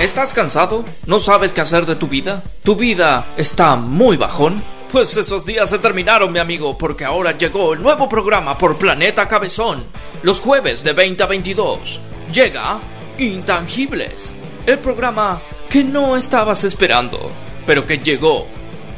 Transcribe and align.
¿Estás 0.00 0.32
cansado? 0.32 0.82
¿No 1.04 1.18
sabes 1.18 1.52
qué 1.52 1.60
hacer 1.60 1.84
de 1.84 1.94
tu 1.94 2.08
vida? 2.08 2.42
¿Tu 2.64 2.74
vida 2.74 3.34
está 3.36 3.76
muy 3.76 4.16
bajón? 4.16 4.64
Pues 4.90 5.14
esos 5.14 5.44
días 5.44 5.68
se 5.68 5.78
terminaron, 5.78 6.32
mi 6.32 6.38
amigo, 6.38 6.78
porque 6.78 7.04
ahora 7.04 7.36
llegó 7.36 7.74
el 7.74 7.82
nuevo 7.82 8.08
programa 8.08 8.56
por 8.56 8.78
Planeta 8.78 9.28
Cabezón. 9.28 9.84
Los 10.22 10.40
jueves 10.40 10.82
de 10.82 10.94
20 10.94 11.22
a 11.22 11.26
22. 11.26 12.00
Llega 12.32 12.80
Intangibles. 13.18 14.34
El 14.64 14.78
programa 14.78 15.42
que 15.68 15.84
no 15.84 16.16
estabas 16.16 16.64
esperando, 16.64 17.30
pero 17.66 17.84
que 17.86 17.98
llegó 17.98 18.46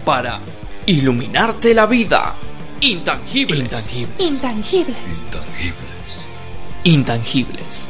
para 0.04 0.38
iluminarte 0.86 1.74
la 1.74 1.86
vida. 1.86 2.32
Intangibles. 2.80 3.58
Intangibles. 3.58 4.20
Intangibles. 4.20 5.26
Intangibles. 5.26 6.18
Intangibles. 6.84 7.88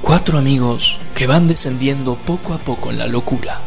Cuatro 0.00 0.38
amigos 0.38 1.00
que 1.14 1.26
van 1.26 1.48
descendiendo 1.48 2.16
poco 2.16 2.54
a 2.54 2.58
poco 2.58 2.90
en 2.90 2.98
la 2.98 3.06
locura. 3.06 3.60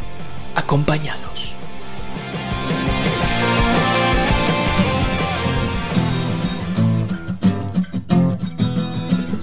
Acompáñanos. 0.56 1.56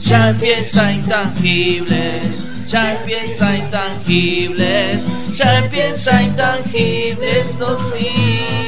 Ya 0.01 0.31
empieza 0.31 0.93
intangibles, 0.93 2.55
ya 2.67 2.95
empieza 2.95 3.57
intangibles, 3.57 5.07
ya 5.33 5.59
empieza 5.59 6.23
intangibles, 6.23 7.61
oh 7.61 7.77
sí. 7.77 8.68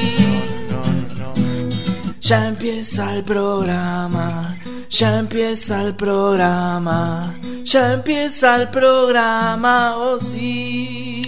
Ya 2.31 2.47
empieza 2.47 3.13
el 3.13 3.25
programa, 3.25 4.57
ya 4.89 5.19
empieza 5.19 5.81
el 5.81 5.93
programa, 5.97 7.35
ya 7.65 7.91
empieza 7.91 8.55
el 8.55 8.69
programa, 8.69 9.97
oh 9.97 10.17
sí. 10.17 11.21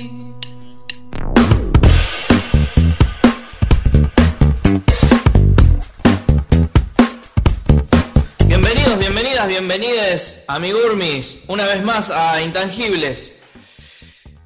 Bienvenidos, 8.48 8.98
bienvenidas, 8.98 9.48
bienvenides, 9.50 10.46
amigurmis, 10.48 11.44
una 11.50 11.66
vez 11.66 11.84
más 11.84 12.12
a 12.12 12.42
Intangibles. 12.42 13.43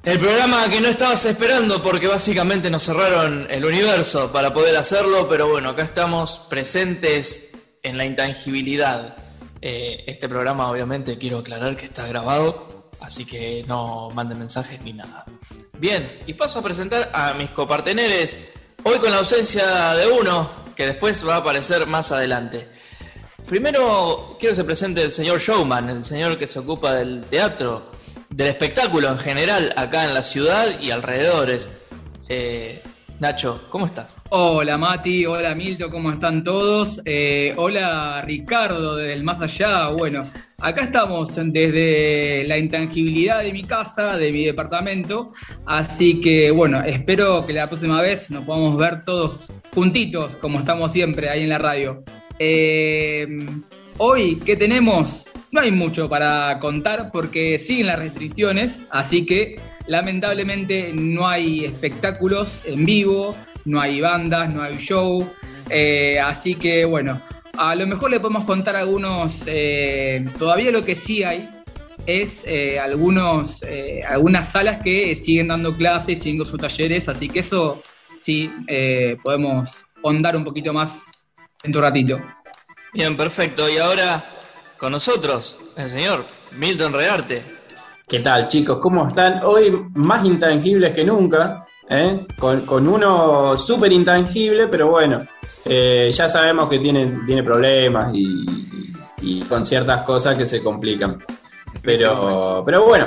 El 0.04 0.18
programa 0.18 0.70
que 0.70 0.80
no 0.80 0.88
estabas 0.88 1.24
esperando 1.26 1.82
porque 1.82 2.06
básicamente 2.06 2.70
nos 2.70 2.84
cerraron 2.84 3.46
el 3.50 3.64
universo 3.64 4.32
para 4.32 4.54
poder 4.54 4.76
hacerlo, 4.76 5.28
pero 5.28 5.48
bueno, 5.48 5.70
acá 5.70 5.82
estamos 5.82 6.46
presentes 6.48 7.58
en 7.82 7.98
la 7.98 8.04
intangibilidad. 8.04 9.16
Eh, 9.60 10.04
este 10.06 10.28
programa 10.28 10.70
obviamente 10.70 11.18
quiero 11.18 11.38
aclarar 11.38 11.76
que 11.76 11.86
está 11.86 12.06
grabado, 12.06 12.90
así 13.00 13.26
que 13.26 13.64
no 13.66 14.08
manden 14.14 14.38
mensajes 14.38 14.80
ni 14.82 14.92
nada. 14.92 15.26
Bien, 15.78 16.20
y 16.26 16.34
paso 16.34 16.60
a 16.60 16.62
presentar 16.62 17.10
a 17.12 17.34
mis 17.34 17.50
coparteneres, 17.50 18.52
hoy 18.84 18.98
con 18.98 19.10
la 19.10 19.18
ausencia 19.18 19.94
de 19.94 20.06
uno, 20.06 20.48
que 20.76 20.86
después 20.86 21.26
va 21.26 21.34
a 21.34 21.38
aparecer 21.38 21.86
más 21.86 22.12
adelante. 22.12 22.68
Primero 23.46 24.36
quiero 24.38 24.52
que 24.52 24.56
se 24.56 24.64
presente 24.64 25.02
el 25.02 25.10
señor 25.10 25.40
Showman, 25.40 25.90
el 25.90 26.04
señor 26.04 26.38
que 26.38 26.46
se 26.46 26.60
ocupa 26.60 26.94
del 26.94 27.24
teatro, 27.24 27.90
del 28.30 28.48
espectáculo 28.48 29.08
en 29.08 29.18
general 29.18 29.72
acá 29.76 30.04
en 30.04 30.14
la 30.14 30.22
ciudad 30.22 30.80
y 30.80 30.90
alrededores. 30.90 31.68
Eh, 32.28 32.82
Nacho, 33.20 33.66
¿cómo 33.68 33.86
estás? 33.86 34.14
Hola 34.28 34.78
Mati, 34.78 35.26
hola 35.26 35.52
Milton, 35.52 35.90
¿cómo 35.90 36.12
están 36.12 36.44
todos? 36.44 37.00
Eh, 37.04 37.52
hola 37.56 38.22
Ricardo 38.24 38.94
desde 38.94 39.14
el 39.14 39.24
más 39.24 39.40
allá. 39.40 39.88
Bueno, 39.88 40.30
acá 40.56 40.82
estamos 40.82 41.34
desde 41.34 42.44
la 42.46 42.58
intangibilidad 42.58 43.42
de 43.42 43.52
mi 43.52 43.64
casa, 43.64 44.16
de 44.16 44.30
mi 44.30 44.44
departamento. 44.44 45.32
Así 45.66 46.20
que 46.20 46.52
bueno, 46.52 46.80
espero 46.82 47.44
que 47.44 47.54
la 47.54 47.66
próxima 47.66 48.00
vez 48.00 48.30
nos 48.30 48.44
podamos 48.44 48.76
ver 48.76 49.04
todos 49.04 49.40
juntitos, 49.74 50.36
como 50.36 50.60
estamos 50.60 50.92
siempre 50.92 51.28
ahí 51.28 51.42
en 51.42 51.48
la 51.48 51.58
radio. 51.58 52.04
Eh, 52.38 53.26
hoy, 53.96 54.36
¿qué 54.46 54.54
tenemos? 54.54 55.27
No 55.50 55.62
hay 55.62 55.70
mucho 55.70 56.08
para 56.08 56.58
contar 56.58 57.10
porque 57.10 57.56
siguen 57.56 57.86
las 57.86 57.98
restricciones, 57.98 58.84
así 58.90 59.24
que 59.24 59.58
lamentablemente 59.86 60.92
no 60.92 61.26
hay 61.26 61.64
espectáculos 61.64 62.64
en 62.66 62.84
vivo, 62.84 63.34
no 63.64 63.80
hay 63.80 64.00
bandas, 64.02 64.52
no 64.52 64.62
hay 64.62 64.76
show, 64.76 65.26
eh, 65.70 66.20
así 66.20 66.54
que 66.54 66.84
bueno, 66.84 67.20
a 67.56 67.74
lo 67.74 67.86
mejor 67.86 68.10
le 68.10 68.20
podemos 68.20 68.44
contar 68.44 68.76
algunos, 68.76 69.44
eh, 69.46 70.26
todavía 70.38 70.70
lo 70.70 70.84
que 70.84 70.94
sí 70.94 71.22
hay 71.24 71.48
es 72.06 72.44
eh, 72.46 72.78
algunos, 72.78 73.62
algunas 74.06 74.52
salas 74.52 74.78
que 74.82 75.14
siguen 75.14 75.48
dando 75.48 75.74
clases, 75.76 76.20
siguen 76.20 76.46
sus 76.46 76.60
talleres, 76.60 77.08
así 77.08 77.28
que 77.28 77.40
eso 77.40 77.82
sí 78.18 78.50
podemos 79.22 79.82
ahondar 80.04 80.36
un 80.36 80.44
poquito 80.44 80.72
más 80.72 81.26
en 81.62 81.72
tu 81.72 81.80
ratito. 81.80 82.20
Bien, 82.94 83.16
perfecto. 83.16 83.68
Y 83.68 83.76
ahora 83.76 84.24
con 84.78 84.92
nosotros, 84.92 85.58
el 85.76 85.88
señor 85.88 86.24
Milton 86.52 86.92
Rearte. 86.92 87.44
¿Qué 88.06 88.20
tal 88.20 88.48
chicos? 88.48 88.78
¿Cómo 88.80 89.06
están? 89.08 89.40
Hoy 89.44 89.70
más 89.94 90.24
intangibles 90.24 90.92
que 90.94 91.04
nunca, 91.04 91.66
¿eh? 91.88 92.26
con, 92.38 92.62
con 92.62 92.86
uno 92.88 93.56
súper 93.58 93.92
intangible, 93.92 94.68
pero 94.68 94.88
bueno, 94.88 95.18
eh, 95.64 96.10
ya 96.10 96.28
sabemos 96.28 96.68
que 96.68 96.78
tiene, 96.78 97.06
tiene 97.26 97.42
problemas 97.42 98.12
y, 98.14 98.44
y 99.22 99.40
con 99.42 99.64
ciertas 99.66 100.02
cosas 100.02 100.36
que 100.38 100.46
se 100.46 100.62
complican. 100.62 101.22
Pero, 101.82 102.62
pero 102.64 102.84
bueno, 102.86 103.06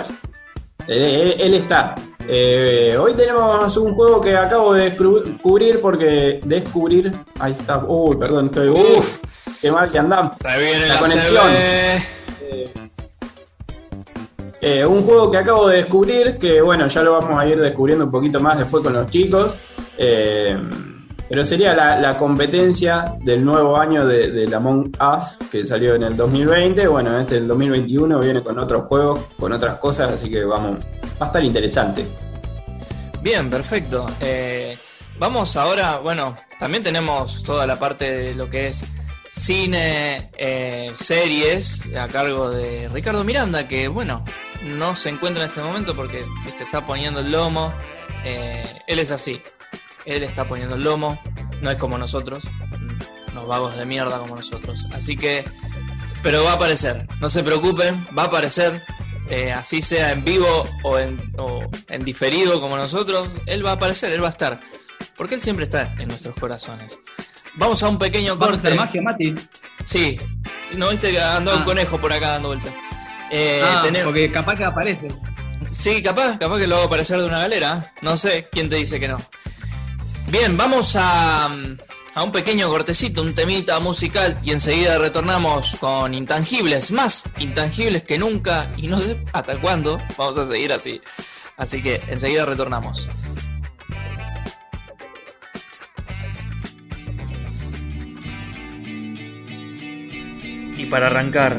él, 0.87 1.03
él- 1.03 1.35
él 1.39 1.53
está. 1.55 1.95
Eh, 2.27 2.95
hoy 2.97 3.13
tenemos 3.15 3.75
un 3.77 3.93
juego 3.95 4.21
que 4.21 4.37
acabo 4.37 4.73
de 4.73 4.91
descubrir 4.91 5.81
porque 5.81 6.39
descubrir... 6.43 7.11
Ahí 7.39 7.53
está. 7.59 7.83
Uy, 7.87 8.17
perdón, 8.17 8.45
estoy... 8.45 8.69
Uf, 8.69 9.19
qué 9.61 9.71
mal 9.71 9.91
que 9.91 9.99
andamos. 9.99 10.33
La 10.43 10.57
la, 10.57 10.99
conexión. 10.99 11.47
CB. 11.47 12.21
Eh, 14.63 14.85
un 14.85 15.01
juego 15.01 15.31
que 15.31 15.37
acabo 15.37 15.67
de 15.67 15.77
descubrir, 15.77 16.37
que 16.37 16.61
bueno, 16.61 16.87
ya 16.87 17.01
lo 17.01 17.13
vamos 17.13 17.39
a 17.39 17.47
ir 17.47 17.59
descubriendo 17.59 18.05
un 18.05 18.11
poquito 18.11 18.39
más 18.39 18.57
después 18.57 18.83
con 18.83 18.93
los 18.93 19.09
chicos. 19.09 19.57
Eh, 19.97 20.55
pero 21.31 21.45
sería 21.45 21.73
la, 21.73 21.97
la 21.97 22.17
competencia 22.17 23.15
del 23.21 23.43
nuevo 23.45 23.77
año 23.77 24.05
de, 24.05 24.31
del 24.31 24.53
Among 24.53 24.91
Us, 24.99 25.37
que 25.49 25.65
salió 25.65 25.95
en 25.95 26.03
el 26.03 26.17
2020. 26.17 26.85
Bueno, 26.87 27.17
este 27.17 27.37
el 27.37 27.47
2021 27.47 28.19
viene 28.19 28.43
con 28.43 28.59
otros 28.59 28.83
juegos, 28.83 29.21
con 29.39 29.53
otras 29.53 29.77
cosas, 29.77 30.11
así 30.11 30.29
que 30.29 30.43
vamos, 30.43 30.83
va 31.19 31.25
a 31.25 31.27
estar 31.27 31.41
interesante. 31.41 32.05
Bien, 33.21 33.49
perfecto. 33.49 34.07
Eh, 34.19 34.77
vamos 35.17 35.55
ahora, 35.55 35.99
bueno, 35.99 36.35
también 36.59 36.83
tenemos 36.83 37.41
toda 37.43 37.65
la 37.65 37.79
parte 37.79 38.11
de 38.11 38.35
lo 38.35 38.49
que 38.49 38.67
es 38.67 38.83
cine, 39.31 40.29
eh, 40.37 40.91
series, 40.93 41.81
a 41.95 42.07
cargo 42.07 42.49
de 42.49 42.89
Ricardo 42.89 43.23
Miranda, 43.23 43.67
que 43.67 43.87
bueno, 43.87 44.23
no 44.63 44.95
se 44.95 45.09
encuentra 45.09 45.43
en 45.43 45.49
este 45.49 45.61
momento 45.61 45.95
porque 45.95 46.23
viste, 46.45 46.63
está 46.63 46.85
poniendo 46.85 47.21
el 47.21 47.31
lomo. 47.31 47.73
Eh, 48.25 48.63
él 48.87 48.99
es 48.99 49.09
así, 49.09 49.41
él 50.05 50.21
está 50.23 50.45
poniendo 50.45 50.75
el 50.75 50.81
lomo, 50.81 51.19
no 51.61 51.71
es 51.71 51.77
como 51.77 51.97
nosotros, 51.97 52.43
unos 53.31 53.47
vagos 53.47 53.77
de 53.77 53.85
mierda 53.85 54.19
como 54.19 54.35
nosotros. 54.35 54.85
Así 54.93 55.15
que, 55.15 55.45
pero 56.21 56.43
va 56.43 56.51
a 56.51 56.55
aparecer, 56.55 57.07
no 57.19 57.29
se 57.29 57.41
preocupen, 57.43 58.05
va 58.15 58.23
a 58.23 58.27
aparecer. 58.27 58.83
eh, 59.29 59.53
así 59.53 59.81
sea 59.81 60.11
en 60.11 60.25
vivo 60.25 60.67
o 60.83 60.99
en 60.99 61.17
diferido 62.03 62.59
como 62.59 62.75
nosotros, 62.75 63.29
él 63.45 63.65
va 63.65 63.71
a 63.71 63.73
aparecer, 63.75 64.11
él 64.11 64.21
va 64.21 64.27
a 64.27 64.31
estar. 64.31 64.59
Porque 65.15 65.35
él 65.35 65.41
siempre 65.41 65.63
está 65.63 65.93
en 65.99 66.09
nuestros 66.09 66.35
corazones. 66.35 66.99
Vamos 67.55 67.83
a 67.83 67.89
un 67.89 67.97
pequeño 67.97 68.35
¿Vamos 68.37 68.47
a 68.47 68.51
corte. 68.53 68.67
hacer 68.67 68.79
magia, 68.79 69.01
Mati? 69.01 69.35
Sí, 69.83 70.17
¿no 70.75 70.89
viste 70.89 71.11
que 71.11 71.17
un 71.17 71.47
Ah. 71.47 71.63
conejo 71.65 71.97
por 71.97 72.13
acá 72.13 72.31
dando 72.31 72.49
vueltas? 72.49 72.73
Eh, 73.31 73.61
ah, 73.63 73.83
porque 74.03 74.31
capaz 74.31 74.57
que 74.57 74.65
aparece. 74.65 75.07
Sí, 75.73 76.01
capaz, 76.03 76.37
capaz 76.37 76.57
que 76.59 76.67
lo 76.67 76.75
hago 76.77 76.85
aparecer 76.85 77.19
de 77.19 77.25
una 77.25 77.39
galera. 77.39 77.93
No 78.01 78.17
sé, 78.17 78.47
¿quién 78.51 78.69
te 78.69 78.75
dice 78.77 78.99
que 78.99 79.07
no? 79.07 79.17
Bien, 80.27 80.55
vamos 80.55 80.95
a, 80.99 81.49
mm, 81.49 81.77
a 82.15 82.23
un 82.23 82.31
pequeño 82.31 82.69
cortecito, 82.69 83.21
un 83.21 83.33
temita 83.35 83.79
musical 83.79 84.37
y 84.43 84.51
enseguida 84.51 84.97
retornamos 84.97 85.75
con 85.79 86.13
intangibles, 86.13 86.91
más 86.91 87.23
intangibles 87.39 88.03
que 88.03 88.17
nunca 88.17 88.71
y 88.77 88.87
no 88.87 88.99
sé 88.99 89.17
hasta 89.33 89.55
cuándo 89.57 89.99
vamos 90.17 90.37
a 90.37 90.45
seguir 90.45 90.71
así. 90.73 91.01
Así 91.57 91.81
que 91.81 92.01
enseguida 92.07 92.45
retornamos. 92.45 93.07
Para 100.91 101.07
arrancar, 101.07 101.57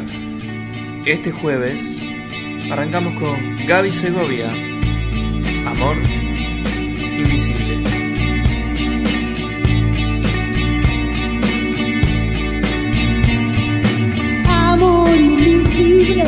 este 1.07 1.33
jueves, 1.33 1.99
arrancamos 2.71 3.15
con 3.15 3.57
Gaby 3.67 3.91
Segovia. 3.91 4.53
Amor 5.67 5.97
invisible. 7.01 7.83
Amor 14.47 15.17
invisible, 15.17 16.25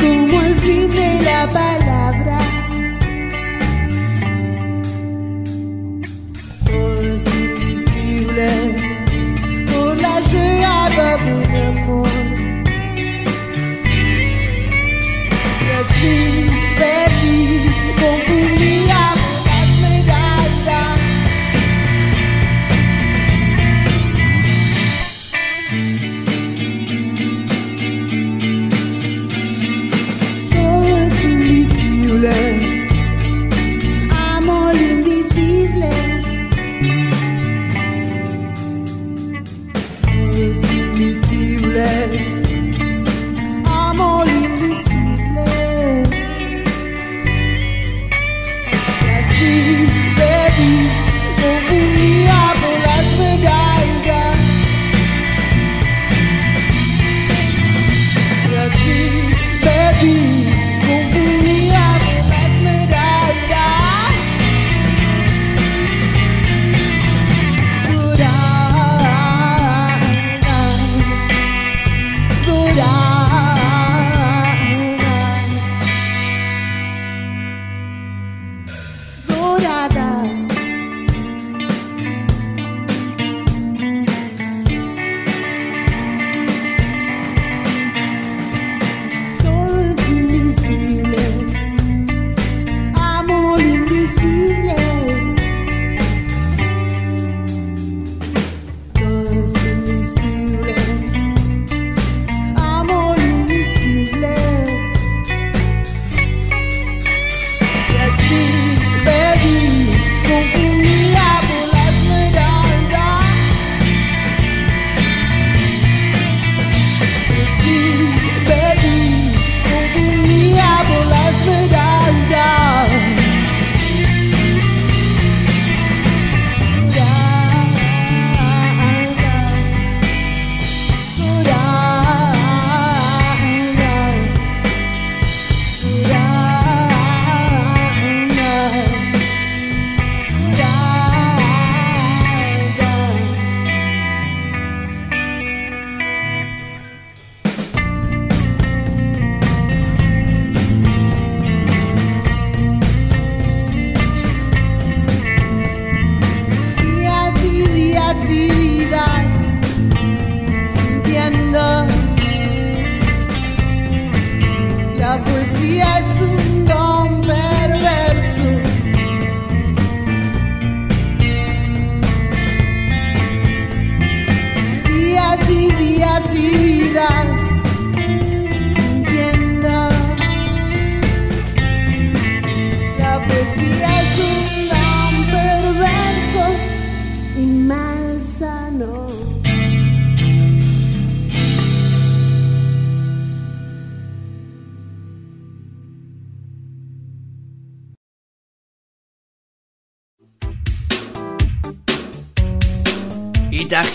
como 0.00 0.40
el 0.40 0.56
fin 0.56 0.90
de 0.90 1.20
la 1.22 1.46
palabra. 1.48 2.33
for 11.76 12.13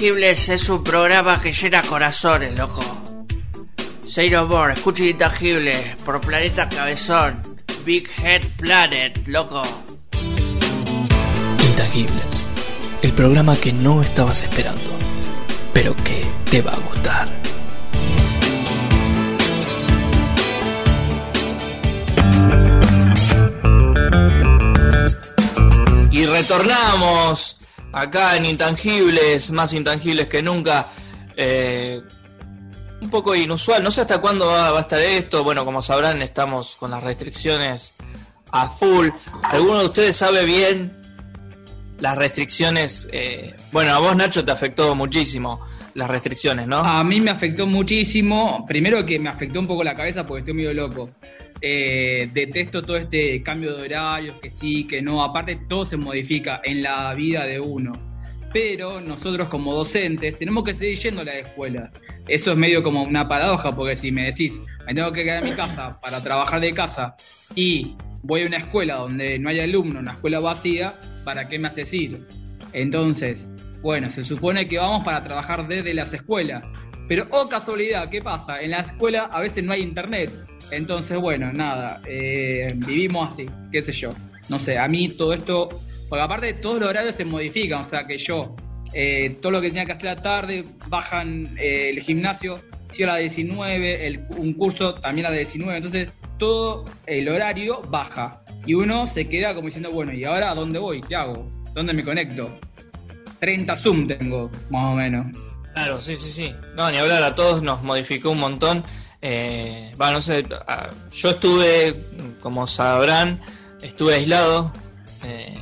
Intangibles 0.09 0.49
es 0.49 0.69
un 0.69 0.83
programa 0.83 1.39
que 1.39 1.53
llena 1.53 1.83
corazones, 1.83 2.57
loco. 2.57 2.81
Say 4.07 4.31
no 4.31 4.47
more, 4.47 4.73
escucha 4.73 5.03
Intangibles 5.03 5.97
por 6.03 6.19
Planeta 6.19 6.67
Cabezón. 6.67 7.43
Big 7.85 8.09
Head 8.17 8.41
Planet, 8.57 9.27
loco. 9.27 9.61
Intangibles, 11.63 12.47
el 13.03 13.13
programa 13.13 13.55
que 13.55 13.71
no 13.71 14.01
estabas 14.01 14.41
esperando, 14.41 14.97
pero 15.73 15.95
que 15.97 16.25
te 16.49 16.63
va 16.63 16.71
a 16.71 16.79
gustar. 16.79 17.29
Y 26.09 26.25
retornamos 26.25 27.58
acá 27.91 28.35
en 28.37 28.45
Intangibles, 28.45 29.51
más 29.51 29.73
intangibles 29.73 30.27
que 30.27 30.41
nunca. 30.41 30.87
Eh, 31.35 32.01
un 33.01 33.09
poco 33.09 33.33
inusual, 33.33 33.81
no 33.81 33.91
sé 33.91 34.01
hasta 34.01 34.19
cuándo 34.19 34.47
va, 34.47 34.77
a 34.77 34.81
estar 34.81 34.99
esto. 34.99 35.43
Bueno, 35.43 35.63
como 35.63 35.81
sabrán, 35.81 36.21
estamos 36.21 36.75
con 36.75 36.91
las 36.91 37.01
restricciones 37.01 37.93
a 38.51 38.69
full. 38.69 39.07
¿Alguno 39.43 39.79
de 39.79 39.85
ustedes 39.85 40.15
sabe 40.17 40.45
bien 40.45 40.97
las 41.99 42.17
restricciones? 42.17 43.07
Eh, 43.11 43.55
bueno, 43.71 43.93
a 43.93 43.99
vos, 43.99 44.15
Nacho, 44.15 44.43
te 44.43 44.51
afectó 44.51 44.95
muchísimo 44.95 45.61
las 45.93 46.09
restricciones, 46.09 46.67
¿no? 46.67 46.77
A 46.77 47.03
mí 47.03 47.21
me 47.21 47.31
afectó 47.31 47.65
muchísimo. 47.67 48.65
Primero 48.67 49.05
que 49.05 49.17
me 49.19 49.29
afectó 49.29 49.59
un 49.59 49.67
poco 49.67 49.83
la 49.83 49.95
cabeza 49.95 50.25
porque 50.25 50.39
estoy 50.39 50.53
medio 50.53 50.73
loco. 50.73 51.09
Eh, 51.61 52.29
detesto 52.33 52.81
todo 52.81 52.97
este 52.97 53.41
cambio 53.43 53.75
de 53.75 53.83
horarios, 53.83 54.37
que 54.39 54.49
sí, 54.49 54.85
que 54.85 55.01
no. 55.01 55.23
Aparte, 55.23 55.59
todo 55.67 55.85
se 55.85 55.97
modifica 55.97 56.61
en 56.63 56.83
la 56.83 57.13
vida 57.13 57.45
de 57.45 57.59
uno. 57.59 57.93
Pero 58.53 58.99
nosotros 59.01 59.47
como 59.47 59.73
docentes 59.75 60.37
tenemos 60.39 60.63
que 60.63 60.73
seguir 60.73 60.97
yendo 60.97 61.21
a 61.21 61.25
la 61.25 61.37
escuela. 61.37 61.91
Eso 62.27 62.51
es 62.51 62.57
medio 62.57 62.81
como 62.81 63.03
una 63.03 63.27
paradoja, 63.27 63.75
porque 63.75 63.95
si 63.95 64.11
me 64.11 64.25
decís, 64.25 64.59
me 64.85 64.93
tengo 64.93 65.11
que 65.11 65.23
quedar 65.23 65.43
en 65.43 65.51
mi 65.51 65.55
casa 65.55 65.99
para 66.01 66.21
trabajar 66.23 66.59
de 66.61 66.73
casa 66.73 67.15
y 67.55 67.95
voy 68.23 68.43
a 68.43 68.47
una 68.47 68.57
escuela 68.57 68.95
donde 68.95 69.39
no 69.39 69.49
hay 69.49 69.59
alumnos, 69.59 70.01
una 70.01 70.13
escuela 70.13 70.39
vacía, 70.39 70.95
¿para 71.23 71.47
qué 71.47 71.59
me 71.59 71.67
haces 71.67 71.93
ir? 71.93 72.25
Entonces, 72.73 73.49
bueno, 73.81 74.09
se 74.09 74.23
supone 74.23 74.67
que 74.67 74.77
vamos 74.77 75.03
para 75.03 75.23
trabajar 75.23 75.67
desde 75.67 75.93
las 75.93 76.13
escuelas. 76.13 76.63
Pero, 77.09 77.25
oh 77.31 77.49
casualidad, 77.49 78.07
¿qué 78.07 78.21
pasa? 78.21 78.61
En 78.61 78.69
la 78.69 78.81
escuela 78.81 79.23
a 79.31 79.41
veces 79.41 79.63
no 79.63 79.73
hay 79.73 79.81
internet. 79.81 80.31
Entonces, 80.69 81.17
bueno, 81.17 81.51
nada, 81.51 81.99
eh, 82.05 82.67
vivimos 82.75 83.29
así, 83.29 83.47
qué 83.71 83.81
sé 83.81 83.91
yo. 83.91 84.11
No 84.47 84.59
sé, 84.59 84.77
a 84.77 84.87
mí 84.87 85.09
todo 85.09 85.33
esto, 85.33 85.69
porque 86.07 86.23
aparte 86.23 86.53
todos 86.53 86.79
los 86.79 86.87
horarios 86.87 87.15
se 87.15 87.25
modifican, 87.25 87.81
o 87.81 87.83
sea 87.83 88.05
que 88.05 88.19
yo, 88.19 88.55
eh, 88.93 89.37
todo 89.41 89.53
lo 89.53 89.59
que 89.59 89.69
tenía 89.69 89.85
que 89.85 89.93
hacer 89.93 90.09
a 90.09 90.15
la 90.15 90.21
tarde, 90.21 90.65
bajan 90.87 91.49
eh, 91.57 91.89
el 91.89 91.99
gimnasio, 92.01 92.57
si 92.91 93.01
a 93.01 93.07
las 93.07 93.19
19, 93.19 94.05
el, 94.05 94.25
un 94.37 94.53
curso 94.53 94.93
también 94.93 95.25
a 95.25 95.29
las 95.31 95.39
19, 95.39 95.77
entonces 95.77 96.09
todo 96.37 96.85
el 97.07 97.27
horario 97.27 97.81
baja. 97.89 98.43
Y 98.67 98.75
uno 98.75 99.07
se 99.07 99.27
queda 99.27 99.55
como 99.55 99.65
diciendo, 99.65 99.91
bueno, 99.91 100.13
¿y 100.13 100.25
ahora 100.25 100.53
dónde 100.53 100.77
voy? 100.77 101.01
¿Qué 101.01 101.15
hago? 101.15 101.51
¿Dónde 101.73 101.91
me 101.93 102.03
conecto? 102.03 102.59
30 103.39 103.75
Zoom 103.77 104.05
tengo, 104.05 104.51
más 104.69 104.93
o 104.93 104.95
menos. 104.95 105.48
Claro, 105.79 106.01
sí, 106.01 106.17
sí, 106.17 106.29
sí. 106.33 106.53
No, 106.75 106.91
ni 106.91 106.97
hablar, 106.97 107.23
a 107.23 107.35
todos 107.35 107.63
nos 107.63 107.81
modificó 107.83 108.31
un 108.31 108.39
montón. 108.39 108.83
Eh, 109.21 109.93
bueno, 109.95 110.13
no 110.15 110.21
sé, 110.21 110.45
yo 111.13 111.29
estuve, 111.29 111.95
como 112.41 112.67
sabrán, 112.67 113.39
estuve 113.81 114.15
aislado 114.15 114.73
eh, 115.23 115.57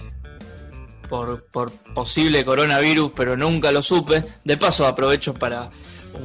por, 1.07 1.45
posible 1.93 2.43
coronavirus, 2.43 3.11
pero 3.15 3.37
nunca 3.37 3.71
lo 3.71 3.83
supe. 3.83 4.23
De 4.43 4.57
paso, 4.57 4.87
aprovecho 4.87 5.35
para 5.35 5.69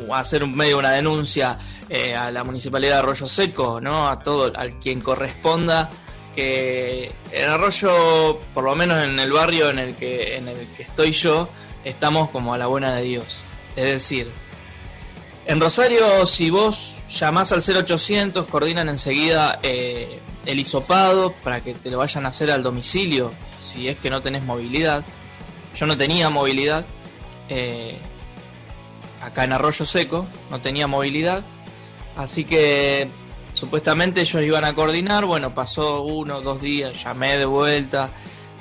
uh, 0.06 0.14
hacer 0.14 0.42
un 0.42 0.56
medio 0.56 0.78
una 0.78 0.92
denuncia 0.92 1.58
eh, 1.90 2.16
a 2.16 2.30
la 2.30 2.44
municipalidad 2.44 2.94
de 2.94 2.98
Arroyo 3.00 3.28
Seco, 3.28 3.78
¿no? 3.78 4.08
A 4.08 4.20
todo, 4.20 4.50
al 4.56 4.78
quien 4.78 5.02
corresponda 5.02 5.90
que 6.34 7.12
en 7.30 7.46
Arroyo, 7.46 8.40
por 8.54 8.64
lo 8.64 8.74
menos 8.74 9.04
en 9.04 9.20
el 9.20 9.32
barrio 9.32 9.68
en 9.68 9.78
el 9.78 9.96
que, 9.96 10.38
en 10.38 10.48
el 10.48 10.66
que 10.78 10.82
estoy 10.82 11.12
yo, 11.12 11.50
estamos 11.84 12.30
como 12.30 12.54
a 12.54 12.58
la 12.58 12.68
buena 12.68 12.94
de 12.96 13.02
Dios. 13.02 13.44
Es 13.76 13.84
decir, 13.84 14.32
En 15.44 15.60
Rosario, 15.60 16.24
si 16.26 16.50
vos 16.50 17.04
llamás 17.08 17.52
al 17.52 17.62
0800, 17.62 18.46
coordinan 18.46 18.88
enseguida 18.88 19.58
eh, 19.62 20.20
el 20.46 20.60
hisopado 20.60 21.32
para 21.42 21.60
que 21.60 21.74
te 21.74 21.90
lo 21.90 21.98
vayan 21.98 22.26
a 22.26 22.28
hacer 22.28 22.50
al 22.50 22.62
domicilio, 22.62 23.32
si 23.60 23.88
es 23.88 23.96
que 23.96 24.08
no 24.08 24.22
tenés 24.22 24.44
movilidad. 24.44 25.04
Yo 25.74 25.86
no 25.86 25.96
tenía 25.96 26.30
movilidad. 26.30 26.84
Eh, 27.48 27.98
acá 29.20 29.44
en 29.44 29.52
Arroyo 29.52 29.84
Seco, 29.84 30.26
no 30.50 30.60
tenía 30.60 30.86
movilidad. 30.86 31.44
Así 32.16 32.44
que 32.44 33.08
supuestamente 33.52 34.20
ellos 34.20 34.42
iban 34.42 34.64
a 34.64 34.74
coordinar. 34.74 35.24
Bueno, 35.24 35.54
pasó 35.54 36.02
uno, 36.02 36.40
dos 36.40 36.60
días, 36.60 37.02
llamé 37.02 37.38
de 37.38 37.46
vuelta. 37.46 38.10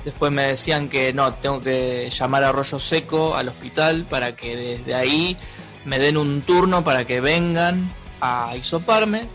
Después 0.04 0.32
me 0.32 0.48
decían 0.48 0.88
que 0.88 1.12
no, 1.12 1.34
tengo 1.34 1.60
que 1.60 2.10
llamar 2.10 2.42
a 2.44 2.48
Arroyo 2.48 2.78
Seco 2.78 3.36
al 3.36 3.48
hospital 3.48 4.04
para 4.08 4.34
que 4.34 4.56
desde 4.56 4.94
ahí 4.94 5.36
me 5.84 5.98
den 5.98 6.16
un 6.16 6.42
turno 6.42 6.84
para 6.84 7.04
que 7.06 7.20
vengan 7.20 7.94
a 8.20 8.56
hisoparme. 8.56 9.28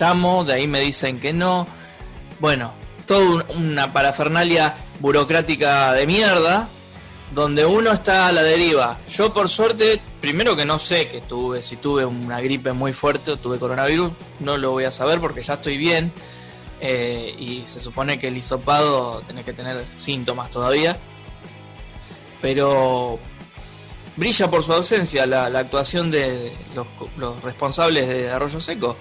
Llamo, 0.00 0.44
de 0.44 0.54
ahí 0.54 0.68
me 0.68 0.80
dicen 0.80 1.20
que 1.20 1.32
no. 1.32 1.66
Bueno, 2.40 2.72
toda 3.06 3.44
una 3.54 3.92
parafernalia 3.92 4.74
burocrática 5.00 5.92
de 5.92 6.06
mierda 6.06 6.68
donde 7.32 7.66
uno 7.66 7.92
está 7.92 8.28
a 8.28 8.32
la 8.32 8.42
deriva. 8.42 8.98
Yo 9.08 9.32
por 9.32 9.48
suerte, 9.48 10.00
primero 10.20 10.56
que 10.56 10.64
no 10.64 10.78
sé 10.78 11.08
que 11.08 11.20
tuve, 11.20 11.62
si 11.62 11.76
tuve 11.76 12.04
una 12.04 12.40
gripe 12.40 12.72
muy 12.72 12.92
fuerte 12.92 13.32
o 13.32 13.36
tuve 13.36 13.58
coronavirus, 13.58 14.12
no 14.40 14.56
lo 14.56 14.72
voy 14.72 14.84
a 14.84 14.92
saber 14.92 15.20
porque 15.20 15.42
ya 15.42 15.54
estoy 15.54 15.76
bien. 15.76 16.12
Eh, 16.80 17.34
y 17.38 17.66
se 17.66 17.80
supone 17.80 18.18
que 18.18 18.28
el 18.28 18.36
hisopado 18.36 19.22
tiene 19.22 19.44
que 19.44 19.52
tener 19.52 19.84
síntomas 19.96 20.50
todavía. 20.50 20.98
Pero 22.40 23.18
brilla 24.16 24.50
por 24.50 24.62
su 24.62 24.72
ausencia 24.72 25.26
la, 25.26 25.46
actuación 25.46 26.10
de 26.10 26.52
los, 26.74 27.42
responsables 27.42 28.08
de 28.08 28.30
Arroyo 28.30 28.60
Seco. 28.60 28.96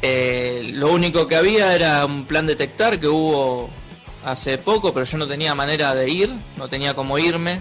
Eh, 0.00 0.70
lo 0.74 0.92
único 0.92 1.26
que 1.28 1.36
había 1.36 1.74
era 1.74 2.04
un 2.04 2.24
plan 2.24 2.46
detectar 2.46 2.98
que 2.98 3.06
hubo 3.06 3.70
hace 4.24 4.58
poco, 4.58 4.92
pero 4.92 5.06
yo 5.06 5.18
no 5.18 5.26
tenía 5.26 5.54
manera 5.54 5.94
de 5.94 6.08
ir, 6.10 6.34
no 6.56 6.68
tenía 6.68 6.94
cómo 6.94 7.18
irme 7.18 7.60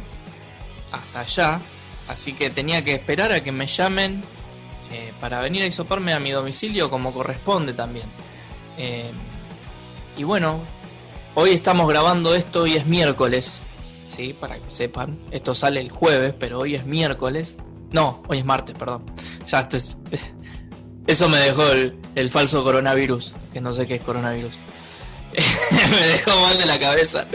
hasta 0.91 1.21
allá, 1.21 1.61
así 2.07 2.33
que 2.33 2.49
tenía 2.49 2.83
que 2.83 2.93
esperar 2.93 3.31
a 3.31 3.43
que 3.43 3.51
me 3.51 3.67
llamen 3.67 4.23
eh, 4.91 5.13
para 5.19 5.39
venir 5.41 5.63
a 5.63 5.67
hisoparme 5.67 6.13
a 6.13 6.19
mi 6.19 6.31
domicilio 6.31 6.89
como 6.89 7.13
corresponde 7.13 7.73
también. 7.73 8.09
Eh, 8.81 9.11
y 10.17 10.23
bueno, 10.23 10.59
hoy 11.35 11.51
estamos 11.51 11.88
grabando 11.88 12.33
esto, 12.33 12.65
y 12.65 12.73
es 12.73 12.88
miércoles, 12.88 13.61
¿sí? 14.07 14.33
Para 14.33 14.55
que 14.57 14.71
sepan, 14.71 15.19
esto 15.29 15.53
sale 15.53 15.79
el 15.79 15.91
jueves, 15.91 16.33
pero 16.39 16.59
hoy 16.59 16.73
es 16.73 16.85
miércoles. 16.85 17.57
No, 17.91 18.23
hoy 18.27 18.39
es 18.39 18.45
martes, 18.45 18.75
perdón. 18.77 19.03
Ya 19.45 19.67
eso 21.07 21.29
me 21.29 21.38
dejó 21.38 21.67
el, 21.71 21.97
el 22.15 22.29
falso 22.29 22.63
coronavirus, 22.63 23.33
que 23.51 23.59
no 23.59 23.73
sé 23.73 23.85
qué 23.85 23.95
es 23.95 24.01
coronavirus. 24.01 24.57
me 25.71 26.07
dejó 26.07 26.39
mal 26.41 26.57
de 26.57 26.65
la 26.65 26.79
cabeza. 26.79 27.27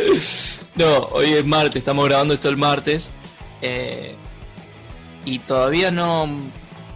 No, 0.75 0.99
hoy 1.13 1.33
es 1.33 1.45
martes, 1.45 1.77
estamos 1.77 2.07
grabando 2.07 2.35
esto 2.35 2.49
el 2.49 2.57
martes. 2.57 3.11
Eh, 3.63 4.15
y 5.25 5.39
todavía 5.41 5.91
no. 5.91 6.29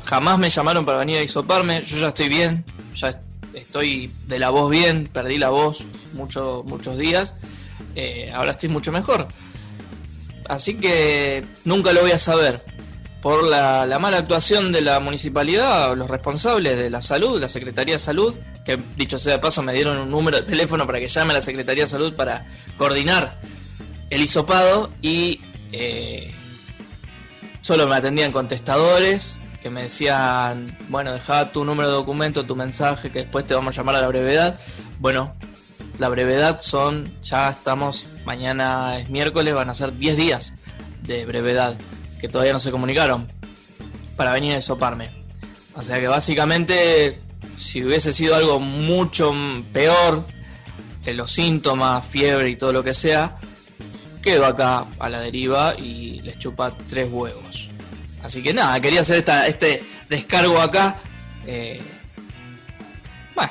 Jamás 0.05 0.39
me 0.39 0.49
llamaron 0.49 0.85
para 0.85 0.99
venir 0.99 1.19
a 1.19 1.23
isoparme. 1.23 1.83
Yo 1.83 1.99
ya 1.99 2.09
estoy 2.09 2.29
bien, 2.29 2.65
ya 2.95 3.21
estoy 3.55 4.11
de 4.27 4.39
la 4.39 4.51
voz 4.51 4.71
bien, 4.71 5.09
perdí 5.13 5.39
la 5.39 5.51
voz 5.51 5.85
mucho, 6.13 6.65
muchos 6.67 6.99
días. 6.99 7.35
Eh, 7.95 8.31
ahora 8.35 8.53
estoy 8.53 8.69
mucho 8.69 8.93
mejor. 8.93 9.29
Así 10.49 10.75
que 10.75 11.45
nunca 11.65 11.93
lo 11.93 12.03
voy 12.03 12.13
a 12.13 12.19
saber. 12.19 12.65
Por 13.23 13.45
la, 13.45 13.85
la 13.85 13.99
mala 13.99 14.17
actuación 14.17 14.73
de 14.73 14.81
la 14.81 14.99
municipalidad, 14.99 15.95
los 15.95 16.09
responsables 16.09 16.77
de 16.79 16.89
la 16.89 17.03
salud, 17.03 17.39
la 17.39 17.51
Secretaría 17.51 17.97
de 17.97 17.99
Salud, 17.99 18.35
que 18.65 18.79
dicho 18.97 19.19
sea 19.19 19.35
de 19.35 19.39
paso 19.41 19.63
me 19.63 19.75
dieron 19.75 19.99
un 19.99 20.11
número 20.11 20.39
de 20.39 20.43
teléfono 20.45 20.87
para 20.87 21.01
que 21.01 21.09
llame 21.09 21.33
a 21.33 21.37
la 21.37 21.43
Secretaría 21.43 21.85
de 21.85 21.91
Salud 21.91 22.15
para 22.15 22.47
coordinar 22.79 23.39
el 24.09 24.23
hisopado 24.23 24.91
y 25.03 25.41
eh, 25.73 26.33
solo 27.61 27.87
me 27.87 27.97
atendían 27.97 28.33
contestadores 28.33 29.39
que 29.63 29.71
me 29.71 29.83
decían, 29.83 30.77
bueno, 30.89 31.13
deja 31.13 31.53
tu 31.53 31.65
número 31.65 31.89
de 31.89 31.95
documento, 31.95 32.47
tu 32.47 32.57
mensaje, 32.57 33.11
que 33.11 33.21
después 33.21 33.47
te 33.47 33.55
vamos 33.55 33.77
a 33.77 33.81
llamar 33.81 33.97
a 33.97 34.01
la 34.01 34.09
brevedad. 34.09 34.59
Bueno, 34.99 35.35
la 35.99 36.09
brevedad 36.09 36.61
son, 36.61 37.13
ya 37.21 37.51
estamos, 37.51 38.07
mañana 38.25 38.99
es 38.99 39.11
miércoles, 39.11 39.55
van 39.55 39.71
a 39.71 39.75
ser 39.75 39.97
10 39.97 40.17
días 40.17 40.55
de 41.03 41.27
brevedad 41.27 41.75
que 42.21 42.29
todavía 42.29 42.53
no 42.53 42.59
se 42.59 42.71
comunicaron 42.71 43.29
para 44.17 44.33
venir 44.33 44.55
a 44.55 44.59
hisoparme. 44.59 45.11
O 45.75 45.83
sea 45.83 46.01
que 46.01 46.09
básicamente 46.09 47.21
si 47.57 47.85
hubiese 47.85 48.13
sido 48.13 48.35
algo 48.35 48.59
mucho 48.59 49.35
peor, 49.73 50.25
en 51.05 51.17
los 51.17 51.33
síntomas, 51.33 52.07
fiebre 52.07 52.51
y 52.51 52.57
todo 52.57 52.73
lo 52.73 52.83
que 52.83 52.95
sea, 52.95 53.37
quedo 54.23 54.47
acá 54.47 54.85
a 54.99 55.09
la 55.09 55.21
deriva 55.21 55.75
y 55.77 56.21
les 56.21 56.39
chupa 56.39 56.75
tres 56.89 57.09
huevos. 57.11 57.70
Así 58.31 58.45
que 58.45 58.55
nada, 58.55 58.81
quería 58.81 59.01
hacer 59.01 59.17
esta, 59.17 59.49
este 59.49 59.83
descargo 60.09 60.61
acá. 60.61 60.99
Eh, 61.49 61.81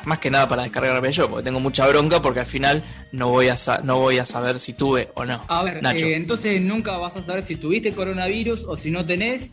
más 0.05 0.19
que 0.19 0.31
nada 0.31 0.47
para 0.47 0.63
descargarme 0.63 1.11
yo, 1.11 1.29
porque 1.29 1.43
tengo 1.43 1.59
mucha 1.59 1.85
bronca, 1.85 2.21
porque 2.21 2.39
al 2.39 2.45
final 2.45 2.81
no 3.11 3.27
voy 3.27 3.49
a, 3.49 3.57
no 3.83 3.99
voy 3.99 4.19
a 4.19 4.25
saber 4.25 4.57
si 4.57 4.71
tuve 4.71 5.09
o 5.15 5.25
no. 5.25 5.43
A 5.49 5.63
ver, 5.65 5.85
eh, 5.85 6.15
entonces 6.15 6.61
nunca 6.61 6.97
vas 6.97 7.13
a 7.17 7.23
saber 7.23 7.45
si 7.45 7.57
tuviste 7.57 7.91
coronavirus 7.91 8.63
o 8.63 8.77
si 8.77 8.89
no 8.89 9.03
tenés. 9.03 9.51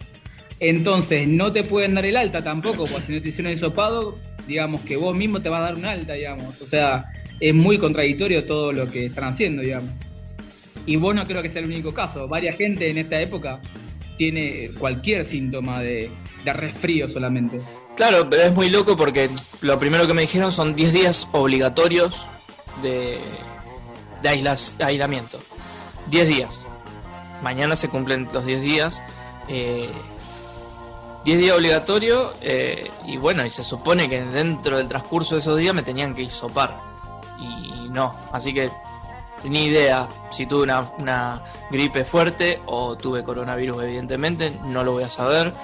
Entonces 0.60 1.26
no 1.26 1.52
te 1.52 1.64
pueden 1.64 1.96
dar 1.96 2.06
el 2.06 2.16
alta 2.16 2.44
tampoco, 2.44 2.86
porque 2.86 3.06
si 3.06 3.12
no 3.14 3.20
te 3.20 3.30
hicieron 3.30 3.50
el 3.50 3.58
sopado, 3.58 4.16
digamos, 4.46 4.82
que 4.82 4.96
vos 4.96 5.16
mismo 5.16 5.42
te 5.42 5.48
vas 5.48 5.58
a 5.58 5.64
dar 5.64 5.74
un 5.74 5.86
alta, 5.86 6.12
digamos. 6.12 6.60
O 6.60 6.66
sea, 6.66 7.06
es 7.40 7.52
muy 7.52 7.78
contradictorio 7.78 8.44
todo 8.44 8.70
lo 8.70 8.88
que 8.88 9.06
están 9.06 9.24
haciendo, 9.24 9.62
digamos. 9.62 9.90
Y 10.86 10.94
vos 10.94 11.16
no 11.16 11.26
creo 11.26 11.42
que 11.42 11.48
sea 11.48 11.62
el 11.62 11.66
único 11.66 11.92
caso. 11.92 12.28
Varias 12.28 12.54
gente 12.54 12.88
en 12.88 12.98
esta 12.98 13.20
época 13.20 13.60
tiene 14.16 14.70
cualquier 14.78 15.24
síntoma 15.24 15.80
de, 15.80 16.10
resfrío 16.44 17.08
solamente. 17.08 17.60
Claro, 17.96 18.28
pero 18.30 18.42
es 18.42 18.52
muy 18.52 18.70
loco 18.70 18.96
porque 18.96 19.30
lo 19.62 19.78
primero 19.78 20.06
que 20.06 20.14
me 20.14 20.22
dijeron 20.22 20.52
son 20.52 20.76
10 20.76 20.92
días 20.92 21.28
obligatorios 21.32 22.26
de, 22.82 23.18
de 24.22 24.28
aislamiento. 24.84 25.40
10 26.10 26.28
días. 26.28 26.64
Mañana 27.42 27.74
se 27.74 27.88
cumplen 27.88 28.28
los 28.32 28.44
10 28.44 28.60
días. 28.62 29.02
Eh, 29.48 29.90
10 31.24 31.38
días 31.38 31.56
obligatorio 31.56 32.34
eh, 32.40 32.88
y 33.04 33.16
bueno, 33.16 33.44
y 33.44 33.50
se 33.50 33.64
supone 33.64 34.08
que 34.08 34.22
dentro 34.22 34.78
del 34.78 34.88
transcurso 34.88 35.34
de 35.34 35.40
esos 35.40 35.58
días 35.58 35.74
me 35.74 35.82
tenían 35.82 36.14
que 36.14 36.22
hisopar. 36.22 36.80
Y 37.40 37.88
no, 37.88 38.14
así 38.32 38.54
que 38.54 38.70
ni 39.44 39.64
idea 39.64 40.08
si 40.30 40.46
tuve 40.46 40.64
una, 40.98 41.42
gripe 41.70 42.04
fuerte 42.04 42.60
o 42.66 42.96
tuve 42.96 43.22
coronavirus, 43.22 43.84
evidentemente, 43.84 44.50
no 44.64 44.82
lo 44.84 44.92
voy 44.92 45.04
a 45.04 45.10
saber. 45.10 45.54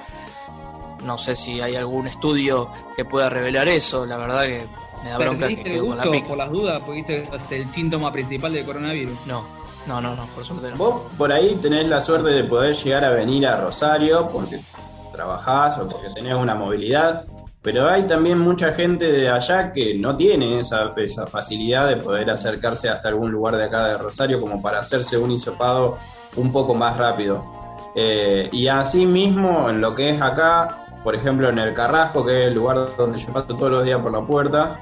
No 1.05 1.19
sé 1.19 1.35
si 1.35 1.61
hay 1.61 1.75
algún 1.75 2.07
estudio 2.07 2.71
que 2.95 3.05
pueda 3.05 3.29
revelar 3.29 3.69
eso, 3.69 4.07
la 4.07 4.19
verdad 4.19 4.45
que 4.45 4.67
me 5.03 5.11
da 5.11 5.19
bronca 5.19 5.49
que 5.49 5.63
quedo 5.63 5.87
con 5.87 5.97
la 5.97 6.05
pica. 6.05 6.29
por 6.29 6.39
las 6.39 6.51
dudas, 6.51 6.83
porque 6.85 7.05
es 7.09 7.51
el 7.51 7.67
síntoma 7.67 8.13
principal 8.13 8.53
del 8.53 8.65
coronavirus. 8.65 9.19
No, 9.27 9.45
no, 9.87 10.01
no, 10.01 10.15
no, 10.15 10.27
por 10.27 10.45
suerte 10.45 10.71
no. 10.71 10.77
Vos 10.77 11.03
por 11.19 11.33
ahí 11.33 11.57
tenés 11.57 11.89
la 11.89 12.01
suerte 12.01 12.29
de 12.31 12.45
poder 12.45 12.77
llegar 12.77 13.05
a 13.05 13.11
venir 13.11 13.47
a 13.47 13.57
Rosario, 13.57 14.29
porque 14.29 14.61
trabajás 15.13 15.79
o 15.79 15.89
porque 15.89 16.09
tenés 16.11 16.35
una 16.35 16.55
movilidad, 16.55 17.25
pero 17.63 17.89
hay 17.89 18.07
también 18.07 18.39
mucha 18.39 18.73
gente 18.73 19.11
de 19.11 19.31
allá 19.31 19.71
que 19.71 19.95
no 19.95 20.17
tiene 20.17 20.59
esa, 20.59 20.93
esa 20.97 21.27
facilidad 21.29 21.89
de 21.89 21.97
poder 21.97 22.29
acercarse 22.29 22.89
hasta 22.89 23.09
algún 23.09 23.31
lugar 23.31 23.57
de 23.57 23.65
acá 23.65 23.87
de 23.87 23.99
Rosario 23.99 24.41
como 24.41 24.61
para 24.61 24.81
hacerse 24.81 25.17
un 25.17 25.31
hisopado 25.31 25.97
un 26.37 26.51
poco 26.51 26.75
más 26.75 26.97
rápido. 26.97 27.45
Eh, 27.95 28.49
y 28.51 28.67
así 28.67 29.07
mismo 29.07 29.71
en 29.71 29.81
lo 29.81 29.95
que 29.95 30.11
es 30.11 30.21
acá, 30.21 30.87
por 31.05 31.15
ejemplo 31.15 31.49
en 31.49 31.59
el 31.59 31.73
Carrasco, 31.73 32.27
que 32.27 32.43
es 32.43 32.49
el 32.49 32.55
lugar 32.55 32.97
donde 32.97 33.19
yo 33.19 33.33
paso 33.33 33.55
todos 33.55 33.71
los 33.71 33.85
días 33.85 34.01
por 34.01 34.13
la 34.13 34.27
puerta, 34.27 34.81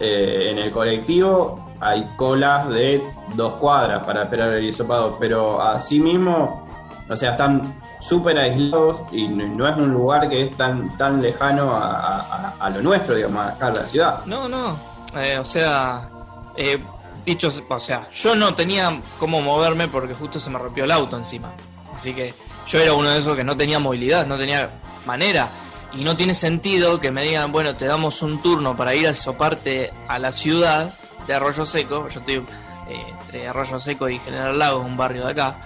eh, 0.00 0.50
en 0.50 0.58
el 0.58 0.70
colectivo 0.70 1.64
hay 1.80 2.08
colas 2.16 2.68
de 2.70 3.02
dos 3.34 3.54
cuadras 3.54 4.02
para 4.04 4.22
esperar 4.22 4.54
el 4.54 4.64
hisopado, 4.64 5.18
pero 5.20 5.60
así 5.60 6.00
mismo, 6.00 6.63
o 7.08 7.16
sea, 7.16 7.32
están 7.32 7.78
súper 8.00 8.38
aislados 8.38 9.02
y 9.12 9.28
no, 9.28 9.68
es 9.68 9.76
un 9.76 9.92
lugar 9.92 10.28
que 10.28 10.44
es 10.44 10.56
tan, 10.56 10.96
tan 10.96 11.20
lejano 11.20 11.74
a, 11.74 12.70
lo 12.70 12.82
nuestro, 12.82 13.14
digamos, 13.14 13.46
acá 13.46 13.70
la 13.70 13.86
ciudad. 13.86 14.24
No, 14.24 14.48
no, 14.48 14.76
eh, 15.16 15.38
o 15.38 15.44
sea, 15.44 16.08
eh, 16.56 16.82
dicho, 17.24 17.50
o 17.68 17.80
sea, 17.80 18.08
yo 18.10 18.34
no 18.34 18.54
tenía 18.54 19.00
cómo 19.18 19.40
moverme 19.40 19.88
porque 19.88 20.14
justo 20.14 20.40
se 20.40 20.50
me 20.50 20.58
rompió 20.58 20.84
el 20.84 20.90
auto 20.90 21.16
encima. 21.16 21.52
Así 21.94 22.14
que 22.14 22.34
yo 22.66 22.78
era 22.78 22.92
uno 22.94 23.10
de 23.10 23.18
esos 23.18 23.36
que 23.36 23.44
no 23.44 23.56
tenía 23.56 23.78
movilidad, 23.78 24.26
no 24.26 24.36
tenía 24.36 24.70
manera. 25.06 25.48
Y 25.92 26.02
no 26.02 26.16
tiene 26.16 26.34
sentido 26.34 26.98
que 26.98 27.12
me 27.12 27.22
digan, 27.22 27.52
bueno, 27.52 27.76
te 27.76 27.84
damos 27.84 28.20
un 28.22 28.42
turno 28.42 28.76
para 28.76 28.94
ir 28.94 29.06
a 29.06 29.14
soparte 29.14 29.92
a 30.08 30.18
la 30.18 30.32
ciudad 30.32 30.92
de 31.26 31.34
Arroyo 31.34 31.64
Seco. 31.64 32.08
Yo 32.08 32.20
estoy 32.20 32.44
eh, 32.88 33.14
entre 33.20 33.46
Arroyo 33.46 33.78
Seco 33.78 34.08
y 34.08 34.18
General 34.18 34.58
Lago, 34.58 34.80
un 34.80 34.96
barrio 34.96 35.24
de 35.26 35.30
acá. 35.30 35.58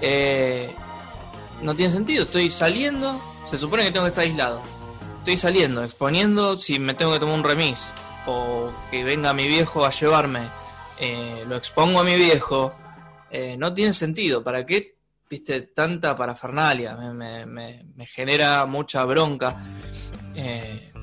Eh, 0.00 0.74
no 1.62 1.74
tiene 1.74 1.90
sentido. 1.90 2.24
Estoy 2.24 2.50
saliendo 2.50 3.20
Se 3.46 3.58
supone 3.58 3.84
que 3.84 3.90
tengo 3.90 4.04
que 4.04 4.10
estar 4.10 4.24
aislado. 4.24 4.62
Estoy 5.18 5.36
saliendo, 5.36 5.84
exponiendo 5.84 6.58
si 6.58 6.78
me 6.78 6.94
tengo 6.94 7.12
que 7.12 7.18
tomar 7.18 7.36
un 7.36 7.44
remis. 7.44 7.90
O 8.26 8.72
que 8.90 9.04
venga 9.04 9.32
mi 9.32 9.46
viejo 9.46 9.84
a 9.84 9.90
llevarme. 9.90 10.40
Eh, 10.98 11.44
lo 11.46 11.56
expongo 11.56 12.00
a 12.00 12.04
mi 12.04 12.16
viejo. 12.16 12.74
Eh, 13.30 13.56
no 13.58 13.74
tiene 13.74 13.92
sentido. 13.92 14.42
¿Para 14.42 14.64
qué, 14.64 14.96
viste, 15.28 15.60
tanta 15.62 16.16
parafernalia? 16.16 16.96
Me, 16.96 17.46
me, 17.46 18.06
genera 18.06 18.64
mucha 18.66 19.04
bronca. 19.04 19.56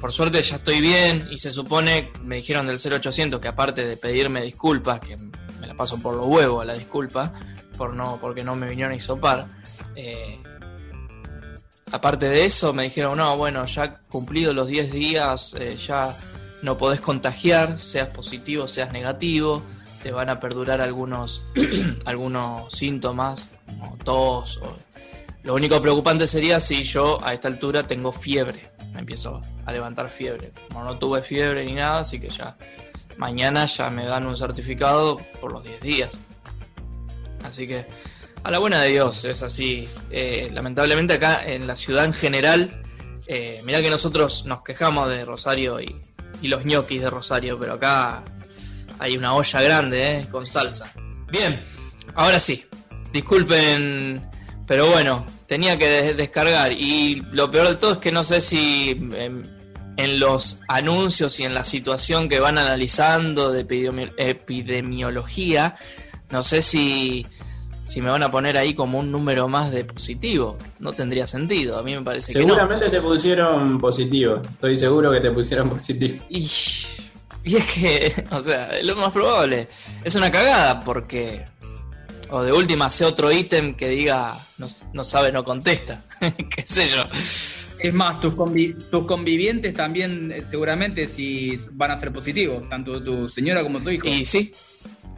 Por 0.01 0.11
suerte 0.11 0.41
ya 0.41 0.55
estoy 0.55 0.81
bien 0.81 1.27
y 1.29 1.37
se 1.37 1.51
supone, 1.51 2.11
me 2.23 2.37
dijeron 2.37 2.65
del 2.65 2.79
0800 2.79 3.39
que 3.39 3.47
aparte 3.47 3.85
de 3.85 3.97
pedirme 3.97 4.41
disculpas, 4.41 4.99
que 4.99 5.15
me 5.15 5.67
la 5.67 5.75
paso 5.75 6.01
por 6.01 6.15
los 6.15 6.25
huevos 6.25 6.65
la 6.65 6.73
disculpa, 6.73 7.31
no, 7.89 8.17
porque 8.21 8.43
no 8.43 8.55
me 8.55 8.69
vinieron 8.69 8.93
a 8.93 8.95
hisopar, 8.95 9.47
eh, 9.95 10.39
aparte 11.91 12.29
de 12.29 12.45
eso 12.45 12.73
me 12.73 12.83
dijeron, 12.83 13.17
no, 13.17 13.35
bueno, 13.37 13.65
ya 13.65 13.99
cumplido 14.09 14.53
los 14.53 14.67
10 14.67 14.91
días, 14.91 15.55
eh, 15.59 15.75
ya 15.75 16.15
no 16.61 16.77
podés 16.77 17.01
contagiar, 17.01 17.77
seas 17.77 18.09
positivo, 18.09 18.67
seas 18.67 18.91
negativo, 18.91 19.61
te 20.03 20.11
van 20.11 20.29
a 20.29 20.39
perdurar 20.39 20.81
algunos, 20.81 21.41
algunos 22.05 22.73
síntomas, 22.73 23.49
como 23.65 23.97
tos. 23.97 24.59
Lo 25.43 25.55
único 25.55 25.81
preocupante 25.81 26.27
sería 26.27 26.59
si 26.59 26.83
yo 26.83 27.17
a 27.23 27.33
esta 27.33 27.47
altura 27.47 27.87
tengo 27.87 28.11
fiebre 28.11 28.71
empiezo 28.97 29.41
a 29.65 29.71
levantar 29.71 30.09
fiebre. 30.09 30.51
Como 30.67 30.83
no 30.83 30.97
tuve 30.97 31.21
fiebre 31.21 31.65
ni 31.65 31.73
nada, 31.73 31.99
así 31.99 32.19
que 32.19 32.29
ya 32.29 32.57
mañana 33.17 33.65
ya 33.65 33.89
me 33.89 34.05
dan 34.05 34.25
un 34.25 34.35
certificado 34.35 35.17
por 35.39 35.51
los 35.51 35.63
10 35.63 35.81
días. 35.81 36.19
Así 37.43 37.67
que 37.67 37.85
a 38.43 38.49
la 38.49 38.57
buena 38.57 38.81
de 38.81 38.89
Dios, 38.89 39.23
es 39.25 39.43
así. 39.43 39.87
Eh, 40.09 40.49
lamentablemente 40.51 41.13
acá 41.13 41.45
en 41.45 41.67
la 41.67 41.75
ciudad 41.75 42.05
en 42.05 42.13
general, 42.13 42.81
eh, 43.27 43.61
mirá 43.65 43.81
que 43.81 43.89
nosotros 43.89 44.45
nos 44.45 44.63
quejamos 44.63 45.09
de 45.09 45.25
Rosario 45.25 45.79
y, 45.79 45.95
los 46.41 46.65
ñoquis 46.65 47.03
de 47.03 47.09
Rosario, 47.11 47.59
pero 47.59 47.73
acá 47.73 48.23
hay 48.97 49.15
una 49.15 49.35
olla 49.35 49.61
grande 49.61 50.19
eh, 50.19 50.27
con 50.31 50.47
salsa. 50.47 50.91
Bien, 51.31 51.59
ahora 52.15 52.39
sí, 52.39 52.65
disculpen, 53.13 54.27
pero 54.65 54.87
bueno, 54.89 55.27
tenía 55.45 55.77
que 55.77 56.15
descargar. 56.15 56.71
Y 56.71 57.21
lo 57.31 57.51
peor 57.51 57.67
de 57.67 57.75
todo 57.75 57.91
es 57.93 57.97
que 57.99 58.11
no 58.11 58.23
sé 58.23 58.41
si 58.41 58.89
en, 58.89 59.43
en, 59.97 60.19
los 60.19 60.61
anuncios 60.67 61.39
y 61.39 61.43
en 61.43 61.53
la 61.53 61.63
situación 61.63 62.27
que 62.27 62.39
van 62.39 62.57
analizando 62.57 63.51
de 63.51 63.61
epidemiología, 64.17 65.75
no 66.31 66.43
sé 66.43 66.61
si, 66.61 67.25
si 67.83 68.01
me 68.01 68.09
van 68.09 68.23
a 68.23 68.31
poner 68.31 68.57
ahí 68.57 68.73
como 68.73 68.99
un 68.99 69.11
número 69.11 69.47
más 69.47 69.71
de 69.71 69.83
positivo. 69.83 70.57
No 70.79 70.93
tendría 70.93 71.27
sentido, 71.27 71.77
a 71.77 71.83
mí 71.83 71.95
me 71.95 72.01
parece 72.01 72.31
Seguramente 72.31 72.85
que 72.85 72.91
no. 72.91 72.97
te 72.97 73.01
pusieron 73.01 73.77
positivo, 73.79 74.41
estoy 74.41 74.75
seguro 74.75 75.11
que 75.11 75.19
te 75.19 75.31
pusieron 75.31 75.69
positivo. 75.69 76.23
Y, 76.29 76.49
y 77.43 77.55
es 77.55 77.65
que, 77.71 78.25
o 78.31 78.41
sea, 78.41 78.77
es 78.77 78.85
lo 78.85 78.95
más 78.95 79.11
probable. 79.11 79.67
Es 80.03 80.15
una 80.15 80.31
cagada 80.31 80.81
porque 80.81 81.45
o 82.31 82.43
de 82.43 82.53
última 82.53 82.85
hace 82.85 83.03
otro 83.03 83.31
ítem 83.31 83.75
que 83.75 83.89
diga 83.89 84.37
no, 84.57 84.67
no 84.93 85.03
sabe, 85.03 85.31
no 85.31 85.43
contesta. 85.43 86.03
Qué 86.55 86.63
sé 86.65 86.89
yo. 86.89 87.03
Es 87.79 87.93
más, 87.93 88.21
tus, 88.21 88.35
convi 88.35 88.73
tus 88.89 89.05
convivientes 89.05 89.73
también 89.73 90.31
eh, 90.31 90.41
seguramente 90.43 91.07
si 91.07 91.53
van 91.73 91.91
a 91.91 91.97
ser 91.97 92.13
positivos, 92.13 92.69
tanto 92.69 93.03
tu 93.03 93.27
señora 93.27 93.63
como 93.63 93.81
tu 93.81 93.89
hijo. 93.89 94.07
Y 94.07 94.25
sí, 94.25 94.51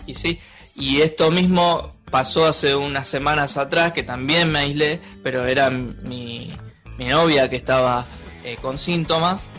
y 0.08 0.16
sí. 0.16 0.40
Y 0.76 1.02
esto 1.02 1.32
mismo 1.32 1.92
pasó 2.10 2.46
hace 2.46 2.76
unas 2.76 3.08
semanas 3.08 3.58
atrás, 3.58 3.94
que 3.94 4.04
también 4.04 4.52
me 4.52 4.60
aislé, 4.60 5.00
pero 5.22 5.46
era 5.46 5.70
mi, 5.70 6.54
mi 6.98 7.06
novia 7.06 7.50
que 7.50 7.56
estaba 7.56 8.06
eh, 8.44 8.58
con 8.62 8.78
síntomas. 8.78 9.50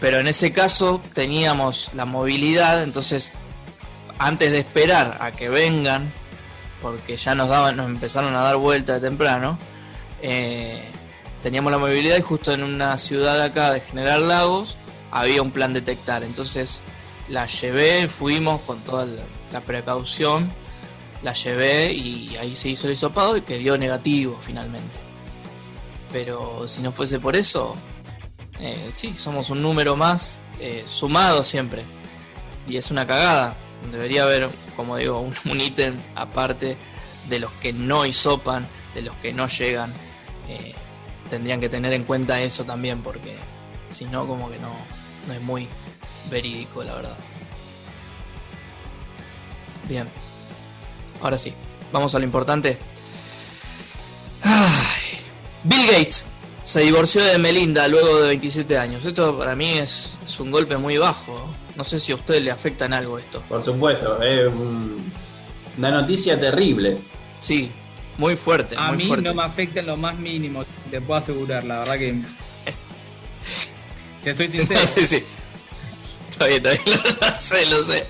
Pero 0.00 0.18
en 0.18 0.26
ese 0.26 0.52
caso 0.52 1.00
teníamos 1.12 1.90
la 1.94 2.04
movilidad, 2.04 2.82
entonces 2.82 3.32
antes 4.18 4.50
de 4.50 4.58
esperar 4.58 5.18
a 5.20 5.32
que 5.32 5.48
vengan 5.48 6.12
porque 6.82 7.16
ya 7.16 7.34
nos 7.34 7.48
daban, 7.48 7.76
nos 7.76 7.86
empezaron 7.86 8.34
a 8.34 8.40
dar 8.42 8.56
vuelta 8.56 8.94
de 8.94 9.00
temprano. 9.00 9.58
Eh, 10.20 10.82
teníamos 11.42 11.70
la 11.72 11.78
movilidad 11.78 12.18
y 12.18 12.22
justo 12.22 12.52
en 12.52 12.64
una 12.64 12.98
ciudad 12.98 13.40
acá 13.40 13.72
de 13.72 13.80
General 13.80 14.26
Lagos 14.28 14.76
había 15.12 15.40
un 15.40 15.52
plan 15.52 15.72
detectar. 15.72 16.24
Entonces 16.24 16.82
la 17.28 17.46
llevé, 17.46 18.08
fuimos 18.08 18.60
con 18.62 18.80
toda 18.80 19.06
la, 19.06 19.22
la 19.52 19.60
precaución, 19.60 20.50
la 21.22 21.32
llevé 21.34 21.92
y 21.92 22.36
ahí 22.40 22.56
se 22.56 22.70
hizo 22.70 22.86
el 22.86 22.94
hisopado 22.94 23.36
y 23.36 23.42
quedó 23.42 23.78
negativo 23.78 24.38
finalmente. 24.40 24.98
Pero 26.10 26.66
si 26.66 26.80
no 26.82 26.92
fuese 26.92 27.20
por 27.20 27.36
eso, 27.36 27.76
eh, 28.60 28.88
sí, 28.90 29.14
somos 29.14 29.50
un 29.50 29.62
número 29.62 29.96
más 29.96 30.40
eh, 30.60 30.82
sumado 30.86 31.44
siempre. 31.44 31.84
Y 32.68 32.76
es 32.76 32.90
una 32.90 33.06
cagada. 33.06 33.54
Debería 33.90 34.24
haber, 34.24 34.48
como 34.76 34.96
digo, 34.96 35.20
un, 35.20 35.34
un 35.50 35.60
ítem 35.60 35.98
aparte 36.14 36.76
de 37.28 37.38
los 37.38 37.52
que 37.52 37.72
no 37.72 38.04
hisopan, 38.04 38.66
de 38.94 39.02
los 39.02 39.14
que 39.16 39.32
no 39.32 39.46
llegan. 39.48 39.92
Eh, 40.48 40.74
tendrían 41.30 41.60
que 41.60 41.68
tener 41.68 41.92
en 41.92 42.04
cuenta 42.04 42.40
eso 42.42 42.64
también, 42.64 43.02
porque 43.02 43.38
si 43.88 44.04
no, 44.04 44.26
como 44.26 44.50
que 44.50 44.58
no, 44.58 44.72
no 45.26 45.32
es 45.32 45.40
muy 45.40 45.68
verídico, 46.30 46.84
la 46.84 46.94
verdad. 46.94 47.18
Bien, 49.88 50.08
ahora 51.20 51.38
sí, 51.38 51.52
vamos 51.92 52.14
a 52.14 52.18
lo 52.18 52.24
importante. 52.24 52.78
Ay. 54.42 55.18
Bill 55.64 55.86
Gates 55.86 56.26
se 56.62 56.80
divorció 56.80 57.22
de 57.22 57.38
Melinda 57.38 57.86
luego 57.88 58.20
de 58.20 58.28
27 58.28 58.78
años. 58.78 59.04
Esto 59.04 59.36
para 59.38 59.54
mí 59.56 59.78
es, 59.78 60.14
es 60.24 60.40
un 60.40 60.50
golpe 60.50 60.76
muy 60.76 60.98
bajo. 60.98 61.48
No 61.76 61.84
sé 61.84 61.98
si 61.98 62.12
a 62.12 62.16
usted 62.16 62.42
le 62.42 62.50
afecta 62.50 62.84
en 62.86 62.94
algo 62.94 63.18
esto. 63.18 63.42
Por 63.48 63.62
supuesto, 63.62 64.20
es 64.22 64.46
un, 64.48 65.12
una 65.78 65.90
noticia 65.90 66.38
terrible. 66.38 66.98
Sí, 67.40 67.70
muy 68.18 68.36
fuerte. 68.36 68.76
A 68.78 68.88
muy 68.88 68.98
mí 68.98 69.06
fuerte. 69.08 69.28
no 69.28 69.34
me 69.34 69.44
afecta 69.44 69.80
en 69.80 69.86
lo 69.86 69.96
más 69.96 70.16
mínimo, 70.18 70.64
te 70.90 71.00
puedo 71.00 71.18
asegurar, 71.18 71.64
la 71.64 71.80
verdad 71.80 71.98
que. 71.98 72.20
Te 74.24 74.36
soy 74.36 74.48
sincero. 74.48 74.80
sí, 74.94 75.06
sí. 75.06 75.24
Está 76.30 76.46
bien, 76.46 76.64
está 76.66 76.82
bien. 76.84 77.00
Lo 77.20 77.38
sé, 77.38 77.66
lo 77.66 77.84
sé. 77.84 78.06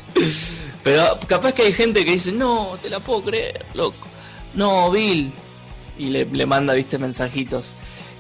Pero 0.83 1.19
capaz 1.27 1.53
que 1.53 1.63
hay 1.63 1.73
gente 1.73 2.05
que 2.05 2.13
dice, 2.13 2.33
no, 2.33 2.77
te 2.81 2.91
la 2.91 3.01
puedo 3.01 3.23
creer, 3.23 3.67
loco. 3.75 4.07
No, 4.55 4.91
Bill. 4.91 5.33
Y 5.99 6.07
le, 6.07 6.25
le 6.25 6.47
manda, 6.47 6.75
viste, 6.75 6.99
mensajitos. 6.99 7.73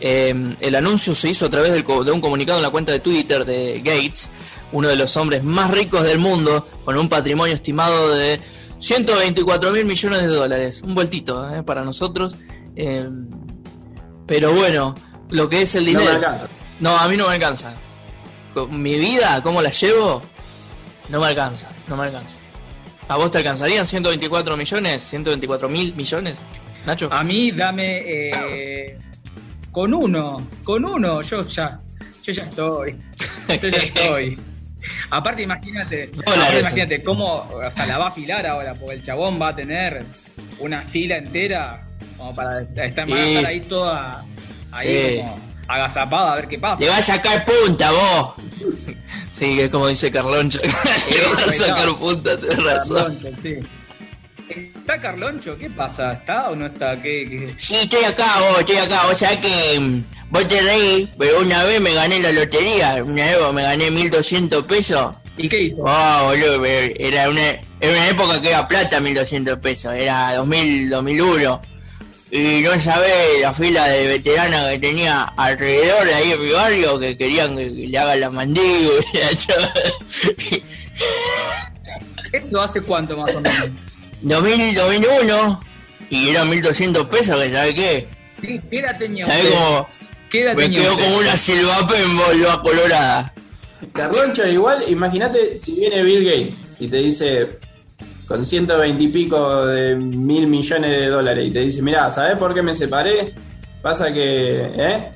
Eh, 0.05 0.57
el 0.61 0.75
anuncio 0.75 1.14
se 1.14 1.31
hizo 1.31 1.46
a 1.46 1.51
través 1.51 1.72
del, 1.72 1.85
de 1.85 2.11
un 2.11 2.20
comunicado 2.20 2.59
en 2.59 2.64
la 2.64 2.70
cuenta 2.70 2.90
de 2.90 2.98
Twitter 2.98 3.44
de 3.44 3.81
Gates, 3.85 4.31
uno 4.72 4.88
de 4.88 4.96
los 4.96 5.16
hombres 5.16 5.44
más 5.44 5.70
ricos 5.70 6.03
del 6.03 6.18
mundo, 6.18 6.66
con 6.85 6.98
un 6.98 7.09
patrimonio 7.09 7.55
estimado 7.55 8.14
de 8.14 8.40
124 8.81 9.70
mil 9.70 9.85
millones 9.85 10.22
de 10.22 10.27
dólares. 10.27 10.83
Un 10.83 10.96
vueltito 10.96 11.48
eh, 11.55 11.62
para 11.62 11.85
nosotros. 11.85 12.37
Eh, 12.75 13.09
pero 14.27 14.53
bueno, 14.53 14.96
lo 15.31 15.48
que 15.48 15.62
es 15.62 15.75
el 15.77 15.87
dinero. 15.87 16.05
No 16.05 16.18
me 16.18 16.27
alcanza. 16.27 16.48
No, 16.81 16.98
a 16.98 17.07
mí 17.07 17.16
no 17.16 17.29
me 17.29 17.35
alcanza. 17.35 17.75
Mi 18.70 18.98
vida, 18.98 19.40
¿cómo 19.42 19.62
la 19.62 19.70
llevo? 19.70 20.20
No 21.09 21.20
me 21.20 21.29
alcanza, 21.29 21.70
no 21.87 21.96
me 21.96 22.05
alcanza. 22.05 22.41
¿A 23.12 23.16
vos 23.16 23.31
te 23.31 23.37
alcanzarían 23.38 23.85
124 23.85 24.57
millones? 24.57 25.03
124 25.03 25.68
mil 25.68 25.94
millones, 25.94 26.42
Nacho? 26.87 27.11
A 27.12 27.22
mí 27.22 27.51
dame 27.53 27.98
eh, 28.07 28.98
con 29.70 29.92
uno, 29.92 30.48
con 30.64 30.83
uno, 30.83 31.20
yo 31.20 31.46
ya, 31.46 31.79
yo 32.22 32.33
ya 32.33 32.44
estoy, 32.44 32.96
yo 33.62 33.68
ya 33.68 33.77
estoy. 33.83 34.38
Aparte 35.11 35.42
imagínate, 35.42 36.11
aparte, 36.27 36.61
imagínate 36.61 37.03
cómo, 37.05 37.35
o 37.53 37.70
sea, 37.70 37.85
la 37.85 37.98
va 37.98 38.07
a 38.07 38.09
afilar 38.09 38.46
ahora, 38.46 38.72
porque 38.77 38.94
el 38.96 39.03
chabón 39.03 39.38
va 39.40 39.48
a 39.48 39.57
tener 39.57 40.03
una 40.59 40.81
fila 40.81 41.18
entera 41.18 41.87
como 42.16 42.35
para 42.35 42.62
estar, 42.62 43.07
Sí. 43.07 43.12
ahí 43.12 43.61
toda 43.61 44.25
ahí 44.72 44.88
Sí. 44.88 45.16
como 45.18 45.38
agazapada 45.74 46.32
a 46.32 46.37
ver 46.37 46.48
qué 46.48 46.58
pasa. 46.58 46.82
Le 46.82 46.88
va 46.88 46.98
a 46.98 47.02
sacar 47.02 47.44
punta 47.44 47.90
vos. 47.90 48.35
Sí, 49.32 49.56
que 49.56 49.64
es 49.64 49.70
como 49.70 49.88
dice 49.88 50.11
Carloncho. 50.11 50.58
Le 50.62 51.26
va 51.26 51.42
a 51.42 51.52
sacar 51.52 51.96
punta, 51.96 52.37
tenés 52.38 52.62
razón. 52.62 53.16
Carloncho, 53.16 53.42
sí. 53.42 53.58
¿Está 54.50 55.00
Carloncho? 55.00 55.56
¿Qué 55.56 55.70
pasa? 55.70 56.12
¿Está 56.12 56.50
o 56.50 56.56
no 56.56 56.66
está? 56.66 57.00
¿Qué, 57.00 57.26
qué? 57.28 57.56
Sí, 57.58 57.76
estoy 57.76 58.04
acá 58.04 58.26
vos, 58.40 58.58
estoy 58.58 58.76
acá. 58.76 59.06
Vos 59.06 59.16
sabés 59.16 59.38
que 59.38 59.80
mm, 59.80 60.02
vos 60.28 60.46
te 60.46 60.61
reís, 60.61 61.08
pero 61.18 61.40
una 61.40 61.64
vez 61.64 61.80
me 61.80 61.94
gané 61.94 62.20
la 62.20 62.32
lotería. 62.32 63.02
Una 63.02 63.24
vez 63.24 63.52
me 63.54 63.62
gané 63.62 63.90
1200 63.90 64.66
pesos. 64.66 65.14
¿Y 65.38 65.48
qué 65.48 65.62
hizo? 65.62 65.82
Oh, 65.82 66.24
boludo, 66.26 66.64
era 66.66 67.30
una, 67.30 67.48
era 67.80 67.92
una 67.92 68.08
época 68.08 68.42
que 68.42 68.50
era 68.50 68.68
plata 68.68 69.00
1200 69.00 69.58
pesos, 69.58 69.94
era 69.94 70.35
2000, 70.35 70.90
2001. 70.90 71.61
Y 72.34 72.62
no 72.62 72.70
sabés 72.80 73.40
la 73.42 73.52
fila 73.52 73.86
de 73.88 74.06
veteranos 74.06 74.66
que 74.70 74.78
tenía 74.78 75.24
alrededor 75.36 76.06
de 76.06 76.14
ahí 76.14 76.32
en 76.32 76.42
mi 76.42 76.50
barrio 76.50 76.98
que 76.98 77.18
querían 77.18 77.54
que, 77.54 77.64
que 77.66 77.86
le 77.88 77.98
haga 77.98 78.16
la 78.16 78.30
mandíbula. 78.30 79.04
¿Eso 82.32 82.62
hace 82.62 82.80
cuánto 82.80 83.16
más 83.18 83.34
o 83.34 83.40
menos? 83.40 83.68
2000, 84.22 84.74
2001 84.74 85.60
y 86.08 86.28
eran 86.30 86.48
1200 86.48 87.04
pesos, 87.06 87.42
que 87.42 87.52
sabés 87.52 87.74
qué. 87.74 88.08
¿Qué, 88.40 88.60
qué 88.70 88.78
edad 88.80 88.96
tenía 88.98 89.26
¿Sabés 89.26 89.44
usted? 89.44 89.58
cómo? 89.58 89.86
¿Qué 90.30 90.40
edad 90.42 90.54
Me 90.54 90.62
tenía 90.62 90.90
usted? 90.90 91.04
como 91.04 91.16
una 91.18 91.36
silvapen, 91.36 92.16
boludo, 92.16 92.62
colorada. 92.62 93.34
Carloncho, 93.92 94.46
igual, 94.48 94.84
imagínate 94.88 95.58
si 95.58 95.72
viene 95.74 96.02
Bill 96.02 96.24
Gates 96.24 96.54
y 96.80 96.88
te 96.88 96.96
dice 96.98 97.58
con 98.32 98.46
120 98.46 99.02
y 99.02 99.08
pico 99.08 99.66
de 99.66 99.94
mil 99.94 100.46
millones 100.46 100.90
de 100.90 101.08
dólares 101.08 101.48
y 101.48 101.50
te 101.50 101.60
dice, 101.60 101.82
mira, 101.82 102.10
¿sabes 102.10 102.38
por 102.38 102.54
qué 102.54 102.62
me 102.62 102.74
separé? 102.74 103.34
Pasa 103.82 104.10
que, 104.10 104.70
¿eh? 104.74 105.10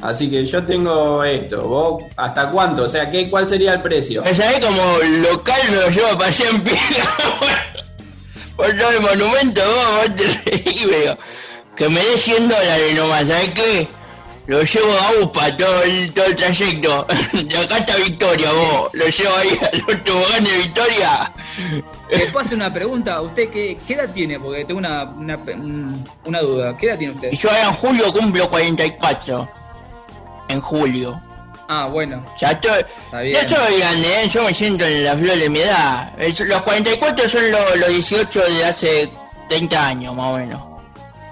Así 0.00 0.30
que 0.30 0.46
yo 0.46 0.64
tengo 0.64 1.24
esto, 1.24 1.62
vos, 1.62 2.04
¿hasta 2.16 2.48
cuánto? 2.50 2.84
O 2.84 2.88
sea, 2.88 3.10
¿qué, 3.10 3.28
¿cuál 3.28 3.48
sería 3.48 3.74
el 3.74 3.82
precio? 3.82 4.22
¿Sabés 4.32 4.60
como 4.60 4.98
local 5.28 5.60
me 5.72 5.76
lo 5.76 5.88
lleva 5.90 6.16
para 6.16 6.30
allá 6.30 6.44
en? 6.50 6.62
Por 8.56 8.78
todo 8.78 8.90
el 8.90 9.00
monumento, 9.00 9.62
vos, 9.66 10.06
vos 10.06 10.16
te 10.16 10.50
reís, 10.50 10.86
pero 10.88 11.18
que 11.74 11.88
me 11.88 12.00
dé 12.00 12.16
100 12.16 12.48
dólares 12.48 12.94
nomás, 12.94 13.26
¿sabés 13.26 13.48
qué? 13.48 13.88
Lo 14.46 14.62
llevo 14.62 14.92
a 14.92 15.22
UPA 15.22 15.56
todo 15.56 15.82
el, 15.82 16.12
todo 16.12 16.26
el 16.26 16.36
trayecto. 16.36 17.06
De 17.32 17.58
acá 17.58 17.76
hasta 17.76 17.96
Victoria, 17.96 18.50
vos. 18.52 18.90
Lo 18.94 19.06
llevo 19.06 19.36
ahí 19.36 19.60
a 19.62 19.76
los 19.76 20.04
toboganes 20.04 20.50
de 20.52 20.58
Victoria. 20.58 21.32
Le 22.10 22.26
puedo 22.26 22.44
hacer 22.44 22.56
una 22.56 22.72
pregunta. 22.72 23.20
¿Usted 23.20 23.50
qué, 23.50 23.78
qué 23.86 23.94
edad 23.94 24.10
tiene? 24.12 24.38
Porque 24.40 24.64
tengo 24.64 24.78
una, 24.78 25.04
una, 25.04 25.36
un- 25.36 26.08
una 26.24 26.40
duda. 26.40 26.76
¿Qué 26.76 26.86
edad 26.86 26.98
tiene 26.98 27.14
usted? 27.14 27.30
Yo 27.32 27.48
en 27.50 27.72
julio 27.72 28.12
cumplo 28.12 28.48
44. 28.50 29.48
En 30.48 30.60
julio. 30.60 31.20
Ah, 31.68 31.86
bueno. 31.86 32.24
Ya 32.36 32.50
estoy, 32.50 32.82
ya 33.32 33.48
soy 33.48 33.78
grande, 33.78 34.22
¿eh? 34.24 34.28
yo 34.28 34.42
me 34.44 34.52
siento 34.52 34.84
en 34.84 35.04
la 35.04 35.16
flor 35.16 35.38
de 35.38 35.48
mi 35.48 35.60
edad. 35.60 36.12
Los 36.18 36.62
44 36.62 37.28
son 37.28 37.50
los, 37.52 37.76
los 37.76 37.88
18 37.88 38.40
de 38.40 38.64
hace 38.64 39.12
30 39.48 39.86
años, 39.86 40.16
más 40.16 40.26
o 40.26 40.36
menos. 40.38 40.60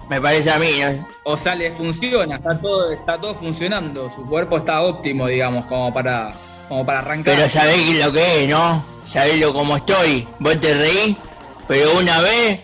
Me 0.08 0.20
parece 0.20 0.50
a 0.52 0.58
mí, 0.58 0.70
¿no? 0.80 1.08
O 1.24 1.36
sea, 1.36 1.54
le 1.56 1.72
funciona, 1.72 2.36
está 2.36 2.56
todo, 2.58 2.92
está 2.92 3.20
todo 3.20 3.34
funcionando. 3.34 4.10
Su 4.14 4.24
cuerpo 4.26 4.58
está 4.58 4.80
óptimo, 4.82 5.26
digamos, 5.26 5.66
como 5.66 5.92
para, 5.92 6.32
como 6.68 6.84
para 6.84 7.00
arrancar. 7.00 7.34
Pero 7.34 7.48
sabés 7.48 8.04
lo 8.04 8.12
que 8.12 8.44
es, 8.44 8.48
¿no? 8.48 8.84
Sabés 9.06 9.40
lo 9.40 9.52
como 9.52 9.76
estoy. 9.76 10.28
Vos 10.38 10.60
te 10.60 10.74
reís, 10.74 11.16
pero 11.66 11.96
una 11.98 12.20
vez 12.20 12.60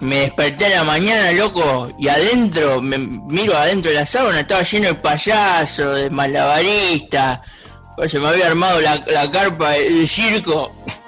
me 0.00 0.16
desperté 0.20 0.66
a 0.66 0.78
la 0.78 0.84
mañana, 0.84 1.32
loco, 1.32 1.90
y 1.98 2.08
adentro, 2.08 2.82
me 2.82 2.98
miro 2.98 3.56
adentro 3.56 3.90
de 3.90 3.96
la 3.96 4.06
sábana, 4.06 4.40
estaba 4.40 4.62
lleno 4.62 4.88
de 4.88 4.94
payasos, 4.94 5.96
de 5.96 6.10
malabaristas. 6.10 7.40
Se 8.08 8.18
me 8.18 8.28
había 8.28 8.48
armado 8.48 8.80
la, 8.80 9.02
la 9.06 9.30
carpa 9.30 9.70
del 9.70 10.08
circo. 10.08 10.72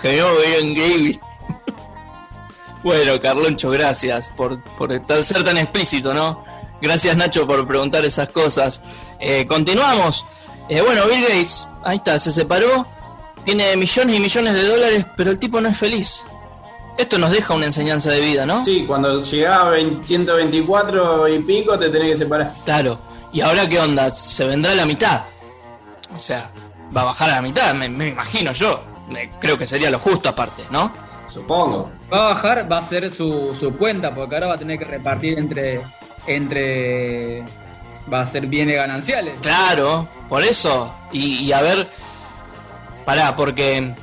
Que 0.00 0.16
no, 0.16 0.28
era 0.38 0.60
increíble. 0.60 1.20
Bueno, 2.84 3.20
Carloncho, 3.20 3.70
gracias 3.70 4.30
por, 4.30 4.62
por 4.76 4.92
ser 5.24 5.42
tan 5.42 5.58
explícito, 5.58 6.14
¿no? 6.14 6.44
Gracias, 6.80 7.16
Nacho, 7.16 7.44
por 7.44 7.66
preguntar 7.66 8.04
esas 8.04 8.28
cosas. 8.28 8.80
Eh, 9.18 9.44
continuamos. 9.46 10.24
Eh, 10.68 10.80
bueno, 10.82 11.02
Bill 11.06 11.22
Gates, 11.22 11.66
ahí 11.84 11.96
está, 11.96 12.18
se 12.18 12.30
separó, 12.30 12.86
tiene 13.44 13.74
millones 13.76 14.16
y 14.16 14.20
millones 14.20 14.54
de 14.54 14.64
dólares, 14.68 15.06
pero 15.16 15.30
el 15.30 15.38
tipo 15.38 15.60
no 15.60 15.68
es 15.68 15.78
feliz. 15.78 16.24
Esto 16.98 17.16
nos 17.18 17.30
deja 17.30 17.54
una 17.54 17.66
enseñanza 17.66 18.10
de 18.10 18.20
vida, 18.20 18.44
¿no? 18.44 18.64
Sí, 18.64 18.84
cuando 18.86 19.22
llegás 19.22 19.58
a 19.60 19.68
20 19.70 20.02
124 20.04 21.28
y 21.28 21.38
pico 21.40 21.78
te 21.78 21.88
tenés 21.90 22.10
que 22.10 22.16
separar. 22.16 22.52
Claro. 22.64 22.98
¿Y 23.32 23.40
ahora 23.40 23.68
qué 23.68 23.78
onda? 23.78 24.10
Se 24.10 24.44
vendrá 24.44 24.74
la 24.74 24.84
mitad. 24.84 25.22
O 26.14 26.18
sea, 26.18 26.50
va 26.96 27.02
a 27.02 27.04
bajar 27.04 27.30
a 27.30 27.34
la 27.36 27.42
mitad, 27.42 27.74
me, 27.74 27.88
me 27.88 28.08
imagino 28.08 28.52
yo. 28.52 28.82
Me- 29.08 29.30
creo 29.38 29.56
que 29.56 29.66
sería 29.66 29.90
lo 29.90 29.98
justo 29.98 30.28
aparte, 30.28 30.64
¿no? 30.70 30.92
Supongo. 31.28 31.90
Va 32.12 32.18
a 32.26 32.28
bajar, 32.30 32.70
va 32.70 32.78
a 32.78 32.82
ser 32.82 33.14
su, 33.14 33.54
su 33.58 33.76
cuenta, 33.76 34.14
porque 34.14 34.34
ahora 34.34 34.46
va 34.48 34.54
a 34.54 34.58
tener 34.58 34.78
que 34.78 34.84
repartir 34.86 35.38
entre. 35.38 35.82
entre. 36.26 37.44
Va 38.12 38.20
a 38.22 38.26
ser 38.26 38.46
bienes 38.46 38.76
gananciales. 38.76 39.34
Claro, 39.42 40.08
por 40.28 40.42
eso. 40.42 40.94
Y, 41.12 41.44
y 41.44 41.52
a 41.52 41.60
ver, 41.62 41.88
pará, 43.04 43.34
porque, 43.36 43.94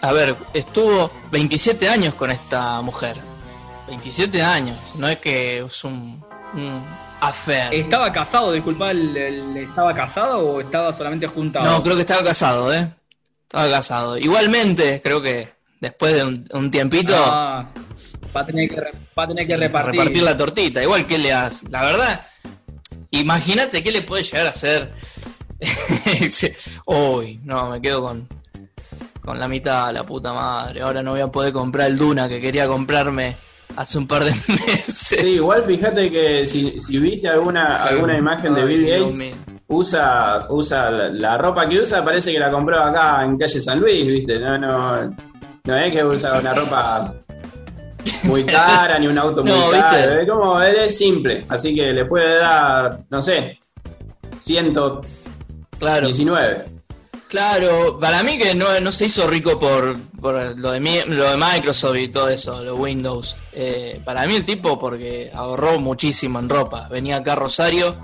a 0.00 0.12
ver, 0.12 0.36
estuvo 0.54 1.10
27 1.30 1.88
años 1.88 2.14
con 2.14 2.30
esta 2.30 2.80
mujer. 2.82 3.16
27 3.88 4.42
años, 4.42 4.78
no 4.96 5.08
es 5.08 5.18
que 5.18 5.60
es 5.60 5.84
un, 5.84 6.24
un 6.54 6.86
affair. 7.20 7.74
¿Estaba 7.74 8.10
casado, 8.12 8.52
disculpa, 8.52 8.90
el- 8.90 9.16
el- 9.16 9.56
¿estaba 9.58 9.94
casado 9.94 10.38
o 10.40 10.60
estaba 10.60 10.92
solamente 10.92 11.26
juntado? 11.26 11.66
No, 11.66 11.82
creo 11.82 11.94
que 11.96 12.02
estaba 12.02 12.22
casado, 12.24 12.72
¿eh? 12.72 12.88
Estaba 13.42 13.68
casado. 13.68 14.16
Igualmente, 14.16 15.00
creo 15.02 15.20
que 15.20 15.48
después 15.80 16.14
de 16.14 16.24
un, 16.24 16.48
un 16.54 16.70
tiempito, 16.70 17.12
Ah, 17.16 17.68
va 18.34 18.40
a 18.40 18.46
tener 18.46 18.68
que, 18.70 18.80
va 19.18 19.24
a 19.24 19.28
tener 19.28 19.46
que 19.46 19.56
repartir. 19.58 19.92
repartir 20.00 20.22
la 20.22 20.36
tortita. 20.36 20.82
Igual 20.82 21.06
que 21.06 21.18
le 21.18 21.32
hace. 21.34 21.68
La 21.68 21.84
verdad, 21.84 22.26
imagínate 23.10 23.82
qué 23.82 23.92
le 23.92 24.02
puede 24.02 24.22
llegar 24.22 24.46
a 24.46 24.50
hacer. 24.50 24.92
Uy, 26.86 27.40
no, 27.44 27.70
me 27.70 27.80
quedo 27.80 28.02
con, 28.02 28.28
con 29.20 29.38
la 29.38 29.48
mitad, 29.48 29.92
la 29.92 30.04
puta 30.04 30.32
madre. 30.32 30.82
Ahora 30.82 31.02
no 31.02 31.12
voy 31.12 31.20
a 31.20 31.28
poder 31.28 31.52
comprar 31.52 31.88
el 31.88 31.96
Duna 31.96 32.28
que 32.28 32.40
quería 32.40 32.66
comprarme 32.66 33.36
hace 33.76 33.98
un 33.98 34.06
par 34.06 34.24
de 34.24 34.30
meses. 34.48 34.94
Sí, 34.94 35.26
igual 35.26 35.62
fíjate 35.62 36.10
que 36.10 36.46
si, 36.46 36.78
si 36.80 36.98
viste 36.98 37.28
alguna, 37.28 37.84
alguna 37.84 38.16
imagen 38.16 38.54
de 38.54 38.64
Bill 38.64 38.86
Gates, 38.86 39.34
usa, 39.68 40.46
usa 40.50 40.90
la, 40.90 41.08
la 41.08 41.38
ropa 41.38 41.66
que 41.66 41.80
usa, 41.80 42.02
parece 42.02 42.32
que 42.32 42.38
la 42.38 42.50
compró 42.50 42.80
acá 42.82 43.24
en 43.24 43.38
calle 43.38 43.60
San 43.60 43.80
Luis, 43.80 44.06
¿viste? 44.06 44.38
No, 44.38 44.58
no, 44.58 45.16
no 45.64 45.76
es 45.78 45.92
que 45.92 46.04
usa 46.04 46.38
una 46.38 46.52
ropa 46.54 47.14
muy 48.24 48.44
cara 48.46 48.98
ni 48.98 49.06
un 49.06 49.18
auto 49.18 49.42
muy 49.42 49.52
No, 49.52 49.70
caro. 49.70 50.12
Es 50.20 50.28
como, 50.28 50.60
él 50.62 50.74
es 50.76 50.96
simple, 50.98 51.44
así 51.48 51.74
que 51.74 51.92
le 51.92 52.04
puede 52.04 52.38
dar, 52.38 53.00
no 53.10 53.22
sé, 53.22 53.58
119. 54.38 55.04
Claro. 55.78 56.08
Claro, 57.28 57.98
para 57.98 58.22
mí 58.22 58.36
que 58.38 58.54
no, 58.54 58.78
no 58.80 58.92
se 58.92 59.06
hizo 59.06 59.26
rico 59.26 59.58
por, 59.58 59.98
por 60.20 60.34
lo, 60.58 60.72
de, 60.72 60.80
mi- 60.80 61.00
lo 61.06 61.30
de 61.30 61.36
Microsoft 61.38 61.96
y 61.96 62.08
todo 62.08 62.28
eso, 62.28 62.62
lo 62.62 62.76
Windows. 62.76 63.34
Eh, 63.54 64.02
para 64.04 64.26
mí 64.26 64.36
el 64.36 64.44
tipo 64.44 64.78
porque 64.78 65.30
ahorró 65.32 65.80
muchísimo 65.80 66.38
en 66.40 66.50
ropa. 66.50 66.88
Venía 66.90 67.16
acá 67.16 67.32
a 67.32 67.36
Rosario 67.36 67.96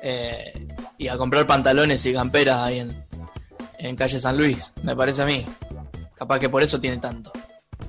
eh, 0.00 0.68
y 0.96 1.08
a 1.08 1.18
comprar 1.18 1.44
pantalones 1.44 2.06
y 2.06 2.12
camperas 2.12 2.58
ahí 2.62 2.78
en, 2.78 3.04
en 3.80 3.96
calle 3.96 4.20
San 4.20 4.36
Luis, 4.36 4.72
me 4.84 4.94
parece 4.94 5.22
a 5.22 5.26
mí. 5.26 5.44
Capaz 6.14 6.38
que 6.38 6.48
por 6.48 6.62
eso 6.62 6.80
tiene 6.80 6.98
tanto. 6.98 7.32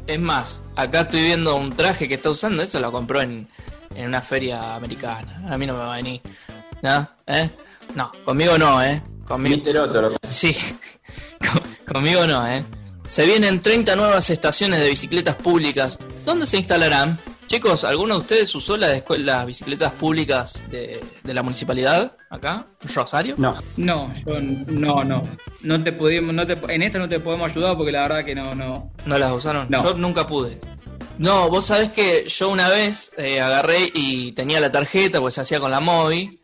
Es 0.10 0.20
más, 0.20 0.64
acá 0.76 1.02
estoy 1.02 1.22
viendo 1.22 1.56
un 1.56 1.70
traje 1.76 2.08
que 2.08 2.16
está 2.16 2.32
usando, 2.32 2.64
eso 2.64 2.80
lo 2.80 2.92
compró 2.92 3.22
en, 3.22 3.48
en 3.94 4.08
una 4.08 4.22
feria 4.24 4.74
americana. 4.74 5.40
A 5.48 5.56
mí 5.56 5.68
no 5.68 5.74
me 5.74 5.80
va 5.82 5.94
a 5.94 5.98
venir. 5.98 6.20
¿No? 6.82 7.08
¿Eh? 7.28 7.48
No, 7.94 8.12
conmigo 8.26 8.58
no, 8.58 8.82
¿eh? 8.84 9.04
Conmigo, 9.28 9.62
Mr. 9.64 9.78
Otto. 9.78 10.18
Sí, 10.24 10.56
Con- 11.52 11.94
conmigo 11.94 12.26
no, 12.26 12.48
¿eh? 12.48 12.64
Se 13.04 13.24
vienen 13.28 13.62
30 13.62 13.96
nuevas 13.96 14.32
estaciones 14.32 14.80
de 14.80 14.90
bicicletas 14.90 15.36
públicas. 15.36 16.00
¿Dónde 16.26 16.48
se 16.48 16.58
instalarán? 16.58 17.20
Chicos, 17.50 17.84
¿alguno 17.84 18.14
de 18.14 18.20
ustedes 18.20 18.54
usó 18.54 18.78
las, 18.78 19.04
bicicletas 19.48 19.92
públicas 19.94 20.64
de, 20.70 21.04
de 21.24 21.34
la 21.34 21.42
municipalidad 21.42 22.16
acá, 22.30 22.68
Rosario? 22.94 23.34
No. 23.40 23.58
No, 23.76 24.14
yo 24.14 24.40
no, 24.40 25.04
no. 25.04 25.24
No 25.62 25.84
te 25.84 25.92
pudimos, 25.92 26.36
no 26.36 26.46
te, 26.46 26.54
en 26.72 26.84
esta 26.84 27.00
no 27.00 27.10
te 27.10 27.20
podemos 27.20 27.52
ayudar 27.52 27.76
porque 27.76 27.92
la 27.92 28.04
verdad 28.04 28.24
que 28.24 28.36
no, 28.36 28.54
no. 28.54 28.94
¿No 29.04 29.18
las 29.18 29.32
usaron? 29.32 29.66
No. 29.68 29.84
Yo 29.84 29.96
nunca 29.96 30.28
pude. 30.28 30.62
No, 31.18 31.50
vos 31.50 31.66
sabés 31.66 31.90
que 31.90 32.30
yo 32.30 32.50
una 32.50 32.70
vez 32.70 33.14
eh, 33.18 33.42
agarré 33.42 33.92
y 33.96 34.32
tenía 34.34 34.60
la 34.60 34.70
tarjeta, 34.70 35.20
pues 35.20 35.34
se 35.34 35.42
hacía 35.42 35.60
con 35.60 35.72
la 35.72 35.80
móvil, 35.80 36.40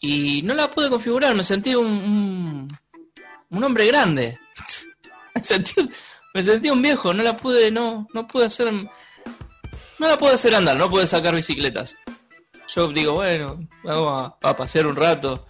y 0.00 0.42
no 0.42 0.54
la 0.54 0.68
pude 0.68 0.90
configurar, 0.90 1.36
me 1.36 1.44
sentí 1.44 1.76
un, 1.76 1.86
un, 1.86 2.68
un 3.48 3.64
hombre 3.64 3.86
grande. 3.86 4.40
me, 5.36 5.40
sentí, 5.44 5.88
me 6.34 6.42
sentí 6.42 6.68
un 6.68 6.82
viejo, 6.82 7.14
no 7.14 7.22
la 7.22 7.36
pude, 7.36 7.70
no, 7.70 8.08
no 8.12 8.26
pude 8.26 8.46
hacer, 8.46 8.72
no 10.02 10.08
la 10.08 10.18
pude 10.18 10.32
hacer 10.34 10.54
andar, 10.54 10.76
no 10.76 10.90
pude 10.90 11.06
sacar 11.06 11.34
bicicletas. 11.34 11.96
Yo 12.74 12.88
digo, 12.88 13.14
bueno, 13.14 13.58
vamos 13.84 14.34
a, 14.42 14.48
a 14.48 14.56
pasear 14.56 14.86
un 14.86 14.96
rato. 14.96 15.46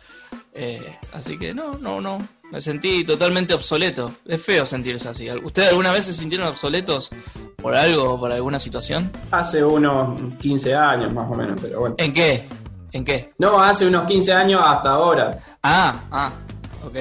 eh, 0.54 0.98
así 1.14 1.38
que 1.38 1.54
no, 1.54 1.72
no, 1.78 2.00
no. 2.00 2.18
Me 2.50 2.60
sentí 2.60 3.02
totalmente 3.04 3.54
obsoleto. 3.54 4.12
Es 4.26 4.42
feo 4.42 4.66
sentirse 4.66 5.08
así. 5.08 5.26
¿Ustedes 5.42 5.70
alguna 5.70 5.90
vez 5.90 6.04
se 6.04 6.12
sintieron 6.12 6.48
obsoletos 6.48 7.10
por 7.56 7.74
algo 7.74 8.12
o 8.14 8.20
por 8.20 8.30
alguna 8.30 8.58
situación? 8.58 9.10
Hace 9.30 9.64
unos 9.64 10.20
15 10.38 10.74
años 10.74 11.14
más 11.14 11.30
o 11.30 11.34
menos, 11.34 11.58
pero 11.62 11.80
bueno. 11.80 11.94
¿En 11.98 12.12
qué? 12.12 12.44
¿En 12.92 13.04
qué? 13.06 13.32
No, 13.38 13.58
hace 13.58 13.86
unos 13.86 14.04
15 14.04 14.32
años 14.34 14.60
hasta 14.62 14.90
ahora. 14.90 15.38
Ah, 15.62 15.98
ah, 16.10 16.30
ok, 16.84 16.96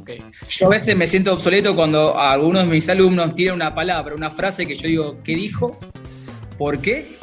ok. 0.00 0.10
Yo 0.48 0.66
a 0.68 0.70
veces 0.70 0.96
me 0.96 1.06
siento 1.06 1.34
obsoleto 1.34 1.76
cuando 1.76 2.18
algunos 2.18 2.62
de 2.62 2.68
mis 2.68 2.88
alumnos 2.88 3.34
tienen 3.34 3.56
una 3.56 3.74
palabra, 3.74 4.14
una 4.14 4.30
frase 4.30 4.66
que 4.66 4.74
yo 4.74 4.88
digo, 4.88 5.16
¿qué 5.22 5.34
dijo? 5.34 5.76
¿Por 6.58 6.80
qué? 6.80 7.16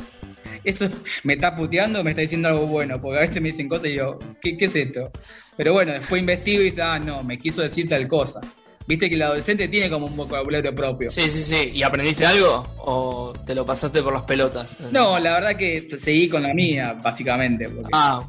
Eso 0.63 0.87
me 1.23 1.33
está 1.33 1.55
puteando, 1.55 2.03
me 2.03 2.11
está 2.11 2.21
diciendo 2.21 2.49
algo 2.49 2.65
bueno, 2.67 3.01
porque 3.01 3.17
a 3.19 3.21
veces 3.21 3.41
me 3.41 3.49
dicen 3.49 3.67
cosas 3.69 3.87
y 3.87 3.97
yo, 3.97 4.19
¿qué, 4.41 4.57
qué 4.57 4.65
es 4.65 4.75
esto? 4.75 5.11
Pero 5.57 5.73
bueno, 5.73 5.93
después 5.93 6.19
investigo 6.19 6.61
y 6.61 6.65
dice, 6.65 6.81
ah, 6.81 6.99
no, 6.99 7.23
me 7.23 7.37
quiso 7.37 7.61
decir 7.61 7.87
tal 7.89 8.07
cosa. 8.07 8.39
Viste 8.87 9.07
que 9.09 9.15
el 9.15 9.21
adolescente 9.21 9.67
tiene 9.67 9.89
como 9.91 10.07
un 10.07 10.15
vocabulario 10.17 10.73
propio. 10.73 11.09
Sí, 11.09 11.29
sí, 11.29 11.43
sí. 11.43 11.69
¿Y 11.73 11.83
aprendiste 11.83 12.25
algo? 12.25 12.65
¿O 12.79 13.31
te 13.45 13.53
lo 13.53 13.63
pasaste 13.65 14.01
por 14.01 14.11
las 14.11 14.23
pelotas? 14.23 14.75
No, 14.91 15.19
la 15.19 15.33
verdad 15.33 15.55
que 15.55 15.87
seguí 15.97 16.27
con 16.27 16.41
la 16.41 16.53
mía, 16.53 16.97
básicamente. 17.01 17.69
porque- 17.69 17.89
Ah, 17.93 18.21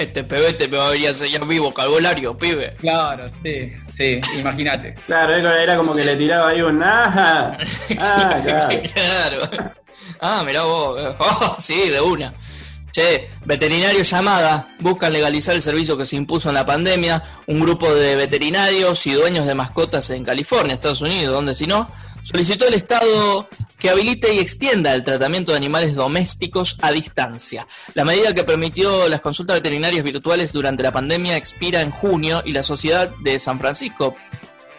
este 0.00 0.24
pebete 0.24 0.66
me 0.66 0.78
va 0.78 0.88
a 0.88 0.90
venir 0.92 1.08
a 1.08 1.10
enseñar 1.10 1.44
mi 1.44 1.58
vocabulario, 1.58 2.36
pibe. 2.36 2.74
Claro, 2.78 3.30
sí, 3.42 3.70
sí, 3.92 4.20
imagínate. 4.38 4.94
Claro, 5.06 5.34
era 5.34 5.76
como 5.76 5.94
que 5.94 6.04
le 6.04 6.16
tiraba 6.16 6.50
ahí 6.50 6.62
un 6.62 6.82
ah, 6.82 7.58
ah 7.98 8.36
claro. 8.42 8.82
claro. 8.94 9.74
Ah, 10.20 10.42
mirá 10.44 10.62
vos, 10.62 11.16
oh, 11.18 11.56
sí, 11.58 11.90
de 11.90 12.00
una. 12.00 12.32
Che, 12.92 13.28
veterinario 13.44 14.02
llamada, 14.02 14.74
buscan 14.80 15.12
legalizar 15.12 15.54
el 15.54 15.62
servicio 15.62 15.96
que 15.96 16.06
se 16.06 16.16
impuso 16.16 16.48
en 16.48 16.56
la 16.56 16.66
pandemia. 16.66 17.22
Un 17.46 17.60
grupo 17.60 17.92
de 17.94 18.16
veterinarios 18.16 19.06
y 19.06 19.12
dueños 19.12 19.46
de 19.46 19.54
mascotas 19.54 20.10
en 20.10 20.24
California, 20.24 20.74
Estados 20.74 21.02
Unidos, 21.02 21.34
donde 21.34 21.54
si 21.54 21.66
no, 21.66 21.88
solicitó 22.22 22.66
al 22.66 22.74
Estado 22.74 23.48
que 23.78 23.90
habilite 23.90 24.34
y 24.34 24.38
extienda 24.38 24.94
el 24.94 25.04
tratamiento 25.04 25.52
de 25.52 25.58
animales 25.58 25.94
domésticos 25.94 26.76
a 26.82 26.92
distancia. 26.92 27.66
La 27.94 28.04
medida 28.04 28.34
que 28.34 28.44
permitió 28.44 29.08
las 29.08 29.20
consultas 29.20 29.56
veterinarias 29.56 30.04
virtuales 30.04 30.52
durante 30.52 30.82
la 30.82 30.92
pandemia 30.92 31.36
expira 31.36 31.80
en 31.80 31.90
junio 31.90 32.42
y 32.44 32.52
la 32.52 32.62
Sociedad 32.62 33.10
de 33.22 33.38
San 33.38 33.58
Francisco 33.58 34.14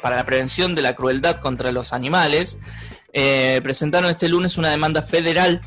para 0.02 0.16
la 0.16 0.26
Prevención 0.26 0.76
de 0.76 0.82
la 0.82 0.96
Crueldad 0.96 1.38
contra 1.38 1.72
los 1.72 1.94
Animales 1.94 2.60
eh, 3.14 3.60
presentaron 3.64 4.10
este 4.10 4.30
lunes 4.30 4.58
una 4.58 4.70
demanda 4.70 5.02
federal 5.02 5.62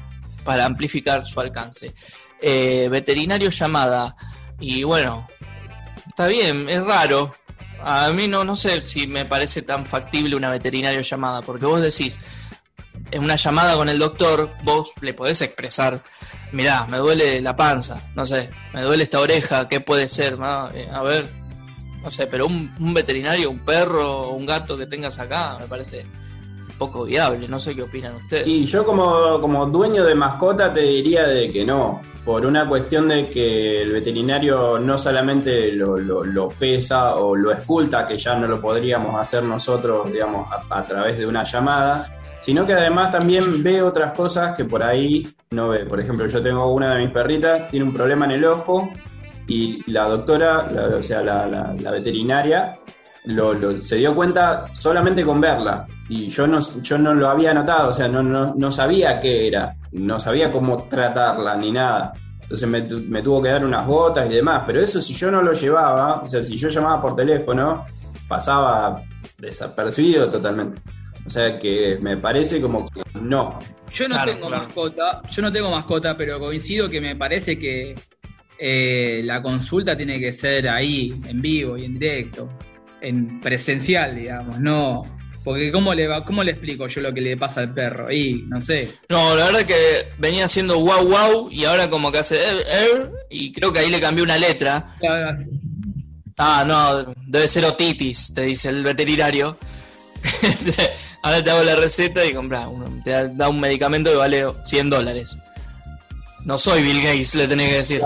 para 0.45 0.65
amplificar 0.65 1.27
su 1.27 1.41
alcance. 1.41 1.95
Eh, 2.41 2.89
veterinario 2.91 3.51
llamada. 3.51 4.17
Y 4.61 4.83
bueno, 4.83 5.29
está 6.09 6.27
bien, 6.27 6.69
es 6.69 6.83
raro. 6.85 7.35
A 7.85 8.11
mí 8.13 8.29
no, 8.29 8.45
no 8.45 8.57
sé 8.57 8.85
si 8.85 9.07
me 9.07 9.25
parece 9.25 9.63
tan 9.63 9.85
factible 9.87 10.37
una 10.37 10.51
veterinario 10.51 11.01
llamada, 11.01 11.43
porque 11.43 11.67
vos 11.67 11.83
decís, 11.83 12.19
en 13.11 13.23
una 13.23 13.37
llamada 13.37 13.77
con 13.77 13.89
el 13.89 13.99
doctor, 13.99 14.51
vos 14.63 14.93
le 15.01 15.15
podés 15.15 15.41
expresar, 15.43 16.03
mirá, 16.53 16.87
me 16.87 16.99
duele 16.99 17.41
la 17.41 17.55
panza, 17.55 18.01
no 18.15 18.25
sé, 18.25 18.51
me 18.73 18.83
duele 18.83 19.05
esta 19.05 19.21
oreja, 19.21 19.69
¿qué 19.69 19.81
puede 19.81 20.09
ser? 20.09 20.39
Eh, 20.75 20.89
a 20.93 21.03
ver, 21.03 21.29
no 22.03 22.11
sé, 22.11 22.27
pero 22.27 22.47
un, 22.47 22.75
un 22.81 22.95
veterinario, 22.95 23.51
un 23.51 23.65
perro, 23.65 24.31
un 24.31 24.47
gato 24.47 24.77
que 24.77 24.87
tengas 24.87 25.19
acá, 25.19 25.59
me 25.61 25.67
parece 25.67 26.07
poco 26.79 27.05
viable. 27.05 27.49
No 27.49 27.59
sé 27.59 27.75
qué 27.75 27.83
opinan 27.83 28.17
ustedes. 28.17 28.47
Y 28.47 28.65
yo 28.67 28.85
como, 28.85 29.41
como 29.41 29.67
dueño 29.67 30.05
de 30.05 30.15
mascota 30.15 30.73
te 30.73 30.81
diría 30.81 31.27
de 31.27 31.51
que 31.51 31.65
no, 31.65 32.03
por 32.25 32.47
una 32.47 32.67
cuestión 32.67 33.09
de 33.09 33.29
que 33.29 33.83
el 33.83 33.93
veterinario 33.93 34.79
no 34.79 34.97
solamente 34.97 35.73
lo, 35.73 35.99
lo, 35.99 36.49
pesa 36.49 37.17
o 37.17 37.37
lo 37.37 37.53
esculta, 37.53 38.07
que 38.07 38.17
ya 38.17 38.35
no 38.35 38.47
lo 38.47 38.61
podríamos 38.61 39.21
hacer 39.21 39.43
nosotros, 39.43 40.11
digamos, 40.11 40.49
a, 40.71 40.87
través 40.87 41.19
de 41.19 41.27
una 41.27 41.45
llamada, 41.45 42.07
sino 42.41 42.67
que 42.67 42.73
además 42.73 43.13
también 43.13 43.63
ve 43.63 43.83
otras 43.83 44.13
cosas 44.13 44.57
que 44.57 44.65
por 44.65 44.83
ahí 44.83 45.29
no 45.51 45.69
ve. 45.69 45.85
Por 45.85 46.01
ejemplo, 46.01 46.27
yo 46.27 46.41
tengo 46.41 46.73
una 46.73 46.95
de 46.95 47.03
mis 47.03 47.11
perritas, 47.11 47.69
tiene 47.69 47.85
un 47.85 47.93
problema 47.93 48.25
en 48.25 48.31
el 48.33 48.45
ojo 48.47 48.89
y 49.47 49.91
la 49.91 50.05
doctora, 50.09 50.69
o 50.97 51.03
sea, 51.03 51.23
la, 51.23 51.47
la 51.79 51.91
veterinaria, 51.91 52.79
lo, 53.27 53.83
se 53.83 53.97
dio 53.97 54.15
cuenta 54.15 54.67
solamente 54.73 55.25
con 55.25 55.43
verla. 55.43 55.87
Y 56.09 56.29
yo 56.29 56.47
no, 56.47 56.59
yo 56.83 56.99
no 56.99 57.15
lo 57.15 57.29
había 57.29 57.55
notado, 57.55 57.91
o 57.91 57.93
sea, 57.93 58.09
no, 58.09 58.23
no, 58.23 58.55
no 58.55 58.71
sabía 58.71 59.21
qué 59.21 59.47
era, 59.47 59.75
no 59.93 60.19
sabía 60.19 60.51
cómo 60.51 60.85
tratarla 60.85 61.57
ni 61.57 61.73
nada. 61.73 62.13
Entonces 62.43 62.69
me, 62.69 62.83
me, 62.83 63.23
tuvo 63.23 63.43
que 63.43 63.49
dar 63.49 63.65
unas 63.65 63.87
gotas 63.87 64.31
y 64.31 64.35
demás. 64.35 64.65
Pero 64.67 64.83
eso 64.83 65.01
si 65.01 65.15
yo 65.15 65.31
no 65.31 65.41
lo 65.41 65.53
llevaba, 65.53 66.21
o 66.21 66.29
sea, 66.29 66.43
si 66.43 66.57
yo 66.57 66.69
llamaba 66.69 67.01
por 67.01 67.17
teléfono, 67.17 67.87
pasaba 68.29 69.03
desapercibido 69.39 70.29
totalmente. 70.29 70.81
O 71.27 71.31
sea 71.31 71.59
que 71.59 71.97
me 72.03 72.19
parece 72.19 72.61
como 72.61 72.87
que 72.91 73.03
no. 73.19 73.59
Yo 73.91 74.09
no 74.09 74.23
tengo 74.25 74.51
mascota, 74.51 75.23
yo 75.31 75.43
no 75.43 75.51
tengo 75.51 75.71
mascota, 75.71 76.17
pero 76.17 76.39
coincido 76.39 76.89
que 76.89 77.01
me 77.01 77.17
parece 77.17 77.59
que 77.59 77.95
eh, 78.59 79.23
la 79.25 79.41
consulta 79.41 79.97
tiene 79.97 80.21
que 80.21 80.33
ser 80.33 80.69
ahí, 80.69 81.19
en 81.27 81.41
vivo 81.41 81.79
y 81.79 81.85
en 81.85 81.99
directo 81.99 82.51
en 83.05 83.41
presencial, 83.41 84.17
digamos, 84.17 84.59
no. 84.59 85.03
Porque 85.45 85.71
¿cómo 85.71 85.93
le, 85.93 86.09
va, 86.09 86.25
¿cómo 86.25 86.43
le 86.43 86.53
explico 86.53 86.87
yo 86.87 87.03
lo 87.03 87.13
que 87.13 87.21
le 87.21 87.37
pasa 87.37 87.61
al 87.61 87.75
perro? 87.75 88.11
Y 88.11 88.47
no 88.49 88.61
sé. 88.63 88.91
No, 89.11 89.37
la 89.37 89.47
verdad 89.47 89.67
que 89.67 90.09
venía 90.17 90.47
haciendo 90.47 90.81
wow 90.81 91.07
wow 91.07 91.51
y 91.51 91.67
ahora 91.67 91.91
como 91.91 92.11
que 92.11 92.19
hace 92.19 92.37
er, 92.37 92.67
er 92.67 93.13
y 93.29 93.53
creo 93.53 93.71
que 93.71 93.81
ahí 93.81 93.91
le 93.91 94.01
cambió 94.01 94.25
una 94.25 94.39
letra. 94.39 94.97
Ah, 96.39 96.65
no, 96.67 97.15
debe 97.27 97.47
ser 97.47 97.67
otitis, 97.67 98.33
te 98.35 98.43
dice 98.43 98.71
el 98.71 98.83
veterinario. 98.83 99.59
ahora 101.23 101.45
te 101.45 101.51
hago 101.51 101.63
la 101.63 101.77
receta 101.77 102.25
y 102.25 102.33
compra, 102.33 102.67
te 103.05 103.29
da 103.35 103.51
un 103.51 103.61
medicamento 103.61 104.11
que 104.11 104.17
vale 104.17 104.47
100 104.65 104.89
dólares. 104.89 105.39
No 106.45 106.57
soy 106.57 106.83
Bill 106.83 107.03
Gates, 107.03 107.35
le 107.35 107.47
tenés 107.47 107.69
que 107.69 107.77
decir. 107.77 108.03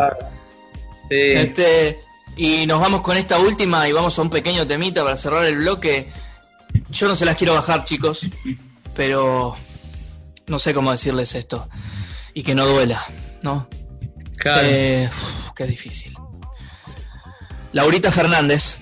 Sí. 1.08 1.16
Este, 1.16 2.00
y 2.36 2.66
nos 2.66 2.80
vamos 2.80 3.02
con 3.02 3.16
esta 3.16 3.38
última 3.38 3.88
y 3.88 3.92
vamos 3.92 4.18
a 4.18 4.22
un 4.22 4.30
pequeño 4.30 4.66
temita 4.66 5.04
para 5.04 5.16
cerrar 5.16 5.44
el 5.44 5.56
bloque. 5.56 6.08
Yo 6.90 7.08
no 7.08 7.16
se 7.16 7.24
las 7.24 7.36
quiero 7.36 7.54
bajar, 7.54 7.84
chicos, 7.84 8.26
pero 8.94 9.56
no 10.46 10.58
sé 10.58 10.72
cómo 10.74 10.90
decirles 10.92 11.34
esto. 11.34 11.68
Y 12.34 12.42
que 12.42 12.54
no 12.54 12.66
duela, 12.66 13.02
¿no? 13.42 13.68
Claro. 14.38 14.60
Eh, 14.64 15.10
qué 15.54 15.66
difícil. 15.66 16.14
Laurita 17.72 18.10
Fernández 18.10 18.78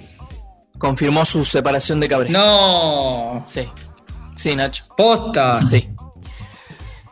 confirmó 0.79 1.25
su 1.25 1.45
separación 1.45 2.01
de 2.01 2.09
Cabrera. 2.09 2.38
No. 2.38 3.45
Sí. 3.49 3.69
Sí, 4.37 4.55
Nacho. 4.55 4.85
Posta. 4.97 5.62
Sí. 5.64 5.88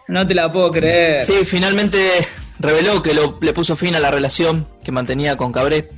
No 0.09 0.27
te 0.27 0.35
la 0.35 0.53
puedo 0.53 0.71
creer. 0.71 1.25
Sí, 1.25 1.45
finalmente 1.45 2.27
reveló 2.59 3.03
que 3.03 3.15
lo, 3.15 3.39
le 3.41 3.53
puso 3.53 3.75
fin 3.77 3.95
a 3.97 4.01
la 4.01 4.11
relación 4.11 4.69
que 4.85 4.93
mantenía 4.93 5.37
con 5.37 5.51
Cabré 5.51 5.89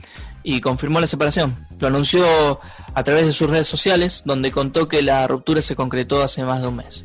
y 0.43 0.61
confirmó 0.61 1.01
la 1.01 1.07
separación. 1.09 1.66
Lo 1.79 1.89
anunció 1.89 2.61
a 2.95 3.03
través 3.05 3.27
de 3.27 3.33
sus 3.33 3.51
redes 3.51 3.69
sociales, 3.69 4.23
donde 4.25 4.51
contó 4.51 4.89
que 4.89 5.03
la 5.03 5.27
ruptura 5.27 5.61
se 5.63 5.77
concretó 5.77 6.23
hace 6.23 6.43
más 6.45 6.63
de 6.63 6.69
un 6.69 6.77
mes. 6.77 7.05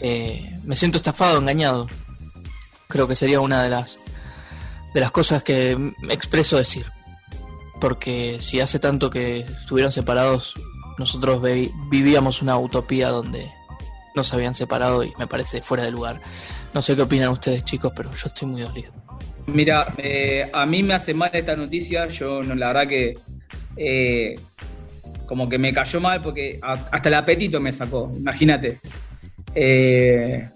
Eh, 0.00 0.58
me 0.64 0.76
siento 0.76 0.96
estafado, 0.96 1.38
engañado. 1.38 1.86
Creo 2.88 3.06
que 3.08 3.16
sería 3.16 3.40
una 3.40 3.62
de 3.62 3.70
las 3.70 3.98
de 4.94 5.00
las 5.00 5.10
cosas 5.10 5.42
que 5.42 5.92
expreso 6.08 6.56
decir. 6.56 6.86
Porque 7.80 8.38
si 8.40 8.60
hace 8.60 8.78
tanto 8.78 9.10
que 9.10 9.40
estuvieron 9.40 9.92
separados, 9.92 10.54
nosotros 10.98 11.42
vivíamos 11.90 12.40
una 12.40 12.58
utopía 12.58 13.10
donde 13.10 13.52
no 14.14 14.24
se 14.24 14.34
habían 14.34 14.54
separado 14.54 15.04
y 15.04 15.12
me 15.18 15.26
parece 15.26 15.60
fuera 15.60 15.84
de 15.84 15.90
lugar. 15.90 16.20
No 16.72 16.80
sé 16.80 16.96
qué 16.96 17.02
opinan 17.02 17.28
ustedes, 17.28 17.64
chicos, 17.64 17.92
pero 17.94 18.10
yo 18.10 18.26
estoy 18.26 18.48
muy 18.48 18.62
dolido. 18.62 18.90
Mira, 19.46 19.94
eh, 19.98 20.50
a 20.52 20.66
mí 20.66 20.82
me 20.82 20.94
hace 20.94 21.14
mal 21.14 21.30
esta 21.32 21.54
noticia. 21.54 22.08
Yo, 22.08 22.42
no, 22.42 22.54
la 22.54 22.68
verdad 22.68 22.88
que. 22.88 23.18
Eh, 23.76 24.38
como 25.26 25.48
que 25.48 25.58
me 25.58 25.72
cayó 25.72 26.00
mal 26.00 26.20
porque 26.22 26.58
hasta 26.62 27.08
el 27.08 27.14
apetito 27.14 27.60
me 27.60 27.72
sacó, 27.72 28.12
imagínate. 28.16 28.80
Eh, 29.54 30.48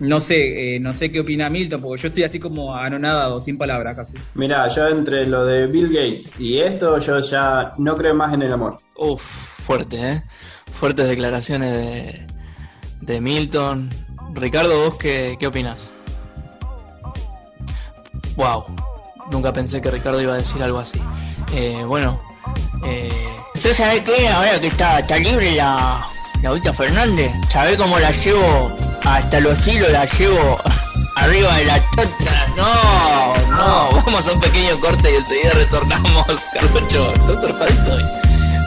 no 0.00 0.20
sé, 0.20 0.78
no 0.80 0.92
sé 0.92 1.12
qué 1.12 1.20
opina 1.20 1.48
Milton, 1.48 1.80
porque 1.80 2.02
yo 2.02 2.08
estoy 2.08 2.24
así 2.24 2.40
como 2.40 2.74
anonadado, 2.74 3.40
sin 3.40 3.56
palabras 3.56 3.96
casi. 3.96 4.14
Mira, 4.34 4.66
yo 4.68 4.88
entre 4.88 5.26
lo 5.26 5.46
de 5.46 5.66
Bill 5.66 5.88
Gates 5.88 6.32
y 6.40 6.58
esto, 6.58 6.98
yo 6.98 7.20
ya 7.20 7.74
no 7.78 7.96
creo 7.96 8.14
más 8.14 8.34
en 8.34 8.42
el 8.42 8.52
amor. 8.52 8.78
Uf, 8.96 9.22
fuerte, 9.22 10.12
¿eh? 10.12 10.22
Fuertes 10.72 11.08
declaraciones 11.08 11.72
de, 11.72 12.26
de 13.00 13.20
Milton. 13.20 13.90
Ricardo, 14.34 14.84
¿vos 14.84 14.96
qué, 14.96 15.36
qué 15.38 15.46
opinas? 15.46 15.92
Wow, 18.34 18.64
nunca 19.30 19.52
pensé 19.52 19.80
que 19.80 19.90
Ricardo 19.90 20.20
iba 20.20 20.32
a 20.32 20.38
decir 20.38 20.62
algo 20.62 20.78
así. 20.78 21.00
Eh, 21.54 21.84
bueno, 21.86 22.18
eh... 22.30 22.31
¿Usted 23.62 23.76
sabe 23.76 24.02
qué? 24.02 24.26
Ahora 24.26 24.60
que 24.60 24.66
está, 24.66 24.98
está 24.98 25.18
libre 25.20 25.54
la, 25.54 26.04
la 26.42 26.72
Fernández, 26.72 27.30
¿sabe 27.48 27.76
cómo 27.76 27.96
la 28.00 28.10
llevo 28.10 28.76
hasta 29.04 29.38
los 29.38 29.64
hilos? 29.68 29.88
La 29.92 30.04
llevo 30.04 30.60
arriba 31.16 31.56
de 31.58 31.64
la 31.66 31.90
tota. 31.90 32.48
No, 32.56 33.36
no, 33.56 34.02
vamos 34.04 34.26
a 34.26 34.32
un 34.32 34.40
pequeño 34.40 34.80
corte 34.80 35.12
y 35.12 35.14
enseguida 35.14 35.52
retornamos. 35.52 36.26
Carlucho, 36.52 37.14
estás 37.14 37.40
zarpadito 37.42 37.94
hoy. 37.94 38.02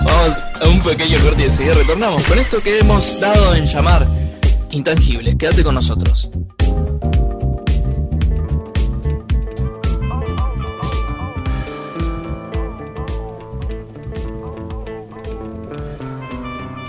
Vamos 0.06 0.42
a 0.62 0.68
un 0.70 0.82
pequeño 0.82 1.20
corte 1.20 1.42
y 1.42 1.46
enseguida 1.46 1.74
retornamos. 1.74 2.24
Con 2.24 2.40
esto 2.40 2.64
que 2.64 2.80
hemos 2.80 3.20
dado 3.20 3.54
en 3.54 3.66
llamar 3.66 4.08
intangibles, 4.72 5.36
quédate 5.36 5.62
con 5.62 5.76
nosotros. 5.76 6.30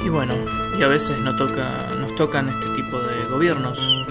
Y 0.07 0.09
bueno, 0.09 0.37
y 0.79 0.85
a 0.85 0.87
veces 0.87 1.19
nos, 1.19 1.37
toca, 1.37 1.89
nos 1.99 2.15
tocan 2.15 2.49
este 2.49 2.69
tipo 2.77 2.97
de 2.97 3.25
gobiernos, 3.25 4.07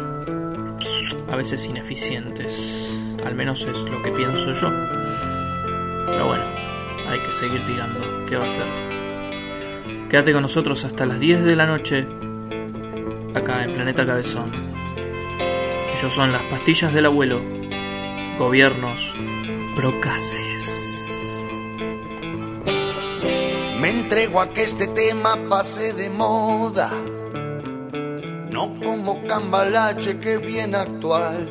a 1.31 1.37
veces 1.37 1.65
ineficientes, 1.67 2.91
al 3.25 3.33
menos 3.33 3.63
es 3.63 3.81
lo 3.83 4.03
que 4.03 4.11
pienso 4.11 4.51
yo. 4.51 4.69
Pero 6.05 6.27
bueno, 6.27 6.43
hay 7.07 7.19
que 7.19 7.31
seguir 7.31 7.63
tirando, 7.63 8.25
¿qué 8.25 8.35
va 8.35 8.43
a 8.43 8.47
hacer? 8.47 8.65
Quédate 10.09 10.33
con 10.33 10.41
nosotros 10.41 10.83
hasta 10.83 11.05
las 11.05 11.21
10 11.21 11.45
de 11.45 11.55
la 11.55 11.65
noche, 11.65 12.05
acá 13.33 13.63
en 13.63 13.71
Planeta 13.71 14.05
Cabezón. 14.05 14.51
Ellos 15.97 16.11
son 16.11 16.33
las 16.33 16.43
pastillas 16.43 16.93
del 16.93 17.05
abuelo, 17.05 17.41
gobiernos 18.37 19.15
Procases. 19.77 20.94
Me 23.85 23.91
entrego 23.91 24.41
a 24.41 24.47
que 24.51 24.63
este 24.63 24.87
tema 24.87 25.37
pase 25.47 25.93
de 25.93 26.09
moda, 26.09 26.89
no 28.49 28.79
como 28.83 29.21
cambalache 29.27 30.19
que 30.19 30.37
bien 30.37 30.73
actual. 30.73 31.47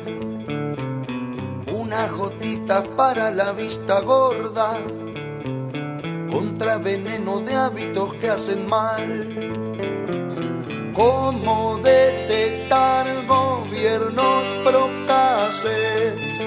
Una 1.71 2.09
gotita 2.09 2.83
para 2.97 3.31
la 3.31 3.53
vista 3.53 4.01
gorda, 4.01 4.77
contra 6.29 6.77
veneno 6.77 7.39
de 7.39 7.53
hábitos 7.53 8.15
que 8.15 8.27
hacen 8.27 8.67
mal 8.67 9.05
cómo 10.93 11.79
detectar 11.81 13.25
gobiernos 13.25 14.45
procaces. 14.65 16.43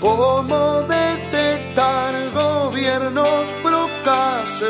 Cómo 0.00 0.80
detectar 0.88 1.17
gobiernos 2.34 3.54
procaces. 3.62 4.68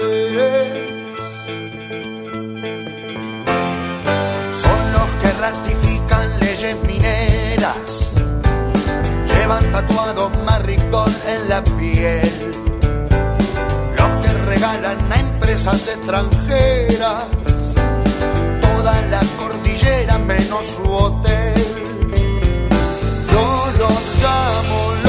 Son 4.50 4.92
los 4.92 5.08
que 5.20 5.32
ratifican 5.40 6.40
leyes 6.40 6.76
mineras, 6.86 8.12
llevan 9.26 9.72
tatuado 9.72 10.28
maricón 10.44 11.14
en 11.26 11.48
la 11.48 11.64
piel, 11.64 12.52
los 13.96 14.26
que 14.26 14.32
regalan 14.44 15.12
a 15.12 15.20
empresas 15.20 15.88
extranjeras, 15.88 17.24
toda 18.60 19.00
la 19.10 19.22
cordillera 19.38 20.18
menos 20.18 20.66
su 20.66 20.92
hotel. 20.92 21.54
Yo 23.32 23.66
los 23.78 24.22
llamo 24.22 25.07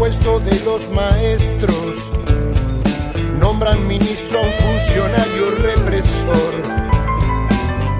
presupuesto 0.00 0.40
de 0.40 0.58
los 0.64 0.88
maestros, 0.92 1.96
nombran 3.38 3.86
ministro 3.86 4.38
a 4.38 4.42
un 4.42 4.52
funcionario 4.52 5.50
represor, 5.58 6.54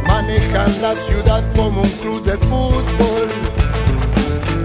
manejan 0.09 0.81
la 0.81 0.95
ciudad 0.95 1.45
como 1.55 1.83
un 1.83 1.91
club 2.01 2.23
de 2.25 2.39
fútbol, 2.39 3.29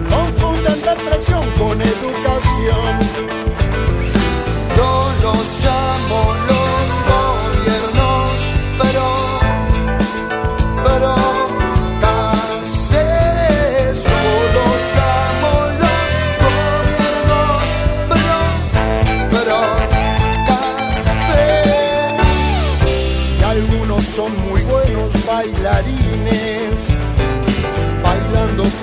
confunden 0.09 0.81
represión 0.81 1.43
con 1.57 1.81
educación. 1.81 2.99
Yo 4.77 5.11
los 5.21 5.45
llamo 5.61 6.33
los 6.47 6.64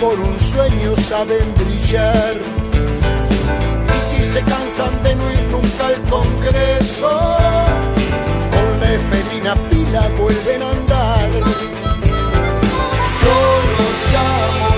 por 0.03 0.19
un 0.19 0.39
sueño 0.41 0.97
saben 1.09 1.55
brillar. 1.55 2.35
Y 3.97 4.01
si 4.01 4.25
se 4.33 4.43
cansan 4.43 5.01
de 5.05 5.15
no 5.15 5.31
ir 5.31 5.45
nunca 5.45 5.87
al 5.87 5.99
Congreso, 6.11 7.37
con 8.55 8.81
la 8.81 8.89
efedrina 8.99 9.55
pila 9.71 10.09
vuelven 10.19 10.63
a 10.63 10.71
andar. 10.71 11.31
Yo 13.23 13.37
los 13.79 13.97
llamo 14.13 14.72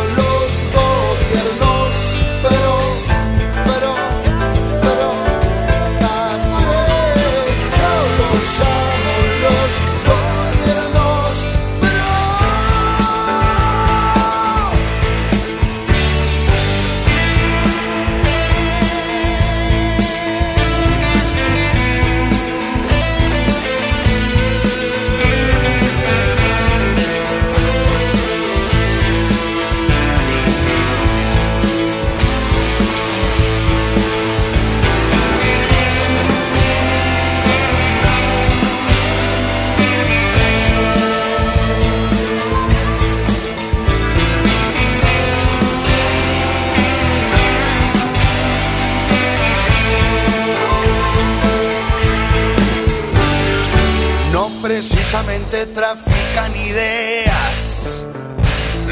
precisamente 55.14 55.66
trafican 55.66 56.56
ideas 56.56 58.02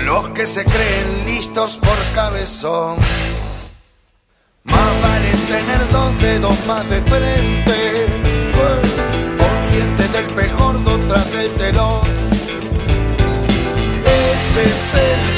los 0.05 0.29
que 0.31 0.47
se 0.47 0.65
creen 0.65 1.25
listos 1.27 1.79
por 1.79 1.97
cabezón. 2.15 2.97
Más 4.63 5.03
vale 5.03 5.31
tener 5.49 5.91
dos 5.91 6.21
dedos 6.21 6.55
más 6.67 6.89
de 6.89 7.01
frente, 7.03 8.07
consciente 9.37 10.09
del 10.09 10.27
pejordo 10.27 10.99
tras 11.09 11.35
el 11.35 11.51
telón. 11.55 12.01
Ese 14.05 14.63
es 14.63 14.95
el 14.95 15.32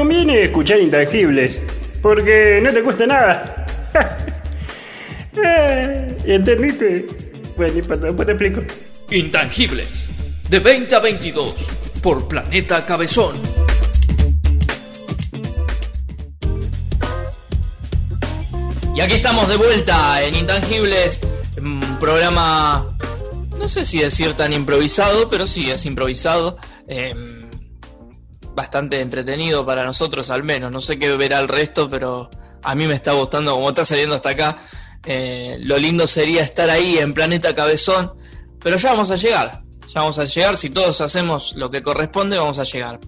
conviene 0.00 0.44
escuchar 0.44 0.80
intangibles, 0.80 1.60
porque 2.00 2.58
no 2.62 2.72
te 2.72 2.82
cuesta 2.82 3.06
nada. 3.06 3.66
Eh, 5.32 6.16
¿Entendiste? 6.24 7.06
Bueno, 7.56 7.72
después 7.72 8.26
te 8.26 8.32
explico. 8.32 8.62
Intangibles. 9.12 10.10
De 10.48 10.58
20 10.58 10.92
a 10.92 10.98
22. 10.98 11.68
Por 12.02 12.26
Planeta 12.26 12.84
Cabezón. 12.84 13.36
Y 18.96 19.00
aquí 19.00 19.14
estamos 19.14 19.48
de 19.48 19.56
vuelta 19.56 20.20
en 20.24 20.34
Intangibles, 20.34 21.20
un 21.58 21.80
programa, 22.00 22.98
no 23.56 23.68
sé 23.68 23.84
si 23.84 24.00
decir 24.00 24.34
tan 24.34 24.52
improvisado, 24.52 25.30
pero 25.30 25.46
sí 25.46 25.70
es 25.70 25.86
improvisado. 25.86 26.58
Eh, 26.88 27.14
bastante 28.60 29.00
entretenido 29.00 29.64
para 29.64 29.84
nosotros 29.84 30.30
al 30.30 30.42
menos. 30.42 30.70
No 30.70 30.80
sé 30.80 30.98
qué 30.98 31.16
verá 31.16 31.40
el 31.40 31.48
resto, 31.48 31.88
pero 31.88 32.28
a 32.62 32.74
mí 32.74 32.86
me 32.86 32.94
está 32.94 33.12
gustando 33.12 33.54
como 33.54 33.70
está 33.70 33.86
saliendo 33.86 34.14
hasta 34.14 34.30
acá. 34.30 34.58
Eh, 35.06 35.56
lo 35.62 35.78
lindo 35.78 36.06
sería 36.06 36.42
estar 36.42 36.68
ahí 36.68 36.98
en 36.98 37.14
Planeta 37.14 37.54
Cabezón, 37.54 38.12
pero 38.62 38.76
ya 38.76 38.90
vamos 38.90 39.10
a 39.10 39.16
llegar. 39.16 39.62
Ya 39.88 40.02
vamos 40.02 40.18
a 40.18 40.24
llegar, 40.26 40.56
si 40.56 40.68
todos 40.70 41.00
hacemos 41.00 41.54
lo 41.56 41.70
que 41.70 41.82
corresponde, 41.82 42.36
vamos 42.36 42.58
a 42.58 42.64
llegar. 42.64 43.00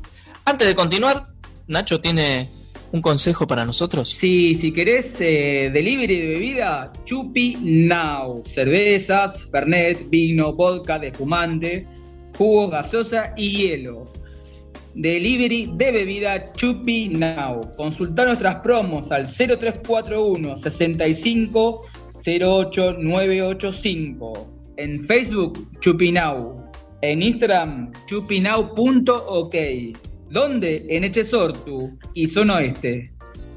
Antes 0.44 0.66
de 0.66 0.74
continuar, 0.74 1.24
Nacho 1.68 2.00
tiene 2.00 2.48
un 2.90 3.02
consejo 3.02 3.46
para 3.46 3.64
nosotros. 3.64 4.08
Sí, 4.08 4.54
si 4.54 4.72
querés 4.72 5.20
eh, 5.20 5.70
delivery 5.72 6.18
de 6.18 6.26
bebida, 6.28 6.92
Chupi 7.04 7.56
Now. 7.60 8.42
Cervezas, 8.46 9.46
Fernet, 9.50 10.08
vino, 10.08 10.54
vodka, 10.54 10.96
espumante, 10.96 11.86
jugo, 12.36 12.68
gaseosa 12.68 13.34
y 13.36 13.50
hielo. 13.50 14.21
Delivery 14.94 15.70
de 15.74 15.92
bebida 15.92 16.52
Chupi 16.52 17.08
Now. 17.08 17.74
Consulta 17.76 18.26
nuestras 18.26 18.56
promos 18.56 19.10
al 19.10 19.26
0341 19.26 20.58
65 20.58 21.82
08 22.24 22.92
985. 22.98 24.48
En 24.76 25.06
Facebook, 25.06 25.80
Chupi 25.80 26.12
Now. 26.12 26.56
En 27.02 27.20
Instagram, 27.20 27.90
chupinau.ok. 28.06 29.56
¿Dónde? 30.30 30.86
En 30.88 31.04
Echesortu 31.04 31.98
y 32.14 32.26
Zona 32.28 32.56
Oeste. 32.56 33.12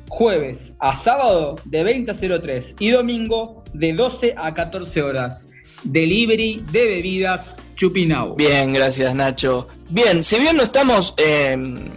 Jueves 0.09 0.73
a 0.79 0.95
sábado 0.95 1.55
de 1.65 1.83
20 1.83 2.11
a 2.11 2.15
03 2.41 2.75
y 2.79 2.89
domingo 2.89 3.63
de 3.73 3.93
12 3.93 4.33
a 4.37 4.53
14 4.53 5.01
horas. 5.01 5.47
Delivery 5.83 6.63
de 6.71 6.87
bebidas 6.87 7.55
Chupinau. 7.75 8.35
Bien, 8.35 8.73
gracias 8.73 9.13
Nacho. 9.13 9.67
Bien, 9.89 10.23
si 10.23 10.39
bien 10.39 10.57
no 10.57 10.63
estamos 10.63 11.13
en 11.17 11.91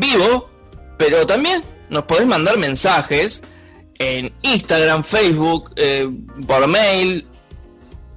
vivo, 0.00 0.50
pero 0.96 1.26
también 1.26 1.62
nos 1.88 2.04
podés 2.04 2.26
mandar 2.26 2.56
mensajes 2.58 3.42
en 3.98 4.32
Instagram, 4.42 5.04
Facebook, 5.04 5.72
eh, 5.76 6.08
por 6.46 6.66
mail. 6.66 7.26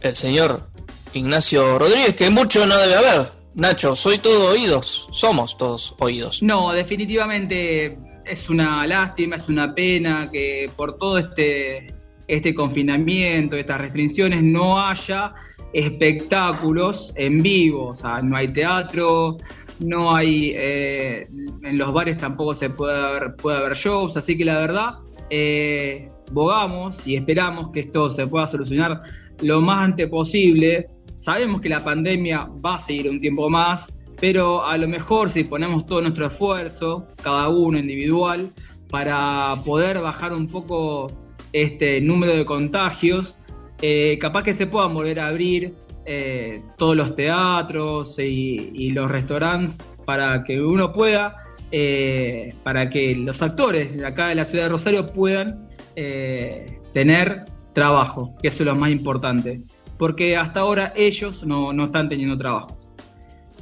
el 0.00 0.14
señor 0.14 0.68
Ignacio 1.12 1.78
Rodríguez, 1.78 2.14
que 2.14 2.30
mucho 2.30 2.66
no 2.66 2.76
debe 2.78 2.94
haber. 2.94 3.32
Nacho, 3.54 3.96
soy 3.96 4.18
todo 4.18 4.50
oídos, 4.50 5.08
somos 5.12 5.56
todos 5.56 5.94
oídos. 5.98 6.42
No, 6.42 6.72
definitivamente 6.72 7.98
es 8.26 8.50
una 8.50 8.86
lástima, 8.86 9.36
es 9.36 9.48
una 9.48 9.74
pena 9.74 10.30
que 10.30 10.70
por 10.76 10.98
todo 10.98 11.16
este, 11.16 11.94
este 12.28 12.54
confinamiento, 12.54 13.56
estas 13.56 13.80
restricciones, 13.80 14.42
no 14.42 14.78
haya 14.78 15.32
espectáculos 15.72 17.12
en 17.16 17.42
vivo, 17.42 17.88
o 17.88 17.94
sea, 17.94 18.20
no 18.20 18.36
hay 18.36 18.48
teatro, 18.48 19.38
no 19.80 20.14
hay, 20.14 20.52
eh, 20.54 21.28
en 21.62 21.78
los 21.78 21.92
bares 21.92 22.18
tampoco 22.18 22.54
se 22.54 22.70
puede 22.70 22.98
haber, 22.98 23.36
puede 23.36 23.58
haber 23.58 23.74
shows, 23.74 24.16
así 24.16 24.36
que 24.36 24.44
la 24.44 24.56
verdad, 24.56 24.94
eh, 25.30 26.10
bogamos 26.30 27.06
y 27.06 27.16
esperamos 27.16 27.70
que 27.72 27.80
esto 27.80 28.08
se 28.08 28.26
pueda 28.26 28.46
solucionar 28.46 29.02
lo 29.42 29.60
más 29.60 29.80
antes 29.80 30.08
posible. 30.08 30.88
Sabemos 31.18 31.60
que 31.60 31.68
la 31.68 31.82
pandemia 31.82 32.48
va 32.64 32.76
a 32.76 32.80
seguir 32.80 33.10
un 33.10 33.20
tiempo 33.20 33.48
más, 33.50 33.92
pero 34.20 34.64
a 34.64 34.76
lo 34.78 34.88
mejor 34.88 35.28
si 35.28 35.44
ponemos 35.44 35.86
todo 35.86 36.00
nuestro 36.00 36.26
esfuerzo, 36.26 37.08
cada 37.22 37.48
uno 37.48 37.78
individual, 37.78 38.50
para 38.88 39.56
poder 39.64 40.00
bajar 40.00 40.32
un 40.32 40.46
poco 40.46 41.08
este 41.52 42.00
número 42.00 42.34
de 42.34 42.44
contagios, 42.44 43.36
eh, 43.82 44.16
capaz 44.18 44.42
que 44.42 44.54
se 44.54 44.66
puedan 44.66 44.94
volver 44.94 45.20
a 45.20 45.28
abrir 45.28 45.74
eh, 46.08 46.62
todos 46.76 46.94
los 46.94 47.16
teatros 47.16 48.16
y, 48.20 48.90
los 48.90 49.10
restaurantes 49.10 49.92
para 50.04 50.44
que 50.44 50.60
uno 50.60 50.92
pueda, 50.92 51.36
eh, 51.72 52.54
para 52.62 52.88
que 52.88 53.16
los 53.16 53.42
actores 53.42 53.96
de 53.96 54.06
acá 54.06 54.28
de 54.28 54.36
la 54.36 54.44
ciudad 54.44 54.66
de 54.66 54.70
Rosario 54.70 55.12
puedan 55.12 55.68
eh, 55.96 56.78
tener 56.94 57.46
trabajo, 57.72 58.36
que 58.40 58.46
eso 58.46 58.62
es 58.62 58.66
lo 58.66 58.76
más 58.76 58.90
importante, 58.90 59.62
porque 59.98 60.36
hasta 60.36 60.60
ahora 60.60 60.92
ellos 60.94 61.44
no, 61.44 61.72
están 61.84 62.08
teniendo 62.08 62.36
trabajo. 62.36 62.78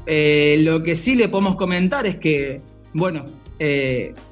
lo 0.07 0.82
que 0.82 0.95
sí 0.95 1.14
le 1.14 1.30
podemos 1.30 1.57
comentar 1.57 2.07
es 2.07 2.16
que, 2.16 2.61
bueno, 2.92 3.24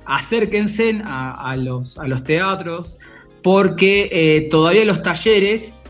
acérquense 0.04 1.00
a, 1.02 1.56
los, 1.56 1.98
a 1.98 2.06
los 2.06 2.22
teatros, 2.22 2.98
porque 3.42 4.48
todavía 4.50 4.84
los 4.84 5.02
talleres 5.02 5.82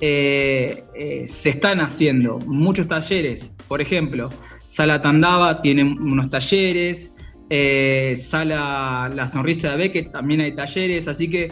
eh, 0.00 0.84
eh, 0.94 1.24
se 1.26 1.48
están 1.50 1.80
haciendo 1.80 2.38
muchos 2.46 2.86
talleres. 2.86 3.52
Por 3.66 3.80
ejemplo, 3.80 4.30
Sala 4.66 5.02
Tandava 5.02 5.60
tiene 5.60 5.82
unos 5.82 6.30
talleres, 6.30 7.12
eh, 7.50 8.14
Sala 8.16 9.10
La 9.14 9.26
Sonrisa 9.28 9.72
de 9.72 9.76
Beckett 9.76 10.12
también 10.12 10.40
hay 10.42 10.54
talleres, 10.54 11.08
así 11.08 11.28
que 11.28 11.50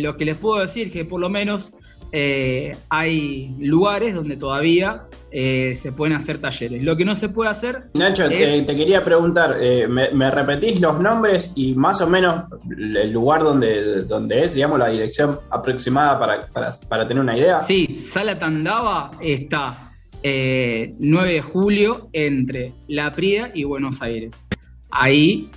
lo 0.00 0.16
que 0.16 0.24
les 0.24 0.36
puedo 0.36 0.60
decir 0.60 0.88
es 0.88 0.92
que 0.92 1.04
por 1.04 1.20
lo 1.20 1.28
menos 1.28 1.72
hay 2.12 3.54
lugares 3.58 4.14
donde 4.14 4.36
todavía 4.36 5.06
eh, 5.32 5.74
se 5.76 5.92
pueden 5.92 6.16
hacer 6.16 6.38
talleres. 6.38 6.82
Lo 6.82 6.96
que 6.96 7.04
no 7.04 7.14
se 7.14 7.28
puede 7.28 7.50
hacer. 7.50 7.84
Nacho, 7.94 8.28
te, 8.28 8.64
quería 8.66 9.00
preguntar, 9.00 9.58
eh, 9.60 9.86
¿me, 9.86 10.30
repetís 10.30 10.80
los 10.80 10.98
nombres 10.98 11.52
y 11.54 11.74
más 11.74 12.00
o 12.00 12.08
menos 12.08 12.44
el 12.68 13.12
lugar 13.12 13.42
donde, 13.42 14.02
donde 14.02 14.44
es, 14.44 14.54
digamos, 14.54 14.78
la 14.78 14.88
dirección 14.88 15.38
aproximada 15.50 16.18
para, 16.18 16.48
para, 16.88 17.06
tener 17.06 17.22
una 17.22 17.36
idea? 17.36 17.62
Sí, 17.62 17.98
Sala 18.00 18.38
Tandava 18.38 19.12
está 19.20 19.92
9 20.22 20.22
eh, 20.22 20.94
de 20.98 21.42
julio 21.42 22.08
entre 22.12 22.72
La 22.88 23.12
Prida 23.12 23.52
y 23.54 23.62
Buenos 23.62 24.02
Aires. 24.02 24.48
Ahí 24.90 25.48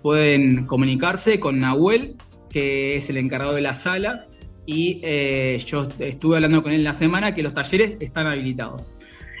pueden 0.00 0.64
comunicarse 0.64 1.38
con 1.38 1.58
Nahuel, 1.58 2.16
que 2.48 2.96
es 2.96 3.10
el 3.10 3.18
encargado 3.18 3.54
de 3.54 3.60
la 3.60 3.74
sala, 3.74 4.27
y 4.68 5.00
eh, 5.02 5.56
yo 5.64 5.88
estuve 5.98 6.36
hablando 6.36 6.62
con 6.62 6.72
él 6.72 6.84
la 6.84 6.92
semana 6.92 7.34
que 7.34 7.42
los 7.42 7.54
talleres 7.54 7.96
están 8.00 8.26
habilitados. 8.26 8.94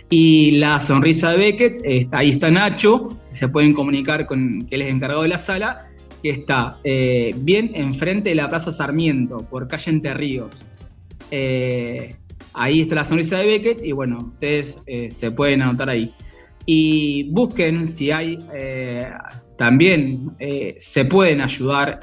Y 0.08 0.52
la 0.52 0.78
sonrisa 0.78 1.32
de 1.32 1.36
Beckett, 1.36 2.08
ahí 2.12 2.30
está 2.30 2.50
Nacho, 2.50 3.14
se 3.28 3.46
pueden 3.46 3.74
comunicar 3.74 4.24
con 4.24 4.66
que 4.66 4.76
él 4.76 4.82
es 4.82 4.94
encargado 4.94 5.24
de 5.24 5.28
la 5.28 5.36
sala, 5.36 5.86
que 6.22 6.30
está 6.30 6.78
eh, 6.82 7.34
bien 7.36 7.72
enfrente 7.74 8.30
de 8.30 8.36
la 8.36 8.48
Plaza 8.48 8.72
Sarmiento, 8.72 9.46
por 9.50 9.68
calle 9.68 9.90
Entre. 9.90 10.40
Eh, 11.30 12.14
ahí 12.54 12.80
está 12.80 12.94
la 12.94 13.04
sonrisa 13.04 13.36
de 13.36 13.46
Beckett 13.48 13.84
y 13.84 13.92
bueno, 13.92 14.30
ustedes 14.32 14.80
se 15.10 15.30
pueden 15.30 15.60
anotar 15.60 15.90
ahí. 15.90 16.10
Y 16.64 17.24
busquen 17.32 17.86
si 17.86 18.10
hay, 18.10 18.38
también 19.58 20.30
se 20.78 21.04
pueden 21.04 21.42
ayudar 21.42 22.00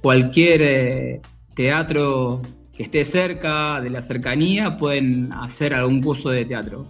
cualquier 0.00 1.20
teatro 1.54 2.40
que 2.76 2.84
esté 2.84 3.04
cerca 3.04 3.80
de 3.80 3.90
la 3.90 4.02
cercanía 4.02 4.76
pueden 4.76 5.32
hacer 5.32 5.74
algún 5.74 6.02
curso 6.02 6.30
de 6.30 6.44
teatro. 6.44 6.86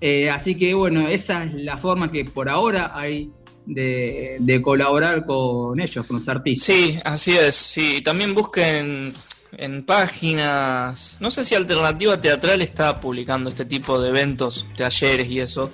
Eh, 0.00 0.30
así 0.30 0.56
que 0.56 0.74
bueno, 0.74 1.08
esa 1.08 1.44
es 1.44 1.54
la 1.54 1.78
forma 1.78 2.10
que 2.10 2.24
por 2.24 2.48
ahora 2.48 2.92
hay 2.94 3.30
de, 3.66 4.60
colaborar 4.62 5.24
con 5.24 5.80
ellos, 5.80 6.06
con 6.06 6.16
los 6.16 6.28
artistas. 6.28 6.64
Sí, 6.66 6.98
así 7.04 7.32
es. 7.32 7.54
Sí, 7.54 8.02
también 8.02 8.34
busquen 8.34 9.12
en 9.56 9.86
páginas, 9.86 11.16
no 11.20 11.30
sé 11.30 11.44
si 11.44 11.54
Alternativa 11.54 12.20
Teatral 12.20 12.60
está 12.60 13.00
publicando 13.00 13.50
este 13.50 13.64
tipo 13.64 14.00
de 14.00 14.08
eventos, 14.08 14.66
talleres 14.76 15.28
y 15.28 15.40
eso. 15.40 15.70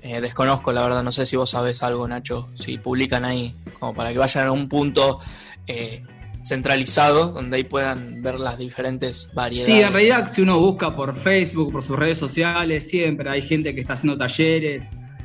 Eh, 0.00 0.20
desconozco, 0.20 0.72
la 0.72 0.82
verdad, 0.82 1.02
no 1.02 1.12
sé 1.12 1.26
si 1.26 1.36
vos 1.36 1.50
sabés 1.50 1.82
algo, 1.82 2.06
Nacho, 2.08 2.48
si 2.54 2.78
publican 2.78 3.24
ahí, 3.24 3.54
como 3.78 3.94
para 3.94 4.12
que 4.12 4.18
vayan 4.18 4.46
a 4.46 4.52
un 4.52 4.68
punto 4.68 5.18
eh, 5.66 6.02
centralizado 6.48 7.32
donde 7.32 7.58
ahí 7.58 7.64
puedan 7.64 8.22
ver 8.22 8.40
las 8.40 8.58
diferentes 8.58 9.30
variedades. 9.34 9.74
Sí, 9.74 9.80
en 9.80 9.92
realidad 9.92 10.32
si 10.32 10.42
uno 10.42 10.58
busca 10.58 10.96
por 10.96 11.14
Facebook, 11.14 11.72
por 11.72 11.84
sus 11.84 11.98
redes 11.98 12.18
sociales, 12.18 12.88
siempre 12.88 13.30
hay 13.30 13.42
gente 13.42 13.74
que 13.74 13.82
está 13.82 13.92
haciendo 13.92 14.16
talleres, 14.16 14.84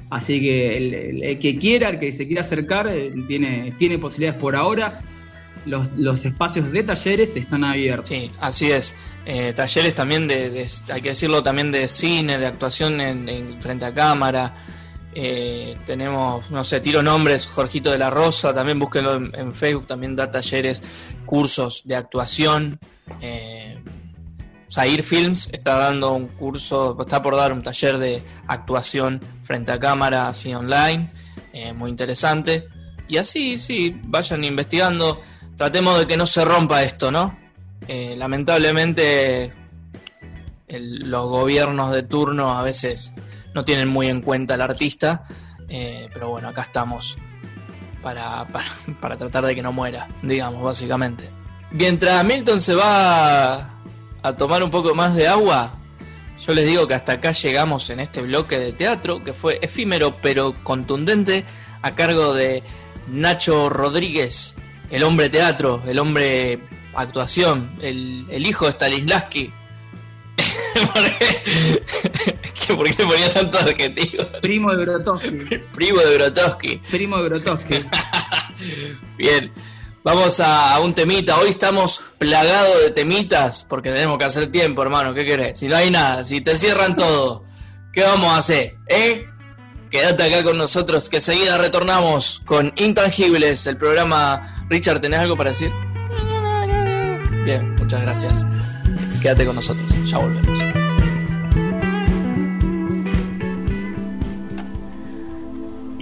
así 0.10 0.40
que 0.40 0.78
el, 0.78 1.40
que 1.40 1.58
quiera, 1.58 1.90
el 1.90 2.00
que 2.00 2.12
se 2.12 2.28
quiera 2.28 2.42
acercar, 2.42 2.88
eh, 2.88 3.14
tiene, 3.28 3.74
tiene 3.78 3.98
posibilidades 3.98 4.40
por 4.40 4.56
ahora. 4.56 5.00
Los, 5.66 5.96
los, 5.96 6.26
espacios 6.26 6.70
de 6.74 6.84
talleres 6.84 7.38
están 7.38 7.64
abiertos. 7.64 8.10
Sí, 8.10 8.30
así 8.42 8.70
es. 8.70 8.98
Eh, 9.26 9.54
talleres 9.56 9.96
también 9.96 10.28
de, 10.28 10.68
hay 10.90 11.02
que 11.02 11.10
decirlo, 11.10 11.42
también 11.42 11.72
de 11.72 11.88
cine, 11.88 12.38
de 12.38 12.46
actuación 12.46 13.00
en, 13.00 13.62
frente 13.62 13.86
a 13.86 13.94
cámara. 13.94 14.54
Eh, 15.16 15.78
tenemos, 15.86 16.50
no 16.50 16.64
sé, 16.64 16.80
tiro 16.80 17.04
nombres, 17.04 17.46
Jorgito 17.46 17.92
de 17.92 17.98
la 17.98 18.10
Rosa, 18.10 18.54
también 18.54 18.80
búsquenlo 18.80 19.16
en, 19.16 19.54
Facebook, 19.54 19.88
también 19.88 20.16
da 20.16 20.32
talleres, 20.32 20.82
cursos 21.26 21.84
de 21.86 21.96
actuación. 21.96 22.80
Eh, 23.22 23.80
Films 25.04 25.50
está 25.52 25.78
dando 25.78 26.14
un 26.14 26.28
curso, 26.30 26.98
está 27.00 27.22
por 27.22 27.36
dar 27.36 27.54
un 27.54 27.62
taller 27.62 27.98
de 28.00 28.24
actuación 28.48 29.22
frente 29.44 29.72
a 29.72 29.80
cámara, 29.80 30.28
así 30.28 30.54
online, 30.54 31.12
eh, 31.52 31.74
muy 31.74 31.92
interesante. 31.92 32.68
Y 33.08 33.18
así, 33.18 33.58
sí, 33.58 33.96
vayan 34.06 34.44
investigando, 34.44 35.20
tratemos 35.56 36.00
de 36.00 36.08
que 36.08 36.18
no 36.18 36.26
se 36.26 36.44
rompa 36.44 36.84
esto, 36.84 37.12
¿no? 37.12 37.38
Eh, 37.88 38.16
lamentablemente 38.18 39.52
los 40.70 41.28
gobiernos 41.28 41.92
de 41.92 42.04
turno 42.04 42.58
a 42.58 42.64
veces 42.64 43.14
no 43.54 43.64
tienen 43.64 43.90
muy 43.90 44.08
en 44.08 44.22
cuenta 44.22 44.56
al 44.56 44.62
artista, 44.62 45.24
eh, 45.70 46.10
pero 46.14 46.30
bueno, 46.30 46.50
acá 46.50 46.64
estamos 46.64 47.16
para, 48.02 48.46
para, 49.00 49.18
tratar 49.18 49.46
de 49.46 49.56
que 49.56 49.62
no 49.62 49.72
muera, 49.72 50.08
digamos, 50.22 50.64
básicamente. 50.64 51.30
Mientras 51.72 52.24
Milton 52.24 52.62
se 52.62 52.76
va 52.76 53.80
a 54.22 54.38
tomar 54.38 54.64
un 54.64 54.70
poco 54.70 54.94
más 54.94 55.16
de 55.16 55.28
agua, 55.28 55.80
yo 56.46 56.54
les 56.54 56.66
digo 56.66 56.88
que 56.88 56.94
hasta 56.94 57.14
acá 57.14 57.32
llegamos 57.32 57.90
en 57.90 58.00
este 58.00 58.22
bloque 58.22 58.60
de 58.60 58.74
teatro, 58.74 59.24
que 59.24 59.34
fue 59.34 59.60
efímero 59.62 60.18
pero 60.22 60.56
contundente, 60.64 61.46
a 61.82 61.96
cargo 61.96 62.34
de 62.34 62.64
Nacho 63.08 63.70
Rodríguez, 63.70 64.56
el 64.90 65.04
hombre 65.04 65.30
teatro, 65.30 65.82
el 65.88 66.00
hombre 66.00 66.60
actuación, 66.94 67.78
el, 67.82 68.28
el 68.30 68.46
hijo 68.46 68.66
de 68.66 68.74
Stanislavski. 68.74 69.54
¿Por 72.68 72.86
qué 72.88 72.94
te 72.94 73.06
ponía 73.06 73.32
tanto 73.32 73.58
adjetivo? 73.60 74.26
Primo 74.42 74.74
de 74.74 74.86
Grotowski. 74.86 75.30
Primo 75.74 76.00
de 76.02 76.14
Grotowski. 76.16 76.78
Primo 76.92 77.18
de 77.18 77.30
Grotowski. 77.30 77.76
Bien, 79.18 79.52
vamos 80.04 80.40
a, 80.40 80.80
un 80.80 80.94
temita. 80.94 81.38
Hoy 81.38 81.50
estamos 81.50 82.02
plagados 82.18 82.82
de 82.84 82.92
temitas 82.92 83.66
porque 83.68 83.90
tenemos 83.90 84.18
que 84.18 84.26
hacer 84.26 84.52
tiempo, 84.52 84.82
hermano. 84.82 85.14
¿Qué 85.14 85.26
querés? 85.26 85.60
Si 85.60 85.68
no 85.68 85.76
hay 85.76 85.90
nada, 85.92 86.24
si 86.24 86.42
te 86.42 86.58
cierran 86.58 86.96
todo, 86.96 87.44
¿qué 87.92 88.02
vamos 88.02 88.32
a 88.32 88.38
hacer? 88.38 88.78
¿Eh? 88.88 89.26
Quédate 89.90 90.24
acá 90.24 90.44
con 90.44 90.58
nosotros 90.58 91.08
que 91.08 91.22
seguida 91.22 91.58
retornamos 91.58 92.42
con 92.46 92.74
Intangibles, 92.78 93.68
el 93.68 93.78
programa. 93.78 94.66
Richard, 94.70 95.00
¿tenés 95.00 95.20
algo 95.20 95.38
para 95.38 95.52
decir? 95.52 95.72
Bien, 97.46 97.76
muchas 97.76 98.02
gracias. 98.02 98.46
Quédate 99.22 99.46
con 99.46 99.56
nosotros, 99.56 99.88
ya 100.06 100.18
volvemos. 100.18 100.83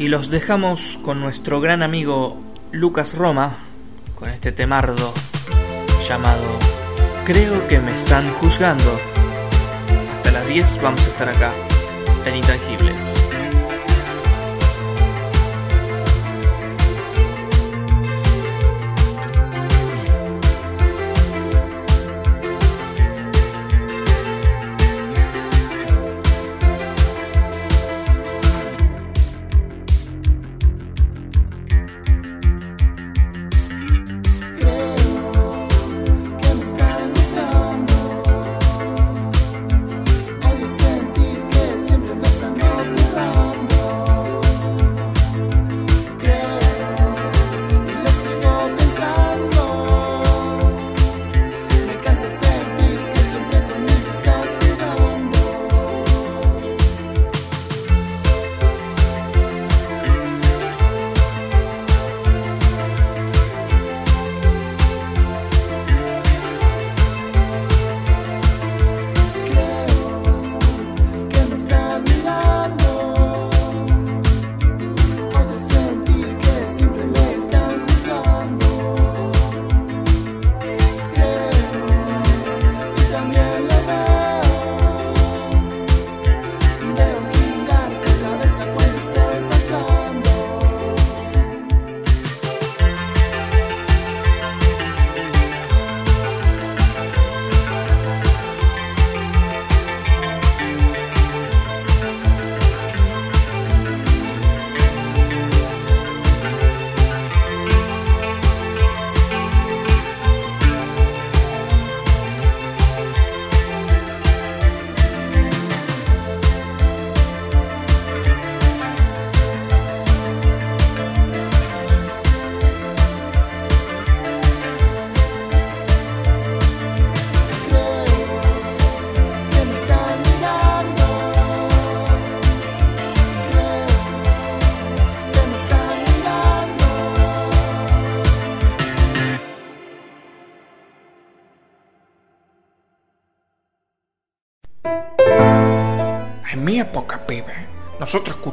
Y 0.02 0.08
los 0.08 0.32
dejamos 0.32 0.98
con 1.04 1.20
nuestro 1.20 1.62
gran 1.62 1.84
amigo 1.84 2.36
Lucas 2.72 3.16
Roma, 3.16 3.60
con 4.16 4.32
este 4.32 4.52
temardo 4.52 5.14
llamado 6.10 6.58
Creo 7.24 7.68
que 7.68 7.78
me 7.78 7.94
están 7.94 8.34
juzgando. 8.34 9.00
Hasta 10.16 10.32
las 10.32 10.48
10 10.48 10.82
vamos 10.82 11.06
a 11.06 11.08
estar 11.08 11.30
acá, 11.30 11.54
en 12.26 12.36
Intangibles. 12.36 13.31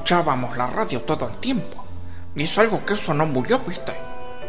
Escuchábamos 0.09 0.57
la 0.57 0.67
radio 0.69 1.03
todo 1.03 1.29
el 1.29 1.37
tiempo. 1.37 1.85
Y 2.35 2.45
es 2.45 2.57
algo 2.57 2.83
que 2.87 2.95
eso 2.95 3.13
no 3.13 3.27
murió, 3.27 3.59
¿viste? 3.67 3.93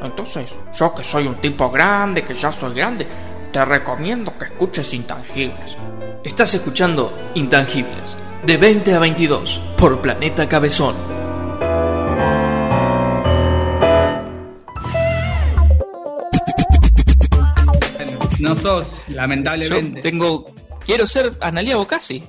Entonces, 0.01 0.55
yo 0.73 0.95
que 0.95 1.03
soy 1.03 1.27
un 1.27 1.35
tipo 1.35 1.69
grande, 1.69 2.23
que 2.23 2.33
ya 2.33 2.49
soy 2.49 2.73
grande, 2.73 3.05
te 3.51 3.65
recomiendo 3.65 4.37
que 4.37 4.45
escuches 4.45 4.93
Intangibles. 4.93 5.75
Estás 6.23 6.53
escuchando 6.53 7.11
Intangibles, 7.35 8.17
de 8.45 8.55
20 8.55 8.93
a 8.93 8.99
22, 8.99 9.61
por 9.77 9.99
Planeta 9.99 10.47
Cabezón. 10.47 10.95
No 18.39 18.55
sos, 18.55 19.03
lamentablemente. 19.09 19.97
Yo 19.97 20.01
tengo. 20.01 20.45
Quiero 20.85 21.05
ser 21.05 21.33
Analia 21.41 21.75
Bocasi. 21.75 22.23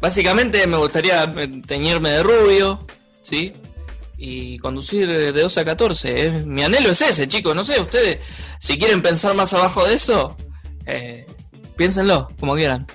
Básicamente 0.00 0.66
me 0.66 0.76
gustaría 0.76 1.24
eh, 1.24 1.48
teñirme 1.66 2.10
de 2.10 2.22
rubio, 2.22 2.86
¿sí? 3.22 3.52
Y 4.18 4.58
conducir 4.58 5.06
de 5.08 5.32
12 5.32 5.60
a 5.60 5.64
14. 5.64 6.26
eh. 6.26 6.30
Mi 6.46 6.62
anhelo 6.62 6.90
es 6.90 7.00
ese, 7.00 7.28
chicos. 7.28 7.54
No 7.54 7.64
sé, 7.64 7.80
ustedes, 7.80 8.18
si 8.58 8.78
quieren 8.78 9.02
pensar 9.02 9.34
más 9.34 9.52
abajo 9.54 9.86
de 9.86 9.94
eso, 9.94 10.36
eh, 10.86 11.26
piénsenlo, 11.76 12.28
como 12.38 12.54
quieran. 12.54 12.86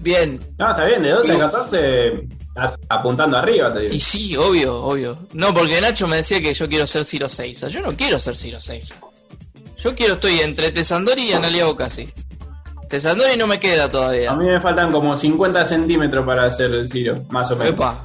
Bien. 0.00 0.38
No, 0.58 0.70
está 0.70 0.84
bien, 0.84 1.02
de 1.02 1.10
12 1.10 1.32
a 1.32 1.38
14 1.38 2.12
a- 2.56 2.74
apuntando 2.88 3.36
arriba, 3.36 3.72
te 3.72 3.80
digo. 3.80 3.94
Y 3.94 4.00
sí, 4.00 4.36
obvio, 4.36 4.76
obvio. 4.76 5.18
No, 5.32 5.52
porque 5.52 5.80
Nacho 5.80 6.06
me 6.06 6.16
decía 6.16 6.40
que 6.40 6.54
yo 6.54 6.68
quiero 6.68 6.86
ser 6.86 7.04
Ciro 7.04 7.28
Seiza. 7.28 7.68
Yo 7.68 7.80
no 7.80 7.92
quiero 7.96 8.18
ser 8.20 8.36
Ciro 8.36 8.60
Seiza. 8.60 8.94
Yo 9.76 9.94
quiero, 9.94 10.14
estoy 10.14 10.40
entre 10.40 10.70
Tesandori 10.72 11.22
y 11.30 11.32
Analia 11.32 11.64
Bocasi. 11.66 12.08
Tesandori 12.88 13.36
no 13.36 13.46
me 13.46 13.60
queda 13.60 13.88
todavía. 13.88 14.30
A 14.32 14.36
mí 14.36 14.44
me 14.46 14.60
faltan 14.60 14.90
como 14.90 15.14
50 15.14 15.64
centímetros 15.64 16.24
para 16.24 16.44
hacer 16.44 16.72
el 16.74 16.88
Ciro, 16.88 17.14
más 17.30 17.50
o 17.50 17.56
menos. 17.56 17.72
Epa, 17.74 18.04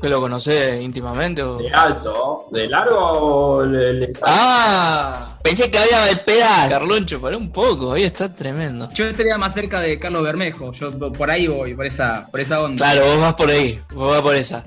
¿que 0.00 0.08
lo 0.08 0.20
conocés 0.20 0.82
íntimamente? 0.82 1.42
O... 1.42 1.58
De 1.58 1.70
alto, 1.70 2.46
de 2.50 2.66
largo 2.68 3.64
le, 3.64 3.92
le- 3.94 4.12
Ah, 4.22 5.38
pensé 5.42 5.70
que 5.70 5.78
había 5.78 6.02
de 6.06 6.16
pedal. 6.16 6.68
Carloncho, 6.68 7.20
pará 7.20 7.36
un 7.36 7.50
poco, 7.50 7.92
ahí 7.92 8.04
está 8.04 8.32
tremendo. 8.34 8.88
Yo 8.94 9.06
estaría 9.06 9.38
más 9.38 9.54
cerca 9.54 9.80
de 9.80 9.98
Carlos 9.98 10.22
Bermejo, 10.24 10.72
yo 10.72 10.90
por 11.12 11.30
ahí 11.30 11.46
voy, 11.46 11.74
por 11.74 11.86
esa, 11.86 12.28
por 12.30 12.40
esa 12.40 12.60
onda. 12.60 12.76
Claro, 12.84 13.06
vos 13.06 13.20
vas 13.20 13.34
por 13.34 13.50
ahí, 13.50 13.80
vos 13.94 14.10
vas 14.10 14.20
por 14.22 14.34
esa. 14.36 14.64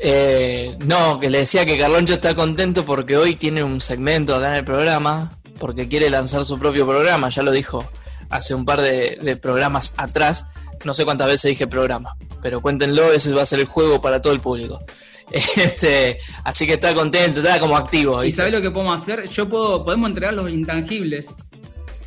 Eh, 0.00 0.76
no, 0.86 1.18
que 1.18 1.28
le 1.28 1.38
decía 1.38 1.66
que 1.66 1.76
Carloncho 1.76 2.14
está 2.14 2.34
contento 2.34 2.84
porque 2.84 3.16
hoy 3.16 3.34
tiene 3.34 3.64
un 3.64 3.80
segmento 3.80 4.36
acá 4.36 4.50
en 4.50 4.54
el 4.54 4.64
programa, 4.64 5.32
porque 5.58 5.88
quiere 5.88 6.08
lanzar 6.08 6.44
su 6.44 6.56
propio 6.58 6.86
programa, 6.86 7.28
ya 7.30 7.42
lo 7.42 7.50
dijo 7.50 7.84
hace 8.30 8.54
un 8.54 8.64
par 8.64 8.80
de, 8.80 9.18
de 9.20 9.36
programas 9.36 9.94
atrás, 9.96 10.46
no 10.84 10.94
sé 10.94 11.04
cuántas 11.04 11.26
veces 11.28 11.50
dije 11.50 11.66
programa, 11.66 12.16
pero 12.42 12.60
cuéntenlo, 12.60 13.12
ese 13.12 13.32
va 13.32 13.42
a 13.42 13.46
ser 13.46 13.60
el 13.60 13.66
juego 13.66 14.00
para 14.00 14.20
todo 14.22 14.32
el 14.32 14.40
público. 14.40 14.80
Este, 15.30 16.18
así 16.44 16.66
que 16.66 16.74
está 16.74 16.94
contento, 16.94 17.40
está 17.40 17.60
como 17.60 17.76
activo. 17.76 18.24
¿Y 18.24 18.30
sabés 18.30 18.52
lo 18.52 18.62
que 18.62 18.70
podemos 18.70 19.00
hacer? 19.02 19.28
Yo 19.28 19.46
puedo, 19.48 19.84
podemos 19.84 20.08
entregar 20.08 20.32
los 20.32 20.48
intangibles, 20.48 21.26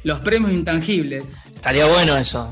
los 0.03 0.19
premios 0.21 0.51
intangibles, 0.51 1.25
Estaría 1.53 1.85
bueno 1.85 2.17
eso. 2.17 2.51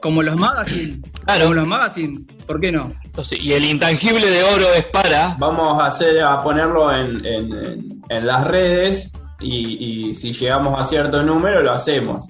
como 0.00 0.22
los 0.22 0.36
magazine. 0.36 1.00
Claro. 1.24 1.44
Como 1.44 1.54
los 1.54 1.66
magazine, 1.66 2.20
¿por 2.46 2.60
qué 2.60 2.70
no? 2.70 2.92
Entonces, 3.02 3.38
Y 3.42 3.54
el 3.54 3.64
intangible 3.64 4.28
de 4.30 4.42
oro 4.42 4.66
es 4.76 4.84
para... 4.84 5.36
Vamos 5.38 5.82
a 5.82 5.86
hacer 5.86 6.22
a 6.22 6.38
ponerlo 6.42 6.92
en, 6.94 7.24
en- 7.24 7.56
en- 7.56 8.02
en 8.10 8.26
las 8.26 8.44
redes 8.46 9.10
y, 9.40 10.08
y 10.10 10.12
si 10.12 10.34
llegamos 10.34 10.78
a 10.78 10.84
cierto 10.84 11.22
número 11.22 11.62
lo 11.62 11.72
hacemos. 11.72 12.26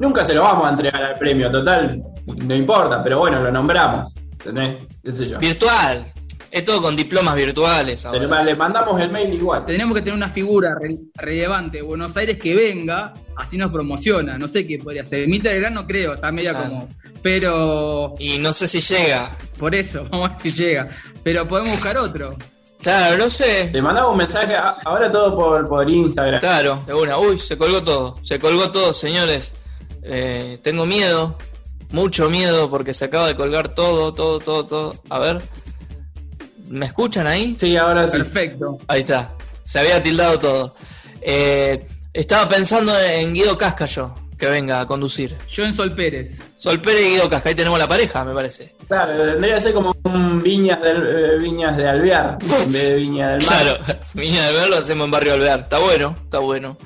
Nunca 0.00 0.24
se 0.24 0.34
lo 0.34 0.42
vamos 0.42 0.66
a 0.66 0.70
entregar 0.70 1.02
al 1.04 1.14
premio, 1.14 1.50
total, 1.50 2.02
no 2.26 2.54
importa, 2.54 3.02
pero 3.04 3.20
bueno, 3.20 3.38
lo 3.40 3.52
nombramos. 3.52 4.12
¿Entendés? 4.32 4.84
¿Qué 5.04 5.12
sé 5.12 5.24
yo? 5.26 5.38
Virtual. 5.38 6.12
Es 6.50 6.64
todo 6.64 6.82
con 6.82 6.96
diplomas 6.96 7.36
virtuales 7.36 8.04
ahora. 8.04 8.18
Le, 8.40 8.44
le 8.46 8.54
mandamos 8.56 9.00
el 9.00 9.12
mail 9.12 9.32
igual. 9.34 9.64
Tenemos 9.64 9.94
que 9.94 10.00
tener 10.00 10.14
una 10.16 10.28
figura 10.30 10.74
re- 10.80 10.96
relevante 11.14 11.76
de 11.76 11.82
Buenos 11.84 12.16
Aires 12.16 12.38
que 12.38 12.56
venga, 12.56 13.12
así 13.36 13.56
nos 13.56 13.70
promociona. 13.70 14.36
No 14.36 14.48
sé 14.48 14.64
qué 14.66 14.76
podría 14.78 15.04
ser. 15.04 15.28
Mita 15.28 15.48
del 15.50 15.60
Gran 15.60 15.74
no 15.74 15.86
creo, 15.86 16.14
está 16.14 16.32
media 16.32 16.50
Claro. 16.50 16.68
como. 16.70 16.88
Pero 17.22 18.14
Y 18.18 18.38
no 18.38 18.52
sé 18.52 18.66
si 18.66 18.80
llega. 18.80 19.30
por 19.58 19.74
eso, 19.76 20.04
vamos 20.10 20.30
a 20.30 20.32
ver 20.32 20.40
si 20.40 20.50
llega. 20.50 20.88
Pero 21.22 21.46
podemos 21.46 21.70
buscar 21.70 21.96
otro. 21.98 22.36
Claro, 22.82 23.16
no 23.18 23.28
sé. 23.30 23.70
Le 23.72 23.82
mandamos 23.82 24.10
un 24.12 24.16
mensaje, 24.18 24.56
a- 24.56 24.74
ahora 24.86 25.10
todo 25.10 25.36
por, 25.36 25.68
por 25.68 25.88
Instagram. 25.88 26.40
Claro, 26.40 26.82
de 26.86 26.94
una. 26.94 27.18
Uy, 27.18 27.38
se 27.38 27.56
colgó 27.56 27.84
todo. 27.84 28.16
Se 28.24 28.38
colgó 28.40 28.72
todo, 28.72 28.92
señores. 28.92 29.52
Eh, 30.02 30.58
tengo 30.62 30.86
miedo. 30.86 31.36
Mucho 31.92 32.30
miedo 32.30 32.70
porque 32.70 32.94
se 32.94 33.06
acaba 33.06 33.26
de 33.26 33.34
colgar 33.34 33.70
todo, 33.70 34.14
todo, 34.14 34.38
todo, 34.38 34.64
todo. 34.64 35.02
A 35.08 35.18
ver. 35.18 35.42
¿Me 36.68 36.86
escuchan 36.86 37.26
ahí? 37.26 37.56
Sí, 37.58 37.76
ahora 37.76 38.06
sí. 38.06 38.18
Perfecto. 38.18 38.78
Ahí 38.86 39.00
está. 39.00 39.32
Se 39.64 39.80
había 39.80 40.00
tildado 40.02 40.38
todo. 40.38 40.74
Eh, 41.20 41.86
estaba 42.12 42.48
pensando 42.48 42.98
en 42.98 43.34
Guido 43.34 43.56
Casca 43.58 43.86
yo, 43.86 44.14
que 44.38 44.46
venga 44.46 44.80
a 44.80 44.86
conducir. 44.86 45.36
Yo 45.48 45.64
en 45.64 45.72
Sol 45.74 45.92
Pérez. 45.94 46.40
Sol 46.56 46.80
Pérez 46.80 47.06
y 47.06 47.10
Guido 47.10 47.28
Casca. 47.28 47.48
Ahí 47.48 47.54
tenemos 47.56 47.78
la 47.78 47.88
pareja, 47.88 48.24
me 48.24 48.32
parece. 48.34 48.74
Claro, 48.86 49.12
tendría 49.16 49.54
que 49.54 49.60
ser 49.60 49.74
como 49.74 49.92
un 50.04 50.38
Viñas, 50.40 50.80
del, 50.80 51.02
eh, 51.06 51.38
Viñas 51.38 51.76
de 51.76 51.88
Alvear 51.88 52.38
en 52.40 52.72
vez 52.72 52.82
de 52.88 52.94
Viña 52.96 53.28
del 53.30 53.44
Mar. 53.44 53.62
Claro, 53.84 54.00
Viña 54.14 54.46
del 54.46 54.56
Mar 54.56 54.68
lo 54.68 54.76
hacemos 54.76 55.04
en 55.06 55.10
Barrio 55.10 55.34
Alvear. 55.34 55.60
Está 55.60 55.78
bueno, 55.78 56.14
está 56.22 56.38
bueno. 56.38 56.76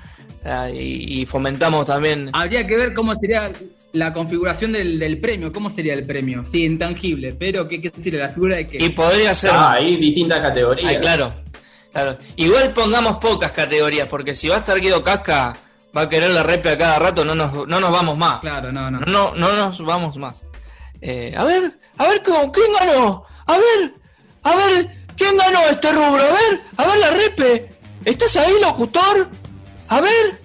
Ah, 0.44 0.68
y, 0.70 1.22
y 1.22 1.26
fomentamos 1.26 1.86
también. 1.86 2.30
Habría 2.32 2.66
que 2.66 2.76
ver 2.76 2.92
cómo 2.92 3.14
sería 3.14 3.50
la 3.92 4.12
configuración 4.12 4.72
del, 4.72 4.98
del 4.98 5.18
premio. 5.18 5.52
¿Cómo 5.52 5.70
sería 5.70 5.94
el 5.94 6.04
premio? 6.04 6.44
Sí, 6.44 6.64
intangible. 6.64 7.34
Pero, 7.38 7.66
¿qué, 7.66 7.80
qué 7.80 7.90
sería? 8.02 8.20
¿La 8.20 8.28
figura 8.28 8.56
de 8.56 8.66
qué? 8.66 8.78
Y 8.84 8.90
podría 8.90 9.34
ser. 9.34 9.52
Ah, 9.54 9.72
ahí 9.72 9.96
distintas 9.96 10.40
categorías. 10.40 10.88
Ay, 10.90 10.98
claro, 10.98 11.34
claro. 11.92 12.18
Igual 12.36 12.72
pongamos 12.72 13.16
pocas 13.18 13.52
categorías, 13.52 14.08
porque 14.08 14.34
si 14.34 14.48
va 14.48 14.56
a 14.56 14.58
estar 14.58 14.78
Guido 14.80 15.02
Casca, 15.02 15.56
va 15.96 16.02
a 16.02 16.08
querer 16.08 16.30
la 16.30 16.42
repe 16.42 16.70
a 16.70 16.76
cada 16.78 16.98
rato, 16.98 17.24
no 17.24 17.34
nos, 17.34 17.66
no 17.66 17.80
nos 17.80 17.90
vamos 17.90 18.18
más. 18.18 18.40
Claro, 18.40 18.70
no, 18.72 18.90
no. 18.90 19.00
No, 19.00 19.34
no 19.34 19.52
nos 19.54 19.80
vamos 19.84 20.16
más. 20.18 20.44
Eh, 21.00 21.32
a 21.36 21.44
ver, 21.44 21.72
a 21.98 22.08
ver, 22.08 22.22
¿cómo? 22.22 22.50
¿quién 22.50 22.66
ganó? 22.78 23.24
A 23.46 23.52
ver, 23.56 23.94
a 24.42 24.56
ver, 24.56 24.90
¿quién 25.16 25.36
ganó 25.36 25.60
este 25.70 25.92
rubro? 25.92 26.22
A 26.22 26.32
ver, 26.32 26.60
a 26.76 26.86
ver 26.86 26.98
la 26.98 27.10
repe. 27.10 27.68
¿Estás 28.04 28.36
ahí, 28.36 28.52
locutor? 28.60 29.28
A 29.94 30.00
ver, 30.00 30.40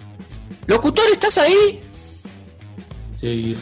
locutor, 0.67 1.05
¿estás 1.11 1.39
ahí? 1.39 1.81
Sí. 3.15 3.57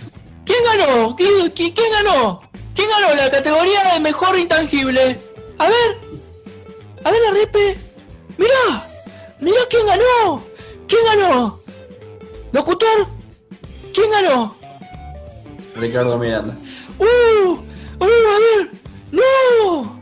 ¿Quién 0.45 0.57
ganó? 0.65 1.15
¿Qui- 1.15 1.53
qui- 1.53 1.73
¿Quién 1.73 1.91
ganó? 1.93 2.41
¿Quién 2.75 2.89
ganó 2.89 3.15
la 3.15 3.31
categoría 3.31 3.93
de 3.93 4.01
mejor 4.01 4.37
intangible? 4.37 5.17
A 5.57 5.67
ver, 5.69 5.97
a 7.05 7.09
ver 7.11 7.21
la 7.21 7.31
repe. 7.39 7.77
Mirá, 8.37 8.85
mirá 9.39 9.61
quién 9.69 9.87
ganó. 9.87 10.43
¿Quién 10.89 11.05
ganó? 11.05 11.61
Locutor, 12.51 13.07
¿quién 13.93 14.11
ganó? 14.11 14.57
Ricardo 15.77 16.17
Miranda. 16.17 16.53
¡Uh! 16.99 17.05
¡Uh! 17.53 18.03
A 18.03 18.05
ver, 18.05 18.71
¡no! 19.11 20.01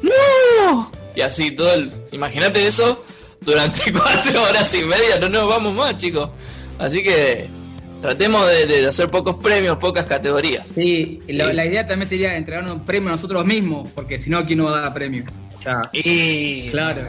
¡No! 0.00 0.92
Y 1.16 1.22
así 1.22 1.50
todo 1.50 1.72
el. 1.74 1.92
Imagínate 2.12 2.64
eso 2.68 3.04
durante 3.44 3.92
cuatro 3.92 4.42
horas 4.42 4.74
y 4.74 4.82
media. 4.84 5.18
No 5.20 5.28
nos 5.28 5.48
vamos 5.48 5.74
más, 5.74 5.96
chicos. 5.96 6.30
Así 6.78 7.02
que 7.02 7.48
tratemos 8.00 8.46
de, 8.48 8.66
de 8.66 8.86
hacer 8.86 9.10
pocos 9.10 9.36
premios, 9.36 9.78
pocas 9.78 10.04
categorías. 10.06 10.66
Sí, 10.74 11.20
Sí. 11.28 11.36
La, 11.36 11.52
la 11.52 11.64
idea 11.66 11.86
también 11.86 12.08
sería 12.08 12.36
entregar 12.36 12.64
un 12.70 12.80
premio 12.84 13.08
a 13.10 13.12
nosotros 13.12 13.44
mismos, 13.46 13.88
porque 13.94 14.18
si 14.18 14.28
no, 14.30 14.44
¿quién 14.44 14.58
nos 14.58 14.72
va 14.72 14.78
a 14.78 14.80
dar 14.82 14.94
premio? 14.94 15.24
O 15.54 15.58
sea, 15.58 15.88
Y. 15.92 16.68
claro. 16.70 17.02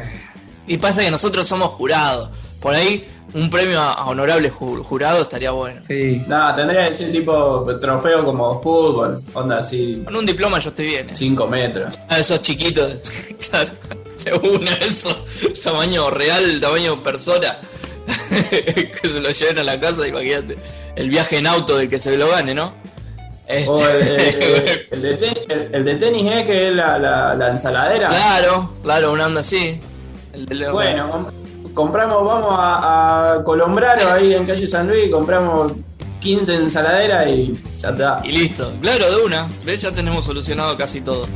Y 0.68 0.78
pasa 0.78 1.04
que 1.04 1.12
nosotros 1.12 1.48
somos 1.48 1.70
jurados. 1.70 2.30
Por 2.60 2.74
ahí, 2.74 3.04
un 3.34 3.50
premio 3.52 3.80
a, 3.80 3.94
a 3.94 4.06
honorable 4.08 4.52
ju- 4.52 4.82
jurado 4.84 5.24
estaría 5.24 5.52
bueno. 5.52 5.82
Sí. 5.88 6.24
Nada, 6.28 6.56
tendría 6.56 6.88
que 6.88 6.94
ser 6.96 7.12
tipo 7.12 7.66
trofeo 7.80 8.24
como 8.26 8.60
fútbol. 8.62 9.22
Onda 9.34 9.60
así, 9.60 10.02
Con 10.06 10.16
un 10.16 10.26
diploma 10.26 10.58
yo 10.60 10.70
estoy 10.70 10.86
bien. 10.88 11.10
¿eh? 11.10 11.14
5 11.16 11.48
metros. 11.48 11.94
Ah, 12.10 12.18
esos 12.20 12.42
chiquitos. 12.42 12.98
claro. 13.50 13.72
De 14.26 14.34
una, 14.50 14.72
eso. 14.74 15.16
Tamaño 15.64 16.10
real, 16.10 16.60
tamaño 16.60 17.02
persona. 17.04 17.58
que 18.40 19.00
se 19.08 19.20
lo 19.22 19.30
lleven 19.30 19.60
a 19.60 19.64
la 19.64 19.80
casa, 19.80 20.08
imagínate. 20.08 20.58
El 20.96 21.10
viaje 21.10 21.38
en 21.38 21.48
auto 21.48 21.78
del 21.78 21.90
que 21.90 21.98
se 22.00 22.18
lo 22.18 22.30
gane, 22.30 22.54
¿no? 22.54 22.74
Este- 23.48 23.70
O 23.70 23.88
el, 23.88 24.02
el- 24.08 24.88
el 24.92 25.02
de, 25.02 25.14
te- 25.18 25.68
el- 25.78 25.86
de 25.86 25.96
tenis, 25.96 26.32
¿eh? 26.32 26.44
Que 26.46 26.68
es 26.70 26.74
la, 26.76 26.98
la- 26.98 27.36
la 27.36 27.50
ensaladera. 27.52 28.08
claro, 28.08 28.74
claro, 28.84 29.12
una 29.12 29.28
onda 29.28 29.42
así. 29.42 29.80
De- 30.34 30.72
Bueno, 30.72 31.10
com- 31.10 31.74
compramos, 31.74 32.26
vamos 32.26 32.56
a, 32.58 33.34
a 33.36 33.44
Colombraro 33.44 34.12
ahí 34.12 34.34
en 34.34 34.46
calle 34.46 34.68
San 34.68 34.88
Luis, 34.88 35.10
compramos 35.12 35.74
15 36.20 36.56
ensaladeras 36.56 37.28
y 37.28 37.54
ya 37.80 37.90
está. 37.90 38.22
Y 38.24 38.32
listo. 38.32 38.74
Claro, 38.82 39.16
de 39.16 39.22
una. 39.24 39.48
¿Ves? 39.64 39.82
Ya 39.82 39.92
tenemos 39.92 40.26
solucionado 40.26 40.76
casi 40.76 41.02
todo. 41.02 41.28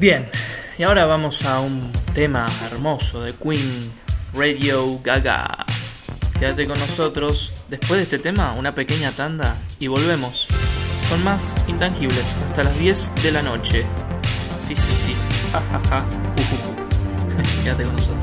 Bien, 0.00 0.26
y 0.78 0.82
ahora 0.82 1.04
vamos 1.04 1.44
a 1.44 1.60
un 1.60 1.92
tema 2.14 2.50
hermoso 2.64 3.20
de 3.20 3.34
Queen 3.34 3.86
Radio 4.32 4.98
Gaga. 5.04 5.66
Quédate 6.38 6.66
con 6.66 6.78
nosotros. 6.78 7.52
Después 7.68 7.98
de 7.98 8.04
este 8.04 8.18
tema, 8.18 8.54
una 8.54 8.74
pequeña 8.74 9.12
tanda 9.12 9.58
y 9.78 9.88
volvemos 9.88 10.48
con 11.10 11.22
más 11.22 11.54
intangibles 11.68 12.34
hasta 12.46 12.64
las 12.64 12.78
10 12.78 13.12
de 13.22 13.30
la 13.30 13.42
noche. 13.42 13.84
Sí, 14.58 14.74
sí, 14.74 14.94
sí. 14.96 15.14
Ja, 15.52 15.60
ja, 15.70 15.80
ja. 15.90 16.06
Quédate 17.62 17.84
con 17.84 17.96
nosotros. 17.96 18.19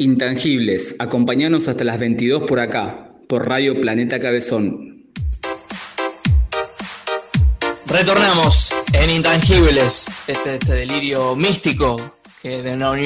Intangibles, 0.00 0.96
acompañanos 0.98 1.68
hasta 1.68 1.84
las 1.84 1.98
22 1.98 2.44
por 2.44 2.58
acá, 2.58 3.12
por 3.28 3.46
Radio 3.46 3.78
Planeta 3.78 4.18
Cabezón. 4.18 5.12
Retornamos 7.86 8.70
en 8.94 9.10
Intangibles, 9.10 10.06
este, 10.26 10.54
este 10.54 10.72
delirio 10.72 11.36
místico 11.36 11.96
que 12.40 12.62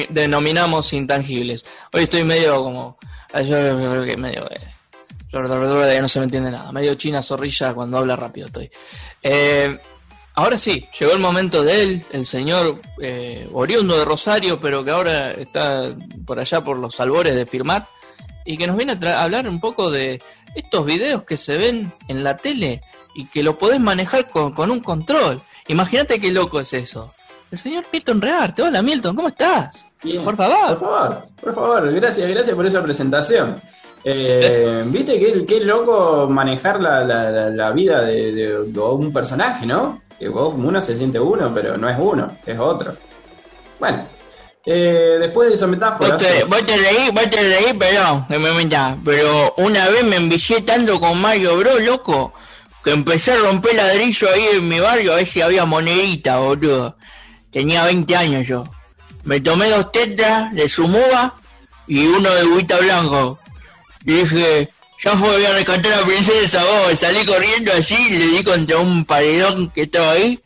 denominamos 0.09 0.93
intangibles. 0.93 1.65
Hoy 1.91 2.03
estoy 2.03 2.23
medio 2.23 2.63
como. 2.63 2.97
Yo 3.45 3.75
medio. 4.17 4.47
Eh, 4.49 5.99
no 5.99 6.07
se 6.07 6.19
me 6.19 6.25
entiende 6.25 6.49
nada. 6.49 6.71
Medio 6.71 6.95
china 6.95 7.21
zorrilla 7.21 7.73
cuando 7.73 7.97
habla 7.97 8.15
rápido 8.15 8.47
estoy. 8.47 8.71
Eh, 9.21 9.77
Ahora 10.37 10.59
sí, 10.59 10.85
llegó 10.99 11.13
el 11.13 11.19
momento 11.19 11.63
de 11.63 11.81
él, 11.81 12.05
el 12.11 12.25
señor 12.25 12.81
eh, 13.01 13.47
oriundo 13.53 13.97
de 13.97 14.03
Rosario, 14.03 14.59
pero 14.59 14.83
que 14.83 14.91
ahora 14.91 15.31
está 15.31 15.83
por 16.25 16.39
allá 16.39 16.61
por 16.61 16.77
los 16.77 16.99
albores 16.99 17.35
de 17.35 17.45
firmar, 17.45 17.87
y 18.43 18.57
que 18.57 18.67
nos 18.67 18.75
viene 18.75 18.97
a, 19.01 19.23
hablar 19.23 19.47
un 19.47 19.61
poco 19.61 19.89
de 19.89 20.21
estos 20.53 20.85
videos 20.85 21.23
que 21.23 21.37
se 21.37 21.57
ven 21.57 21.91
en 22.09 22.23
la 22.23 22.35
tele 22.35 22.81
y 23.15 23.25
que 23.27 23.43
lo 23.43 23.57
podés 23.57 23.79
manejar 23.79 24.29
con, 24.29 24.69
un 24.69 24.81
control. 24.81 25.41
Imagínate 25.67 26.19
qué 26.19 26.31
loco 26.31 26.59
es 26.59 26.73
eso. 26.73 27.11
El 27.49 27.57
señor 27.57 27.85
Milton 27.91 28.21
Rearte. 28.21 28.61
Hola 28.61 28.81
Milton, 28.81 29.15
¿cómo 29.15 29.29
estás? 29.29 29.87
Por 30.23 30.35
favor. 30.35 30.67
Por 30.67 30.79
favor, 30.79 31.27
por 31.41 31.55
favor, 31.55 31.93
gracias, 31.93 32.29
gracias 32.29 32.55
por 32.55 32.65
esa 32.65 32.83
presentación. 32.83 33.55
Eh, 34.07 34.83
Viste 34.85 35.19
qué, 35.19 35.43
qué 35.45 35.59
loco 35.61 36.27
manejar 36.29 36.79
la, 36.79 37.71
vida 37.71 38.01
de, 38.01 38.55
un 38.55 39.11
personaje, 39.11 39.65
¿no? 39.65 40.01
Que 40.19 40.29
vos, 40.29 40.53
uno 40.55 40.79
se 40.81 40.95
siente 40.95 41.19
uno, 41.19 41.51
pero 41.53 41.75
no 41.75 41.89
es 41.89 41.97
uno, 41.99 42.31
es 42.45 42.59
otro. 42.59 42.95
Bueno, 43.79 44.05
eh, 44.63 45.17
después 45.19 45.49
de 45.49 45.55
esa 45.55 45.65
metáfora. 45.65 46.11
Vos 46.11 46.23
te, 46.23 46.43
vos 46.43 46.63
te 46.63 46.77
reí, 46.77 47.09
vos 47.11 47.29
te 47.29 47.41
reí, 47.41 47.73
perdón, 47.73 48.27
que 48.27 48.37
me 48.37 48.53
mentás, 48.53 48.95
pero 49.03 49.55
una 49.57 49.89
vez 49.89 50.03
me 50.03 50.17
envicié 50.17 50.61
tanto 50.61 50.99
con 50.99 51.19
Mario 51.19 51.57
Bro, 51.57 51.79
loco, 51.79 52.31
que 52.83 52.91
empecé 52.91 53.31
a 53.31 53.37
romper 53.37 53.73
ladrillo 53.73 54.29
ahí 54.29 54.45
en 54.53 54.67
mi 54.67 54.79
barrio 54.79 55.13
a 55.13 55.15
ver 55.15 55.27
si 55.27 55.41
había 55.41 55.65
monedita, 55.65 56.37
boludo. 56.37 56.95
Tenía 57.51 57.83
20 57.85 58.15
años 58.15 58.47
yo. 58.47 58.65
Me 59.23 59.39
tomé 59.39 59.69
dos 59.71 59.91
tetras 59.91 60.53
de 60.53 60.69
Sumuba 60.69 61.33
y 61.87 62.05
uno 62.05 62.29
de 62.31 62.45
Guita 62.45 62.77
Blanco. 62.77 63.39
Y 64.05 64.13
dije, 64.13 64.69
ya 65.03 65.17
fue, 65.17 65.29
voy 65.29 65.45
a 65.45 65.53
rescatar 65.53 65.93
a 65.93 66.01
la 66.01 66.05
princesa, 66.05 66.63
vos. 66.63 66.99
Salí 66.99 67.25
corriendo 67.25 67.71
así, 67.73 68.09
le 68.11 68.27
di 68.27 68.43
contra 68.43 68.77
un 68.77 69.05
paredón 69.05 69.69
que 69.71 69.83
estaba 69.83 70.11
ahí 70.11 70.39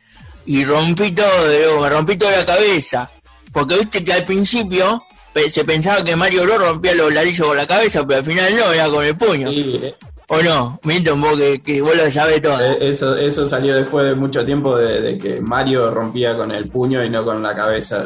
y 0.46 0.66
rompí 0.66 1.12
todo, 1.12 1.82
me 1.82 1.90
rompí 1.90 2.18
toda 2.18 2.38
la 2.38 2.46
cabeza. 2.46 3.10
Porque 3.52 3.76
viste 3.76 4.04
que 4.04 4.14
al 4.14 4.26
principio 4.26 5.04
se 5.48 5.64
pensaba 5.64 6.04
que 6.04 6.16
Mario 6.16 6.44
Bros 6.44 6.60
rompía 6.60 6.96
los 6.96 7.14
ladrillos 7.14 7.48
con 7.48 7.58
la 7.58 7.68
cabeza, 7.68 8.06
pero 8.06 8.20
al 8.20 8.26
final 8.26 8.56
no, 8.56 8.72
era 8.72 8.90
con 8.90 9.06
el 9.06 9.16
puño. 9.16 9.50
Eh. 9.52 9.96
¿O 10.28 10.42
no? 10.44 10.80
Milton, 10.84 11.22
vos 11.22 11.40
que, 11.66 11.82
vos 11.82 11.96
lo 11.96 12.10
sabés 12.12 12.42
todo. 12.42 12.60
Eh, 12.60 12.78
eso, 12.82 13.16
eso 13.16 13.48
salió 13.48 13.76
después 13.76 14.06
de 14.06 14.16
mucho 14.16 14.46
tiempo 14.46 14.78
de, 14.78 15.18
que 15.18 15.42
Mario 15.42 15.90
rompía 15.90 16.36
con 16.36 16.52
el 16.52 16.68
puño 16.70 17.04
y 17.04 17.10
no 17.10 17.24
con 17.24 17.42
la 17.42 17.56
cabeza. 17.56 18.06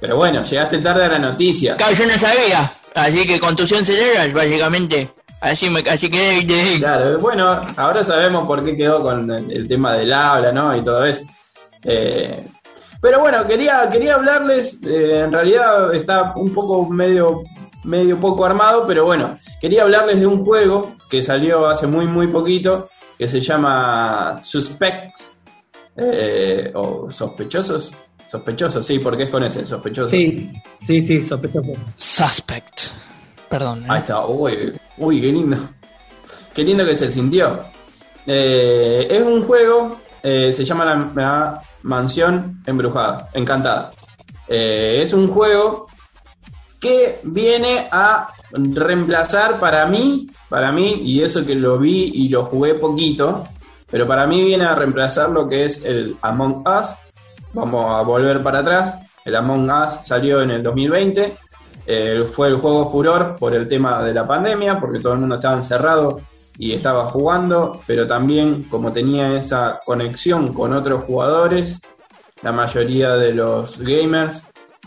Pero 0.00 0.16
bueno, 0.16 0.42
llegaste 0.42 0.78
tarde 0.78 1.04
a 1.04 1.08
la 1.08 1.18
noticia. 1.18 1.76
Claro, 1.76 1.94
yo 1.94 2.06
no 2.06 2.18
sabía. 2.18 2.72
Así 2.94 3.26
que 3.26 3.40
contusión 3.40 3.84
cerebral, 3.84 4.32
básicamente. 4.32 5.10
Así, 5.40 5.70
me, 5.70 5.80
así 5.80 6.08
quedé. 6.08 6.78
Claro, 6.78 7.18
bueno, 7.18 7.60
ahora 7.76 8.02
sabemos 8.02 8.46
por 8.46 8.64
qué 8.64 8.76
quedó 8.76 9.02
con 9.02 9.30
el, 9.30 9.68
tema 9.68 9.94
del 9.94 10.12
habla, 10.12 10.52
¿no? 10.52 10.76
Y 10.76 10.82
todo 10.82 11.04
eso. 11.04 11.24
Eh, 11.84 12.44
pero 13.00 13.20
bueno, 13.20 13.46
quería, 13.46 13.88
quería 13.90 14.16
hablarles, 14.16 14.78
eh, 14.84 15.20
en 15.20 15.32
realidad 15.32 15.94
está 15.94 16.32
un 16.34 16.52
poco 16.52 16.88
medio, 16.88 17.44
medio 17.84 18.18
poco 18.18 18.44
armado, 18.44 18.84
pero 18.88 19.04
bueno, 19.04 19.38
quería 19.60 19.82
hablarles 19.82 20.18
de 20.18 20.26
un 20.26 20.44
juego 20.44 20.92
que 21.08 21.22
salió 21.22 21.68
hace 21.68 21.86
muy, 21.86 22.06
muy 22.06 22.26
poquito, 22.26 22.88
que 23.16 23.28
se 23.28 23.40
llama 23.40 24.40
Suspects, 24.42 25.38
eh, 25.96 26.72
o 26.74 27.10
Sospechosos. 27.10 27.94
Sospechosos, 28.30 28.86
sí, 28.86 28.98
porque 28.98 29.24
es 29.24 29.30
con 29.30 29.42
ese, 29.42 29.64
sospechoso. 29.64 30.08
Sí, 30.08 30.52
sí, 30.80 31.00
sí, 31.00 31.22
sospechoso. 31.22 31.72
Suspect. 31.96 32.90
Perdón. 33.48 33.84
Ahí 33.88 34.00
está, 34.00 34.26
uy, 34.26 34.72
uy, 34.98 35.20
qué 35.20 35.32
lindo. 35.32 35.56
Qué 36.54 36.62
lindo 36.62 36.84
que 36.84 36.94
se 36.94 37.08
sintió. 37.08 37.60
Eh, 38.26 39.08
es 39.10 39.22
un 39.22 39.42
juego, 39.42 40.00
eh, 40.22 40.52
se 40.52 40.64
llama 40.64 40.84
la, 40.84 41.62
Mansión 41.82 42.62
Embrujada, 42.66 43.30
Encantada. 43.32 43.92
Eh, 44.46 45.00
es 45.02 45.14
un 45.14 45.28
juego 45.28 45.86
que 46.78 47.20
viene 47.22 47.88
a 47.90 48.32
reemplazar 48.52 49.58
para 49.58 49.86
mí, 49.86 50.28
para 50.48 50.72
mí, 50.72 51.00
y 51.04 51.22
eso 51.22 51.46
que 51.46 51.54
lo 51.54 51.78
vi 51.78 52.12
y 52.14 52.28
lo 52.28 52.44
jugué 52.44 52.74
poquito, 52.74 53.48
pero 53.90 54.06
para 54.06 54.26
mí 54.26 54.44
viene 54.44 54.64
a 54.64 54.74
reemplazar 54.74 55.30
lo 55.30 55.46
que 55.46 55.64
es 55.64 55.84
el 55.84 56.16
Among 56.20 56.64
Us. 56.66 56.94
Vamos 57.52 57.86
a 57.86 58.02
volver 58.02 58.42
para 58.42 58.60
atrás. 58.60 58.94
El 59.24 59.36
Among 59.36 59.70
Us 59.70 60.06
salió 60.06 60.42
en 60.42 60.50
el 60.50 60.62
2020 60.62 61.36
eh, 61.90 62.28
fue 62.30 62.48
el 62.48 62.56
juego 62.56 62.90
furor 62.90 63.36
por 63.38 63.54
el 63.54 63.66
tema 63.66 64.02
de 64.02 64.12
la 64.12 64.26
pandemia, 64.26 64.78
porque 64.78 65.00
todo 65.00 65.14
el 65.14 65.20
mundo 65.20 65.36
estaba 65.36 65.56
encerrado 65.56 66.20
y 66.58 66.74
estaba 66.74 67.06
jugando, 67.06 67.80
pero 67.86 68.06
también 68.06 68.64
como 68.64 68.92
tenía 68.92 69.34
esa 69.38 69.80
conexión 69.86 70.52
con 70.52 70.74
otros 70.74 71.04
jugadores, 71.04 71.80
la 72.42 72.52
mayoría 72.52 73.12
de 73.12 73.32
los 73.32 73.78
gamers 73.78 74.42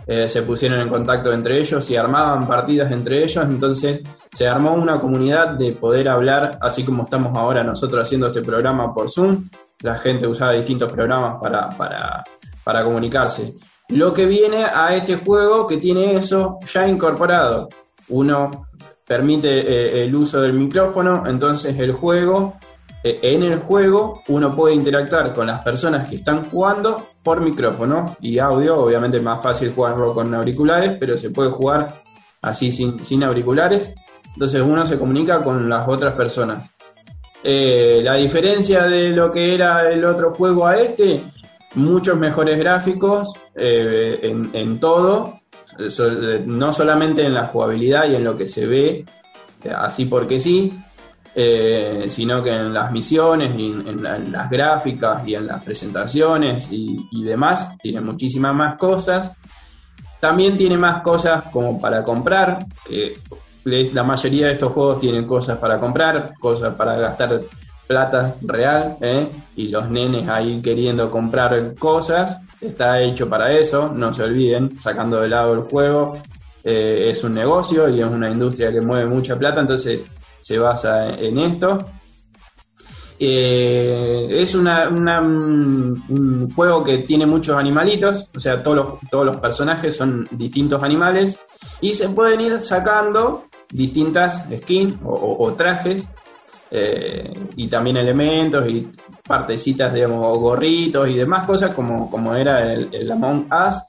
eh, 0.06 0.30
se 0.30 0.44
pusieron 0.44 0.80
en 0.80 0.90
contacto 0.90 1.34
entre 1.34 1.60
ellos 1.60 1.90
y 1.90 1.96
armaban 1.96 2.48
partidas 2.48 2.92
entre 2.92 3.24
ellos, 3.24 3.46
entonces 3.50 4.02
se 4.32 4.48
armó 4.48 4.76
una 4.76 5.00
comunidad 5.00 5.56
de 5.56 5.72
poder 5.72 6.08
hablar, 6.08 6.60
así 6.62 6.86
como 6.86 7.02
estamos 7.02 7.36
ahora 7.36 7.64
nosotros 7.64 8.06
haciendo 8.06 8.28
este 8.28 8.44
programa 8.44 8.94
por 8.94 9.10
Zoom, 9.10 9.46
la 9.82 9.98
gente 9.98 10.28
usaba 10.28 10.52
distintos 10.52 10.92
programas 10.92 11.42
para, 11.42 11.68
para, 11.70 12.24
para 12.64 12.84
comunicarse. 12.84 13.54
Lo 13.90 14.14
que 14.14 14.26
viene 14.26 14.64
a 14.64 14.96
este 14.96 15.18
juego 15.18 15.68
que 15.68 15.78
tiene 15.78 16.16
eso 16.16 16.60
ya 16.72 16.88
incorporado. 16.88 17.68
Uno 18.10 18.68
permite 19.06 19.50
eh, 19.50 20.06
el 20.06 20.16
uso 20.16 20.40
del 20.40 20.54
micrófono, 20.54 21.28
entonces 21.28 21.78
el 21.78 21.92
juego, 21.92 22.56
eh, 23.04 23.20
en 23.24 23.44
el 23.44 23.60
juego 23.60 24.22
uno 24.30 24.56
puede 24.56 24.76
interactuar 24.76 25.34
con 25.34 25.48
las 25.48 25.62
personas 25.62 26.08
que 26.08 26.16
están 26.16 26.50
jugando 26.50 27.06
por 27.22 27.42
micrófono 27.42 28.16
y 28.22 28.40
audio, 28.40 28.80
obviamente 28.80 29.18
es 29.18 29.24
más 29.24 29.44
fácil 29.44 29.74
jugarlo 29.74 30.14
con 30.14 30.34
auriculares, 30.34 30.96
pero 30.98 31.18
se 31.18 31.30
puede 31.30 31.50
jugar 31.50 31.94
así 32.42 32.72
sin, 32.72 33.04
sin 33.04 33.24
auriculares, 33.24 33.94
entonces 34.34 34.62
uno 34.62 34.86
se 34.86 34.98
comunica 34.98 35.44
con 35.44 35.68
las 35.68 35.88
otras 35.88 36.16
personas. 36.16 36.72
Eh, 37.44 38.02
la 38.04 38.16
diferencia 38.16 38.84
de 38.84 39.10
lo 39.10 39.32
que 39.32 39.56
era 39.56 39.92
el 39.92 40.06
otro 40.06 40.34
juego 40.34 40.68
a 40.68 40.78
este, 40.78 41.24
muchos 41.76 42.18
mejores 42.18 42.58
gráficos 42.58 43.34
en, 43.56 44.50
en 44.54 44.80
todo, 44.80 45.40
no 46.46 46.74
solamente 46.74 47.26
en 47.26 47.34
la 47.34 47.48
jugabilidad 47.48 48.10
y 48.10 48.16
en 48.16 48.24
lo 48.24 48.36
que 48.38 48.48
se 48.48 48.66
ve 48.66 49.06
así 49.70 50.06
porque 50.06 50.40
sí, 50.40 50.74
eh, 51.34 52.06
sino 52.10 52.44
que 52.44 52.50
en 52.50 52.74
las 52.74 52.92
misiones 52.92 53.58
y 53.58 53.72
en, 53.72 54.04
las 54.04 54.50
gráficas 54.50 55.26
y 55.28 55.36
en 55.36 55.48
las 55.48 55.64
presentaciones 55.64 56.68
y, 56.72 57.24
demás, 57.24 57.78
tiene 57.78 58.02
muchísimas 58.02 58.54
más 58.54 58.76
cosas. 58.76 59.34
También 60.20 60.58
tiene 60.58 60.78
más 60.78 61.02
cosas 61.02 61.46
como 61.52 61.80
para 61.80 62.04
comprar, 62.04 62.66
que 62.86 63.18
la 63.64 64.04
mayoría 64.04 64.48
de 64.48 64.54
estos 64.54 64.74
juegos 64.74 65.00
tienen 65.00 65.26
cosas 65.26 65.58
para 65.58 65.80
comprar, 65.80 66.34
cosas 66.40 66.76
para 66.76 66.96
gastar 66.98 67.42
plata 67.92 68.36
real, 68.42 68.98
¿eh? 69.02 69.28
y 69.58 69.68
los 69.68 69.90
nenes 69.90 70.30
ahí 70.30 70.62
queriendo 70.62 71.12
comprar 71.12 71.76
cosas 71.76 72.40
está 72.62 73.02
hecho 73.02 73.28
para 73.28 73.52
eso, 73.52 73.90
no 73.90 74.14
se 74.14 74.24
olviden, 74.24 74.80
sacando 74.80 75.20
de 75.20 75.28
lado 75.28 75.54
el 75.54 75.62
juego, 75.62 76.18
eh, 76.64 77.10
es 77.10 77.22
un 77.24 77.34
negocio 77.34 77.90
y 77.90 78.00
es 78.00 78.08
una 78.08 78.30
industria 78.30 78.72
que 78.72 78.80
mueve 78.80 79.10
mucha 79.10 79.38
plata, 79.38 79.60
entonces 79.60 80.02
se 80.40 80.58
basa 80.58 81.10
en 81.16 81.40
esto. 81.40 81.90
Eh, 83.20 84.28
es 84.32 84.56
una, 84.56 84.88
un 84.90 86.52
juego 86.56 86.84
que 86.84 87.00
tiene 87.00 87.26
muchos 87.26 87.58
animalitos, 87.58 88.30
o 88.36 88.40
sea, 88.40 88.62
todos 88.62 88.78
los, 88.78 89.10
todos 89.10 89.26
los 89.26 89.38
personajes 89.38 89.96
son 89.96 90.26
distintos 90.32 90.82
animales 90.82 91.40
y 91.82 91.94
se 91.94 92.10
pueden 92.10 92.42
ir 92.42 92.60
sacando 92.60 93.46
distintas 93.70 94.48
skins 94.56 94.96
o 95.04 95.54
trajes 95.54 96.08
eh, 96.72 97.30
y 97.58 97.68
también 97.68 97.98
elementos 97.98 98.68
y 98.70 98.90
partecitas, 99.28 99.94
digamos, 99.94 100.38
gorritos 100.40 101.10
y 101.10 101.16
demás 101.16 101.46
cosas 101.46 101.76
como, 101.76 102.10
como 102.10 102.34
era 102.34 102.72
el, 102.72 103.12
Among 103.12 103.50
Us. 103.52 103.84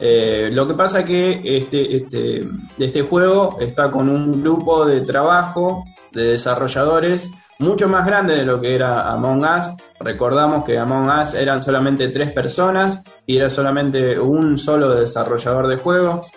Eh, 0.00 0.48
lo 0.50 0.66
que 0.66 0.74
pasa 0.74 1.04
que 1.04 1.40
este, 1.44 1.96
este, 1.96 2.40
este 2.78 3.02
juego 3.02 3.58
está 3.60 3.90
con 3.90 4.08
un 4.08 4.42
grupo 4.42 4.84
de 4.86 5.02
trabajo 5.02 5.84
de 6.12 6.28
desarrolladores 6.30 7.30
mucho 7.58 7.88
más 7.88 8.04
grande 8.04 8.36
de 8.36 8.44
lo 8.44 8.60
que 8.60 8.74
era 8.74 9.10
Among 9.10 9.44
Us. 9.44 9.72
Recordamos 10.00 10.64
que 10.64 10.78
Among 10.78 11.10
Us 11.10 11.34
eran 11.34 11.62
solamente 11.62 12.08
tres 12.08 12.32
personas 12.32 13.02
y 13.26 13.36
era 13.36 13.50
solamente 13.50 14.18
un 14.18 14.58
solo 14.58 14.94
desarrollador 14.94 15.68
de 15.68 15.76
juegos. 15.76 16.32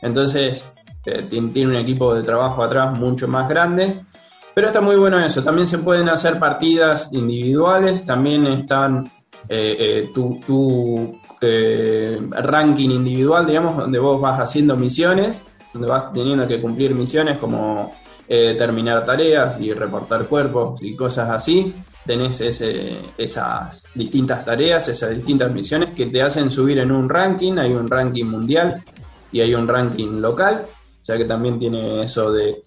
Entonces 0.00 0.66
eh, 1.04 1.26
tiene 1.28 1.66
un 1.66 1.76
equipo 1.76 2.14
de 2.14 2.22
trabajo 2.22 2.62
atrás 2.62 2.96
mucho 2.96 3.28
más 3.28 3.48
grande. 3.48 4.00
Pero 4.54 4.66
está 4.66 4.80
muy 4.80 4.96
bueno 4.96 5.18
eso. 5.24 5.42
También 5.42 5.66
se 5.66 5.78
pueden 5.78 6.08
hacer 6.08 6.38
partidas 6.38 7.12
individuales. 7.12 8.04
También 8.04 8.46
están 8.46 9.10
eh, 9.48 9.76
eh, 9.78 10.10
tu, 10.14 11.18
eh, 11.40 12.20
ranking 12.30 12.90
individual, 12.90 13.46
digamos, 13.46 13.76
donde 13.76 13.98
vos 13.98 14.20
vas 14.20 14.40
haciendo 14.40 14.76
misiones, 14.76 15.44
donde 15.72 15.88
vas 15.88 16.12
teniendo 16.12 16.46
que 16.46 16.60
cumplir 16.60 16.94
misiones 16.94 17.38
como 17.38 17.94
terminar 18.28 19.04
tareas 19.04 19.60
y 19.60 19.74
reportar 19.74 20.24
cuerpos 20.24 20.82
y 20.82 20.96
cosas 20.96 21.28
así. 21.28 21.74
Tenés 22.06 22.40
ese, 22.40 22.98
esas 23.18 23.88
distintas 23.94 24.42
tareas, 24.42 24.88
esas 24.88 25.10
distintas 25.10 25.52
misiones 25.52 25.90
que 25.90 26.06
te 26.06 26.22
hacen 26.22 26.50
subir 26.50 26.78
en 26.78 26.92
un 26.92 27.10
ranking. 27.10 27.58
Hay 27.58 27.72
un 27.72 27.90
ranking 27.90 28.24
mundial 28.24 28.82
y 29.32 29.40
hay 29.42 29.54
un 29.54 29.68
ranking 29.68 30.22
local. 30.22 30.64
O 30.64 31.04
sea 31.04 31.18
que 31.18 31.26
también 31.26 31.58
tiene 31.58 32.04
eso 32.04 32.32
de 32.32 32.62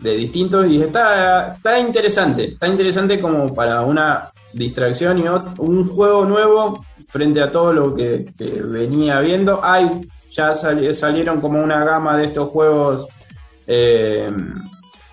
de 0.00 0.14
distintos 0.14 0.66
y 0.66 0.80
está, 0.80 1.54
está 1.54 1.78
interesante, 1.78 2.52
está 2.52 2.66
interesante 2.66 3.20
como 3.20 3.54
para 3.54 3.82
una 3.82 4.28
distracción 4.52 5.18
y 5.18 5.24
un 5.58 5.88
juego 5.88 6.24
nuevo 6.24 6.84
frente 7.08 7.40
a 7.42 7.50
todo 7.50 7.72
lo 7.72 7.94
que, 7.94 8.32
venía 8.38 9.20
viendo. 9.20 9.60
Hay, 9.62 10.00
ya 10.30 10.54
salieron 10.54 11.40
como 11.40 11.62
una 11.62 11.84
gama 11.84 12.16
de 12.16 12.26
estos 12.26 12.50
juegos 12.50 13.08
eh, 13.66 14.30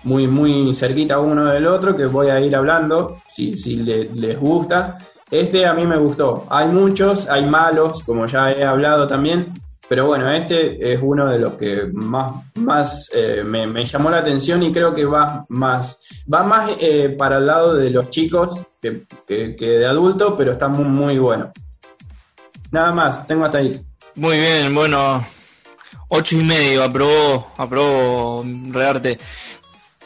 muy, 0.04 0.26
muy 0.26 0.74
cerquita 0.74 1.18
uno 1.20 1.46
del 1.46 1.66
otro 1.66 1.96
que 1.96 2.06
voy 2.06 2.28
a 2.28 2.40
ir 2.40 2.54
hablando 2.56 3.20
si, 3.28 3.54
si 3.54 3.76
les 3.76 4.38
gusta. 4.38 4.98
Este 5.30 5.66
a 5.66 5.74
mí 5.74 5.86
me 5.86 5.98
gustó. 5.98 6.46
Hay 6.48 6.68
muchos, 6.68 7.28
hay 7.28 7.44
malos, 7.44 8.02
como 8.04 8.24
ya 8.26 8.50
he 8.50 8.64
hablado 8.64 9.06
también, 9.06 9.52
pero 9.88 10.06
bueno, 10.06 10.30
este 10.30 10.92
es 10.92 11.00
uno 11.02 11.26
de 11.26 11.38
los 11.38 11.54
que 11.54 11.88
más, 11.92 12.32
más 12.56 13.10
eh, 13.14 13.42
me, 13.42 13.84
llamó 13.86 14.10
la 14.10 14.18
atención 14.18 14.62
y 14.62 14.70
creo 14.70 14.94
que 14.94 15.06
va 15.06 15.46
más, 15.48 15.98
va 16.32 16.42
más 16.42 16.72
eh, 16.78 17.14
para 17.18 17.38
el 17.38 17.46
lado 17.46 17.74
de 17.74 17.88
los 17.88 18.10
chicos 18.10 18.60
que, 18.82 19.06
de 19.26 19.86
adultos, 19.86 20.34
pero 20.36 20.52
está 20.52 20.68
muy, 20.68 20.84
muy 20.84 21.18
bueno. 21.18 21.50
Nada 22.70 22.92
más, 22.92 23.26
tengo 23.26 23.46
hasta 23.46 23.58
ahí. 23.58 23.80
Muy 24.16 24.36
bien, 24.36 24.74
bueno, 24.74 25.26
ocho 26.10 26.36
y 26.36 26.42
medio, 26.42 26.84
aprobó, 26.84 27.52
aprobó 27.56 28.44
Rearte. 28.70 29.18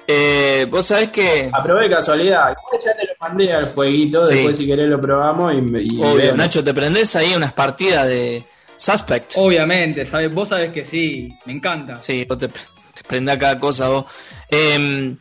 Eh, 0.07 0.67
Vos 0.71 0.87
sabés 0.87 1.09
que. 1.09 1.51
Aprobé 1.53 1.91
casualidad. 1.91 2.55
Ya 2.85 2.95
te 2.95 3.05
lo 3.05 3.13
mandé 3.21 3.53
al 3.53 3.73
jueguito, 3.73 4.25
después 4.25 4.57
si 4.57 4.67
querés 4.67 4.89
lo 4.89 5.01
probamos 5.01 5.55
y, 5.55 5.97
y 5.97 6.03
Obvio, 6.03 6.37
Nacho, 6.37 6.63
¿te 6.63 6.73
prendés 6.73 7.17
ahí 7.17 7.35
unas 7.35 7.53
partidas 7.53 8.07
de, 8.07 8.45
Suspect. 8.83 9.35
Obviamente, 9.37 10.05
¿sabes? 10.05 10.35
vos 10.35 10.49
sabés 10.49 10.73
que 10.73 10.85
sí, 10.85 11.33
me 11.47 11.53
encanta. 11.53 12.03
Sí, 12.03 12.25
vos 12.29 12.37
te, 12.37 12.49
te 12.49 13.31
a 13.31 13.39
cada 13.39 13.57
cosa 13.57 13.89
vos. 13.89 14.07
Em, 14.51 15.17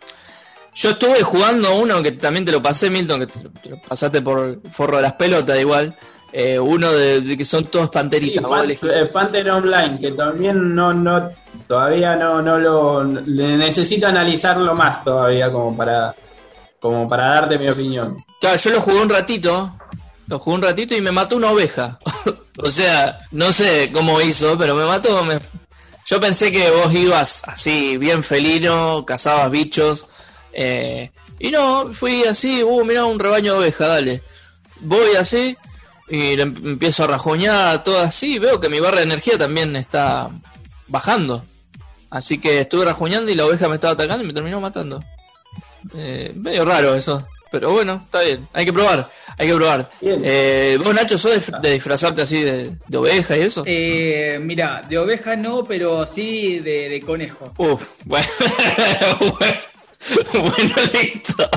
yo 0.73 0.89
estuve 0.89 1.21
jugando 1.21 1.75
uno 1.75 2.01
que 2.01 2.13
también 2.13 2.43
te 2.43 2.51
lo 2.51 2.59
pasé, 2.59 2.89
Milton, 2.89 3.19
que 3.19 3.27
te 3.27 3.69
lo, 3.69 3.77
pasaste 3.77 4.23
por 4.23 4.59
forro 4.71 4.97
de 4.97 5.03
las 5.03 5.13
pelotas 5.13 5.59
igual. 5.59 5.95
Eh, 6.33 6.57
uno 6.57 6.91
de, 6.91 7.37
que 7.37 7.45
son 7.45 7.65
todos 7.65 7.91
panteritas. 7.91 8.43
Sí, 8.79 8.87
eh, 8.91 9.05
Panther 9.05 9.51
Online, 9.51 9.99
que 9.99 10.13
también 10.13 10.73
no, 10.73 10.91
no, 10.91 11.29
todavía 11.67 12.15
no, 12.15 12.41
no 12.41 12.57
lo 12.57 13.03
necesito 13.03 14.07
analizarlo 14.07 14.73
más 14.73 15.03
todavía 15.03 15.51
como 15.51 15.77
para, 15.77 16.15
como 16.79 17.07
para 17.07 17.27
darte 17.27 17.59
mi 17.59 17.69
opinión. 17.69 18.23
Claro, 18.39 18.57
yo 18.57 18.71
lo 18.71 18.81
jugué 18.81 19.01
un 19.01 19.09
ratito, 19.09 19.77
lo 20.25 20.39
jugué 20.39 20.55
un 20.55 20.63
ratito 20.63 20.95
y 20.95 21.01
me 21.01 21.11
mató 21.11 21.35
una 21.35 21.51
oveja. 21.51 21.99
o 22.57 22.71
sea, 22.71 23.19
no 23.31 23.51
sé 23.53 23.91
cómo 23.93 24.21
hizo, 24.21 24.57
pero 24.57 24.75
me 24.75 24.85
mató. 24.85 25.25
Yo 26.05 26.19
pensé 26.19 26.51
que 26.51 26.69
vos 26.71 26.93
ibas 26.93 27.43
así, 27.45 27.97
bien 27.97 28.23
felino, 28.23 29.05
cazabas 29.05 29.49
bichos. 29.51 30.07
Eh, 30.53 31.11
y 31.39 31.51
no, 31.51 31.93
fui 31.93 32.23
así, 32.25 32.63
uh, 32.63 32.83
mirá 32.83 33.05
un 33.05 33.19
rebaño 33.19 33.53
de 33.53 33.59
oveja, 33.59 33.87
dale. 33.87 34.23
Voy 34.81 35.15
así 35.17 35.55
y 36.09 36.39
empiezo 36.39 37.05
a 37.05 37.07
rajoñar 37.07 37.83
todo 37.83 37.99
así. 37.99 38.37
Veo 38.39 38.59
que 38.59 38.69
mi 38.69 38.79
barra 38.79 38.97
de 38.97 39.03
energía 39.03 39.37
también 39.37 39.75
está 39.75 40.29
bajando. 40.87 41.43
Así 42.09 42.39
que 42.39 42.59
estuve 42.59 42.83
rajuñando 42.83 43.31
y 43.31 43.35
la 43.35 43.45
oveja 43.45 43.69
me 43.69 43.75
estaba 43.75 43.93
atacando 43.93 44.23
y 44.23 44.27
me 44.27 44.33
terminó 44.33 44.59
matando. 44.59 45.01
Eh, 45.95 46.33
medio 46.35 46.65
raro 46.65 46.93
eso. 46.95 47.25
Pero 47.51 47.71
bueno, 47.71 47.99
está 48.01 48.21
bien. 48.21 48.47
Hay 48.53 48.65
que 48.65 48.71
probar. 48.71 49.09
Hay 49.37 49.47
que 49.47 49.55
probar. 49.55 49.89
Eh, 50.01 50.79
¿Vos, 50.83 50.95
Nacho, 50.95 51.17
sos 51.17 51.41
de, 51.61 51.71
disfrazarte 51.73 52.21
así 52.21 52.41
de, 52.41 52.77
oveja 52.95 53.35
y 53.37 53.41
eso? 53.41 53.63
Eh, 53.67 54.39
mira, 54.41 54.81
de 54.87 54.97
oveja 54.97 55.35
no, 55.35 55.61
pero 55.65 56.07
sí 56.07 56.59
de, 56.59 57.03
conejo. 57.05 57.53
Uf, 57.57 57.83
bueno. 58.05 58.27
bueno, 60.33 60.75
listo. 60.93 61.49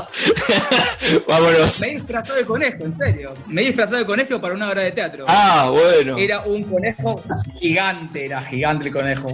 Vámonos. 1.29 1.81
Me 1.81 1.87
he 1.87 1.95
disfrazado 1.95 2.39
de 2.39 2.45
conejo, 2.45 2.85
en 2.85 2.99
serio. 2.99 3.33
Me 3.47 3.63
he 3.63 3.67
disfrazado 3.67 3.99
de 3.99 4.07
conejo 4.07 4.41
para 4.41 4.55
una 4.55 4.71
obra 4.71 4.83
de 4.83 4.91
teatro. 4.91 5.27
Ah, 5.29 5.71
bueno. 5.71 6.19
Era 6.19 6.41
un 6.41 6.65
conejo 6.65 7.23
gigante, 7.61 8.25
era 8.25 8.43
gigante 8.43 8.87
el 8.89 8.93
conejo. 8.93 9.29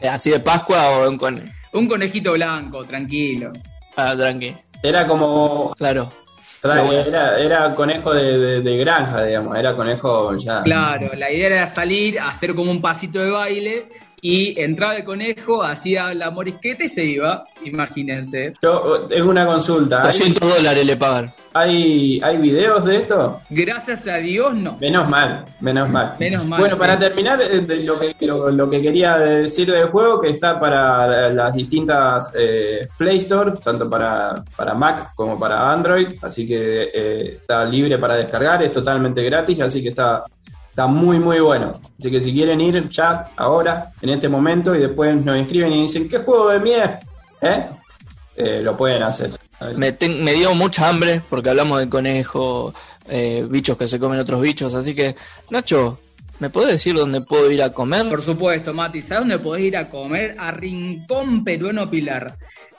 ¿Así 0.00 0.30
de 0.30 0.40
Pascua 0.40 0.88
o 0.88 1.10
un 1.10 1.18
conejo? 1.18 1.46
Un 1.72 1.86
conejito 1.86 2.32
blanco, 2.32 2.82
tranquilo. 2.82 3.52
Ah, 3.96 4.14
tranqui. 4.16 4.54
Era 4.82 5.06
como. 5.06 5.74
Claro. 5.76 6.08
Era, 6.62 7.38
era 7.38 7.72
conejo 7.72 8.12
de, 8.12 8.60
de, 8.60 8.76
granja, 8.76 9.24
digamos, 9.24 9.56
era 9.56 9.74
conejo 9.74 10.36
ya. 10.36 10.62
Claro, 10.62 11.10
la 11.16 11.32
idea 11.32 11.46
era 11.46 11.66
salir, 11.66 12.20
hacer 12.20 12.54
como 12.54 12.70
un 12.70 12.82
pasito 12.82 13.18
de 13.18 13.30
baile 13.30 13.86
y 14.22 14.60
entraba 14.60 14.96
el 14.96 15.04
conejo, 15.04 15.62
hacía 15.62 16.12
la 16.14 16.30
morisqueta 16.30 16.84
y 16.84 16.88
se 16.88 17.04
iba, 17.04 17.44
imagínense. 17.64 18.54
Yo, 18.62 19.08
es 19.10 19.22
una 19.22 19.46
consulta. 19.46 20.02
200 20.02 20.56
dólares 20.56 20.84
le 20.84 20.96
pagan. 20.96 21.32
¿Hay, 21.52 22.20
¿Hay 22.22 22.36
videos 22.36 22.84
de 22.84 22.96
esto? 22.96 23.40
Gracias 23.50 24.06
a 24.06 24.16
Dios 24.16 24.54
no. 24.54 24.76
Menos 24.80 25.08
mal, 25.08 25.44
menos 25.60 25.88
mal. 25.88 26.14
Menos 26.18 26.44
mal. 26.46 26.60
Bueno, 26.60 26.78
para 26.78 26.96
terminar, 26.96 27.42
eh, 27.42 27.60
lo, 27.84 27.98
que, 27.98 28.14
lo, 28.26 28.70
que 28.70 28.80
quería 28.80 29.18
decir 29.18 29.70
del 29.70 29.88
juego, 29.88 30.20
que 30.20 30.30
está 30.30 30.60
para 30.60 31.30
las 31.30 31.54
distintas 31.54 32.32
eh, 32.36 32.88
Play 32.96 33.18
Store, 33.18 33.52
tanto 33.64 33.90
para, 33.90 34.44
para 34.56 34.74
Mac 34.74 35.12
como 35.16 35.38
para 35.38 35.72
Android, 35.72 36.08
así 36.22 36.46
que 36.46 36.90
eh, 36.94 37.34
está 37.36 37.64
libre 37.64 37.98
para 37.98 38.14
descargar, 38.14 38.62
es 38.62 38.70
totalmente 38.70 39.22
gratis, 39.22 39.60
así 39.60 39.82
que 39.82 39.88
está 39.88 40.24
Está 40.80 40.90
muy, 40.90 41.18
muy 41.18 41.40
bueno. 41.40 41.78
Así 41.98 42.10
que 42.10 42.22
si 42.22 42.32
quieren 42.32 42.58
ir 42.58 42.88
ya, 42.88 43.26
ahora, 43.36 43.92
en 44.00 44.08
este 44.08 44.30
momento, 44.30 44.74
y 44.74 44.78
después 44.78 45.14
nos 45.22 45.38
inscriben 45.38 45.74
y 45.74 45.82
dicen, 45.82 46.08
¿qué 46.08 46.16
juego 46.20 46.48
de 46.48 46.60
miel? 46.60 46.90
¿Eh? 47.42 47.66
¿Eh? 48.36 48.60
lo 48.62 48.78
pueden 48.78 49.02
hacer. 49.02 49.30
Me, 49.76 49.94
me, 50.08 50.32
dio 50.32 50.54
mucha 50.54 50.88
hambre 50.88 51.20
porque 51.28 51.50
hablamos 51.50 51.80
de 51.80 51.90
conejo, 51.90 52.72
eh, 53.10 53.46
bichos 53.46 53.76
que 53.76 53.86
se 53.86 54.00
comen 54.00 54.20
otros 54.20 54.40
bichos. 54.40 54.72
Así 54.72 54.94
que, 54.94 55.16
Nacho, 55.50 55.98
¿me 56.38 56.48
podés 56.48 56.70
decir 56.70 56.94
dónde 56.94 57.20
puedo 57.20 57.50
ir 57.50 57.62
a 57.62 57.74
comer? 57.74 58.08
Por 58.08 58.24
supuesto, 58.24 58.72
Mati. 58.72 59.02
¿Sabes 59.02 59.28
dónde 59.28 59.38
podés 59.38 59.64
ir 59.64 59.76
a 59.76 59.90
comer? 59.90 60.34
A 60.38 60.50
Rincón 60.50 61.44
Peruano 61.44 61.90
Pilar, 61.90 62.36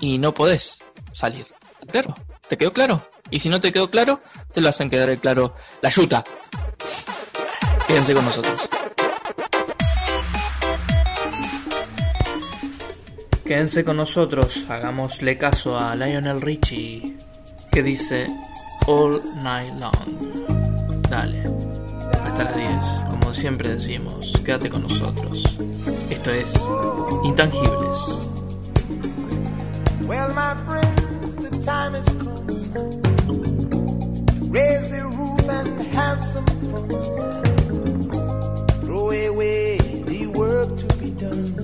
y 0.00 0.18
no 0.18 0.34
podés 0.34 0.78
salir. 1.12 1.46
¿Claro? 1.90 2.14
¿Te 2.48 2.58
quedó 2.58 2.72
claro? 2.72 3.06
Y 3.30 3.40
si 3.40 3.48
no 3.48 3.60
te 3.60 3.72
quedó 3.72 3.90
claro, 3.90 4.20
te 4.52 4.60
lo 4.60 4.68
hacen 4.68 4.90
quedar 4.90 5.16
claro 5.18 5.54
la 5.80 5.90
yuta. 5.90 6.24
Quédense 7.86 8.14
con 8.14 8.24
nosotros. 8.24 8.68
Quédense 13.46 13.84
con 13.84 13.96
nosotros, 13.98 14.64
hagámosle 14.68 15.36
caso 15.36 15.78
a 15.78 15.94
Lionel 15.94 16.40
Richie, 16.40 17.16
que 17.70 17.82
dice 17.82 18.26
all 18.86 19.20
night 19.42 19.72
long. 19.80 21.02
Dale, 21.08 21.42
hasta 22.24 22.44
las 22.44 22.56
10, 22.56 23.04
como 23.10 23.34
siempre 23.34 23.70
decimos, 23.70 24.32
quédate 24.44 24.70
con 24.70 24.82
nosotros. 24.82 25.56
Esto 26.10 26.30
es 26.30 26.68
Intangibles. 27.24 28.28
Well, 30.06 30.34
my 30.34 30.54
friends, 30.66 31.36
the 31.36 31.50
time 31.64 31.94
is 31.94 32.06
come. 32.06 32.44
Raise 34.50 34.90
the 34.90 35.02
roof 35.02 35.48
and 35.48 35.94
have 35.94 36.22
some 36.22 36.46
fun. 36.70 36.88
Throw 38.82 39.10
away 39.10 39.78
the 39.78 40.26
work 40.28 40.76
to 40.76 40.86
be 40.98 41.10
done. 41.10 41.54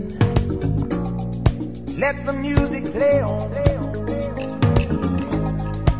Let 1.98 2.24
the 2.24 2.32
music 2.32 2.92
play 2.92 3.20
on. 3.22 3.50
Play 3.50 3.76
on. 3.76 3.89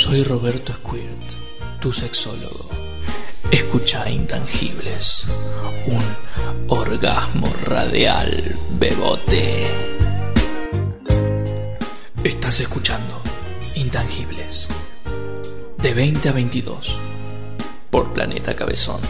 Soy 0.00 0.22
Roberto 0.24 0.72
Squirt, 0.72 1.78
tu 1.78 1.92
sexólogo. 1.92 2.70
Escucha 3.50 4.08
Intangibles, 4.08 5.26
un 5.86 6.02
orgasmo 6.68 7.52
radial 7.64 8.58
bebote. 8.78 9.66
Estás 12.24 12.60
escuchando 12.60 13.20
Intangibles, 13.74 14.70
de 15.76 15.92
20 15.92 16.30
a 16.30 16.32
22, 16.32 16.98
por 17.90 18.14
Planeta 18.14 18.56
Cabezón. 18.56 19.02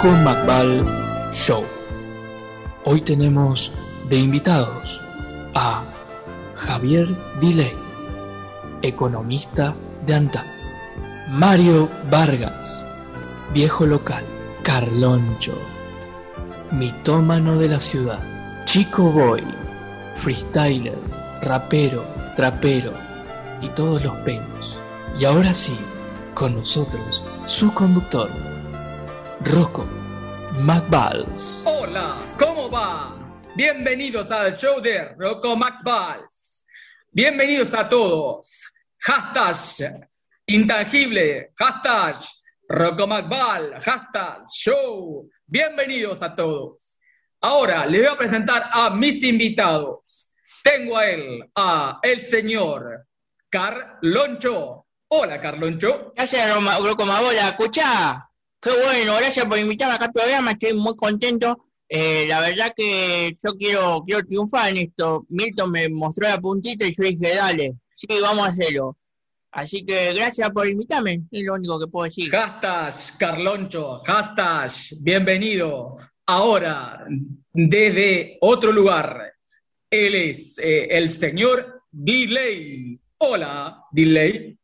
A 0.00 0.02
Rocco 0.02 0.16
McBall 0.18 1.32
Show. 1.32 1.62
Hoy 2.84 3.02
tenemos 3.02 3.70
de 4.08 4.18
invitados 4.18 5.00
a 5.54 5.84
Javier 6.54 7.08
Diley, 7.40 7.74
economista 8.80 9.74
de 10.06 10.14
antaño, 10.14 10.50
Mario 11.32 11.88
Vargas, 12.10 12.84
viejo 13.52 13.84
local, 13.84 14.24
Carloncho, 14.62 15.58
mitómano 16.70 17.58
de 17.58 17.68
la 17.68 17.80
ciudad, 17.80 18.20
Chico 18.64 19.02
Boy, 19.02 19.42
freestyler, 20.16 20.98
rapero, 21.42 22.04
trapero 22.36 22.92
y 23.60 23.68
todos 23.68 24.02
los 24.02 24.16
pelos. 24.18 24.78
Y 25.18 25.26
ahora 25.26 25.52
sí, 25.52 25.76
con 26.34 26.56
nosotros, 26.56 27.22
su 27.46 27.72
conductor, 27.74 28.30
Rocco 29.44 29.84
McBalls. 30.60 31.64
Hola, 31.66 32.34
¿cómo 32.38 32.70
va? 32.70 33.16
Bienvenidos 33.56 34.30
al 34.30 34.56
show 34.56 34.80
de 34.80 35.08
Rocco 35.16 35.56
Max 35.56 35.82
Valls. 35.84 36.64
Bienvenidos 37.10 37.72
a 37.74 37.88
todos. 37.88 38.64
Hashtag 38.98 40.08
intangible, 40.46 41.52
hashtag 41.56 42.16
Rocco 42.68 43.06
McBall, 43.06 43.74
hashtag 43.80 44.42
show. 44.52 45.28
Bienvenidos 45.46 46.20
a 46.22 46.34
todos. 46.34 46.98
Ahora 47.40 47.86
les 47.86 48.02
voy 48.02 48.12
a 48.12 48.18
presentar 48.18 48.68
a 48.72 48.90
mis 48.90 49.22
invitados. 49.24 50.30
Tengo 50.62 50.98
a 50.98 51.06
él, 51.06 51.50
a 51.54 51.98
el 52.02 52.20
señor 52.20 53.06
Carloncho. 53.48 54.86
Hola, 55.08 55.40
Carloncho. 55.40 56.12
Gracias, 56.14 56.54
Roma- 56.54 56.78
Rocco 56.78 57.06
Mabola. 57.06 57.48
Escuchá, 57.48 58.29
qué 58.60 58.70
bueno, 58.84 59.16
gracias 59.16 59.46
por 59.46 59.58
invitarme 59.58 59.94
acá 59.94 60.06
al 60.06 60.12
programa, 60.12 60.52
estoy 60.52 60.74
muy 60.74 60.94
contento. 60.96 61.66
Eh, 61.88 62.26
la 62.28 62.40
verdad 62.40 62.72
que 62.76 63.36
yo 63.42 63.56
quiero, 63.56 64.04
quiero 64.06 64.24
triunfar 64.24 64.70
en 64.70 64.76
esto. 64.76 65.26
Milton 65.28 65.72
me 65.72 65.88
mostró 65.88 66.28
la 66.28 66.40
puntita 66.40 66.86
y 66.86 66.94
yo 66.94 67.02
dije, 67.02 67.34
dale, 67.34 67.74
sí, 67.96 68.06
vamos 68.22 68.46
a 68.46 68.50
hacerlo. 68.50 68.96
Así 69.50 69.84
que 69.84 70.12
gracias 70.12 70.50
por 70.50 70.68
invitarme, 70.68 71.22
es 71.30 71.44
lo 71.44 71.54
único 71.54 71.80
que 71.80 71.88
puedo 71.88 72.04
decir. 72.04 72.30
Hashtag 72.30 72.94
Carloncho, 73.18 73.98
hashtag 74.04 74.70
bienvenido. 75.02 75.96
Ahora, 76.26 77.04
desde 77.52 78.38
otro 78.40 78.70
lugar, 78.70 79.32
él 79.90 80.14
es 80.14 80.56
eh, 80.58 80.86
el 80.90 81.08
señor 81.08 81.82
Delay. 81.90 83.00
Hola, 83.18 83.82
Delay. 83.90 84.56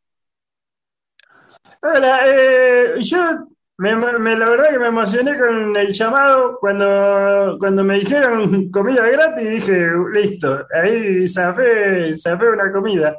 Hola, 1.83 2.21
eh, 2.27 2.95
yo 3.01 3.49
me, 3.79 4.37
la 4.37 4.49
verdad 4.49 4.71
que 4.71 4.79
me 4.79 4.87
emocioné 4.89 5.39
con 5.39 5.77
el 5.77 5.93
llamado 5.93 6.59
cuando, 6.61 7.57
cuando 7.59 7.85
me 7.85 7.97
dijeron 7.99 8.71
comida 8.71 9.03
gratis 9.09 9.49
dije, 9.51 9.87
listo, 10.13 10.67
ahí 10.73 11.29
zafé, 11.29 12.17
zafé 12.17 12.49
una 12.49 12.73
comida. 12.73 13.15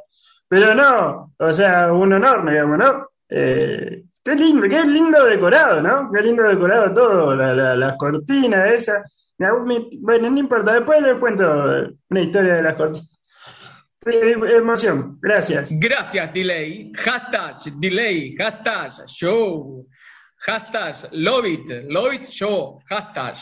Pero 0.49 0.73
no, 0.73 1.33
o 1.37 1.53
sea, 1.53 1.91
un 1.91 2.13
honor, 2.13 2.49
digamos, 2.49 2.77
¿no? 2.77 3.07
Eh, 3.29 4.03
qué 4.23 4.35
lindo, 4.35 4.67
qué 4.67 4.85
lindo 4.85 5.25
decorado, 5.25 5.81
¿no? 5.81 6.09
Qué 6.11 6.21
lindo 6.21 6.43
decorado 6.43 6.93
todo, 6.93 7.35
la, 7.35 7.53
la- 7.53 7.75
las 7.75 7.97
cortinas 7.97 8.73
esas. 8.73 9.13
Bueno, 9.37 10.29
no 10.31 10.39
importa, 10.39 10.73
después 10.73 11.01
les 11.01 11.17
cuento 11.17 11.45
una 12.09 12.21
historia 12.21 12.55
de 12.55 12.63
las 12.63 12.75
cortinas. 12.75 13.11
Emoción, 14.05 15.17
gracias. 15.21 15.69
Gracias, 15.73 16.33
Delay. 16.33 16.91
Hashtag 16.95 17.73
Delay, 17.77 18.35
hashtag 18.35 18.91
Show. 19.05 19.85
Hashtag 20.47 21.09
Love 21.11 21.45
it, 21.45 21.83
Love 21.89 22.13
it 22.13 22.25
Show. 22.25 22.79
Hashtag. 22.89 23.35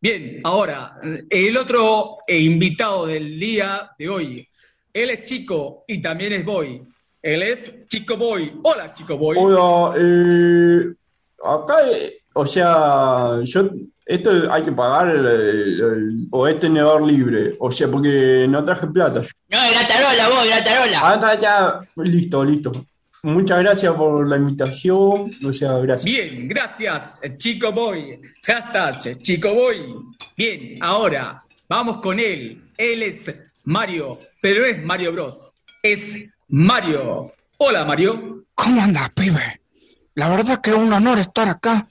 Bien, 0.00 0.40
ahora, 0.44 0.96
el 1.28 1.56
otro 1.56 2.18
eh, 2.26 2.38
invitado 2.38 3.06
del 3.06 3.38
día 3.38 3.90
de 3.98 4.08
hoy. 4.08 4.48
Él 4.92 5.10
es 5.10 5.22
chico 5.24 5.82
y 5.88 6.00
también 6.00 6.32
es 6.34 6.44
boy. 6.44 6.80
Él 7.20 7.42
es 7.42 7.86
Chico 7.88 8.16
Boy. 8.16 8.52
Hola, 8.64 8.92
Chico 8.92 9.16
Boy. 9.16 9.36
Hola, 9.38 9.94
eh, 9.96 10.92
acá, 11.44 11.74
eh, 11.92 12.18
o 12.34 12.44
sea, 12.46 13.40
yo, 13.44 13.70
esto 14.04 14.52
hay 14.52 14.62
que 14.64 14.72
pagar 14.72 15.08
el- 15.08 15.26
el- 15.26 15.80
el- 15.80 16.26
o 16.32 16.46
es 16.48 16.58
tenedor 16.58 17.02
libre, 17.06 17.54
o 17.60 17.70
sea, 17.70 17.88
porque 17.88 18.46
no 18.48 18.64
traje 18.64 18.88
plata. 18.88 19.20
No, 19.20 19.58
gratarola, 19.70 20.28
vos, 20.30 20.48
gratarola. 20.48 21.00
Ah, 21.00 21.14
está, 21.14 21.38
ya, 21.38 21.80
listo, 22.02 22.44
listo. 22.44 22.72
Muchas 23.24 23.60
gracias 23.60 23.94
por 23.94 24.26
la 24.26 24.36
invitación, 24.36 25.30
o 25.44 25.52
sea, 25.52 25.74
gracias. 25.78 26.04
Bien, 26.04 26.48
gracias, 26.48 27.20
Chico 27.36 27.70
Boy. 27.70 28.20
Hashtag 28.44 29.18
Chico 29.22 29.54
Boy. 29.54 29.94
Bien, 30.36 30.76
ahora 30.80 31.40
vamos 31.68 31.98
con 31.98 32.18
él. 32.18 32.60
Él 32.76 33.02
es 33.04 33.32
Mario, 33.62 34.18
pero 34.40 34.66
es 34.66 34.82
Mario 34.82 35.12
Bros. 35.12 35.52
Es 35.84 36.18
Mario. 36.48 37.32
Hola, 37.58 37.84
Mario. 37.84 38.44
¿Cómo 38.56 38.82
andas, 38.82 39.10
pibe? 39.10 39.60
La 40.16 40.28
verdad 40.28 40.60
que 40.60 40.70
es 40.70 40.76
un 40.76 40.92
honor 40.92 41.20
estar 41.20 41.48
acá. 41.48 41.86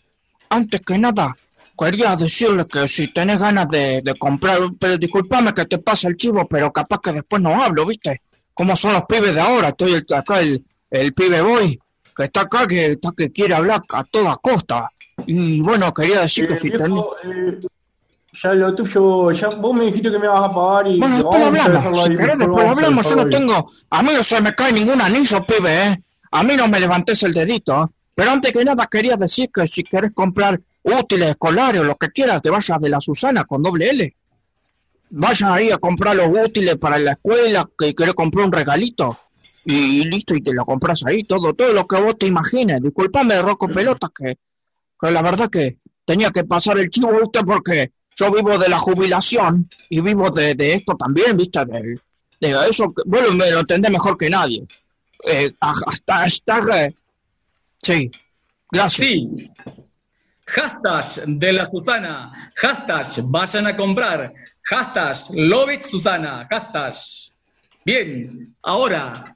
Antes 0.50 0.82
que 0.82 0.98
nada, 0.98 1.34
quería 1.80 2.14
decirle 2.18 2.66
que 2.68 2.90
si 2.90 3.08
tenés 3.08 3.40
ganas 3.40 3.70
de, 3.70 4.02
de 4.04 4.16
comprar, 4.16 4.60
pero 4.78 4.98
discúlpame 4.98 5.54
que 5.54 5.64
te 5.66 5.78
pase 5.78 6.10
el 6.10 6.18
chivo, 6.18 6.46
pero 6.50 6.74
capaz 6.74 7.00
que 7.02 7.14
después 7.14 7.42
no 7.42 7.64
hablo, 7.64 7.86
¿viste? 7.86 8.22
¿Cómo 8.54 8.76
son 8.76 8.92
los 8.92 9.06
pibes 9.06 9.34
de 9.34 9.40
ahora? 9.40 9.70
Estoy 9.70 9.94
el- 9.94 10.14
acá 10.14 10.42
el, 10.42 10.66
el 10.92 11.14
pibe 11.14 11.42
boy, 11.42 11.80
que 12.16 12.24
está 12.26 12.42
acá, 12.42 12.68
que 12.68 12.92
está 12.92 13.12
que 13.16 13.32
quiere 13.32 13.56
hablar 13.56 13.82
a 13.90 14.04
toda 14.04 14.38
costa. 14.38 14.90
Y 15.26 15.62
bueno, 15.62 15.94
quería 15.94 16.22
decir 16.22 16.48
que 16.48 16.54
Eh, 16.54 16.58
si 16.58 16.70
tenés... 16.70 16.88
viejo, 16.90 17.16
eh, 17.24 17.60
ya 18.34 18.54
lo 18.54 18.74
tuyo, 18.74 19.32
ya 19.32 19.50
vos 19.50 19.76
me 19.76 19.86
dijiste 19.86 20.10
que 20.10 20.20
me 20.20 20.28
vas 20.28 20.50
a 20.50 20.54
pagar 20.54 20.88
y 20.88 21.00
Bueno, 21.00 21.16
después 21.16 21.42
vamos 21.42 21.60
hablamos. 21.60 22.04
Si 22.04 22.10
querés, 22.16 22.38
después 22.38 22.66
hablamos. 22.66 23.10
Yo 23.10 23.16
no 23.16 23.30
tengo. 23.30 23.72
A 23.90 24.04
mí 24.04 24.12
no 24.14 24.24
se 24.24 24.42
me 24.42 24.56
cae 24.56 24.72
ningún 24.72 25.02
anillo, 25.02 25.44
pibe, 25.44 25.88
¿eh? 25.88 26.04
A 26.32 26.44
mí 26.44 26.56
no 26.56 26.68
me 26.68 26.80
levantes 26.80 27.24
el 27.24 27.34
dedito. 27.34 27.84
¿eh? 27.84 27.88
Pero 28.16 28.32
antes 28.32 28.54
que 28.54 28.64
nada, 28.64 28.88
quería 28.88 29.16
decir 29.18 29.50
que 29.54 29.68
si 29.68 29.84
querés 29.84 30.12
comprar 30.14 30.62
útiles 30.84 31.30
escolares 31.32 31.82
o 31.82 31.84
lo 31.84 31.96
que 31.98 32.10
quieras, 32.10 32.42
te 32.42 32.50
vayas 32.50 32.80
de 32.80 32.90
la 32.90 33.02
Susana 33.02 33.44
con 33.44 33.62
doble 33.62 33.90
L. 33.90 34.16
Vayas 35.10 35.50
ahí 35.50 35.72
a 35.72 35.78
comprar 35.78 36.16
los 36.16 36.28
útiles 36.30 36.78
para 36.78 36.98
la 36.98 37.12
escuela, 37.12 37.70
que 37.78 37.94
querés 37.94 38.14
comprar 38.14 38.46
un 38.46 38.52
regalito. 38.54 39.18
Y, 39.66 40.06
listo, 40.06 40.34
y 40.36 40.42
te 40.42 40.54
lo 40.54 40.66
compras 40.66 41.04
ahí, 41.06 41.24
todo, 41.24 41.54
todo 41.54 41.74
lo 41.74 41.86
que 41.88 42.02
vos 42.02 42.18
te 42.18 42.28
imagines. 42.28 42.82
Disculpame, 42.82 43.42
Rocco 43.42 43.68
Pelotas, 43.68 44.10
que, 44.16 44.38
que 45.00 45.12
la 45.12 45.22
verdad 45.22 45.50
que 45.50 45.78
tenía 46.06 46.32
que 46.32 46.44
pasar 46.44 46.80
el 46.80 46.90
chivo, 46.90 47.12
¿viste? 47.20 47.44
Porque 47.44 47.92
yo 48.16 48.32
vivo 48.32 48.58
de 48.58 48.70
la 48.70 48.80
jubilación 48.80 49.70
y 49.90 50.02
vivo 50.02 50.30
de, 50.30 50.56
de 50.56 50.74
esto 50.74 50.96
también, 50.96 51.38
¿viste? 51.38 51.64
De, 51.66 52.00
de 52.40 52.70
eso, 52.70 52.94
bueno, 53.06 53.32
me 53.34 53.52
lo 53.52 53.60
entendés 53.60 53.92
mejor 53.92 54.18
que 54.18 54.30
nadie. 54.30 54.66
Eh, 55.24 55.52
hasta, 55.60 56.24
hasta, 56.24 56.86
eh, 56.86 56.96
sí, 57.78 58.10
gracias. 58.72 59.08
Sí. 59.08 59.52
Hashtag 60.48 61.26
de 61.28 61.54
la 61.54 61.70
Susana. 61.70 62.52
Hashtag 62.56 63.24
vayan 63.26 63.68
a 63.68 63.76
comprar. 63.76 64.34
Hashtag 64.64 65.18
Love 65.36 65.74
it 65.74 65.84
Susana. 65.84 66.48
Hashtag. 66.50 66.96
Bien, 67.86 68.56
ahora, 68.62 69.36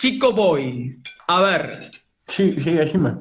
Chico 0.00 0.32
Boy. 0.32 0.98
A 1.28 1.40
ver, 1.42 1.90
Sí, 2.26 2.54
sí, 2.58 2.70
decime. 2.72 3.16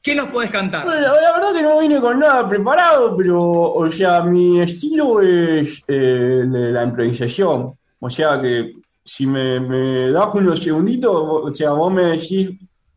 ¿qué 0.00 0.14
nos 0.14 0.30
puedes 0.30 0.50
cantar? 0.50 0.84
Bueno, 0.84 1.00
la 1.02 1.32
verdad 1.32 1.52
que 1.54 1.62
no 1.62 1.78
vine 1.80 2.00
con 2.00 2.18
nada 2.18 2.48
preparado, 2.48 3.14
pero, 3.16 3.40
o 3.42 3.92
sea, 3.92 4.22
mi 4.22 4.60
estilo 4.60 5.20
es 5.20 5.82
eh, 5.86 6.40
el 6.42 6.50
de 6.52 6.72
la 6.72 6.84
improvisación. 6.84 7.74
O 8.00 8.10
sea 8.10 8.40
que 8.40 8.72
si 9.04 9.26
me, 9.26 9.60
me 9.60 10.10
das 10.10 10.28
unos 10.34 10.62
segunditos, 10.62 11.12
o 11.14 11.52
sea, 11.52 11.72
vos 11.72 11.92
me 11.92 12.04
decís, 12.04 12.50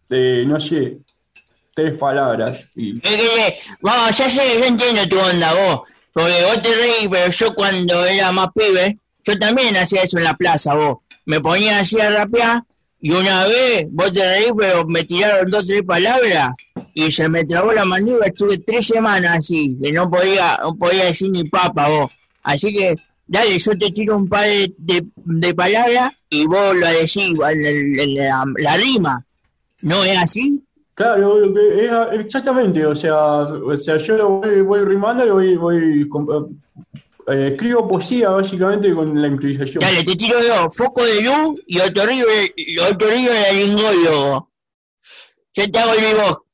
eh, 0.10 0.44
no 0.48 0.60
sé, 0.60 1.00
tres 1.74 1.98
palabras. 1.98 2.64
Y, 2.76 2.98
Eh, 2.98 3.02
que, 3.02 3.48
eh, 3.48 3.58
vos, 3.82 4.18
ya 4.18 4.30
sé, 4.30 4.60
yo 4.60 4.66
entiendo 4.66 5.06
tu 5.10 5.20
onda, 5.20 5.54
vos. 5.54 5.82
Porque 6.14 6.44
vos 6.46 6.62
te 6.62 6.74
reís, 6.76 7.10
pero 7.12 7.30
yo 7.30 7.54
cuando 7.56 8.06
era 8.06 8.32
más 8.32 8.48
pibe, 8.56 9.00
yo 9.26 9.38
también 9.38 9.76
hacía 9.76 10.04
eso 10.04 10.18
en 10.18 10.24
la 10.24 10.36
plaza, 10.36 10.76
vos. 10.76 11.00
me 11.26 11.42
ponía 11.42 11.80
así 11.80 12.00
a 12.00 12.10
rapear 12.10 12.64
y 13.08 13.12
una 13.12 13.46
vez, 13.48 13.88
vos 13.90 14.12
te 14.12 14.20
reís, 14.20 14.52
pero 14.58 14.86
me 14.86 15.02
tiraron 15.06 15.50
dos 15.50 15.66
tres 15.66 15.82
palabras 15.84 16.52
y 16.94 17.10
se 17.10 17.30
me 17.30 17.46
trabó 17.46 17.72
la 17.72 17.86
mandíbula, 17.86 18.26
estuve 18.26 18.58
tres 18.58 18.88
semanas 18.88 19.38
así, 19.38 19.78
que 19.82 19.94
no 19.94 20.10
podía, 20.10 20.60
no 20.62 20.76
podía 20.76 21.06
decir 21.06 21.32
ni 21.32 21.46
papa 21.46 21.88
vos. 21.88 22.12
Así 22.44 22.74
que, 22.74 22.96
dale, 23.26 23.58
yo 23.58 23.78
te 23.78 23.92
tiro 23.92 24.18
un 24.18 24.28
par 24.28 24.44
de, 24.46 25.06
de, 25.16 25.54
palabras 25.56 26.12
y 26.30 26.46
vos 26.48 26.76
lo 26.76 26.86
decís, 26.86 27.30
la, 27.38 28.44
la- 28.58 28.76
rima. 28.76 29.24
¿No 29.84 30.04
es 30.04 30.18
así? 30.18 30.62
Claro, 30.94 31.46
es- 31.56 32.20
exactamente, 32.26 32.86
o 32.86 32.94
sea, 32.94 33.16
o 33.16 33.78
sea, 33.78 33.96
yo 34.00 34.18
lo 34.18 34.30
voy, 34.42 34.60
voy 34.64 34.84
rimando 34.84 35.26
y 35.26 35.30
voy, 35.30 35.56
voy 35.56 36.10
com- 36.10 36.28
eh, 37.28 37.50
escribo 37.54 37.88
poesía 37.88 38.30
básicamente 38.30 38.94
con 38.94 39.20
la 39.22 39.28
improvisación. 39.28 39.82
Dale, 39.82 40.04
te 40.04 40.16
tiro 40.16 40.42
yo, 40.42 40.70
foco 40.70 41.04
de 41.06 41.22
luz 41.22 41.62
y 41.68 41.80
otorrino 41.80 42.26
y 42.56 42.78
otorrino 42.80 43.32
de 43.32 43.42
laringólogo. 43.42 44.52
Yo 45.54 45.72
te 45.72 45.80
hago 45.80 45.94
el 45.94 46.00
vivo. 46.06 46.46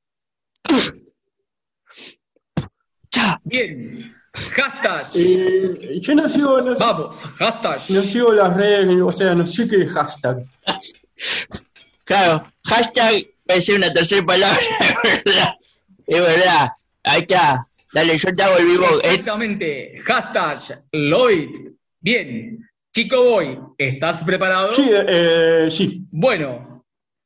Bien. 3.44 4.16
Hashtag. 4.34 5.06
Eh, 5.16 6.00
yo 6.02 6.16
no 6.16 6.28
sigo, 6.28 6.60
no, 6.62 6.76
si- 6.76 6.82
Vamos, 6.82 7.16
hashtag. 7.38 7.82
no 7.90 8.02
sigo 8.02 8.34
las 8.34 8.56
redes, 8.58 8.98
o 9.00 9.12
sea, 9.12 9.36
no 9.36 9.46
sé 9.46 9.68
qué 9.68 9.84
es 9.84 9.92
hashtag. 9.92 10.42
Claro, 12.04 12.44
hashtag 12.66 13.28
es 13.46 13.70
una 13.70 13.94
tercera 13.94 14.26
palabra, 14.26 14.60
es 15.04 15.24
verdad. 15.24 15.54
Es 16.08 16.22
verdad. 16.22 16.70
Ahí 17.04 17.22
está. 17.22 17.68
Dale, 17.94 18.18
yo 18.18 18.34
te 18.34 18.44
hago 18.44 18.58
el 18.58 18.66
vivo. 18.66 18.86
Eh, 18.86 19.00
Exactamente. 19.04 19.96
Hashtag 20.04 20.84
Lloyd. 20.92 21.74
Bien. 22.00 22.60
Chico 22.92 23.24
Boy, 23.24 23.60
¿estás 23.78 24.24
preparado? 24.24 24.72
Sí, 24.72 24.88
eh, 24.92 25.68
sí. 25.70 26.06
Bueno. 26.12 26.86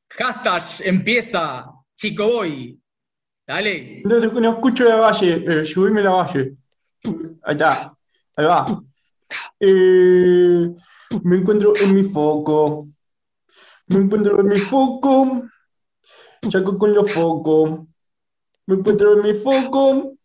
Hashtag 0.10 0.64
empieza. 0.86 1.66
Chico 1.96 2.28
Boy. 2.28 2.80
Dale. 3.46 4.02
No, 4.04 4.20
no 4.20 4.50
escucho 4.50 4.84
la 4.84 4.98
valle, 4.98 5.44
eh, 5.48 5.66
subime 5.66 6.02
la 6.02 6.10
valle. 6.12 6.54
Ahí 7.44 7.52
está, 7.52 7.96
ahí 8.36 8.46
va. 8.46 8.66
Eh, 9.60 10.70
me 11.24 11.36
encuentro 11.38 11.74
en 11.82 11.94
mi 11.94 12.04
foco. 12.04 12.90
Me 13.88 14.00
encuentro 14.00 14.42
en 14.42 14.48
mi 14.48 14.60
foco. 14.60 15.44
Saco 16.52 16.78
con 16.78 16.94
los 16.94 17.12
focos. 17.12 17.88
Me 18.66 18.76
encuentro 18.76 19.14
en 19.14 19.22
mi 19.22 19.34
foco. 19.34 20.17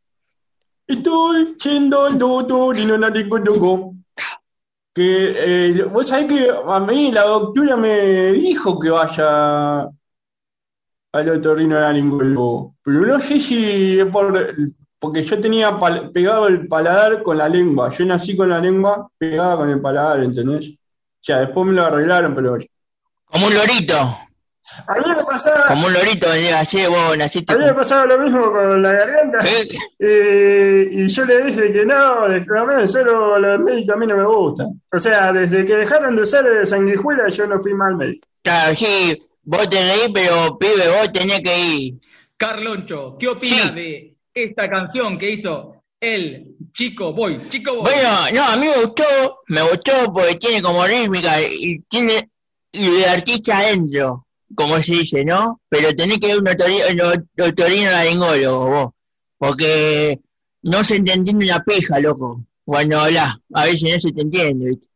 Y 2.79 2.87
no 2.87 2.99
la 2.99 3.13
tengo 3.13 3.95
Que 4.95 5.71
eh, 5.71 5.85
vos 5.85 6.09
sabés 6.09 6.27
que 6.27 6.51
a 6.51 6.81
mí 6.81 7.11
la 7.11 7.23
doctora 7.23 7.77
me 7.77 8.33
dijo 8.33 8.79
que 8.79 8.91
vaya 8.91 9.89
al 11.13 11.29
otorrinolaringólogo. 11.29 12.77
Pero 12.83 13.07
no 13.07 13.21
sé 13.21 13.41
si 13.41 14.01
es 14.01 14.07
por, 14.07 14.55
porque 14.99 15.23
yo 15.23 15.41
tenía 15.41 15.77
pegado 16.13 16.47
el 16.49 16.67
paladar 16.67 17.23
con 17.23 17.39
la 17.39 17.49
lengua. 17.49 17.91
Yo 17.91 18.05
nací 18.05 18.37
con 18.37 18.51
la 18.51 18.61
lengua 18.61 19.09
pegada 19.19 19.57
con 19.57 19.71
el 19.71 19.81
paladar, 19.81 20.23
¿entendés? 20.23 20.69
O 20.69 21.25
sea, 21.25 21.39
después 21.39 21.67
me 21.67 21.73
lo 21.73 21.85
arreglaron, 21.85 22.35
pero 22.35 22.59
como 23.33 23.47
un 23.47 23.55
lorito. 23.55 23.95
A 24.87 24.95
mí 24.95 25.15
me 25.17 25.25
pasaba, 25.25 25.67
Como 25.69 25.87
un 25.87 25.93
lorito 25.93 26.29
venía 26.31 26.61
así, 26.61 26.85
vos 26.87 27.17
naciste 27.17 27.53
a 27.53 27.57
mí 27.57 27.65
me 27.65 27.75
pasaba 27.75 28.07
lo 28.07 28.19
mismo 28.19 28.51
con 28.53 28.83
la 28.83 28.93
garganta. 28.93 29.39
Y 29.99 31.09
yo 31.09 31.25
le 31.25 31.43
dije 31.45 31.73
que 31.73 31.85
no, 31.87 32.29
definitivamente 32.29 32.87
solo 32.89 33.39
los 33.39 33.61
médicos 33.61 33.91
a 33.91 33.97
mí 33.99 34.07
no 34.07 34.17
me 34.17 34.25
gustan. 34.25 34.81
O 34.93 34.99
sea, 34.99 35.33
desde 35.33 35.65
que 35.65 35.77
dejaron 35.77 36.17
de 36.17 36.23
usar 36.23 36.45
sanguijuela 36.67 37.29
yo 37.29 37.47
no 37.47 37.61
fui 37.61 37.75
mal 37.75 37.97
médico. 37.97 38.27
Claro, 38.43 38.75
sí, 38.75 39.19
vos 39.43 39.69
tenés 39.69 39.99
que 39.99 40.05
ir, 40.07 40.13
pero 40.13 40.59
pibe, 40.59 40.89
vos 40.99 41.13
tenés 41.13 41.41
que 41.41 41.59
ir. 41.59 41.95
Carloncho, 42.37 43.17
¿qué 43.19 43.29
opinas 43.29 43.69
Sí. 43.69 43.75
de 43.75 44.17
esta 44.35 44.69
canción 44.69 45.17
que 45.19 45.31
hizo 45.31 45.77
el 46.01 46.57
Chico 46.73 47.13
Boy? 47.13 47.41
Chico 47.49 47.77
Boy. 47.77 47.83
Bueno, 47.85 48.09
no, 48.35 48.45
a 48.45 48.57
mí 48.57 48.67
me 48.67 48.83
gustó, 48.85 49.05
me 49.49 49.63
gustó 49.63 50.13
porque 50.13 50.35
tiene 50.37 50.61
como 50.63 50.85
rítmica 50.87 51.41
y 51.41 51.79
tiene 51.89 52.29
y 52.73 52.89
de 52.91 53.07
artista 53.07 53.59
adentro, 53.59 54.27
como 54.55 54.77
se 54.83 54.93
dice, 54.93 55.25
¿no? 55.25 55.61
Pero 55.69 55.95
tenés 55.95 56.19
que 56.19 56.29
ir 56.29 56.35
a 56.35 56.39
un 56.39 56.49
otorino, 57.41 57.91
laringólogo, 57.91 58.69
vos, 58.69 58.93
porque 59.39 60.21
no 60.63 60.85
se 60.85 61.01
te 61.01 61.13
entiende 61.13 61.47
una 61.47 61.65
pija, 61.65 61.99
loco, 62.01 62.45
cuando 62.65 63.01
hablas, 63.01 63.37
a 63.55 63.65
veces 63.65 63.93
no 63.95 64.01
se 64.01 64.13
te 64.13 64.23
entiende, 64.23 64.71
¿viste? 64.71 64.89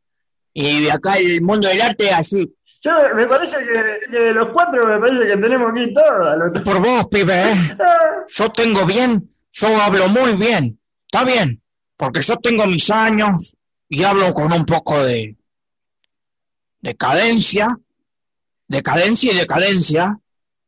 Y 0.53 0.89
acá 0.89 1.19
el 1.19 1.43
mundo 1.43 1.69
del 1.69 1.83
arte 1.83 2.07
es 2.07 2.13
así. 2.13 2.55
Yo 2.81 2.93
me 3.15 3.27
parece 3.27 3.57
que, 3.59 4.11
que 4.11 4.33
los 4.33 4.49
cuatro 4.49 4.87
me 4.87 4.99
parece 4.99 5.27
que 5.27 5.37
tenemos 5.37 5.73
aquí 5.73 5.93
todo. 5.93 6.65
Por 6.65 6.81
vos, 6.81 7.09
pibe, 7.09 7.53
¿eh? 7.53 7.55
Yo 8.29 8.49
tengo 8.49 8.87
bien, 8.87 9.31
yo 9.51 9.69
hablo 9.81 10.09
muy 10.09 10.37
bien. 10.37 10.79
Está 11.07 11.25
bien, 11.25 11.63
porque 11.97 12.21
yo 12.21 12.37
tengo 12.37 12.67
mis 12.67 12.91
años 12.91 13.57
y 13.89 14.03
hablo 14.03 14.35
con 14.35 14.53
un 14.53 14.67
poco 14.67 15.03
de 15.03 15.37
decadencia, 16.81 17.79
decadencia 18.69 19.33
y 19.33 19.37
decadencia, 19.37 20.19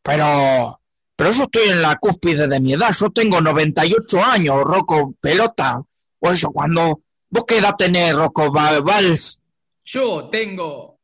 pero, 0.02 0.80
pero 1.16 1.32
yo 1.32 1.44
estoy 1.44 1.68
en 1.70 1.82
la 1.82 1.96
cúspide 1.96 2.46
de 2.48 2.60
mi 2.60 2.72
edad. 2.74 2.92
Yo 2.98 3.10
tengo 3.10 3.40
98 3.40 4.22
años, 4.24 4.62
Rocco 4.64 5.14
Pelota. 5.20 5.82
Por 6.18 6.34
eso, 6.34 6.50
cuando 6.50 7.00
vos 7.30 7.44
qué 7.46 7.58
edad 7.58 7.74
tenés, 7.76 8.14
Rocco 8.14 8.50
Val- 8.52 8.82
Vals, 8.82 9.38
Yo 9.84 10.28
tengo 10.30 10.98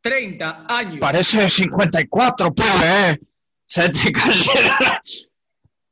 30 0.00 0.64
años. 0.68 0.98
parece 1.00 1.48
54, 1.50 2.54
pibe, 2.54 2.66
¿eh? 3.10 3.20
Se 3.64 3.88
te 3.90 4.12
cayeron. 4.12 4.72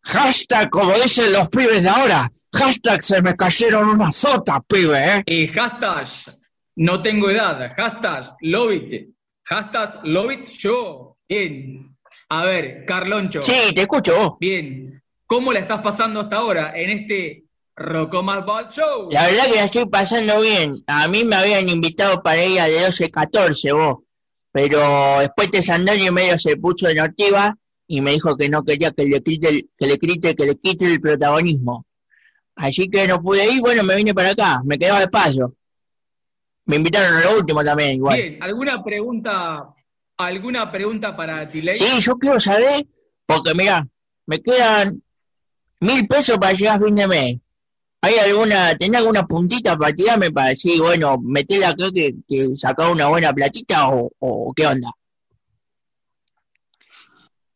Hashtag, 0.03 0.71
como 0.71 0.93
dicen 0.95 1.33
los 1.33 1.49
pibes 1.49 1.83
de 1.83 1.89
ahora. 1.89 2.31
Hashtag, 2.53 3.03
se 3.03 3.21
me 3.21 3.35
cayeron 3.37 3.89
unas 3.89 4.17
sotas, 4.17 4.61
pibe, 4.67 5.17
¿eh? 5.17 5.23
Eh, 5.27 5.49
hashtag 5.49 6.07
no 6.77 7.03
tengo 7.03 7.29
edad. 7.31 7.73
Hashtag 7.77 8.37
it. 8.41 9.09
Hashtag 9.47 10.05
love 10.05 10.33
it 10.33 10.45
yo. 10.59 11.17
Bien. 11.29 11.97
A 12.29 12.45
ver, 12.45 12.85
Carloncho. 12.85 13.43
Sí, 13.43 13.73
te 13.75 13.83
escucho. 13.83 14.37
Bien. 14.41 15.01
¿Cómo 15.27 15.53
la 15.53 15.61
estás 15.61 15.81
pasando 15.81 16.21
hasta 16.21 16.37
ahora 16.37 16.73
en 16.75 16.91
este 16.91 17.45
Rocomal 17.77 18.43
Ball 18.45 18.69
Show? 18.69 19.09
La 19.11 19.27
verdad 19.27 19.45
que 19.47 19.55
la 19.55 19.65
estoy 19.67 19.87
pasando 19.87 20.41
bien. 20.41 20.83
A 20.89 21.07
mí 21.07 21.25
me 21.25 21.37
habían 21.37 21.69
invitado 21.69 22.23
para 22.23 22.45
ir 22.45 22.61
a 22.61 22.67
de 22.69 22.89
12-14 22.89 23.75
vos. 23.75 24.05
Pero 24.51 25.19
después 25.21 25.51
de 25.51 25.63
Sandario 25.63 26.13
medio 26.13 26.39
se 26.39 26.57
puso 26.57 26.89
en 26.89 26.99
ortiva 26.99 27.57
y 27.87 28.01
me 28.01 28.13
dijo 28.13 28.37
que 28.37 28.49
no 28.49 28.65
quería 28.65 28.91
que 28.91 29.05
le 29.05 29.23
quite 29.23 29.49
el, 29.49 29.69
que 29.77 29.87
le 29.87 29.99
quite, 29.99 30.35
que 30.35 30.47
le 30.47 30.57
quite 30.57 30.87
el 30.87 31.01
protagonismo. 31.01 31.87
Así 32.57 32.89
que 32.89 33.07
no 33.07 33.23
pude 33.23 33.49
ir, 33.53 33.61
bueno, 33.61 33.83
me 33.85 33.95
vine 33.95 34.15
para 34.15 34.31
acá, 34.31 34.63
me 34.65 34.79
quedaba 34.79 35.01
de 35.01 35.09
paso. 35.09 35.55
Me 36.67 36.77
invitaron 36.77 37.17
a 37.17 37.21
lo 37.23 37.39
último 37.39 37.63
también, 37.63 37.95
igual. 37.95 38.21
Bien, 38.21 38.43
¿alguna 38.43 38.83
pregunta, 38.83 39.75
alguna 40.17 40.71
pregunta 40.71 41.17
para 41.17 41.47
Delay? 41.47 41.77
Sí, 41.77 42.01
yo 42.01 42.17
quiero 42.17 42.41
saber, 42.41 42.85
porque 43.25 43.55
mira, 43.55 43.87
me 44.27 44.41
quedan 44.41 45.03
mil 45.81 46.07
pesos 46.09 46.39
para 46.39 46.53
llegar 46.53 46.83
a 46.83 46.85
fin 46.85 46.95
de 46.95 47.09
mes. 47.09 47.37
¿Hay 48.03 48.15
alguna, 48.19 48.75
tenés 48.77 49.01
alguna 49.01 49.27
puntita 49.27 49.77
para 49.77 49.93
tirarme 49.93 50.31
para 50.31 50.49
decir, 50.49 50.81
bueno, 50.81 51.19
metela 51.19 51.71
acá 51.71 51.91
que, 51.95 52.15
que 52.29 52.57
sacar 52.57 52.91
una 52.91 53.09
buena 53.09 53.33
platita 53.33 53.89
o, 53.89 54.11
o 54.19 54.53
qué 54.55 54.67
onda? 54.67 54.91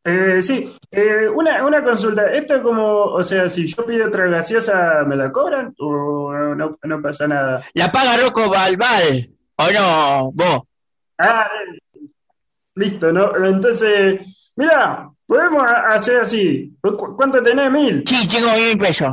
Eh, 0.02 0.40
sí, 0.42 0.74
eh, 0.90 1.28
una, 1.28 1.64
una 1.64 1.84
consulta. 1.84 2.32
Esto 2.32 2.54
es 2.54 2.60
como, 2.62 3.04
o 3.04 3.22
sea, 3.22 3.48
si 3.48 3.66
yo 3.66 3.84
pido 3.84 4.06
otra 4.08 4.26
gaseosa, 4.28 5.04
¿me 5.06 5.14
la 5.16 5.30
cobran 5.30 5.74
o 5.78 6.32
no, 6.56 6.70
no 6.82 7.02
pasa 7.02 7.28
nada? 7.28 7.62
La 7.74 7.92
paga 7.92 8.16
Rocco 8.16 8.48
Balbal, 8.48 9.34
¿o 9.56 9.64
no? 9.70 10.32
Vos. 10.32 10.62
Ah, 11.18 11.46
listo, 12.74 13.12
¿no? 13.12 13.36
Entonces, 13.44 14.52
mira, 14.56 15.10
podemos 15.26 15.62
ha- 15.64 15.92
hacer 15.94 16.22
así. 16.22 16.74
¿Cu- 16.80 17.14
¿Cuánto 17.16 17.42
tenés? 17.42 17.70
¿Mil? 17.70 18.02
Sí, 18.06 18.26
tengo 18.26 18.48
mil 18.54 18.78
pesos. 18.78 19.12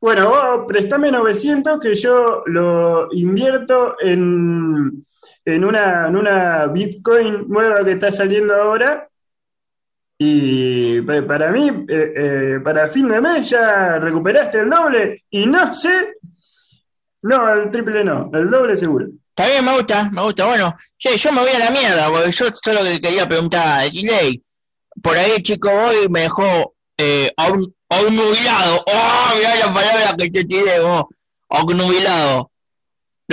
Bueno, 0.00 0.28
vos 0.28 0.64
prestame 0.68 1.10
900 1.10 1.78
que 1.80 1.94
yo 1.94 2.42
lo 2.46 3.08
invierto 3.12 3.94
en, 4.00 5.06
en 5.44 5.64
una, 5.64 6.08
en 6.08 6.16
una 6.16 6.66
Bitcoin 6.66 7.46
nueva 7.48 7.84
que 7.84 7.92
está 7.92 8.10
saliendo 8.10 8.54
ahora. 8.54 9.08
Y 10.18 11.00
pa- 11.02 11.26
para 11.26 11.50
mí, 11.50 11.68
eh, 11.88 12.12
eh, 12.16 12.60
para 12.62 12.88
fin 12.88 13.08
de 13.08 13.20
mes 13.20 13.50
ya 13.50 13.98
recuperaste 13.98 14.60
el 14.60 14.70
doble 14.70 15.24
y 15.30 15.46
no 15.46 15.74
sé, 15.74 16.14
no, 17.22 17.52
el 17.52 17.70
triple 17.70 18.04
no, 18.04 18.30
el 18.32 18.48
doble 18.50 18.76
seguro. 18.76 19.06
Está 19.36 19.48
bien, 19.50 19.64
me 19.64 19.74
gusta, 19.76 20.08
me 20.10 20.22
gusta. 20.22 20.46
Bueno, 20.46 20.76
che, 20.96 21.16
yo 21.16 21.32
me 21.32 21.40
voy 21.40 21.50
a 21.50 21.58
la 21.58 21.70
mierda, 21.70 22.08
porque 22.10 22.30
yo 22.30 22.46
solo 22.54 22.80
que 22.84 23.00
quería 23.00 23.26
preguntar 23.26 23.80
a 23.80 23.82
Delay. 23.82 24.40
Por 25.02 25.16
ahí, 25.16 25.42
chico, 25.42 25.68
voy 25.70 26.08
me 26.08 26.20
dejó 26.20 26.74
eh, 26.96 27.32
obn- 27.36 27.74
obnubilado. 27.88 28.84
¡Oh, 28.86 29.34
mirá 29.36 29.56
la 29.66 29.74
palabra 29.74 30.14
que 30.16 30.30
te 30.30 30.44
tiré 30.44 30.78
vos! 30.80 31.04
Obnubilado. 31.48 32.50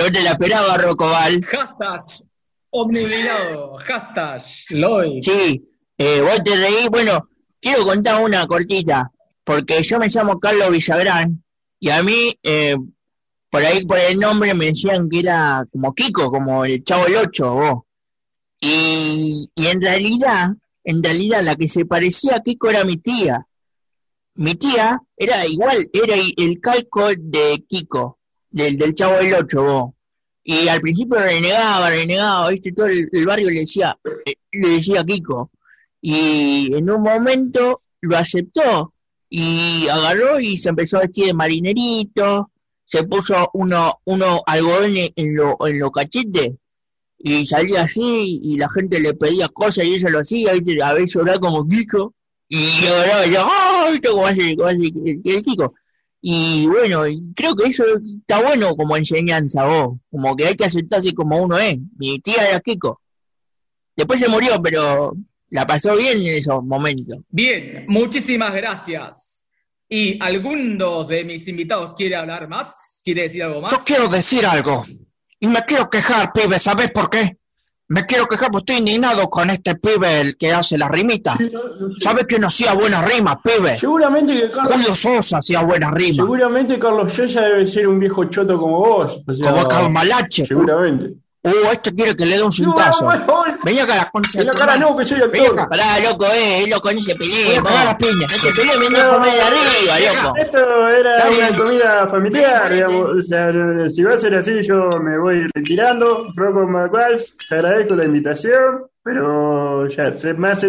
No 0.02 0.10
te 0.10 0.20
la 0.20 0.30
esperaba, 0.30 0.76
Rocoval. 0.78 1.44
Hashtag 1.44 2.26
omnibilado. 2.70 3.76
Hashtag 3.76 4.42
Lloyd. 4.70 5.22
Sí, 5.22 5.64
eh, 5.96 6.20
vos 6.20 6.42
te 6.42 6.56
reí. 6.56 6.88
Bueno, 6.90 7.28
quiero 7.60 7.84
contar 7.84 8.20
una 8.24 8.44
cortita, 8.48 9.12
porque 9.44 9.80
yo 9.84 10.00
me 10.00 10.08
llamo 10.08 10.40
Carlos 10.40 10.70
Villagrán 10.70 11.44
y 11.78 11.90
a 11.90 12.02
mí, 12.02 12.36
eh, 12.42 12.76
por 13.48 13.62
ahí 13.62 13.84
por 13.84 13.96
el 14.00 14.18
nombre 14.18 14.54
me 14.54 14.72
decían 14.72 15.08
que 15.08 15.20
era 15.20 15.64
como 15.70 15.94
Kiko, 15.94 16.32
como 16.32 16.64
el 16.64 16.82
Chavo 16.82 17.06
el 17.06 17.16
Ocho, 17.18 17.54
vos. 17.54 17.82
Y, 18.58 19.52
y 19.54 19.66
en 19.68 19.80
realidad, 19.80 20.48
en 20.82 21.00
realidad 21.00 21.44
la 21.44 21.54
que 21.54 21.68
se 21.68 21.84
parecía 21.84 22.36
a 22.36 22.42
Kiko 22.42 22.70
era 22.70 22.84
mi 22.84 22.96
tía. 22.96 23.46
Mi 24.34 24.56
tía 24.56 25.00
era 25.16 25.46
igual, 25.46 25.88
era 25.92 26.16
el 26.16 26.60
calco 26.60 27.06
de 27.16 27.64
Kiko, 27.68 28.18
del, 28.52 28.76
del 28.76 28.94
Chavo 28.94 29.16
del 29.16 29.34
Ocho, 29.34 29.62
vos. 29.62 29.94
Y 30.44 30.68
al 30.68 30.80
principio 30.80 31.18
renegaba, 31.20 31.90
renegaba, 31.90 32.48
viste, 32.50 32.72
todo 32.72 32.86
el, 32.86 33.26
barrio 33.26 33.50
le 33.50 33.60
decía, 33.60 33.96
le 34.52 34.68
decía 34.68 35.04
Kiko. 35.04 35.50
Y 36.00 36.74
en 36.74 36.90
un 36.90 37.02
momento 37.02 37.80
lo 38.00 38.16
aceptó 38.16 38.92
y 39.28 39.86
agarró 39.88 40.40
y 40.40 40.58
se 40.58 40.70
empezó 40.70 40.96
a 40.96 41.02
vestir 41.02 41.26
de 41.26 41.34
marinerito, 41.34 42.50
se 42.84 43.04
puso 43.04 43.50
uno, 43.54 44.00
uno 44.04 44.42
algodón 44.46 44.94
en 44.96 45.36
lo, 45.36 45.56
en 45.66 45.78
los 45.78 45.92
cachetes 45.92 46.52
y 47.24 47.46
salía 47.46 47.82
así 47.82 48.40
y 48.42 48.58
la 48.58 48.68
gente 48.70 48.98
le 48.98 49.14
pedía 49.14 49.48
cosas 49.48 49.84
y 49.84 49.94
ella 49.94 50.10
lo 50.10 50.18
hacía, 50.18 50.52
¿viste? 50.54 50.82
a 50.82 50.92
veces 50.92 51.14
lloraba 51.14 51.38
como 51.38 51.66
Kiko 51.68 52.14
y 52.48 52.58
y 52.58 53.32
yo. 53.32 53.48
¿viste? 53.92 54.08
Como 54.08 54.26
hace, 54.26 54.56
como 54.56 54.68
hace 54.68 54.92
el 55.24 55.44
Kiko. 55.44 55.74
Y 56.24 56.66
bueno, 56.68 57.02
creo 57.34 57.56
que 57.56 57.68
eso 57.68 57.84
está 58.20 58.40
bueno 58.40 58.76
como 58.76 58.96
enseñanza, 58.96 59.64
vos, 59.66 59.98
como 60.08 60.36
que 60.36 60.46
hay 60.46 60.54
que 60.54 60.64
aceptarse 60.64 61.12
como 61.14 61.42
uno 61.42 61.58
es. 61.58 61.78
Mi 61.98 62.20
tía 62.20 62.48
era 62.48 62.60
Kiko. 62.60 63.00
Después 63.96 64.20
se 64.20 64.28
murió, 64.28 64.62
pero 64.62 65.16
la 65.50 65.66
pasó 65.66 65.96
bien 65.96 66.20
en 66.20 66.28
esos 66.28 66.62
momentos. 66.62 67.18
Bien, 67.28 67.86
muchísimas 67.88 68.54
gracias. 68.54 69.44
¿Y 69.88 70.22
alguno 70.22 71.02
de 71.02 71.24
mis 71.24 71.46
invitados 71.48 71.94
quiere 71.96 72.14
hablar 72.14 72.48
más? 72.48 73.02
¿Quiere 73.04 73.22
decir 73.22 73.42
algo 73.42 73.60
más? 73.60 73.72
Yo 73.72 73.78
quiero 73.84 74.06
decir 74.08 74.46
algo. 74.46 74.84
Y 75.40 75.48
me 75.48 75.60
quiero 75.62 75.90
quejar, 75.90 76.32
pibe, 76.32 76.56
¿sabes 76.60 76.92
por 76.92 77.10
qué? 77.10 77.36
Me 77.92 78.06
quiero 78.06 78.24
quejar 78.26 78.50
porque 78.50 78.72
estoy 78.72 78.78
indignado 78.78 79.28
con 79.28 79.50
este 79.50 79.74
pibe, 79.74 80.22
el 80.22 80.38
que 80.38 80.50
hace 80.50 80.78
las 80.78 80.90
rimitas. 80.90 81.36
¿Sabes 81.98 82.26
que 82.26 82.38
no 82.38 82.46
hacía 82.46 82.72
buenas 82.72 83.06
rimas, 83.12 83.36
pibe? 83.44 83.76
Seguramente 83.76 84.32
que 84.32 84.50
Carlos. 84.50 84.72
Julio 84.72 84.94
Sosa 84.94 85.38
hacía 85.38 85.60
buenas 85.60 85.92
rimas. 85.92 86.16
Seguramente 86.16 86.78
Carlos 86.78 87.14
Yoya 87.14 87.42
debe 87.42 87.66
ser 87.66 87.86
un 87.86 87.98
viejo 87.98 88.24
choto 88.24 88.58
como 88.58 88.78
vos. 88.78 89.20
o 89.26 89.34
sea, 89.34 89.50
Como 89.52 89.68
Calmalache. 89.68 90.46
Seguramente. 90.46 91.21
Uh, 91.44 91.72
este 91.72 91.92
quiere 91.92 92.14
que 92.14 92.24
le 92.24 92.36
dé 92.36 92.42
un 92.44 92.52
cintazo. 92.52 93.08
Vení 93.64 93.80
acá 93.80 93.96
la 93.96 94.10
concha. 94.12 94.44
Cara 94.56 94.76
no, 94.76 94.96
que 94.96 95.04
soy 95.04 95.22
actor. 95.22 95.58
acá. 95.58 95.68
Pará, 95.68 95.98
loco, 95.98 96.26
eh, 96.32 96.66
loco, 96.68 96.92
no 96.92 97.00
se 97.00 97.14
Voy 97.14 97.18
pelee, 97.18 97.56
a. 97.56 97.60
No 97.62 98.38
se 98.38 98.52
pelee, 98.52 98.74
comer 99.10 99.32
de 99.32 99.42
arriba, 99.42 100.22
loco. 100.22 100.36
Esto 100.36 100.88
era 100.88 101.28
una 101.28 101.58
comida 101.58 102.06
familiar, 102.06 102.72
digamos. 102.72 103.08
O 103.18 103.22
sea, 103.22 103.52
si 103.90 104.04
va 104.04 104.14
a 104.14 104.18
ser 104.18 104.34
así, 104.36 104.62
yo 104.62 104.88
me 105.00 105.18
voy 105.18 105.48
retirando. 105.52 106.28
Rocco 106.36 106.68
McWalsh, 106.68 107.32
te 107.48 107.56
agradezco 107.56 107.96
la 107.96 108.04
invitación, 108.04 108.86
pero 109.02 109.88
ya, 109.88 110.12
se 110.12 110.34
me 110.34 110.50
hace 110.50 110.68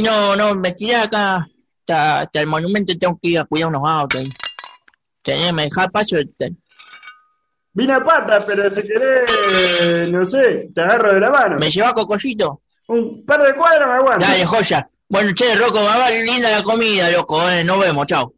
no, 0.00 0.36
no, 0.36 0.54
me 0.54 0.72
tiré 0.72 0.96
acá 0.96 1.46
hasta, 1.80 2.20
hasta 2.20 2.40
el 2.40 2.46
monumento, 2.46 2.94
tengo 2.98 3.18
que 3.22 3.28
ir 3.28 3.38
a 3.40 3.44
cuidar 3.44 3.68
unos 3.68 3.82
autos. 3.84 4.22
Tenés, 5.22 5.52
me 5.52 5.64
dejás 5.64 5.88
paso. 5.90 6.16
te- 6.38 6.54
Vine 7.74 7.92
a 7.94 8.04
pata, 8.04 8.44
pero 8.46 8.70
si 8.70 8.82
querés, 8.82 10.08
no 10.10 10.24
sé, 10.24 10.68
te 10.74 10.80
agarro 10.80 11.12
de 11.14 11.20
la 11.20 11.30
mano. 11.30 11.56
¿Me 11.58 11.70
lleva 11.70 11.92
cocollito? 11.92 12.62
Un 12.86 13.24
par 13.26 13.42
de 13.42 13.52
cuadras 13.54 13.88
me 13.88 13.94
aguanto. 13.94 14.24
Dale, 14.26 14.44
joya. 14.46 14.88
Bueno, 15.08 15.32
che, 15.34 15.54
Rocco, 15.56 15.80
me 15.80 15.86
va 15.86 16.08
linda 16.10 16.50
la 16.50 16.62
comida, 16.62 17.10
loco, 17.10 17.48
eh, 17.50 17.64
nos 17.64 17.80
vemos, 17.80 18.06
chao. 18.06 18.32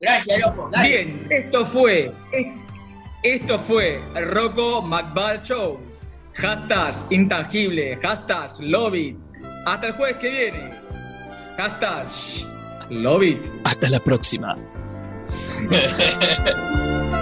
Gracias, 0.00 0.38
loco, 0.38 0.68
dale. 0.72 0.88
Bien, 0.88 1.26
esto 1.30 1.66
fue. 1.66 2.12
es- 2.32 2.46
Esto 3.22 3.58
fue 3.58 4.00
Rocco 4.14 4.80
McBall 4.80 5.42
Shows. 5.42 6.00
Hashtag 6.34 6.94
intangible. 7.10 7.98
Hashtag 8.00 8.50
love 8.60 8.94
it. 8.94 9.16
Hasta 9.66 9.88
el 9.88 9.92
jueves 9.92 10.16
que 10.16 10.30
viene. 10.30 10.70
Hashtag 11.58 12.06
love 12.88 13.22
it. 13.22 13.46
Hasta 13.64 13.90
la 13.90 14.00
próxima. 14.00 14.56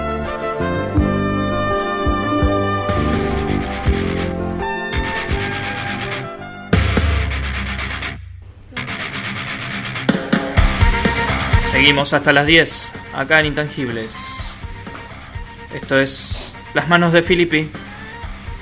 Seguimos 11.78 12.12
hasta 12.12 12.32
las 12.32 12.44
10, 12.44 12.92
acá 13.14 13.38
en 13.38 13.46
Intangibles. 13.46 14.16
Esto 15.72 15.96
es 16.00 16.36
Las 16.74 16.88
manos 16.88 17.12
de 17.12 17.22
Filippi. 17.22 17.70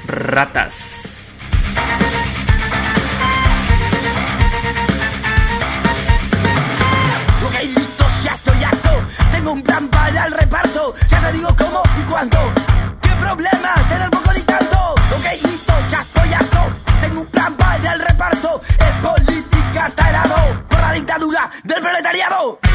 Ratas. 0.06 1.38
Ok, 7.42 7.62
listo, 7.74 8.04
ya 8.22 8.34
estoy 8.34 8.62
harto. 8.62 8.90
Tengo 9.32 9.52
un 9.52 9.62
plan 9.62 9.88
para 9.88 10.26
el 10.26 10.32
reparto. 10.32 10.94
Ya 11.08 11.20
te 11.22 11.32
digo 11.32 11.56
cómo 11.56 11.82
y 11.98 12.10
cuándo. 12.10 12.38
¿Qué 13.00 13.08
problema? 13.18 13.74
Tener 13.88 14.10
poco 14.10 14.32
ni 14.34 14.40
tanto. 14.42 14.92
Ok, 14.92 15.42
listo, 15.42 15.72
ya 15.90 16.00
estoy 16.02 16.34
harto. 16.34 16.58
Tengo 17.00 17.20
un 17.22 17.26
plan 17.28 17.54
para 17.54 17.94
el 17.94 17.98
reparto. 17.98 18.60
Es 18.78 18.96
política 19.02 19.90
tarado 19.96 20.66
por 20.68 20.80
la 20.82 20.92
dictadura 20.92 21.50
del 21.64 21.80
proletariado. 21.80 22.65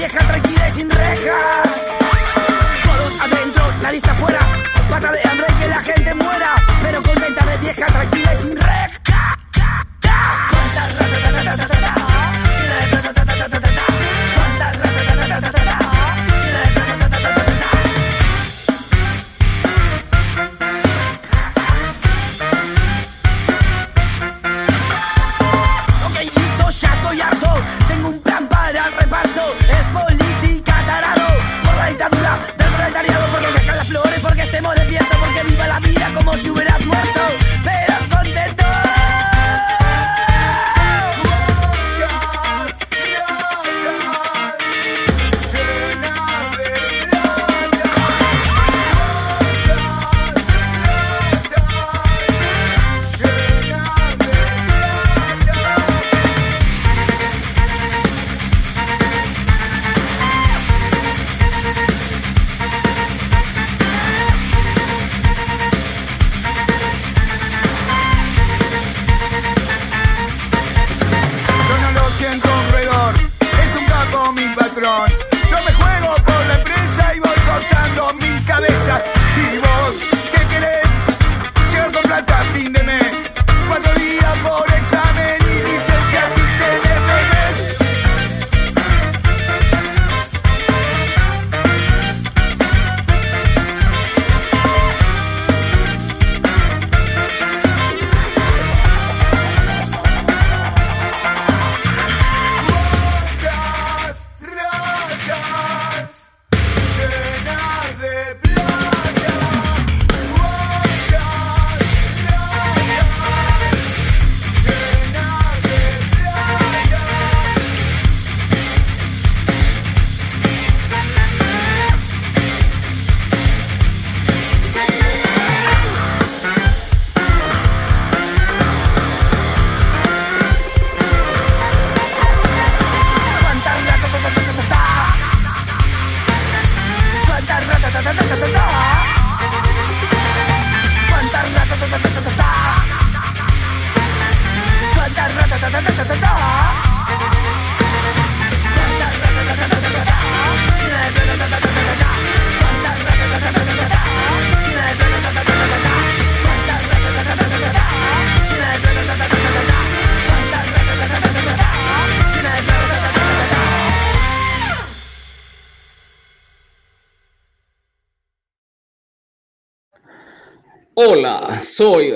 Vieja, 0.00 0.18
tranquila 0.26 0.68
y 0.68 0.72
sin 0.72 0.88
rejas. 0.88 1.89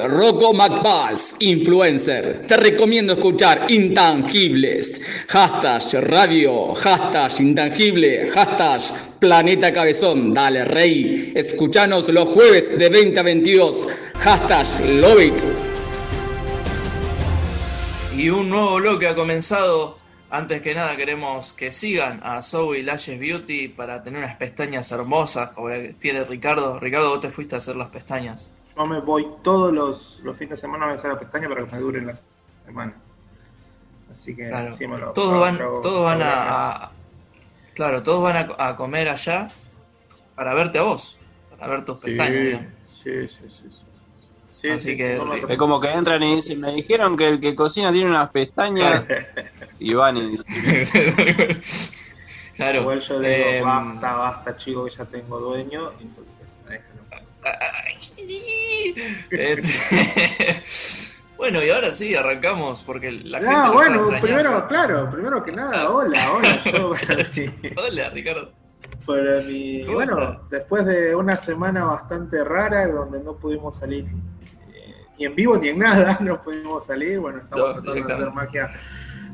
Rocco 0.09 0.53
McBalls, 0.53 1.35
influencer. 1.39 2.43
Te 2.47 2.57
recomiendo 2.57 3.15
escuchar 3.15 3.67
Intangibles. 3.71 5.01
Hashtag 5.29 6.05
radio, 6.05 6.75
hashtag 6.75 7.41
intangible, 7.41 8.31
hashtag 8.31 8.81
planeta 9.19 9.73
cabezón. 9.73 10.35
Dale, 10.35 10.65
rey. 10.65 11.33
Escuchanos 11.35 12.09
los 12.09 12.29
jueves 12.29 12.79
de 12.79 12.89
20 12.89 13.21
a 13.21 13.23
22. 13.23 13.87
Hashtag. 14.21 14.67
Y 18.17 18.29
un 18.29 18.49
nuevo 18.49 18.77
bloque 18.77 19.09
ha 19.09 19.15
comenzado. 19.15 19.99
Antes 20.31 20.63
que 20.63 20.75
nada 20.75 20.97
queremos 20.97 21.53
que 21.53 21.71
sigan 21.71 22.21
a 22.25 22.43
Zoe 22.43 22.83
Lashes 22.83 23.21
Beauty 23.21 23.69
para 23.69 24.03
tener 24.03 24.25
unas 24.25 24.37
pestañas 24.37 24.91
hermosas 24.91 25.51
como 25.51 25.69
tiene 25.99 26.25
Ricardo. 26.25 26.81
Ricardo, 26.81 27.11
vos 27.11 27.21
te 27.21 27.31
fuiste 27.31 27.55
a 27.55 27.59
hacer 27.59 27.77
las 27.77 27.89
pestañas. 27.91 28.51
Yo 28.77 28.87
me 28.87 29.01
voy 29.01 29.27
todos 29.43 29.73
los, 29.73 30.19
los 30.23 30.37
fines 30.37 30.51
de 30.51 30.57
semana 30.57 30.87
a 30.87 30.93
hacer 30.95 31.11
la 31.13 31.19
pestaña 31.19 31.49
para 31.49 31.65
que 31.65 31.73
me 31.73 31.79
duren 31.79 32.07
la 32.07 32.19
semana. 32.67 32.95
Así 34.13 34.35
que 34.35 34.49
Claro. 34.49 34.77
sí 34.77 34.87
me 34.87 34.99
lo- 34.99 35.13
todos 35.13 35.33
lo- 35.35 35.41
van, 35.41 35.59
lo- 35.59 35.81
todos 35.81 36.05
van 36.05 36.19
voy 36.19 36.27
a, 36.27 36.71
a- 36.85 36.93
claro, 37.75 38.03
todos 38.03 38.23
van 38.23 38.37
a, 38.59 38.69
a 38.69 38.77
comer 38.77 39.09
allá 39.09 39.49
para 40.35 40.55
verte 40.55 40.79
a 40.79 40.83
vos, 40.83 41.19
para 41.51 41.69
ver 41.69 41.85
tus 41.85 41.99
pestañas. 41.99 42.63
Sí, 43.03 43.27
sí, 43.29 43.29
sí. 43.29 43.49
sí. 43.71 43.81
Sí, 44.61 44.71
Así 44.71 44.91
sí, 44.93 44.97
que 44.97 45.17
no 45.17 45.35
Es 45.35 45.59
como 45.59 45.79
que 45.79 45.91
entran 45.93 46.23
y 46.23 46.37
dicen, 46.37 46.59
me 46.59 46.73
dijeron 46.73 47.17
que 47.19 47.29
el 47.29 47.39
que 47.39 47.55
cocina 47.55 47.93
tiene 47.93 48.09
unas 48.09 48.31
pestañas 48.31 49.05
y 49.79 49.93
van 49.93 50.17
y... 50.17 50.39
Claro. 52.57 52.83
Igual 52.83 53.01
yo 53.01 53.19
digo, 53.19 53.31
eh, 53.35 53.61
basta, 53.63 54.15
basta, 54.17 54.57
chico, 54.57 54.85
que 54.85 54.91
ya 54.93 55.05
tengo 55.07 55.39
dueño. 55.41 55.91
Entonces. 56.01 56.35
Este- 59.31 60.63
bueno, 61.37 61.63
y 61.63 61.71
ahora 61.71 61.91
sí, 61.93 62.15
arrancamos 62.15 62.83
porque 62.83 63.11
la 63.13 63.39
gente. 63.41 63.55
Ah, 63.55 63.67
lo 63.69 63.73
bueno, 63.75 64.03
está 64.05 64.17
extrañando. 64.19 64.27
primero, 64.43 64.69
claro, 64.69 65.11
primero 65.11 65.45
que 65.45 65.53
nada, 65.53 65.91
hola, 65.91 66.33
hola, 66.33 66.63
yo 66.65 66.91
Hola, 67.77 68.11
Ricardo. 68.11 68.53
para 69.07 69.43
¿Cómo 69.87 69.95
bueno, 69.95 70.19
estás? 70.21 70.51
después 70.51 70.87
de 70.87 71.15
una 71.15 71.37
semana 71.37 71.85
bastante 71.85 72.43
rara 72.45 72.87
donde 72.89 73.21
no 73.23 73.35
pudimos 73.37 73.77
salir 73.77 74.07
eh, 74.75 74.95
ni 75.19 75.25
en 75.27 75.35
vivo 75.35 75.57
ni 75.57 75.69
en 75.69 75.79
nada, 75.79 76.19
no 76.21 76.41
pudimos 76.41 76.87
salir, 76.87 77.19
bueno, 77.19 77.39
estamos 77.39 77.67
No, 77.77 77.83
tratando 77.83 78.07
de 78.07 78.13
hacer 78.15 78.31
magia 78.33 78.71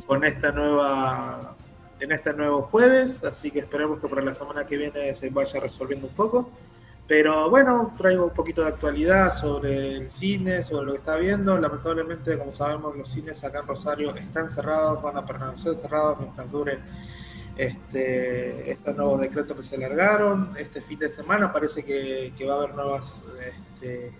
con 0.06 0.24
esta 0.24 0.50
nueva, 0.50 1.54
en 2.00 2.10
este 2.12 2.32
nuevo 2.32 2.62
jueves, 2.62 3.22
así 3.22 3.50
que 3.52 3.60
esperemos 3.60 4.00
que 4.00 4.08
para 4.08 4.22
la 4.22 4.34
semana 4.34 4.66
que 4.66 4.76
viene 4.76 5.14
se 5.14 5.30
vaya 5.30 5.60
resolviendo 5.60 6.08
un 6.08 6.14
poco. 6.14 6.50
Pero 7.10 7.50
bueno, 7.50 7.92
traigo 7.98 8.26
un 8.26 8.30
poquito 8.30 8.62
de 8.62 8.68
actualidad 8.68 9.34
sobre 9.34 9.96
el 9.96 10.08
cine, 10.08 10.62
sobre 10.62 10.86
lo 10.86 10.92
que 10.92 10.98
está 10.98 11.16
viendo. 11.16 11.58
Lamentablemente, 11.58 12.38
como 12.38 12.54
sabemos, 12.54 12.96
los 12.96 13.08
cines 13.08 13.42
acá 13.42 13.58
en 13.58 13.66
Rosario 13.66 14.14
están 14.14 14.48
cerrados, 14.48 15.02
van 15.02 15.16
a 15.16 15.26
permanecer 15.26 15.74
cerrados 15.74 16.20
mientras 16.20 16.48
dure 16.52 16.78
este, 17.56 18.70
estos 18.70 18.96
nuevos 18.96 19.20
decretos 19.20 19.56
que 19.56 19.62
se 19.64 19.76
largaron. 19.76 20.54
Este 20.56 20.82
fin 20.82 21.00
de 21.00 21.08
semana 21.08 21.52
parece 21.52 21.84
que, 21.84 22.32
va 22.48 22.54
a 22.54 22.56
haber 22.58 22.74
nuevas, 22.76 23.20
este, 23.44 24.12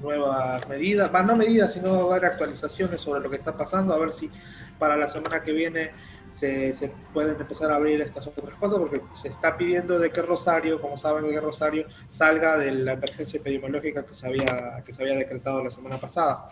nuevas 0.00 0.68
medidas, 0.68 1.12
va, 1.12 1.20
no 1.24 1.34
medidas, 1.34 1.72
sino 1.72 2.06
va 2.06 2.14
a 2.14 2.16
haber 2.16 2.26
actualizaciones 2.26 3.00
sobre 3.00 3.22
lo 3.22 3.28
que 3.28 3.36
está 3.38 3.56
pasando, 3.56 3.92
a 3.92 3.98
ver 3.98 4.12
si 4.12 4.30
para 4.78 4.96
la 4.96 5.08
semana 5.08 5.42
que 5.42 5.50
viene 5.50 5.90
se, 6.34 6.74
se 6.74 6.92
pueden 7.12 7.40
empezar 7.40 7.70
a 7.70 7.76
abrir 7.76 8.00
estas 8.00 8.26
otras 8.26 8.54
cosas, 8.58 8.78
porque 8.78 9.00
se 9.14 9.28
está 9.28 9.56
pidiendo 9.56 9.98
de 9.98 10.10
que 10.10 10.20
Rosario, 10.20 10.80
como 10.80 10.98
saben, 10.98 11.24
de 11.24 11.30
que 11.30 11.40
Rosario 11.40 11.86
salga 12.08 12.58
de 12.58 12.72
la 12.72 12.92
emergencia 12.92 13.38
epidemiológica 13.38 14.04
que 14.04 14.14
se 14.14 14.26
había, 14.26 14.82
que 14.84 14.92
se 14.92 15.02
había 15.02 15.16
decretado 15.16 15.62
la 15.62 15.70
semana 15.70 15.98
pasada. 15.98 16.46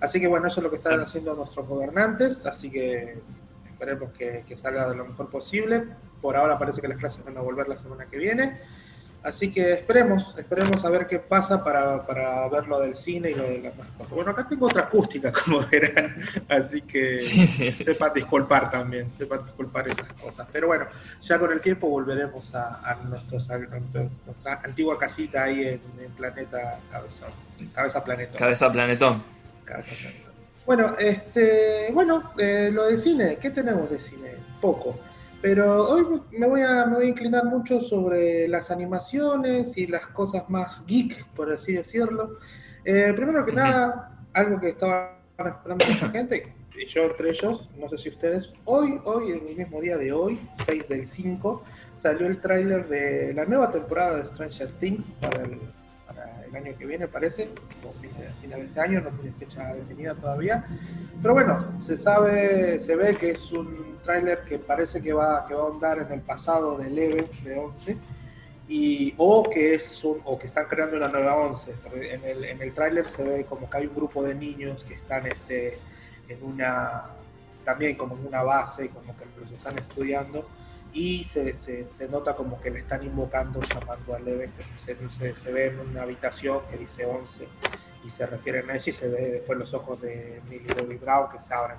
Así 0.00 0.20
que 0.20 0.26
bueno, 0.26 0.48
eso 0.48 0.60
es 0.60 0.64
lo 0.64 0.70
que 0.70 0.76
están 0.76 1.00
haciendo 1.00 1.34
nuestros 1.34 1.66
gobernantes, 1.66 2.44
así 2.44 2.70
que 2.70 3.20
esperemos 3.70 4.12
que, 4.12 4.44
que 4.46 4.56
salga 4.56 4.90
de 4.90 4.96
lo 4.96 5.06
mejor 5.06 5.30
posible. 5.30 5.84
Por 6.20 6.36
ahora 6.36 6.58
parece 6.58 6.80
que 6.80 6.88
las 6.88 6.98
clases 6.98 7.24
van 7.24 7.38
a 7.38 7.40
volver 7.40 7.68
la 7.68 7.78
semana 7.78 8.06
que 8.06 8.18
viene. 8.18 8.60
Así 9.22 9.52
que 9.52 9.74
esperemos, 9.74 10.34
esperemos 10.36 10.84
a 10.84 10.90
ver 10.90 11.06
qué 11.06 11.20
pasa 11.20 11.62
para, 11.62 12.02
para 12.02 12.48
ver 12.48 12.66
lo 12.66 12.80
del 12.80 12.96
cine 12.96 13.30
y 13.30 13.34
lo 13.34 13.44
de 13.44 13.60
las 13.60 13.74
cosas. 13.74 14.10
Bueno, 14.10 14.32
acá 14.32 14.48
tengo 14.48 14.66
otra 14.66 14.82
acústica, 14.82 15.32
como 15.44 15.64
verán, 15.68 16.16
así 16.48 16.82
que 16.82 17.18
Sí, 17.20 17.46
sí, 17.46 17.70
sí, 17.70 17.84
sepan 17.84 18.12
disculpar 18.14 18.70
también, 18.70 19.12
sepan 19.14 19.44
disculpar 19.44 19.88
esas 19.88 20.12
cosas. 20.14 20.48
Pero 20.52 20.66
bueno, 20.66 20.86
ya 21.20 21.38
con 21.38 21.52
el 21.52 21.60
tiempo 21.60 21.88
volveremos 21.88 22.52
a, 22.54 22.80
a 22.82 22.96
nuestros, 22.96 23.48
a 23.48 23.58
nuestra 23.58 24.60
antigua 24.64 24.98
casita 24.98 25.44
ahí 25.44 25.60
en, 25.68 25.80
en 26.02 26.10
Planeta 26.12 26.80
Cabezón, 26.90 27.30
Cabeza 27.72 28.02
Planeta. 28.02 28.38
Cabeza 28.38 28.72
Planetón. 28.72 29.22
Cabeza 29.64 29.94
Planetón. 29.94 30.32
Bueno, 30.66 30.96
este, 30.98 31.90
bueno, 31.92 32.32
eh, 32.38 32.70
lo 32.72 32.84
del 32.86 33.00
cine, 33.00 33.38
¿qué 33.40 33.50
tenemos 33.50 33.90
de 33.90 33.98
cine? 33.98 34.32
Poco. 34.60 34.98
Pero 35.42 35.88
hoy 35.88 36.22
me 36.30 36.46
voy, 36.46 36.60
a, 36.60 36.86
me 36.86 36.94
voy 36.94 37.06
a 37.06 37.08
inclinar 37.08 37.44
mucho 37.44 37.80
sobre 37.80 38.46
las 38.46 38.70
animaciones 38.70 39.76
y 39.76 39.88
las 39.88 40.06
cosas 40.06 40.48
más 40.48 40.86
geek, 40.86 41.26
por 41.34 41.52
así 41.52 41.72
decirlo. 41.72 42.38
Eh, 42.84 43.12
primero 43.16 43.44
que 43.44 43.52
nada, 43.52 44.16
algo 44.32 44.60
que 44.60 44.68
estaban 44.68 45.08
esperando 45.36 45.84
mucha 45.84 46.08
gente, 46.12 46.54
y 46.80 46.86
yo 46.86 47.02
entre 47.02 47.30
ellos, 47.30 47.68
no 47.76 47.88
sé 47.88 47.98
si 47.98 48.08
ustedes, 48.10 48.50
hoy, 48.64 49.00
hoy, 49.04 49.32
en 49.32 49.48
el 49.48 49.56
mismo 49.56 49.80
día 49.80 49.96
de 49.96 50.12
hoy, 50.12 50.40
6 50.64 50.88
del 50.88 51.06
5, 51.06 51.64
salió 51.98 52.28
el 52.28 52.40
tráiler 52.40 52.88
de 52.88 53.34
la 53.34 53.44
nueva 53.44 53.72
temporada 53.72 54.18
de 54.18 54.26
Stranger 54.26 54.70
Things 54.78 55.04
para 55.20 55.42
el, 55.42 55.58
el 56.56 56.66
año 56.66 56.78
que 56.78 56.86
viene, 56.86 57.08
parece, 57.08 57.48
o 57.86 57.92
fin 58.00 58.10
de- 58.50 58.62
este 58.62 58.80
año, 58.80 59.00
no 59.00 59.10
tiene 59.10 59.32
fecha 59.38 59.74
definida 59.74 60.14
todavía. 60.14 60.64
Pero 61.20 61.34
bueno, 61.34 61.80
se 61.80 61.96
sabe, 61.96 62.80
se 62.80 62.96
ve 62.96 63.16
que 63.16 63.30
es 63.30 63.50
un 63.52 63.98
tráiler 64.04 64.40
que 64.44 64.58
parece 64.58 65.00
que 65.00 65.12
va, 65.12 65.46
que 65.46 65.54
va 65.54 65.60
a 65.60 65.64
ahondar 65.64 65.98
en 66.00 66.12
el 66.12 66.20
pasado 66.20 66.78
de 66.78 66.88
Eleven, 66.88 67.26
de 67.44 67.58
11, 67.58 67.96
y, 68.68 69.14
o 69.18 69.42
que 69.48 69.74
es 69.74 70.02
un, 70.04 70.20
o 70.24 70.38
que 70.38 70.46
están 70.46 70.66
creando 70.66 70.96
una 70.96 71.08
nueva 71.08 71.36
11. 71.36 71.72
Porque 71.82 72.14
En 72.14 72.24
el, 72.24 72.44
en 72.44 72.62
el 72.62 72.72
tráiler 72.72 73.08
se 73.08 73.22
ve 73.22 73.44
como 73.44 73.68
que 73.68 73.76
hay 73.78 73.86
un 73.86 73.94
grupo 73.94 74.22
de 74.22 74.34
niños 74.34 74.82
que 74.88 74.94
están 74.94 75.26
este, 75.26 75.78
en 76.28 76.42
una, 76.42 77.04
también 77.64 77.96
como 77.96 78.16
en 78.16 78.26
una 78.26 78.42
base, 78.42 78.88
como 78.88 79.16
que 79.16 79.24
los 79.40 79.50
están 79.52 79.78
estudiando, 79.78 80.46
y 80.92 81.24
se, 81.24 81.56
se, 81.56 81.86
se 81.86 82.08
nota 82.08 82.34
como 82.34 82.60
que 82.60 82.70
le 82.70 82.80
están 82.80 83.02
invocando, 83.02 83.60
llamando 83.62 84.14
a 84.14 84.18
Eleven, 84.18 84.52
que 84.52 84.64
se, 84.84 84.96
se, 85.10 85.34
se 85.34 85.52
ve 85.52 85.66
en 85.66 85.80
una 85.80 86.02
habitación 86.02 86.60
que 86.70 86.76
dice 86.76 87.06
11 87.06 87.48
y 88.04 88.10
se 88.10 88.26
refieren 88.26 88.70
a 88.70 88.74
ella 88.74 88.84
y 88.86 88.92
se 88.92 89.08
ve 89.08 89.30
después 89.30 89.58
los 89.58 89.72
ojos 89.74 90.00
de 90.00 90.40
Millie 90.48 90.74
Bobby 90.74 90.96
Brown 90.96 91.30
que 91.30 91.38
se 91.38 91.54
abren. 91.54 91.78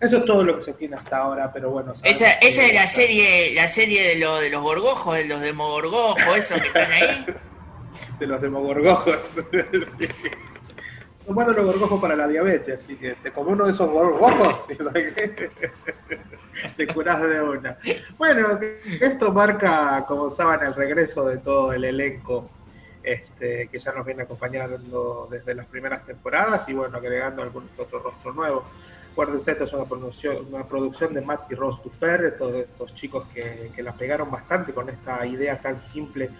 Eso 0.00 0.18
es 0.18 0.24
todo 0.26 0.44
lo 0.44 0.56
que 0.56 0.62
se 0.62 0.74
tiene 0.74 0.96
hasta 0.96 1.18
ahora, 1.18 1.50
pero 1.52 1.70
bueno. 1.70 1.94
Esa, 2.02 2.32
esa 2.32 2.64
es 2.66 2.74
la 2.74 2.86
serie, 2.86 3.54
la 3.54 3.68
serie 3.68 4.06
de, 4.06 4.16
lo, 4.16 4.36
de 4.36 4.50
los 4.50 4.62
gorgojos, 4.62 5.16
de 5.16 5.24
los 5.24 5.40
demogorgojos, 5.40 6.36
esos 6.36 6.60
que 6.60 6.66
están 6.68 6.92
ahí. 6.92 7.26
de 8.18 8.26
los 8.26 8.40
demogorgojos. 8.40 9.18
Sí. 9.98 10.08
Buenos 11.28 11.56
los 11.56 11.66
gorgojos 11.66 12.00
para 12.00 12.14
la 12.14 12.28
diabetes, 12.28 12.82
así 12.82 12.96
que 12.96 13.16
como 13.34 13.50
uno 13.50 13.66
de 13.66 13.72
esos 13.72 13.90
gorgojos 13.90 14.64
te 16.76 16.86
curás 16.86 17.20
de 17.20 17.42
una. 17.42 17.76
Bueno, 18.16 18.58
esto 19.00 19.32
marca, 19.32 20.04
como 20.06 20.30
saben, 20.30 20.68
el 20.68 20.74
regreso 20.74 21.26
de 21.26 21.38
todo 21.38 21.72
el 21.72 21.84
elenco 21.84 22.48
este, 23.02 23.68
que 23.68 23.78
ya 23.78 23.92
nos 23.92 24.06
viene 24.06 24.22
acompañando 24.22 25.26
desde 25.28 25.54
las 25.54 25.66
primeras 25.66 26.06
temporadas 26.06 26.68
y 26.68 26.74
bueno, 26.74 26.96
agregando 26.96 27.42
algún 27.42 27.68
otro 27.76 27.98
rostro 27.98 28.32
nuevo. 28.32 28.64
Acuérdense, 29.12 29.50
esta 29.50 29.64
es 29.64 29.72
una 29.72 29.84
producción, 29.84 30.46
una 30.52 30.64
producción 30.64 31.12
de 31.12 31.22
Matt 31.22 31.50
y 31.50 31.56
Ross 31.56 31.82
Dufer, 31.82 32.36
todos 32.38 32.54
estos 32.54 32.94
chicos 32.94 33.26
que, 33.34 33.72
que 33.74 33.82
la 33.82 33.92
pegaron 33.92 34.30
bastante 34.30 34.72
con 34.72 34.88
esta 34.88 35.26
idea 35.26 35.60
tan 35.60 35.82
simple 35.82 36.30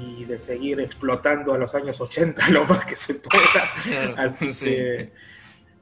y 0.00 0.24
de 0.24 0.38
seguir 0.38 0.80
explotando 0.80 1.52
a 1.52 1.58
los 1.58 1.74
años 1.74 2.00
80 2.00 2.48
lo 2.50 2.64
más 2.64 2.84
que 2.86 2.96
se 2.96 3.14
pueda. 3.14 4.14
Así 4.16 4.52
sí. 4.52 4.66
que, 4.66 5.12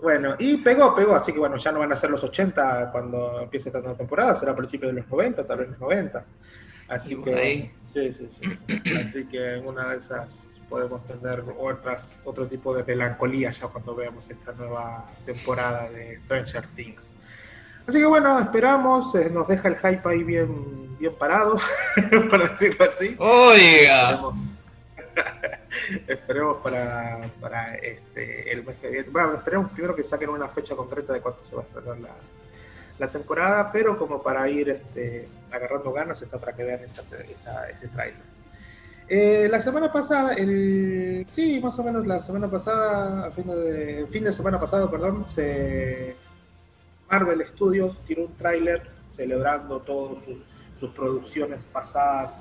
bueno, 0.00 0.34
y 0.38 0.58
pegó, 0.58 0.94
pegó, 0.94 1.16
así 1.16 1.32
que 1.32 1.40
bueno, 1.40 1.56
ya 1.56 1.72
no 1.72 1.80
van 1.80 1.92
a 1.92 1.96
ser 1.96 2.10
los 2.10 2.22
80 2.22 2.92
cuando 2.92 3.40
empiece 3.42 3.68
esta 3.68 3.96
temporada, 3.96 4.36
será 4.36 4.52
a 4.52 4.56
principios 4.56 4.94
de 4.94 5.00
los 5.00 5.10
90, 5.10 5.44
tal 5.44 5.58
vez 5.58 5.70
los 5.70 5.80
90. 5.80 6.24
Así 6.86 7.16
que, 7.16 7.34
ahí. 7.34 7.72
sí, 7.88 8.12
sí. 8.12 8.28
sí. 8.28 8.94
Así 8.96 9.26
que 9.26 9.54
en 9.54 9.66
una 9.66 9.88
de 9.88 9.98
esas 9.98 10.56
podemos 10.68 11.04
tener 11.06 11.42
otras, 11.58 12.20
otro 12.24 12.46
tipo 12.46 12.74
de 12.76 12.84
melancolía 12.84 13.50
ya 13.50 13.66
cuando 13.68 13.94
veamos 13.94 14.30
esta 14.30 14.52
nueva 14.52 15.06
temporada 15.24 15.90
de 15.90 16.20
Stranger 16.20 16.66
Things. 16.76 17.12
Así 17.88 17.98
que 17.98 18.06
bueno, 18.06 18.38
esperamos, 18.38 19.14
eh, 19.14 19.30
nos 19.30 19.48
deja 19.48 19.68
el 19.68 19.76
hype 19.76 20.06
ahí 20.08 20.22
bien, 20.22 20.96
bien 20.98 21.14
parado, 21.18 21.58
para 22.30 22.48
decirlo 22.48 22.84
así. 22.84 23.16
Oiga. 23.18 24.10
Esperemos, 24.10 24.34
esperemos 26.06 26.56
para, 26.58 27.20
para 27.40 27.74
este, 27.76 28.52
el 28.52 28.64
mes 28.64 28.76
que 28.76 28.88
viene. 28.90 29.08
Bueno, 29.10 29.34
esperemos 29.34 29.70
primero 29.72 29.96
que 29.96 30.04
saquen 30.04 30.28
una 30.28 30.48
fecha 30.48 30.76
concreta 30.76 31.14
de 31.14 31.20
cuándo 31.22 31.42
se 31.42 31.56
va 31.56 31.62
a 31.62 31.64
estrenar 31.64 31.98
la, 31.98 32.08
la 32.98 33.08
temporada, 33.08 33.72
pero 33.72 33.96
como 33.98 34.22
para 34.22 34.46
ir 34.50 34.68
este, 34.68 35.26
agarrando 35.50 35.90
ganas 35.92 36.20
está 36.20 36.36
para 36.38 36.52
que 36.54 36.64
vean 36.64 36.80
esa, 36.84 37.02
esta- 37.26 37.70
este 37.70 37.88
trailer. 37.88 38.28
Eh, 39.08 39.48
la 39.50 39.62
semana 39.62 39.90
pasada, 39.90 40.34
el 40.34 41.24
sí, 41.30 41.58
más 41.60 41.78
o 41.78 41.82
menos 41.82 42.06
la 42.06 42.20
semana 42.20 42.48
pasada, 42.50 43.28
a 43.28 43.30
fin 43.30 43.46
de, 43.46 44.06
fin 44.10 44.24
de 44.24 44.32
semana 44.34 44.60
pasado, 44.60 44.90
perdón, 44.90 45.26
se 45.26 46.14
Marvel 47.10 47.44
Studios 47.46 47.96
tiró 48.06 48.26
un 48.26 48.36
tráiler 48.36 48.82
celebrando 49.08 49.80
todas 49.80 50.22
sus, 50.24 50.36
sus 50.78 50.90
producciones 50.90 51.62
pasadas, 51.72 52.34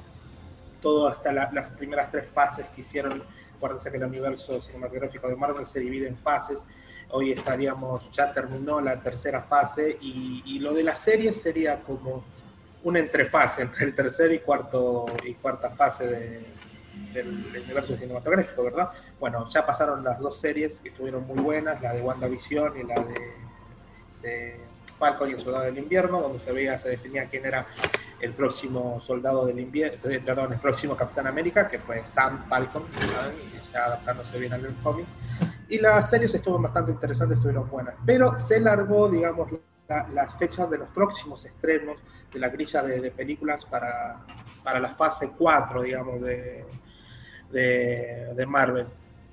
todo 0.82 1.08
hasta 1.08 1.32
la- 1.32 1.50
las 1.54 1.70
primeras 1.72 2.12
tres 2.12 2.28
fases 2.34 2.66
que 2.76 2.82
hicieron. 2.82 3.24
Acuérdense 3.56 3.90
que 3.90 3.98
el 3.98 4.04
universo 4.04 4.62
cinematográfico 4.62 5.28
de 5.28 5.36
Marvel 5.36 5.66
se 5.66 5.80
divide 5.80 6.08
en 6.08 6.18
fases. 6.18 6.64
Hoy 7.10 7.32
estaríamos, 7.32 8.12
ya 8.12 8.34
terminó 8.34 8.82
la 8.82 9.00
tercera 9.02 9.42
fase 9.42 9.98
y, 10.02 10.44
y 10.46 10.60
lo 10.60 10.74
de 10.74 10.84
las 10.84 11.00
series 11.00 11.42
sería 11.42 11.82
como 11.82 12.24
una 12.84 13.00
entrefase 13.00 13.62
entre 13.64 13.86
el 13.86 13.96
tercer 13.96 14.32
y 14.34 14.40
cuarto 14.40 15.06
y 15.26 15.34
cuarta 15.36 15.70
fase 15.72 16.06
de- 16.06 16.46
del, 17.14 17.52
del 17.52 17.64
universo 17.64 17.96
cinematográfico, 17.96 18.64
¿verdad? 18.64 18.92
Bueno, 19.20 19.50
ya 19.50 19.66
pasaron 19.66 20.04
las 20.04 20.20
dos 20.20 20.40
series 20.40 20.78
que 20.78 20.90
estuvieron 20.90 21.26
muy 21.26 21.40
buenas, 21.40 21.82
la 21.82 21.94
de 21.94 22.02
WandaVision 22.02 22.78
y 22.80 22.84
la 22.84 22.96
de, 22.96 23.34
de 24.22 24.60
Falcon 24.98 25.30
y 25.30 25.34
el 25.34 25.42
Soldado 25.42 25.66
del 25.66 25.78
Invierno, 25.78 26.22
donde 26.22 26.40
se 26.40 26.52
veía, 26.52 26.78
se 26.80 26.90
definía 26.90 27.26
quién 27.30 27.46
era 27.46 27.68
el 28.20 28.34
próximo 28.34 29.00
soldado 29.02 29.46
del 29.46 29.60
invierno, 29.60 30.00
perdón, 30.26 30.54
el 30.54 30.60
próximo 30.60 30.96
Capitán 30.96 31.28
América, 31.28 31.68
que 31.68 31.78
fue 31.78 32.04
Sam 32.08 32.46
Falcon, 32.50 32.84
y 32.96 33.72
ya 33.72 33.86
adaptándose 33.86 34.40
bien 34.40 34.54
al 34.54 34.66
cómic. 34.82 35.06
Y 35.70 35.78
las 35.78 36.10
series 36.10 36.34
estuvieron 36.34 36.64
bastante 36.64 36.92
interesantes, 36.92 37.38
estuvieron 37.38 37.70
buenas, 37.70 37.94
pero 38.06 38.36
se 38.38 38.60
largó, 38.60 39.08
digamos, 39.08 39.50
la- 39.88 40.08
las 40.14 40.34
fechas 40.40 40.68
de 40.70 40.80
los 40.80 40.90
próximos 40.90 41.46
estrenos 41.46 41.98
de 42.34 42.40
la 42.40 42.50
grilla 42.50 42.82
de, 42.82 43.00
de 43.02 43.12
películas 43.12 43.64
para, 43.66 44.18
para 44.64 44.80
la 44.80 44.96
fase 44.96 45.32
4, 45.38 45.84
digamos, 45.84 46.20
de, 46.22 46.66
de, 47.52 48.34
de 48.36 48.46
Marvel. 48.48 48.88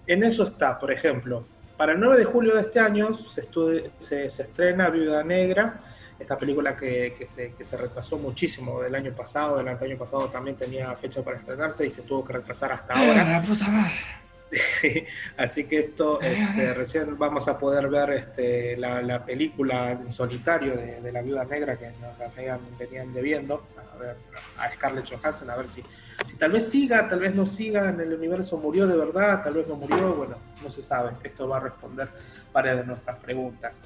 En 0.07 0.23
eso 0.25 0.45
está, 0.45 0.79
por 0.79 0.93
ejemplo, 0.93 1.45
para 1.77 1.93
el 1.93 2.01
9 2.01 2.19
de 2.19 2.25
julio 2.25 2.55
de 2.55 2.63
este 2.63 2.81
año 2.81 3.19
se, 3.29 3.49
se, 4.01 4.31
se 4.31 4.43
estrena 4.43 4.91
Viuda 4.91 5.23
Negra, 5.25 5.81
esta 6.19 6.39
película 6.39 6.77
que, 6.77 7.15
que 7.19 7.27
se, 7.27 7.53
que 7.55 7.65
se 7.65 7.77
retrasó 7.77 8.17
muchísimo 8.19 8.81
del 8.81 8.95
año 8.95 9.13
pasado, 9.13 9.59
del 9.59 9.69
año 9.69 9.97
pasado 9.97 10.29
también 10.29 10.57
tenía 10.57 10.95
fecha 10.97 11.23
para 11.23 11.39
estrenarse 11.39 11.87
y 11.87 11.91
se 11.91 12.03
tuvo 12.03 12.25
que 12.25 12.35
retrasar 12.35 12.73
hasta 12.73 12.95
ahora. 12.95 13.25
la 13.25 13.43
puta 13.43 13.69
madre. 13.69 13.93
Así 15.37 15.65
que 15.65 15.81
esto, 15.81 16.21
este, 16.21 16.75
recién 16.75 17.19
vamos 17.19 17.49
a 17.49 17.59
poder 17.59 17.89
ver 17.89 18.11
este, 18.11 18.77
la, 18.77 19.03
la 19.03 19.25
película 19.25 19.93
en 19.93 20.13
solitario 20.13 20.77
de, 20.77 21.01
de 21.01 21.13
la 21.13 21.23
Viuda 21.23 21.45
Negra 21.45 21.77
que 21.77 21.91
nos 22.01 22.17
la 22.19 22.29
venían, 22.29 22.61
venían 22.79 23.13
debiendo 23.13 23.67
a, 23.77 23.99
ver, 23.99 24.17
a 24.59 24.73
Scarlett 24.73 25.11
Johansson, 25.11 25.51
a 25.51 25.57
ver 25.57 25.67
si, 25.71 25.83
si 26.29 26.37
tal 26.37 26.53
vez 26.53 26.69
siga, 26.69 27.09
tal 27.09 27.21
vez 27.21 27.35
no 27.35 27.47
siga 27.47 27.89
en 27.89 28.01
el 28.01 28.15
universo, 28.15 28.57
murió 28.57 28.87
de 28.87 28.97
verdad, 28.97 29.43
tal 29.43 29.55
vez 29.55 29.67
no 29.67 29.75
murió, 29.75 30.15
bueno, 30.15 30.37
no 30.65 30.71
se 30.71 30.83
sabe. 30.83 31.13
Esto 31.23 31.49
va 31.49 31.59
a 31.59 31.61
responder 31.61 32.09
varias 32.53 32.79
de 32.79 32.85
nuestras 32.85 33.17
preguntas. 33.19 33.77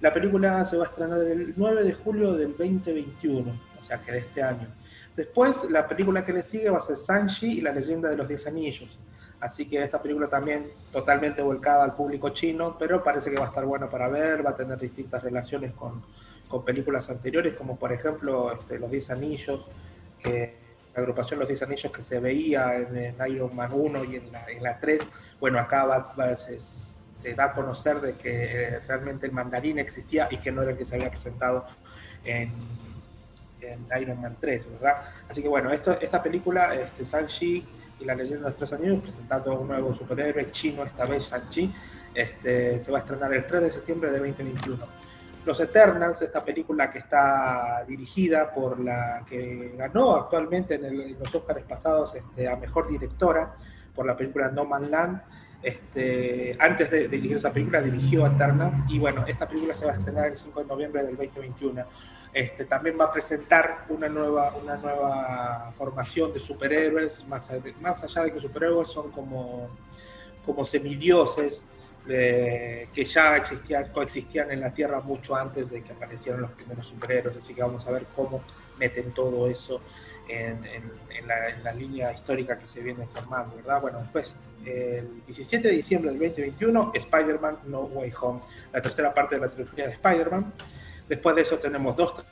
La 0.00 0.12
película 0.12 0.64
se 0.64 0.76
va 0.76 0.84
a 0.84 0.88
estrenar 0.88 1.20
el 1.20 1.54
9 1.56 1.84
de 1.84 1.92
julio 1.92 2.32
del 2.32 2.56
2021, 2.56 3.52
o 3.78 3.82
sea 3.84 3.98
que 3.98 4.12
de 4.12 4.18
este 4.18 4.42
año. 4.42 4.66
Después, 5.14 5.70
la 5.70 5.86
película 5.86 6.24
que 6.24 6.32
le 6.32 6.42
sigue 6.42 6.70
va 6.70 6.78
a 6.78 6.82
ser 6.82 6.96
Sanji 6.96 7.58
y 7.58 7.60
la 7.60 7.72
leyenda 7.72 8.08
de 8.08 8.16
los 8.16 8.26
Diez 8.26 8.46
Anillos. 8.46 8.98
Así 9.40 9.68
que 9.68 9.82
esta 9.82 10.00
película 10.00 10.28
también 10.28 10.70
totalmente 10.92 11.42
volcada 11.42 11.84
al 11.84 11.94
público 11.94 12.30
chino, 12.30 12.76
pero 12.78 13.02
parece 13.02 13.30
que 13.30 13.36
va 13.36 13.44
a 13.44 13.48
estar 13.48 13.64
buena 13.64 13.90
para 13.90 14.08
ver, 14.08 14.44
va 14.44 14.50
a 14.50 14.56
tener 14.56 14.78
distintas 14.78 15.22
relaciones 15.22 15.72
con, 15.72 16.02
con 16.48 16.64
películas 16.64 17.10
anteriores, 17.10 17.54
como 17.54 17.76
por 17.76 17.92
ejemplo 17.92 18.52
este, 18.52 18.78
Los 18.78 18.90
Diez 18.90 19.10
Anillos, 19.10 19.66
que 20.22 20.54
la 20.94 21.02
agrupación 21.02 21.40
Los 21.40 21.48
Diez 21.48 21.62
Anillos 21.62 21.92
que 21.92 22.02
se 22.02 22.20
veía 22.20 22.76
en, 22.76 22.96
en 22.96 23.16
Iron 23.32 23.54
Man 23.54 23.70
1 23.72 24.04
y 24.04 24.16
en 24.16 24.32
la, 24.32 24.46
en 24.46 24.62
la 24.62 24.78
3, 24.78 25.00
bueno, 25.42 25.58
acá 25.58 25.84
va- 25.84 26.14
va- 26.16 26.36
se, 26.36 26.60
se 26.60 27.34
da 27.34 27.46
a 27.46 27.52
conocer 27.52 28.00
de 28.00 28.12
que 28.14 28.44
eh, 28.44 28.78
realmente 28.86 29.26
el 29.26 29.32
mandarín 29.32 29.76
existía 29.80 30.28
y 30.30 30.36
que 30.38 30.52
no 30.52 30.62
era 30.62 30.70
el 30.70 30.78
que 30.78 30.84
se 30.84 30.94
había 30.94 31.10
presentado 31.10 31.66
en, 32.24 32.52
en 33.60 33.86
Iron 34.00 34.20
Man 34.20 34.36
3, 34.40 34.70
¿verdad? 34.70 35.02
Así 35.28 35.42
que 35.42 35.48
bueno, 35.48 35.72
esto, 35.72 35.98
esta 36.00 36.22
película, 36.22 36.72
este, 36.76 37.04
Shang-Chi 37.04 37.66
y 37.98 38.04
la 38.04 38.14
leyenda 38.14 38.44
de 38.44 38.50
los 38.50 38.56
tres 38.56 38.72
anillos, 38.72 39.02
presentando 39.02 39.58
un 39.58 39.66
nuevo 39.66 39.92
superhéroe 39.96 40.52
chino, 40.52 40.84
esta 40.84 41.06
vez 41.06 41.28
Shang-Chi, 41.28 41.74
este, 42.14 42.80
se 42.80 42.92
va 42.92 42.98
a 42.98 43.00
estrenar 43.00 43.34
el 43.34 43.44
3 43.44 43.62
de 43.64 43.70
septiembre 43.72 44.12
de 44.12 44.18
2021. 44.20 44.86
Los 45.44 45.58
Eternals, 45.58 46.22
esta 46.22 46.44
película 46.44 46.88
que 46.92 47.00
está 47.00 47.84
dirigida 47.88 48.54
por 48.54 48.78
la 48.78 49.24
que 49.28 49.74
ganó 49.76 50.14
actualmente 50.14 50.76
en, 50.76 50.84
el- 50.84 51.00
en 51.00 51.18
los 51.18 51.34
Oscars 51.34 51.64
pasados 51.64 52.14
este, 52.14 52.46
a 52.46 52.54
Mejor 52.54 52.88
Directora, 52.88 53.54
por 53.94 54.06
la 54.06 54.16
película 54.16 54.48
No 54.50 54.64
Man 54.64 54.90
Land. 54.90 55.20
Este, 55.62 56.56
antes 56.58 56.90
de, 56.90 57.02
de 57.02 57.08
dirigir 57.08 57.36
esa 57.36 57.52
película, 57.52 57.80
dirigió 57.80 58.26
Eternals 58.26 58.74
y 58.90 58.98
bueno, 58.98 59.24
esta 59.26 59.46
película 59.48 59.74
se 59.74 59.86
va 59.86 59.92
a 59.92 59.94
estrenar 59.96 60.26
el 60.26 60.36
5 60.36 60.60
de 60.60 60.66
noviembre 60.66 61.04
del 61.04 61.16
2021. 61.16 61.84
Este, 62.32 62.64
también 62.64 62.96
va 62.98 63.04
a 63.04 63.12
presentar 63.12 63.84
una 63.88 64.08
nueva, 64.08 64.54
una 64.60 64.76
nueva 64.76 65.72
formación 65.78 66.32
de 66.32 66.40
superhéroes, 66.40 67.26
más, 67.28 67.48
a- 67.50 67.60
más 67.80 68.02
allá 68.02 68.22
de 68.24 68.32
que 68.32 68.40
superhéroes 68.40 68.88
son 68.88 69.12
como, 69.12 69.68
como 70.44 70.64
semidioses 70.64 71.60
eh, 72.08 72.88
que 72.92 73.04
ya 73.04 73.36
existían, 73.36 73.92
coexistían 73.92 74.50
en 74.50 74.60
la 74.60 74.72
Tierra 74.74 75.00
mucho 75.00 75.36
antes 75.36 75.70
de 75.70 75.82
que 75.84 75.92
aparecieran 75.92 76.40
los 76.40 76.50
primeros 76.52 76.86
superhéroes, 76.88 77.36
así 77.36 77.54
que 77.54 77.62
vamos 77.62 77.86
a 77.86 77.92
ver 77.92 78.06
cómo 78.16 78.42
meten 78.78 79.12
todo 79.12 79.46
eso 79.46 79.80
en, 80.32 80.64
en- 80.64 81.02
en 81.18 81.28
la, 81.28 81.48
en 81.50 81.62
la 81.64 81.72
línea 81.72 82.12
histórica 82.12 82.58
que 82.58 82.66
se 82.66 82.80
viene 82.80 83.06
formando, 83.14 83.54
¿verdad? 83.56 83.80
Bueno, 83.80 83.98
después, 84.00 84.34
el 84.64 85.08
17 85.26 85.68
de 85.68 85.74
diciembre 85.74 86.10
del 86.10 86.18
2021, 86.18 86.92
Spider-Man 86.94 87.58
No 87.66 87.80
Way 87.82 88.12
Home, 88.20 88.40
la 88.72 88.80
tercera 88.82 89.12
parte 89.14 89.36
de 89.36 89.42
la 89.42 89.48
trilogía 89.48 89.86
de 89.86 89.92
Spider-Man. 89.92 90.52
Después 91.08 91.36
de 91.36 91.42
eso 91.42 91.58
tenemos 91.58 91.96
Doctor, 91.96 92.24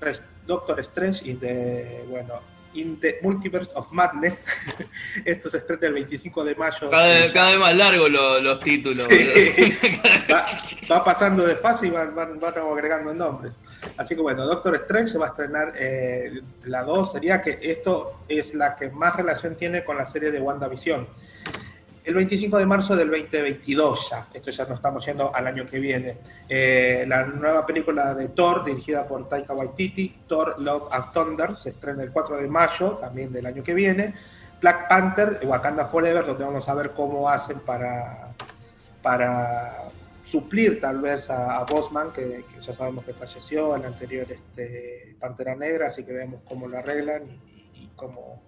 Doctor 0.46 0.80
Strange 0.80 1.28
y 1.28 1.34
de, 1.34 2.04
bueno, 2.08 2.40
In 2.72 2.98
the 3.00 3.18
Multiverse 3.22 3.72
of 3.74 3.90
Madness. 3.92 4.38
Esto 5.24 5.50
se 5.50 5.58
estrena 5.58 5.88
el 5.88 5.94
25 5.94 6.44
de 6.44 6.54
mayo. 6.54 6.88
Cada, 6.90 7.06
vez- 7.08 7.32
cada 7.32 7.50
vez 7.50 7.58
más 7.58 7.74
largos 7.76 8.10
los, 8.10 8.42
los 8.42 8.60
títulos. 8.60 9.08
va, 10.32 10.40
va 10.90 11.04
pasando 11.04 11.44
de 11.46 11.56
fase 11.56 11.88
y 11.88 11.90
van, 11.90 12.14
van, 12.14 12.38
van 12.40 12.54
agregando 12.58 13.12
nombres. 13.12 13.54
Así 13.96 14.14
que 14.14 14.20
bueno, 14.20 14.46
Doctor 14.46 14.74
Strange 14.76 15.08
se 15.08 15.18
va 15.18 15.26
a 15.26 15.28
estrenar 15.30 15.72
eh, 15.76 16.40
la 16.64 16.82
2. 16.84 17.12
Sería 17.12 17.42
que 17.42 17.58
esto 17.62 18.20
es 18.28 18.54
la 18.54 18.76
que 18.76 18.90
más 18.90 19.16
relación 19.16 19.56
tiene 19.56 19.84
con 19.84 19.96
la 19.96 20.06
serie 20.06 20.30
de 20.30 20.40
WandaVision. 20.40 21.06
El 22.02 22.14
25 22.14 22.56
de 22.56 22.64
marzo 22.66 22.96
del 22.96 23.10
2022 23.10 24.08
ya, 24.10 24.26
esto 24.32 24.50
ya 24.50 24.64
nos 24.64 24.78
estamos 24.78 25.04
yendo 25.04 25.34
al 25.34 25.46
año 25.46 25.68
que 25.68 25.78
viene. 25.78 26.16
Eh, 26.48 27.04
la 27.06 27.24
nueva 27.24 27.66
película 27.66 28.14
de 28.14 28.28
Thor, 28.28 28.64
dirigida 28.64 29.06
por 29.06 29.28
Taika 29.28 29.52
Waititi, 29.52 30.16
Thor 30.26 30.58
Love 30.58 30.88
and 30.90 31.12
Thunder, 31.12 31.56
se 31.56 31.70
estrena 31.70 32.02
el 32.02 32.10
4 32.10 32.38
de 32.38 32.48
mayo, 32.48 32.92
también 33.00 33.32
del 33.32 33.44
año 33.44 33.62
que 33.62 33.74
viene. 33.74 34.14
Black 34.60 34.88
Panther, 34.88 35.40
Wakanda 35.44 35.86
Forever, 35.86 36.24
donde 36.24 36.44
vamos 36.44 36.68
a 36.68 36.74
ver 36.74 36.90
cómo 36.90 37.28
hacen 37.28 37.60
para, 37.60 38.28
para 39.02 39.89
suplir 40.30 40.80
tal 40.80 41.00
vez 41.00 41.28
a, 41.30 41.58
a 41.58 41.64
Bosman, 41.64 42.12
que, 42.12 42.44
que 42.54 42.62
ya 42.62 42.72
sabemos 42.72 43.04
que 43.04 43.12
falleció 43.14 43.74
en 43.76 43.82
la 43.82 43.88
anterior 43.88 44.26
este, 44.30 45.16
Pantera 45.18 45.54
Negra, 45.56 45.88
así 45.88 46.04
que 46.04 46.12
vemos 46.12 46.40
cómo 46.48 46.68
lo 46.68 46.78
arreglan 46.78 47.22
y, 47.24 47.80
y- 47.80 47.84
y 47.84 47.90
cómo, 47.96 48.40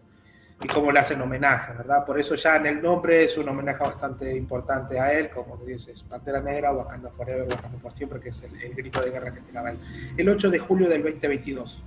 y 0.62 0.66
cómo 0.68 0.92
le 0.92 1.00
hacen 1.00 1.20
homenaje, 1.20 1.72
¿verdad? 1.76 2.04
Por 2.06 2.20
eso 2.20 2.34
ya 2.36 2.56
en 2.56 2.66
el 2.66 2.82
nombre 2.82 3.24
es 3.24 3.36
un 3.36 3.48
homenaje 3.48 3.82
bastante 3.82 4.36
importante 4.36 5.00
a 5.00 5.12
él, 5.12 5.30
como 5.30 5.56
dices, 5.56 6.02
Pantera 6.08 6.40
Negra, 6.40 6.72
Wakanda 6.72 7.10
Forever, 7.10 7.48
Wakanda 7.48 7.78
por 7.78 7.92
siempre, 7.94 8.20
que 8.20 8.28
es 8.28 8.42
el, 8.42 8.62
el 8.62 8.74
grito 8.74 9.00
de 9.00 9.10
guerra 9.10 9.32
que 9.34 9.40
tiraba 9.40 9.70
él. 9.72 9.78
El 10.16 10.28
8 10.28 10.50
de 10.50 10.58
julio 10.60 10.88
del 10.88 11.02
2022. 11.02 11.82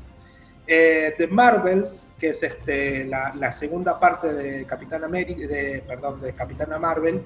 Eh, 0.67 1.13
The 1.17 1.27
Marvels, 1.27 2.07
que 2.19 2.29
es 2.29 2.41
este, 2.41 3.05
la, 3.05 3.33
la 3.35 3.53
segunda 3.53 3.99
parte 3.99 4.33
de 4.33 4.65
Capitán 4.65 5.03
América, 5.03 5.47
de, 5.47 5.83
perdón, 5.87 6.19
de 6.21 6.33
Capitana 6.33 6.79
Marvel, 6.79 7.21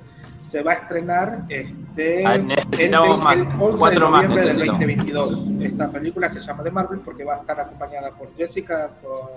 se 0.49 0.63
va 0.63 0.71
a 0.71 0.75
estrenar 0.75 1.39
este, 1.47 2.25
Ah, 2.25 2.37
necesitamos 2.37 3.17
el- 3.17 3.23
más, 3.23 3.33
el 3.35 3.41
11 3.61 3.77
cuatro 3.77 4.05
de 4.05 4.11
noviembre 4.11 4.37
del 4.41 4.47
necesitamos. 4.47 4.79
2022. 4.79 5.37
Esta 5.61 5.91
película 5.91 6.29
se 6.29 6.39
llama 6.39 6.63
The 6.63 6.71
Marvel 6.71 6.99
porque 7.01 7.23
va 7.23 7.35
a 7.35 7.37
estar 7.37 7.59
acompañada 7.59 8.09
por 8.11 8.35
Jessica, 8.35 8.89
por, 9.01 9.29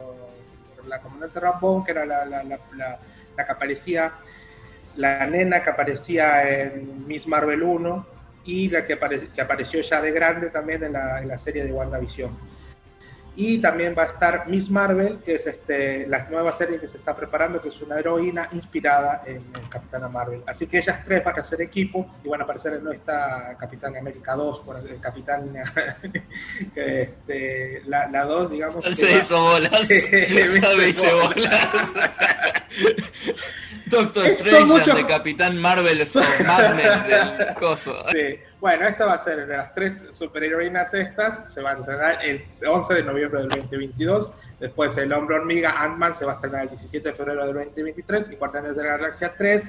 por 0.77 0.87
la 0.87 0.99
comandante 1.01 1.39
Rambo, 1.39 1.85
que 1.85 1.91
era 1.93 2.07
la, 2.07 2.25
la, 2.25 2.43
la, 2.45 2.59
la- 2.77 2.99
la 3.37 3.47
que 3.47 3.53
aparecía, 3.53 4.13
la 4.97 5.27
nena 5.27 5.63
que 5.63 5.71
aparecía 5.71 6.49
en 6.51 7.07
Miss 7.07 7.27
Marvel 7.27 7.63
1 7.63 8.07
y 8.45 8.69
la 8.71 8.85
que, 8.87 8.99
apare- 8.99 9.29
que 9.35 9.41
apareció 9.43 9.81
ya 9.83 10.01
de 10.01 10.13
grande 10.13 10.49
también 10.51 10.83
en 10.83 10.93
la, 10.95 11.21
en 11.21 11.29
la 11.29 11.39
serie 11.39 11.65
de 11.65 11.73
WandaVision. 11.73 12.31
Y 13.35 13.59
también 13.63 13.95
va 13.97 14.03
a 14.03 14.07
estar 14.07 14.47
Miss 14.47 14.69
Marvel, 14.69 15.21
que 15.25 15.37
es 15.37 15.47
este, 15.47 16.07
la 16.07 16.29
nueva 16.29 16.53
serie 16.53 16.79
que 16.79 16.87
se 16.87 16.99
está 16.99 17.17
preparando, 17.17 17.63
que 17.63 17.69
es 17.71 17.81
una 17.81 17.99
heroína 17.99 18.49
inspirada 18.53 19.23
en, 19.27 19.37
en 19.37 19.69
Capitana 19.71 20.07
Marvel. 20.09 20.43
Así 20.47 20.67
que 20.67 20.79
ellas 20.79 21.01
tres 21.05 21.25
van 21.25 21.39
a 21.39 21.41
hacer 21.41 21.63
equipo 21.63 22.15
y 22.23 22.29
van 22.29 22.43
a 22.43 22.45
aparecer 22.45 22.75
en 22.75 22.87
esta 22.93 23.57
Capitán 23.59 23.97
América 23.97 24.35
2, 24.35 24.61
por 24.61 24.77
el 24.77 25.01
Capitán, 25.01 25.51
este, 26.77 27.83
la, 27.87 28.07
la 28.09 28.25
2, 28.25 28.51
digamos. 28.51 28.85
que 28.85 28.95
Se 28.95 29.07
va- 29.07 29.13
hizo 29.19 29.41
bolas. 29.43 29.81
Hice 29.91 30.89
hice 30.89 31.13
bolas. 31.15 31.69
Doctor 33.87 34.27
Strange 34.27 34.65
mucho- 34.67 34.95
de 34.95 35.07
Capitán 35.07 35.59
Marvel 35.59 36.07
son 36.07 36.25
Madness 36.47 37.07
del 37.07 37.55
coso. 37.55 37.95
Sí. 38.13 38.39
Bueno, 38.63 38.87
esta 38.87 39.07
va 39.07 39.15
a 39.15 39.19
ser 39.19 39.45
de 39.45 39.57
las 39.57 39.75
tres 39.75 40.05
superheroínas 40.13 40.95
estas. 40.95 41.53
Se 41.53 41.61
va 41.61 41.73
a 41.73 41.75
estrenar 41.75 42.25
el 42.25 42.45
11 42.65 42.95
de 42.95 43.03
noviembre 43.03 43.41
del 43.41 43.49
2022. 43.49 44.31
Después 44.61 44.97
el 44.99 45.13
Hombre 45.13 45.35
Hormiga 45.35 45.83
Ant-Man 45.83 46.15
se 46.15 46.25
va 46.25 46.31
a 46.31 46.35
estrenar 46.37 46.63
el 46.63 46.69
17 46.69 47.09
de 47.09 47.13
febrero 47.17 47.45
del 47.45 47.55
2023. 47.57 48.31
Y 48.31 48.37
Guardianes 48.37 48.77
de 48.77 48.85
la 48.85 48.91
Galaxia 48.91 49.35
3 49.37 49.65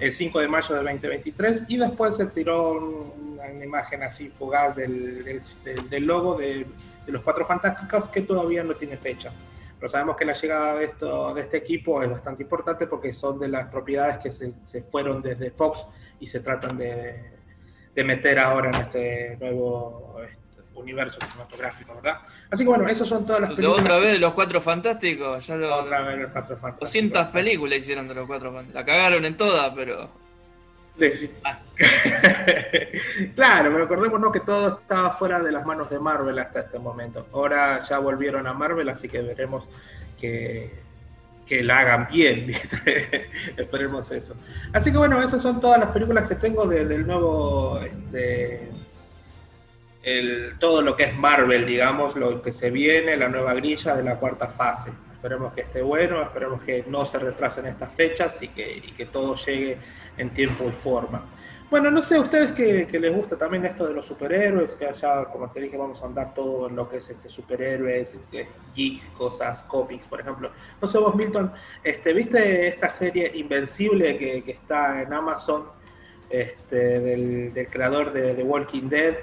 el 0.00 0.12
5 0.12 0.40
de 0.40 0.48
mayo 0.48 0.74
del 0.74 0.84
2023. 0.86 1.66
Y 1.68 1.76
después 1.76 2.16
se 2.16 2.26
tiró 2.26 2.72
un- 2.72 3.38
una 3.40 3.64
imagen 3.64 4.02
así 4.02 4.28
fugaz 4.30 4.74
del, 4.74 5.22
del- 5.22 5.88
del 5.88 6.04
logo 6.04 6.34
de, 6.36 6.66
de 7.06 7.12
los 7.12 7.22
Cuatro 7.22 7.46
Fantásticos 7.46 8.08
que 8.08 8.22
todavía 8.22 8.64
no 8.64 8.74
tiene 8.74 8.96
fecha. 8.96 9.30
Pero 9.78 9.88
sabemos 9.88 10.16
que 10.16 10.24
la 10.24 10.32
llegada 10.32 10.74
de, 10.78 10.86
esto, 10.86 11.32
de 11.32 11.42
este 11.42 11.58
equipo 11.58 12.02
es 12.02 12.10
bastante 12.10 12.42
importante 12.42 12.88
porque 12.88 13.12
son 13.12 13.38
de 13.38 13.46
las 13.46 13.68
propiedades 13.68 14.18
que 14.18 14.32
se, 14.32 14.52
se 14.64 14.82
fueron 14.82 15.22
desde 15.22 15.52
Fox 15.52 15.86
y 16.18 16.26
se 16.26 16.40
tratan 16.40 16.76
de, 16.76 17.30
de 17.94 18.04
meter 18.04 18.38
ahora 18.38 18.68
en 18.70 18.74
este 18.76 19.36
nuevo 19.40 20.16
este, 20.24 20.62
universo 20.80 21.18
cinematográfico, 21.20 21.94
¿verdad? 21.96 22.18
Así 22.50 22.64
que 22.64 22.68
bueno, 22.68 22.86
esas 22.88 23.08
son 23.08 23.24
todas 23.26 23.40
las 23.42 23.50
películas. 23.54 23.80
otra 23.82 23.98
vez 23.98 24.18
los 24.18 24.32
cuatro 24.32 24.60
fantásticos, 24.60 25.46
ya 25.46 25.56
lo. 25.56 25.74
Otra 25.76 26.02
vez 26.02 26.18
los 26.18 26.30
Cuatro 26.32 26.56
Fantásticos. 26.56 26.88
200 26.88 27.24
películas 27.28 27.78
hicieron 27.78 28.08
de 28.08 28.14
los 28.14 28.26
cuatro 28.26 28.52
fantásticos. 28.52 28.74
La 28.74 28.84
cagaron 28.84 29.24
en 29.24 29.36
todas, 29.36 29.72
pero. 29.74 30.10
Les- 30.98 31.30
claro, 33.34 33.70
pero 33.70 33.78
recordémonos 33.78 34.32
que 34.32 34.40
todo 34.40 34.78
estaba 34.80 35.10
fuera 35.10 35.40
de 35.40 35.50
las 35.52 35.64
manos 35.64 35.88
de 35.90 35.98
Marvel 35.98 36.38
hasta 36.38 36.60
este 36.60 36.78
momento. 36.78 37.26
Ahora 37.32 37.82
ya 37.88 37.98
volvieron 37.98 38.46
a 38.46 38.52
Marvel, 38.52 38.88
así 38.88 39.08
que 39.08 39.20
veremos 39.22 39.64
que, 40.20 40.70
que 41.52 41.62
la 41.62 41.80
hagan 41.80 42.08
bien. 42.10 42.50
Esperemos 43.58 44.10
eso. 44.10 44.34
Así 44.72 44.90
que 44.90 44.96
bueno, 44.96 45.22
esas 45.22 45.42
son 45.42 45.60
todas 45.60 45.78
las 45.78 45.90
películas 45.90 46.26
que 46.26 46.36
tengo 46.36 46.66
de- 46.66 46.86
del 46.86 47.06
nuevo. 47.06 47.78
este, 47.82 48.68
el, 50.02 50.54
todo 50.58 50.80
lo 50.80 50.96
que 50.96 51.04
es 51.04 51.14
Marvel, 51.16 51.66
digamos, 51.66 52.16
lo 52.16 52.40
que 52.40 52.52
se 52.52 52.70
viene, 52.70 53.16
la 53.18 53.28
nueva 53.28 53.52
grilla 53.54 53.94
de 53.94 54.02
la 54.02 54.16
cuarta 54.16 54.48
fase. 54.48 54.90
Esperemos 55.12 55.52
que 55.52 55.60
esté 55.60 55.82
bueno, 55.82 56.22
esperemos 56.22 56.62
que 56.62 56.84
no 56.88 57.04
se 57.04 57.18
retrasen 57.18 57.66
estas 57.66 57.92
fechas 57.94 58.34
y 58.40 58.48
que 58.48 59.06
todo 59.12 59.36
llegue 59.36 59.76
en 60.16 60.30
tiempo 60.30 60.64
y 60.68 60.72
forma. 60.72 61.22
Bueno, 61.72 61.90
no 61.90 62.02
sé, 62.02 62.16
a 62.16 62.20
ustedes 62.20 62.50
que, 62.50 62.98
les 63.00 63.16
gusta 63.16 63.34
también 63.38 63.64
esto 63.64 63.86
de 63.86 63.94
los 63.94 64.04
superhéroes, 64.04 64.72
que 64.72 64.84
allá, 64.84 65.24
como 65.32 65.50
te 65.50 65.58
dije, 65.58 65.78
vamos 65.78 66.02
a 66.02 66.04
andar 66.04 66.34
todo 66.34 66.68
en 66.68 66.76
lo 66.76 66.86
que 66.86 66.98
es 66.98 67.08
este 67.08 67.30
superhéroes, 67.30 68.12
este, 68.12 68.46
geeks, 68.76 69.06
cosas, 69.16 69.62
cómics, 69.62 70.04
por 70.04 70.20
ejemplo. 70.20 70.50
No 70.82 70.86
sé 70.86 70.98
vos, 70.98 71.14
Milton, 71.14 71.50
este, 71.82 72.12
¿viste 72.12 72.68
esta 72.68 72.90
serie 72.90 73.32
Invencible 73.36 74.18
que, 74.18 74.50
está 74.50 75.00
en 75.00 75.14
Amazon, 75.14 75.64
este, 76.28 77.00
del, 77.00 77.68
creador 77.70 78.12
de 78.12 78.34
The 78.34 78.42
Walking 78.42 78.90
Dead? 78.90 79.14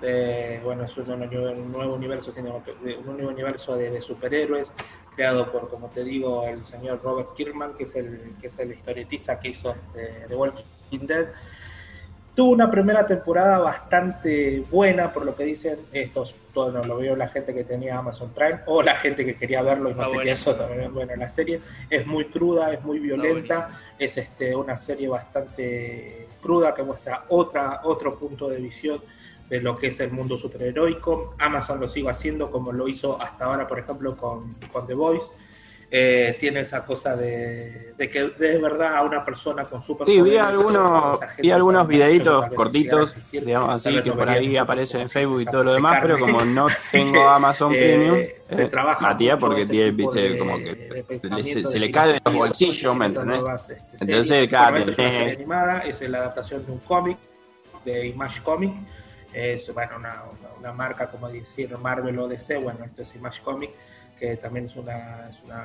de- 0.00 0.60
bueno, 0.64 0.82
es 0.82 0.96
un, 0.96 1.06
nuevo 1.70 1.94
universo, 1.94 2.32
un 2.36 3.06
nuevo 3.06 3.28
universo 3.28 3.76
de, 3.76 4.02
superhéroes 4.02 4.72
creado 5.14 5.52
por, 5.52 5.70
como 5.70 5.86
te 5.90 6.02
digo, 6.02 6.44
el 6.44 6.64
señor 6.64 7.00
Robert 7.04 7.34
Kirkman, 7.36 7.74
que 7.74 7.84
es 7.84 7.94
el, 7.94 8.34
que 8.40 8.48
es 8.48 8.58
el 8.58 8.72
historietista 8.72 9.38
que 9.38 9.50
hizo 9.50 9.76
The 10.26 10.34
Walking 10.34 11.06
Dead. 11.06 11.28
Tuvo 12.38 12.52
una 12.52 12.70
primera 12.70 13.04
temporada 13.04 13.58
bastante 13.58 14.62
buena, 14.70 15.12
por 15.12 15.26
lo 15.26 15.34
que 15.34 15.42
dicen 15.42 15.76
estos, 15.92 16.36
todo 16.54 16.70
no, 16.70 16.84
lo 16.84 16.98
veo 16.98 17.16
la 17.16 17.26
gente 17.26 17.52
que 17.52 17.64
tenía 17.64 17.98
Amazon 17.98 18.30
Prime 18.30 18.60
o 18.66 18.80
la 18.80 18.94
gente 18.94 19.26
que 19.26 19.34
quería 19.34 19.60
verlo 19.60 19.90
y 19.90 19.94
no 19.94 20.08
tenía 20.08 20.34
eso 20.34 20.54
también. 20.54 20.94
Bueno, 20.94 21.16
la 21.16 21.28
serie 21.30 21.60
es 21.90 22.06
muy 22.06 22.26
cruda, 22.26 22.72
es 22.72 22.80
muy 22.84 23.00
violenta, 23.00 23.80
es 23.98 24.16
este, 24.18 24.54
una 24.54 24.76
serie 24.76 25.08
bastante 25.08 26.28
cruda 26.40 26.76
que 26.76 26.84
muestra 26.84 27.24
otra, 27.28 27.80
otro 27.82 28.16
punto 28.16 28.48
de 28.48 28.58
visión 28.58 29.00
de 29.50 29.60
lo 29.60 29.76
que 29.76 29.88
es 29.88 29.98
el 29.98 30.12
mundo 30.12 30.36
superheroico. 30.36 31.34
Amazon 31.40 31.80
lo 31.80 31.88
sigue 31.88 32.08
haciendo 32.08 32.52
como 32.52 32.70
lo 32.70 32.86
hizo 32.86 33.20
hasta 33.20 33.46
ahora, 33.46 33.66
por 33.66 33.80
ejemplo, 33.80 34.16
con, 34.16 34.54
con 34.70 34.86
The 34.86 34.94
Voice. 34.94 35.26
Eh, 35.90 36.36
tiene 36.38 36.60
esa 36.60 36.84
cosa 36.84 37.16
de, 37.16 37.94
de 37.96 38.08
que 38.10 38.24
de 38.38 38.58
verdad 38.58 38.96
a 38.96 39.02
una 39.02 39.24
persona 39.24 39.64
con 39.64 39.82
super 39.82 40.04
Sí, 40.06 40.20
vi 40.20 40.36
algunos, 40.36 41.18
vi 41.38 41.50
algunos 41.50 41.88
videitos 41.88 42.46
cortitos, 42.50 43.16
digamos 43.32 43.70
así, 43.70 44.02
que 44.02 44.10
no 44.10 44.16
por 44.16 44.28
ahí 44.28 44.48
mucho 44.48 44.60
aparece 44.60 45.00
en 45.00 45.08
Facebook 45.08 45.40
y 45.40 45.46
todo 45.46 45.64
lo 45.64 45.72
demás, 45.72 45.96
pero 46.02 46.18
como 46.18 46.44
no 46.44 46.68
tengo 46.92 47.26
Amazon 47.28 47.72
eh, 47.76 47.78
Premium, 47.78 48.18
eh, 48.50 48.70
Matías, 49.00 49.38
porque 49.38 49.64
tiene, 49.64 49.90
viste, 49.92 50.20
de- 50.28 50.38
como 50.38 50.58
de 50.58 50.62
que 50.76 50.76
le- 51.30 51.42
se, 51.42 51.60
de 51.60 51.64
se 51.64 51.78
le 51.78 51.90
caen 51.90 52.10
los 52.10 52.18
filosofía, 52.22 52.38
bolsillos, 52.38 52.96
¿me 52.96 53.06
entendés? 53.06 53.44
este, 53.70 54.04
Entonces, 54.04 54.48
animada, 55.32 55.78
es 55.80 56.00
la 56.02 56.18
adaptación 56.18 56.66
de 56.66 56.72
un 56.72 56.78
cómic, 56.80 57.16
de 57.86 58.08
Image 58.08 58.42
Comic. 58.42 58.74
Es 59.32 59.72
bueno, 59.72 59.96
una, 59.96 60.22
una, 60.38 60.48
una 60.58 60.72
marca, 60.72 61.06
como 61.10 61.28
decir, 61.30 61.74
Marvel 61.78 62.18
o 62.18 62.28
DC. 62.28 62.56
Bueno, 62.58 62.84
esto 62.84 63.02
es 63.02 63.14
Image 63.14 63.40
Comic, 63.42 63.70
que 64.18 64.36
también 64.36 64.66
es 64.66 64.76
una, 64.76 65.28
es 65.30 65.36
una, 65.44 65.64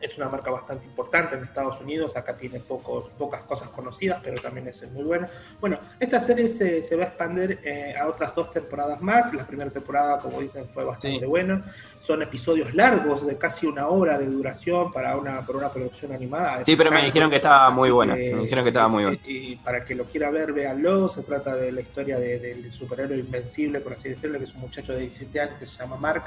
es 0.00 0.16
una 0.16 0.28
marca 0.30 0.50
bastante 0.50 0.86
importante 0.86 1.36
en 1.36 1.44
Estados 1.44 1.78
Unidos. 1.80 2.16
Acá 2.16 2.34
tiene 2.34 2.58
pocos, 2.60 3.10
pocas 3.18 3.42
cosas 3.42 3.68
conocidas, 3.68 4.20
pero 4.24 4.40
también 4.40 4.66
es 4.68 4.82
muy 4.92 5.04
buena. 5.04 5.28
Bueno, 5.60 5.78
esta 5.98 6.20
serie 6.20 6.48
se, 6.48 6.80
se 6.82 6.96
va 6.96 7.04
a 7.04 7.06
expandir 7.08 7.60
eh, 7.62 7.94
a 7.98 8.06
otras 8.08 8.34
dos 8.34 8.50
temporadas 8.50 9.00
más. 9.02 9.32
La 9.34 9.46
primera 9.46 9.70
temporada, 9.70 10.18
como 10.18 10.40
dicen, 10.40 10.66
fue 10.72 10.84
bastante 10.84 11.26
buena. 11.26 11.64
Son 12.00 12.22
episodios 12.22 12.74
largos, 12.74 13.26
de 13.26 13.36
casi 13.36 13.66
una 13.66 13.88
hora 13.88 14.18
de 14.18 14.24
duración 14.26 14.90
para 14.90 15.16
una, 15.18 15.42
para 15.42 15.58
una 15.58 15.68
producción 15.68 16.12
animada. 16.12 16.64
Sí, 16.64 16.74
pero 16.76 16.90
me 16.90 17.04
dijeron 17.04 17.28
que 17.28 17.36
estaba 17.36 17.68
muy 17.68 17.90
buena, 17.90 18.14
me 18.14 18.20
dijeron 18.40 18.64
que 18.64 18.70
estaba 18.70 18.88
muy 18.88 19.04
buena. 19.04 19.18
y 19.26 19.56
para 19.56 19.84
que 19.84 19.94
lo 19.94 20.04
quiera 20.04 20.30
ver, 20.30 20.54
véanlo. 20.54 21.10
Se 21.10 21.22
trata 21.22 21.54
de 21.56 21.70
la 21.72 21.82
historia 21.82 22.18
de- 22.18 22.38
del 22.38 22.72
superhéroe 22.72 23.18
invencible, 23.18 23.80
por 23.80 23.92
así 23.92 24.08
decirlo, 24.08 24.38
que 24.38 24.44
es 24.46 24.54
un 24.54 24.62
muchacho 24.62 24.94
de 24.94 25.00
17 25.00 25.40
años 25.40 25.56
que 25.58 25.66
se 25.66 25.76
llama 25.76 25.96
Mark. 25.98 26.22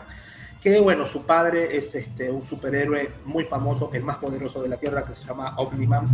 Que 0.63 0.79
bueno, 0.79 1.05
su 1.05 1.23
padre 1.23 1.75
es 1.75 1.93
este 1.93 2.31
un 2.31 2.47
superhéroe 2.47 3.09
muy 3.25 3.43
famoso, 3.43 3.89
el 3.91 4.01
más 4.01 4.15
poderoso 4.15 4.61
de 4.63 4.69
la 4.69 4.77
Tierra, 4.77 5.03
que 5.03 5.13
se 5.13 5.21
llama 5.25 5.53
Omniman. 5.57 6.05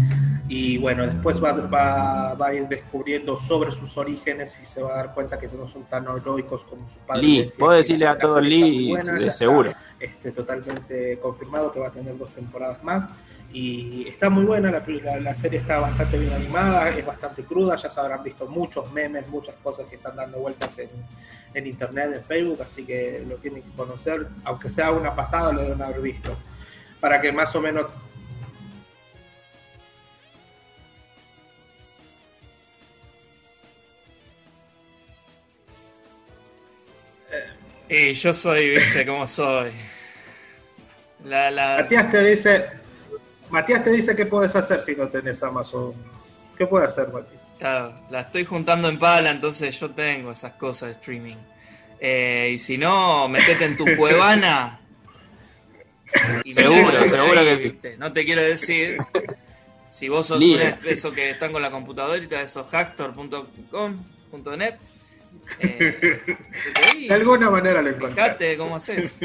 Y 0.48 0.80
bueno, 0.80 1.06
después 1.06 1.42
va, 1.42 1.52
va, 1.52 2.34
va 2.34 2.48
a 2.48 2.54
ir 2.56 2.68
descubriendo 2.68 3.40
sobre 3.42 3.72
sus 3.72 3.96
orígenes 3.96 4.58
y 4.60 4.66
se 4.66 4.82
va 4.82 4.94
a 4.94 4.96
dar 4.98 5.14
cuenta 5.14 5.38
que 5.40 5.48
no 5.50 5.68
son 5.68 5.84
tan 5.84 6.06
heroicos 6.06 6.64
como 6.64 6.90
su 6.90 6.98
padre. 7.06 7.22
Lee, 7.22 7.52
puedo 7.60 7.74
decirle 7.74 8.08
a 8.08 8.18
todos 8.18 8.42
Lee 8.42 8.90
buena, 8.90 9.14
de 9.14 9.20
está, 9.20 9.32
seguro. 9.34 9.72
este, 10.00 10.32
totalmente 10.32 11.20
confirmado 11.22 11.72
que 11.72 11.80
va 11.80 11.90
a 11.90 11.92
tener 11.92 12.18
dos 12.18 12.32
temporadas 12.32 12.84
más 12.84 13.08
y 13.52 14.08
está 14.08 14.30
muy 14.30 14.46
buena, 14.46 14.72
la, 14.72 14.84
la, 15.04 15.20
la 15.20 15.36
serie 15.36 15.60
está 15.60 15.80
bastante 15.80 16.18
bien 16.18 16.34
animada, 16.34 16.90
es 16.90 17.06
bastante 17.06 17.44
cruda, 17.44 17.76
ya 17.76 17.90
se 17.90 18.00
habrán 18.00 18.24
visto 18.24 18.48
muchos 18.48 18.92
memes, 18.92 19.28
muchas 19.28 19.56
cosas 19.64 19.88
que 19.88 19.96
están 19.96 20.16
dando 20.16 20.40
vueltas 20.40 20.78
en, 20.78 20.90
en 21.54 21.68
internet, 21.68 22.12
en 22.14 22.24
Facebook, 22.24 22.62
así 22.62 22.86
que 22.86 23.24
lo 23.28 23.36
tienen 23.38 23.64
que 23.64 23.70
conocer, 23.76 24.28
aunque 24.44 24.70
sea 24.70 24.92
una 24.92 25.16
pasada 25.16 25.52
lo 25.52 25.62
deben 25.64 25.82
haber 25.82 26.02
visto, 26.02 26.38
para 27.00 27.20
que 27.20 27.32
más 27.32 27.56
o 27.56 27.62
menos 27.62 27.88
Y 37.92 38.14
yo 38.14 38.34
soy, 38.36 38.70
viste, 38.70 39.04
cómo 39.04 39.26
soy. 39.26 39.72
La, 41.26 41.50
la... 41.50 41.78
Matías 41.78 42.12
te 42.12 42.24
dice, 42.24 42.70
Matías 43.50 43.84
te 43.84 43.90
dice 43.90 44.16
qué 44.16 44.28
puedes 44.28 44.56
hacer 44.56 44.82
si 44.82 44.96
no 44.96 45.08
tenés 45.08 45.42
Amazon. 45.42 45.94
¿Qué 46.56 46.68
puede 46.68 46.86
hacer, 46.86 47.08
Matías? 47.08 47.39
Claro, 47.60 47.94
la 48.10 48.22
estoy 48.22 48.46
juntando 48.46 48.88
en 48.90 48.98
pala, 48.98 49.30
entonces 49.32 49.78
yo 49.80 49.90
tengo 49.92 50.32
esas 50.32 50.54
cosas 50.54 50.88
de 50.88 50.92
streaming. 50.94 51.36
Eh, 52.00 52.52
y 52.54 52.58
si 52.58 52.78
no, 52.78 53.28
metete 53.28 53.66
en 53.66 53.76
tu 53.78 53.86
cuevana. 53.98 54.80
Seguro, 56.48 57.06
seguro 57.08 57.42
que 57.44 57.58
sí. 57.58 57.70
¿viste? 57.70 57.98
No 57.98 58.12
te 58.14 58.24
quiero 58.26 58.42
decir. 58.42 58.98
Si 59.92 60.08
vos 60.08 60.26
sos 60.28 60.40
Líder. 60.40 60.78
un 60.82 60.88
eso 60.88 61.12
que 61.12 61.32
están 61.32 61.52
con 61.52 61.62
la 61.62 61.70
computadorita, 61.70 62.42
esos 62.42 62.66
hackstore.com.net. 62.70 64.76
Eh, 65.60 66.22
De 67.10 67.14
alguna 67.14 67.50
manera 67.50 67.82
lo 67.82 67.90
encontré. 67.90 68.24
fijate 68.24 68.58
cómo 68.58 68.78
haces. 68.78 69.12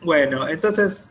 Bueno, 0.00 0.48
entonces. 0.48 1.07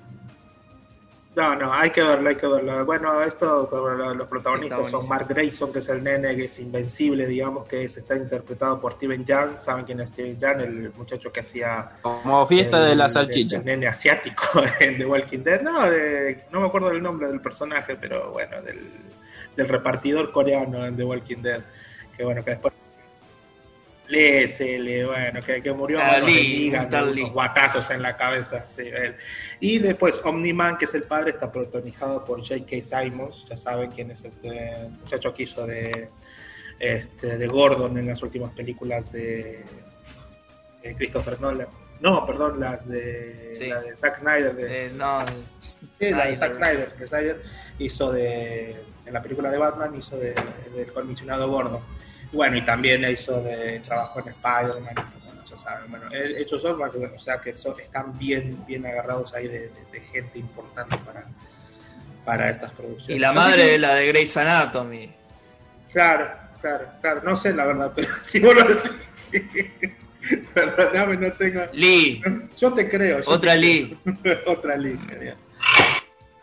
No, 1.37 1.55
no, 1.55 1.71
hay 1.71 1.91
que 1.91 2.01
verlo, 2.01 2.29
hay 2.29 2.35
que 2.35 2.47
verlo. 2.47 2.83
Bueno, 2.83 3.21
esto, 3.21 3.69
los, 4.15 4.27
protagonistas 4.27 4.85
Sí, 4.85 4.89
son 4.89 5.07
Mark 5.07 5.27
Grayson, 5.29 5.71
que 5.71 5.77
es 5.79 5.89
el 5.89 6.03
nene 6.03 6.35
que 6.35 6.45
es 6.45 6.57
invencible, 6.57 7.27
digamos, 7.27 7.67
que 7.67 7.83
es, 7.83 7.95
está 7.95 8.15
interpretado 8.15 8.81
por 8.81 8.93
Steven 8.93 9.23
Young. 9.23 9.61
¿Saben 9.61 9.85
quién 9.85 9.99
es 9.99 10.09
Steven 10.09 10.39
Young? 10.39 10.61
El 10.61 10.91
muchacho 10.97 11.31
que 11.31 11.41
hacía. 11.41 11.91
Como 12.01 12.43
fiesta 12.47 12.83
de 12.83 12.95
la 12.95 13.07
salchicha. 13.07 13.57
El, 13.57 13.65
nene 13.65 13.85
asiático 13.85 14.63
en 14.79 14.97
The 14.97 15.05
Walking 15.05 15.43
Dead. 15.43 15.61
No, 15.61 15.87
de- 15.87 16.45
no 16.51 16.59
me 16.59 16.65
acuerdo 16.65 16.89
el 16.89 17.03
nombre 17.03 17.27
del 17.27 17.39
personaje, 17.39 17.95
pero 18.01 18.31
bueno, 18.31 18.59
del, 18.63 18.79
del 19.55 19.67
repartidor 19.67 20.31
coreano 20.31 20.87
en 20.87 20.97
The 20.97 21.03
Walking 21.03 21.43
Dead. 21.43 21.61
Que 22.17 22.23
bueno, 22.25 22.43
que 22.43 22.49
después 22.49 22.73
Lee, 24.09 25.03
bueno, 25.03 25.41
que, 25.41 25.61
que 25.61 25.71
murió 25.73 25.99
a 26.01 26.03
manos 26.19 26.27
de 26.31 27.11
unos 27.21 27.31
guatazos 27.31 27.89
en 27.89 28.01
la 28.01 28.15
cabeza, 28.15 28.63
sí, 28.65 28.83
él. 28.87 29.15
Y 29.59 29.79
después 29.79 30.19
Omni-Man, 30.23 30.77
que 30.77 30.85
es 30.85 30.93
el 30.93 31.03
padre, 31.03 31.31
está 31.31 31.51
protagonizado 31.51 32.23
por 32.23 32.39
J.K. 32.39 33.01
Simons, 33.01 33.45
ya 33.49 33.57
saben 33.57 33.91
quién 33.91 34.11
es 34.11 34.23
el 34.23 34.89
muchacho 35.01 35.33
que 35.33 35.43
hizo 35.43 35.65
de, 35.65 36.09
este, 36.79 37.37
de 37.37 37.47
Gordon 37.47 37.97
en 37.97 38.07
las 38.07 38.21
últimas 38.21 38.51
películas 38.51 39.11
de, 39.11 39.63
de 40.83 40.95
Christopher 40.95 41.39
Nolan. 41.41 41.67
No, 41.99 42.25
perdón, 42.27 42.59
las 42.59 42.87
de, 42.87 43.55
Sí. 43.57 43.67
la 43.67 43.81
de 43.81 43.97
Zack 43.97 44.19
Snyder. 44.19 44.55
De, 44.55 44.85
Eh, 44.85 44.91
no, 44.95 45.25
Sí, 45.61 46.11
la 46.11 46.27
de. 46.27 46.37
Zack 46.37 46.55
Snyder, 46.55 46.93
que 46.93 47.07
Snyder 47.07 47.41
hizo 47.79 48.11
de, 48.11 48.75
en 49.05 49.13
la 49.13 49.21
película 49.21 49.49
de 49.49 49.57
Batman, 49.57 49.95
hizo 49.97 50.15
de, 50.17 50.35
del 50.75 50.93
comisionado 50.93 51.49
Gordon. 51.49 51.81
Bueno, 52.31 52.57
y 52.57 52.65
también 52.65 53.03
hizo 53.09 53.41
de 53.41 53.79
trabajo 53.79 54.19
en 54.19 54.27
Spider-Man, 54.29 54.95
bueno, 55.25 55.43
ya 55.49 55.55
saben, 55.57 55.89
bueno, 55.89 56.05
ellos 56.11 56.61
son, 56.61 56.77
bueno, 56.77 56.93
o 57.15 57.19
sea 57.19 57.39
que 57.39 57.55
son- 57.55 57.79
están 57.79 58.17
bien, 58.17 58.63
bien 58.67 58.85
agarrados 58.85 59.33
ahí 59.33 59.47
de, 59.47 59.59
de- 59.69 59.71
de 59.91 60.01
gente 60.11 60.37
importante 60.39 60.97
para, 61.05 61.23
para 62.25 62.49
estas 62.49 62.71
producciones. 62.71 63.15
Y 63.15 63.19
la 63.19 63.31
madre 63.33 63.63
que- 63.63 63.75
es 63.75 63.81
la 63.81 63.95
de 63.95 64.07
Grey's 64.07 64.35
Anatomy. 64.37 65.13
Claro, 65.93 66.29
claro, 66.61 66.85
claro, 67.01 67.21
no 67.23 67.37
sé 67.37 67.53
la 67.53 67.65
verdad, 67.65 67.91
pero 67.95 68.09
si 68.25 68.39
vos 68.39 68.53
lo 68.55 68.63
decís, 68.65 68.91
perdóname, 70.53 71.17
no 71.17 71.31
tengo... 71.33 71.61
Lee. 71.73 72.21
Yo 72.57 72.73
te 72.73 72.89
creo. 72.89 73.21
yo 73.21 73.29
Otra 73.31 73.53
te 73.53 73.59
Lee. 73.59 73.97
creo. 74.21 74.39
Otra 74.47 74.75
Lee, 74.75 74.99
genial. 75.09 75.37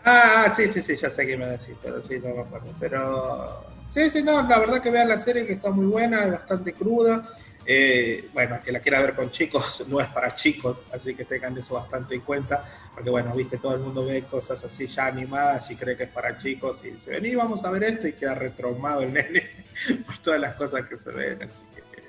Ah, 0.06 0.52
sí, 0.54 0.68
sí, 0.68 0.82
sí, 0.82 0.96
ya 0.96 1.08
sé 1.10 1.26
qué 1.26 1.36
me 1.36 1.46
decís, 1.46 1.74
pero 1.82 2.02
sí, 2.02 2.18
no 2.22 2.34
me 2.34 2.40
acuerdo. 2.42 2.72
Pero 2.80 3.64
sí, 3.94 4.10
sí, 4.10 4.22
no, 4.22 4.42
la 4.42 4.58
verdad 4.58 4.82
que 4.82 4.90
vean 4.90 5.08
la 5.08 5.18
serie 5.18 5.46
que 5.46 5.54
está 5.54 5.70
muy 5.70 5.86
buena, 5.86 6.24
es 6.24 6.32
bastante 6.32 6.72
cruda. 6.72 7.30
Eh, 7.66 8.28
bueno, 8.34 8.58
que 8.62 8.70
la 8.72 8.80
quiera 8.80 9.00
ver 9.00 9.14
con 9.14 9.30
chicos, 9.30 9.84
no 9.88 10.00
es 10.00 10.08
para 10.08 10.34
chicos, 10.34 10.82
así 10.92 11.14
que 11.14 11.24
tengan 11.24 11.56
eso 11.56 11.74
bastante 11.74 12.14
en 12.14 12.20
cuenta, 12.20 12.62
porque 12.94 13.08
bueno, 13.08 13.32
viste, 13.34 13.56
todo 13.56 13.74
el 13.74 13.80
mundo 13.80 14.04
ve 14.04 14.22
cosas 14.24 14.62
así 14.64 14.86
ya 14.86 15.06
animadas 15.06 15.70
y 15.70 15.76
cree 15.76 15.96
que 15.96 16.04
es 16.04 16.10
para 16.10 16.36
chicos 16.36 16.78
y 16.84 16.90
dice, 16.90 17.12
vení, 17.12 17.34
vamos 17.34 17.64
a 17.64 17.70
ver 17.70 17.84
esto 17.84 18.06
y 18.06 18.12
queda 18.12 18.34
retraumado 18.34 19.02
el 19.02 19.12
nene 19.14 19.64
por 20.04 20.18
todas 20.18 20.40
las 20.40 20.54
cosas 20.56 20.86
que 20.86 20.98
se 20.98 21.10
ven, 21.10 21.42
así 21.42 21.62
que... 21.74 21.80
eh. 21.80 22.04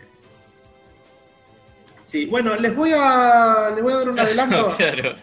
Sí, 2.05 2.25
bueno, 2.25 2.55
les 2.55 2.75
voy 2.75 2.91
a, 2.93 3.71
les 3.73 3.81
voy 3.81 3.93
a 3.93 3.97
dar 3.97 4.09
un 4.09 4.19
adelanto. 4.25 4.75
Claro. 4.77 5.15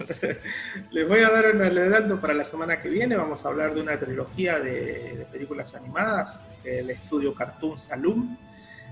Les 0.91 1.09
voy 1.09 1.21
a 1.21 1.31
dar 1.31 1.55
un 1.55 1.63
adelanto 1.63 2.19
para 2.21 2.35
la 2.35 2.45
semana 2.45 2.81
que 2.81 2.89
viene. 2.89 3.17
Vamos 3.17 3.45
a 3.45 3.49
hablar 3.49 3.73
de 3.73 3.83
una 3.83 3.99
trilogía 3.99 4.59
de, 4.59 5.17
de 5.17 5.25
películas 5.31 5.75
animadas 5.75 6.41
del 6.63 6.91
estudio 6.91 7.35
Cartoon 7.35 7.79
Saloon. 7.79 8.39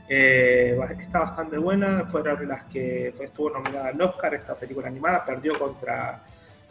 Eh, 0.08 0.76
está 0.98 1.20
bastante 1.20 1.56
buena. 1.58 2.06
Fueron 2.10 2.46
las 2.48 2.64
que 2.64 3.12
fue- 3.16 3.26
estuvo 3.26 3.50
nominada 3.50 3.88
al 3.88 4.00
Oscar 4.02 4.34
esta 4.34 4.54
película 4.56 4.88
animada. 4.88 5.24
Perdió 5.24 5.58
contra, 5.58 6.20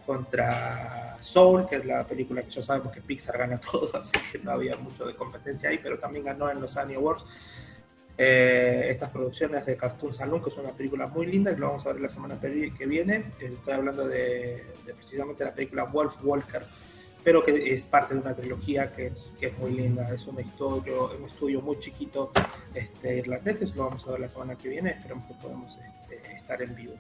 contra 0.05 1.17
Soul, 1.21 1.65
que 1.67 1.77
es 1.77 1.85
la 1.85 2.03
película 2.03 2.41
que 2.41 2.51
ya 2.51 2.61
sabemos 2.61 2.91
que 2.93 3.01
Pixar 3.01 3.37
gana 3.37 3.57
todo, 3.71 3.89
así 3.95 4.11
que 4.31 4.39
no 4.39 4.51
había 4.51 4.75
mucho 4.75 5.05
de 5.05 5.15
competencia 5.15 5.69
ahí, 5.69 5.79
pero 5.81 5.97
también 5.99 6.25
ganó 6.25 6.49
en 6.51 6.59
los 6.61 6.75
Annie 6.77 6.95
Awards. 6.95 7.23
Eh, 8.21 8.87
estas 8.89 9.11
producciones 9.11 9.65
de 9.65 9.77
Cartoon 9.77 10.13
Saloon, 10.13 10.43
que 10.43 10.49
es 10.49 10.57
una 10.57 10.71
película 10.71 11.07
muy 11.07 11.25
linda, 11.25 11.53
que 11.53 11.59
lo 11.61 11.67
vamos 11.67 11.85
a 11.85 11.93
ver 11.93 12.01
la 12.01 12.09
semana 12.09 12.37
que 12.41 12.85
viene. 12.85 13.31
Estoy 13.39 13.73
hablando 13.73 14.05
de, 14.05 14.65
de 14.85 14.93
precisamente 14.93 15.45
la 15.45 15.53
película 15.53 15.85
Wolf 15.85 16.15
Walker, 16.23 16.61
pero 17.23 17.43
que 17.43 17.73
es 17.73 17.85
parte 17.85 18.13
de 18.13 18.21
una 18.21 18.35
trilogía 18.35 18.91
que 18.93 19.07
es, 19.07 19.31
que 19.39 19.47
es 19.47 19.57
muy 19.57 19.71
linda. 19.71 20.09
Es 20.13 20.25
un 20.27 20.39
estudio, 20.39 21.11
un 21.17 21.25
estudio 21.25 21.61
muy 21.61 21.79
chiquito 21.79 22.31
este, 22.73 23.17
irlandés, 23.17 23.57
que 23.57 23.65
lo 23.67 23.85
vamos 23.85 24.07
a 24.07 24.11
ver 24.11 24.21
la 24.21 24.29
semana 24.29 24.55
que 24.55 24.69
viene. 24.69 24.91
Esperemos 24.91 25.25
que 25.25 25.33
podamos 25.35 25.77
este, 25.77 26.35
estar 26.35 26.61
en 26.61 26.75
vivo. 26.75 26.93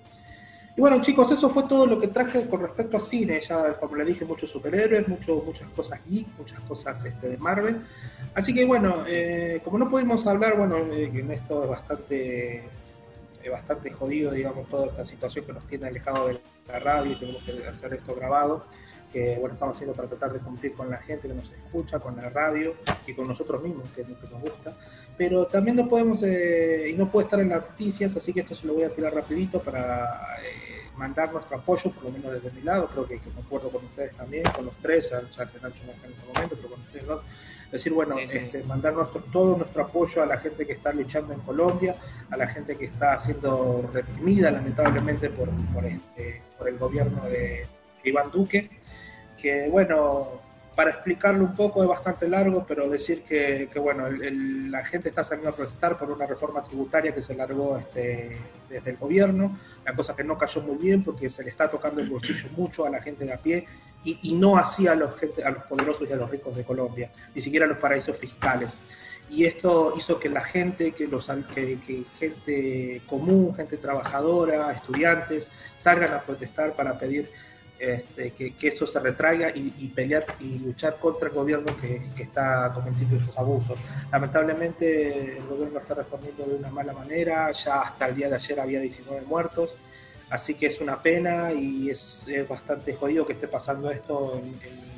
Y 0.79 0.81
bueno, 0.81 1.01
chicos, 1.01 1.29
eso 1.31 1.49
fue 1.49 1.63
todo 1.63 1.85
lo 1.85 1.99
que 1.99 2.07
traje 2.07 2.47
con 2.47 2.61
respecto 2.61 2.97
a 2.97 3.01
cine. 3.01 3.41
Ya, 3.41 3.73
como 3.79 3.95
le 3.95 4.05
dije, 4.05 4.23
muchos 4.23 4.49
superhéroes, 4.49 5.07
mucho, 5.07 5.43
muchas 5.45 5.67
cosas 5.69 5.99
geek, 6.07 6.27
muchas 6.37 6.59
cosas 6.61 7.03
este, 7.03 7.29
de 7.29 7.37
Marvel. 7.37 7.81
Así 8.33 8.53
que 8.53 8.65
bueno, 8.65 9.03
eh, 9.07 9.59
como 9.63 9.77
no 9.77 9.89
pudimos 9.89 10.25
hablar, 10.27 10.57
bueno, 10.57 10.77
eh, 10.93 11.11
en 11.13 11.31
esto 11.31 11.63
es 11.63 11.69
bastante, 11.69 12.63
es 13.43 13.51
bastante 13.51 13.91
jodido, 13.91 14.31
digamos, 14.31 14.69
toda 14.69 14.87
esta 14.87 15.05
situación 15.05 15.45
que 15.45 15.53
nos 15.53 15.67
tiene 15.67 15.87
alejado 15.87 16.27
de 16.27 16.39
la 16.67 16.79
radio 16.79 17.11
y 17.11 17.19
tenemos 17.19 17.43
que 17.43 17.67
hacer 17.67 17.95
esto 17.95 18.15
grabado, 18.15 18.65
que 19.11 19.37
bueno, 19.39 19.53
estamos 19.53 19.75
haciendo 19.75 19.95
para 19.95 20.07
tratar 20.07 20.33
de 20.33 20.39
cumplir 20.39 20.73
con 20.73 20.89
la 20.89 20.97
gente 20.97 21.27
que 21.27 21.33
nos 21.33 21.51
escucha, 21.51 21.99
con 21.99 22.15
la 22.15 22.29
radio 22.29 22.75
y 23.07 23.13
con 23.13 23.27
nosotros 23.27 23.61
mismos, 23.61 23.89
que 23.95 24.01
es 24.01 24.09
lo 24.09 24.19
que 24.19 24.27
nos 24.27 24.41
gusta. 24.41 24.73
Pero 25.17 25.47
también 25.47 25.75
no 25.75 25.87
podemos, 25.87 26.21
eh, 26.23 26.89
y 26.91 26.93
no 26.93 27.11
puede 27.11 27.25
estar 27.25 27.39
en 27.39 27.49
las 27.49 27.61
noticias, 27.69 28.15
así 28.15 28.33
que 28.33 28.41
esto 28.41 28.55
se 28.55 28.67
lo 28.67 28.73
voy 28.75 28.83
a 28.83 28.89
tirar 28.89 29.13
rapidito 29.13 29.59
para 29.59 30.37
eh, 30.43 30.87
mandar 30.95 31.31
nuestro 31.33 31.57
apoyo, 31.57 31.91
por 31.91 32.05
lo 32.05 32.11
menos 32.11 32.31
desde 32.31 32.51
mi 32.51 32.61
lado, 32.61 32.87
creo 32.87 33.05
que, 33.05 33.19
que 33.19 33.29
me 33.31 33.41
acuerdo 33.41 33.69
con 33.69 33.83
ustedes 33.83 34.15
también, 34.15 34.43
con 34.55 34.65
los 34.65 34.75
tres, 34.81 35.09
ya, 35.09 35.21
ya 35.21 35.45
que 35.45 35.59
Nacho 35.59 35.83
no 35.85 35.91
está 35.91 36.07
en 36.07 36.13
este 36.13 36.33
momento, 36.33 36.55
pero 36.55 36.69
con 36.69 36.79
ustedes 36.81 37.05
dos, 37.05 37.21
decir, 37.71 37.93
bueno, 37.93 38.15
Sí, 38.17 38.27
sí. 38.27 38.37
Este, 38.37 38.63
mandar 38.63 38.93
nuestro, 38.93 39.21
todo 39.31 39.57
nuestro 39.57 39.83
apoyo 39.83 40.23
a 40.23 40.25
la 40.25 40.37
gente 40.37 40.65
que 40.65 40.73
está 40.73 40.91
luchando 40.93 41.33
en 41.33 41.39
Colombia, 41.41 41.95
a 42.29 42.37
la 42.37 42.47
gente 42.47 42.77
que 42.77 42.85
está 42.85 43.17
siendo 43.19 43.89
reprimida 43.93 44.51
lamentablemente 44.51 45.29
por, 45.29 45.49
por, 45.73 45.85
este, 45.85 46.41
por 46.57 46.67
el 46.67 46.77
gobierno 46.77 47.25
de 47.25 47.67
Iván 48.03 48.31
Duque, 48.31 48.69
que 49.41 49.69
bueno, 49.69 50.39
para 50.79 50.91
explicarlo 50.91 51.43
un 51.43 51.55
poco 51.55 51.83
es 51.83 51.89
bastante 51.89 52.29
largo, 52.29 52.65
pero 52.65 52.89
decir 52.89 53.23
que, 53.23 53.69
que, 53.69 53.79
bueno, 53.79 54.05
la 54.09 54.85
gente 54.85 55.09
está 55.09 55.25
saliendo 55.25 55.49
a 55.49 55.53
protestar 55.53 55.97
por 55.97 56.09
una 56.09 56.25
reforma 56.25 56.63
tributaria 56.63 57.13
que 57.13 57.21
se 57.21 57.35
largó 57.35 57.77
este, 57.77 58.37
desde 58.69 58.91
el 58.91 58.95
gobierno, 58.95 59.59
la 59.85 59.93
cosa 59.93 60.15
que 60.15 60.23
no 60.23 60.37
cayó 60.37 60.61
muy 60.61 60.77
bien 60.77 61.03
porque 61.03 61.29
se 61.29 61.43
le 61.43 61.49
está 61.49 61.69
tocando 61.69 61.99
el 61.99 62.09
bolsillo 62.09 62.47
mucho 62.55 62.85
a 62.85 62.89
la 62.89 63.01
gente 63.01 63.25
de 63.25 63.33
a 63.33 63.37
pie 63.37 63.67
y, 64.05 64.33
no 64.35 64.55
así 64.55 64.87
a 64.87 64.95
los, 64.95 65.11
a 65.43 65.49
los 65.49 65.63
poderosos 65.63 66.07
y 66.09 66.13
a 66.13 66.15
los 66.15 66.31
ricos 66.31 66.55
de 66.55 66.63
Colombia, 66.63 67.11
ni 67.35 67.41
siquiera 67.41 67.65
a 67.65 67.67
los 67.69 67.79
paraísos 67.79 68.15
fiscales. 68.15 68.69
Y 69.29 69.43
esto 69.45 69.93
hizo 69.97 70.17
que 70.17 70.29
la 70.29 70.45
gente, 70.45 70.93
que, 70.93 71.07
los, 71.07 71.29
que, 71.53 71.77
que 71.85 72.03
gente 72.17 73.01
común, 73.05 73.53
gente 73.53 73.75
trabajadora, 73.75 74.71
estudiantes, 74.71 75.49
salgan 75.77 76.13
a 76.13 76.21
protestar 76.21 76.73
para 76.73 76.97
pedir 76.97 77.29
este, 77.79 78.31
que, 78.31 78.53
que 78.55 78.67
eso 78.67 78.85
se 78.85 78.99
retraiga 78.99 79.49
y, 79.55 79.73
y 79.79 79.87
pelear 79.87 80.25
y 80.39 80.59
luchar 80.59 80.97
contra 80.99 81.29
el 81.29 81.33
gobierno 81.33 81.75
que, 81.79 82.01
que 82.15 82.23
está 82.23 82.71
cometiendo 82.75 83.15
esos 83.17 83.37
abusos. 83.37 83.79
Lamentablemente 84.11 85.37
el 85.37 85.45
gobierno 85.47 85.79
está 85.79 85.93
respondiendo 85.95 86.45
de 86.45 86.55
una 86.55 86.69
mala 86.69 86.93
manera, 86.93 87.51
ya 87.51 87.81
hasta 87.81 88.07
el 88.07 88.15
día 88.15 88.29
de 88.29 88.35
ayer 88.35 88.59
había 88.59 88.79
19 88.81 89.21
muertos, 89.25 89.73
así 90.29 90.53
que 90.55 90.67
es 90.67 90.79
una 90.81 91.01
pena 91.01 91.51
y 91.53 91.89
es, 91.89 92.25
es 92.27 92.47
bastante 92.47 92.93
jodido 92.93 93.25
que 93.25 93.33
esté 93.33 93.47
pasando 93.47 93.89
esto 93.91 94.37
en, 94.37 94.45
en- 94.69 94.89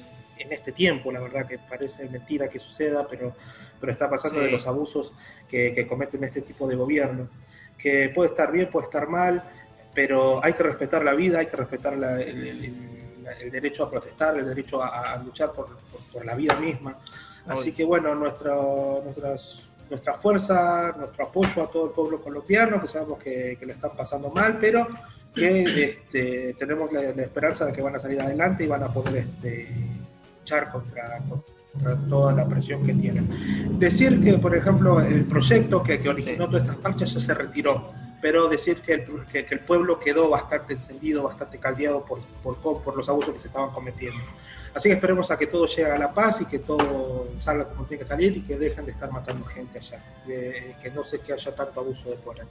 en 0.42 0.52
este 0.52 0.72
tiempo, 0.72 1.12
la 1.12 1.20
verdad 1.20 1.46
que 1.48 1.60
parece 1.60 2.10
mentira 2.10 2.50
que 2.50 2.58
suceda, 2.58 3.08
pero, 3.08 3.36
pero 3.80 3.92
está 3.92 4.10
pasando 4.10 4.40
Sí. 4.40 4.46
de 4.46 4.52
los 4.52 4.66
abusos 4.66 5.14
que, 5.48 5.72
que 5.76 5.86
cometen 5.86 6.24
este 6.24 6.42
tipo 6.42 6.68
de 6.68 6.76
gobierno, 6.76 7.30
que 7.78 8.10
puede 8.10 8.32
estar 8.32 8.52
bien, 8.52 8.68
puede 8.72 8.86
estar 8.88 9.08
mal, 9.08 9.44
pero 9.94 10.44
hay 10.44 10.54
que 10.54 10.64
respetar 10.64 11.04
la 11.04 11.14
vida, 11.14 11.40
hay 11.40 11.48
que 11.48 11.58
respetar 11.58 11.98
la- 11.98 12.22
el, 12.22 12.48
el- 12.48 12.66
el- 12.66 12.92
el 13.42 13.52
derecho 13.52 13.84
a 13.84 13.90
protestar, 13.90 14.36
el 14.38 14.46
derecho 14.46 14.82
a, 14.82 15.14
a 15.14 15.18
luchar 15.24 15.52
por, 15.54 15.68
por- 15.68 16.02
por 16.12 16.26
la 16.26 16.36
vida 16.36 16.56
misma. 16.56 16.98
Así 17.48 17.72
que 17.72 17.84
bueno, 17.84 18.14
nuestro, 18.16 19.02
nuestras, 19.04 19.60
nuestra 19.90 20.14
fuerza, 20.16 20.94
nuestro 20.98 21.26
apoyo 21.26 21.64
a 21.64 21.72
todo 21.72 21.86
el 21.88 21.92
pueblo 21.92 22.22
colombiano, 22.22 22.82
que 22.82 22.88
sabemos 22.88 23.20
que, 23.20 23.58
que 23.60 23.66
le 23.66 23.74
están 23.74 23.92
pasando 23.96 24.30
mal, 24.30 24.58
pero 24.60 24.88
que 25.34 25.84
este, 25.84 26.56
tenemos 26.60 26.92
la, 26.92 27.02
la 27.02 27.22
esperanza 27.24 27.66
de 27.66 27.72
que 27.74 27.82
van 27.82 27.96
a 27.96 28.00
salir 28.00 28.20
adelante 28.22 28.64
y 28.64 28.68
van 28.68 28.84
a 28.84 28.88
poder 28.88 29.18
este, 29.18 29.70
luchar 30.40 30.72
contra, 30.72 31.20
contra 31.74 31.96
toda 32.10 32.34
la 32.34 32.46
presión 32.48 32.86
que 32.86 32.94
tienen. 32.94 33.80
Decir 33.80 34.22
que, 34.24 34.34
por 34.38 34.56
ejemplo, 34.56 35.00
el 35.00 35.26
proyecto 35.26 35.82
que, 35.82 36.00
que 36.00 36.10
originó 36.10 36.48
todas 36.48 36.64
estas 36.64 36.84
marchas 36.84 37.14
ya 37.14 37.20
se 37.20 37.34
retiró, 37.34 37.92
pero 38.22 38.48
decir 38.48 38.82
que 38.82 38.94
el, 38.94 39.06
que, 39.32 39.46
que 39.46 39.56
el 39.56 39.62
pueblo 39.62 40.00
quedó 40.00 40.30
bastante 40.30 40.74
encendido, 40.74 41.24
bastante 41.24 41.58
caldeado 41.58 42.06
por, 42.06 42.20
por, 42.44 42.84
por 42.84 42.96
los 42.96 43.10
abusos 43.10 43.34
que 43.34 43.40
se 43.40 43.48
estaban 43.48 43.72
cometiendo. 43.72 44.22
Así 44.74 44.88
que 44.88 44.96
esperemos 44.96 45.30
a 45.32 45.38
que 45.38 45.48
todo 45.48 45.66
llegue 45.66 45.92
a 45.92 45.98
la 45.98 46.14
paz 46.14 46.40
y 46.40 46.46
que 46.46 46.60
todo 46.60 47.28
salga 47.42 47.66
como 47.66 47.86
tiene 47.86 48.04
que 48.04 48.08
salir 48.08 48.38
y 48.38 48.42
que 48.42 48.58
dejen 48.58 48.86
de 48.86 48.92
estar 48.92 49.12
matando 49.12 49.46
gente 49.48 49.80
allá, 49.80 50.02
que, 50.26 50.76
que 50.82 50.92
no 50.92 51.04
sé 51.04 51.20
que 51.20 51.34
haya 51.34 51.54
tanto 51.54 51.82
abuso 51.82 52.10
de 52.10 52.16
poder. 52.18 52.46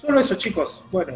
Solo 0.00 0.18
eso, 0.18 0.34
chicos. 0.34 0.82
Bueno, 0.90 1.14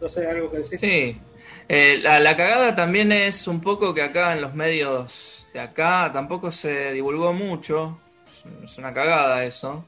no 0.00 0.08
sé, 0.08 0.28
algo 0.28 0.50
que 0.50 0.58
decir. 0.58 0.78
Sí. 0.78 1.20
Eh, 1.68 1.98
la, 2.02 2.20
la 2.20 2.36
cagada 2.36 2.76
también 2.76 3.10
es 3.10 3.48
un 3.48 3.60
poco 3.60 3.92
que 3.92 4.02
acá 4.02 4.32
en 4.32 4.42
los 4.42 4.54
medios 4.54 5.46
de 5.52 5.60
acá 5.60 6.10
tampoco 6.12 6.50
se 6.50 6.92
divulgó 6.92 7.32
mucho. 7.32 7.98
Es 8.62 8.78
una 8.78 8.94
cagada 8.94 9.44
eso. 9.44 9.84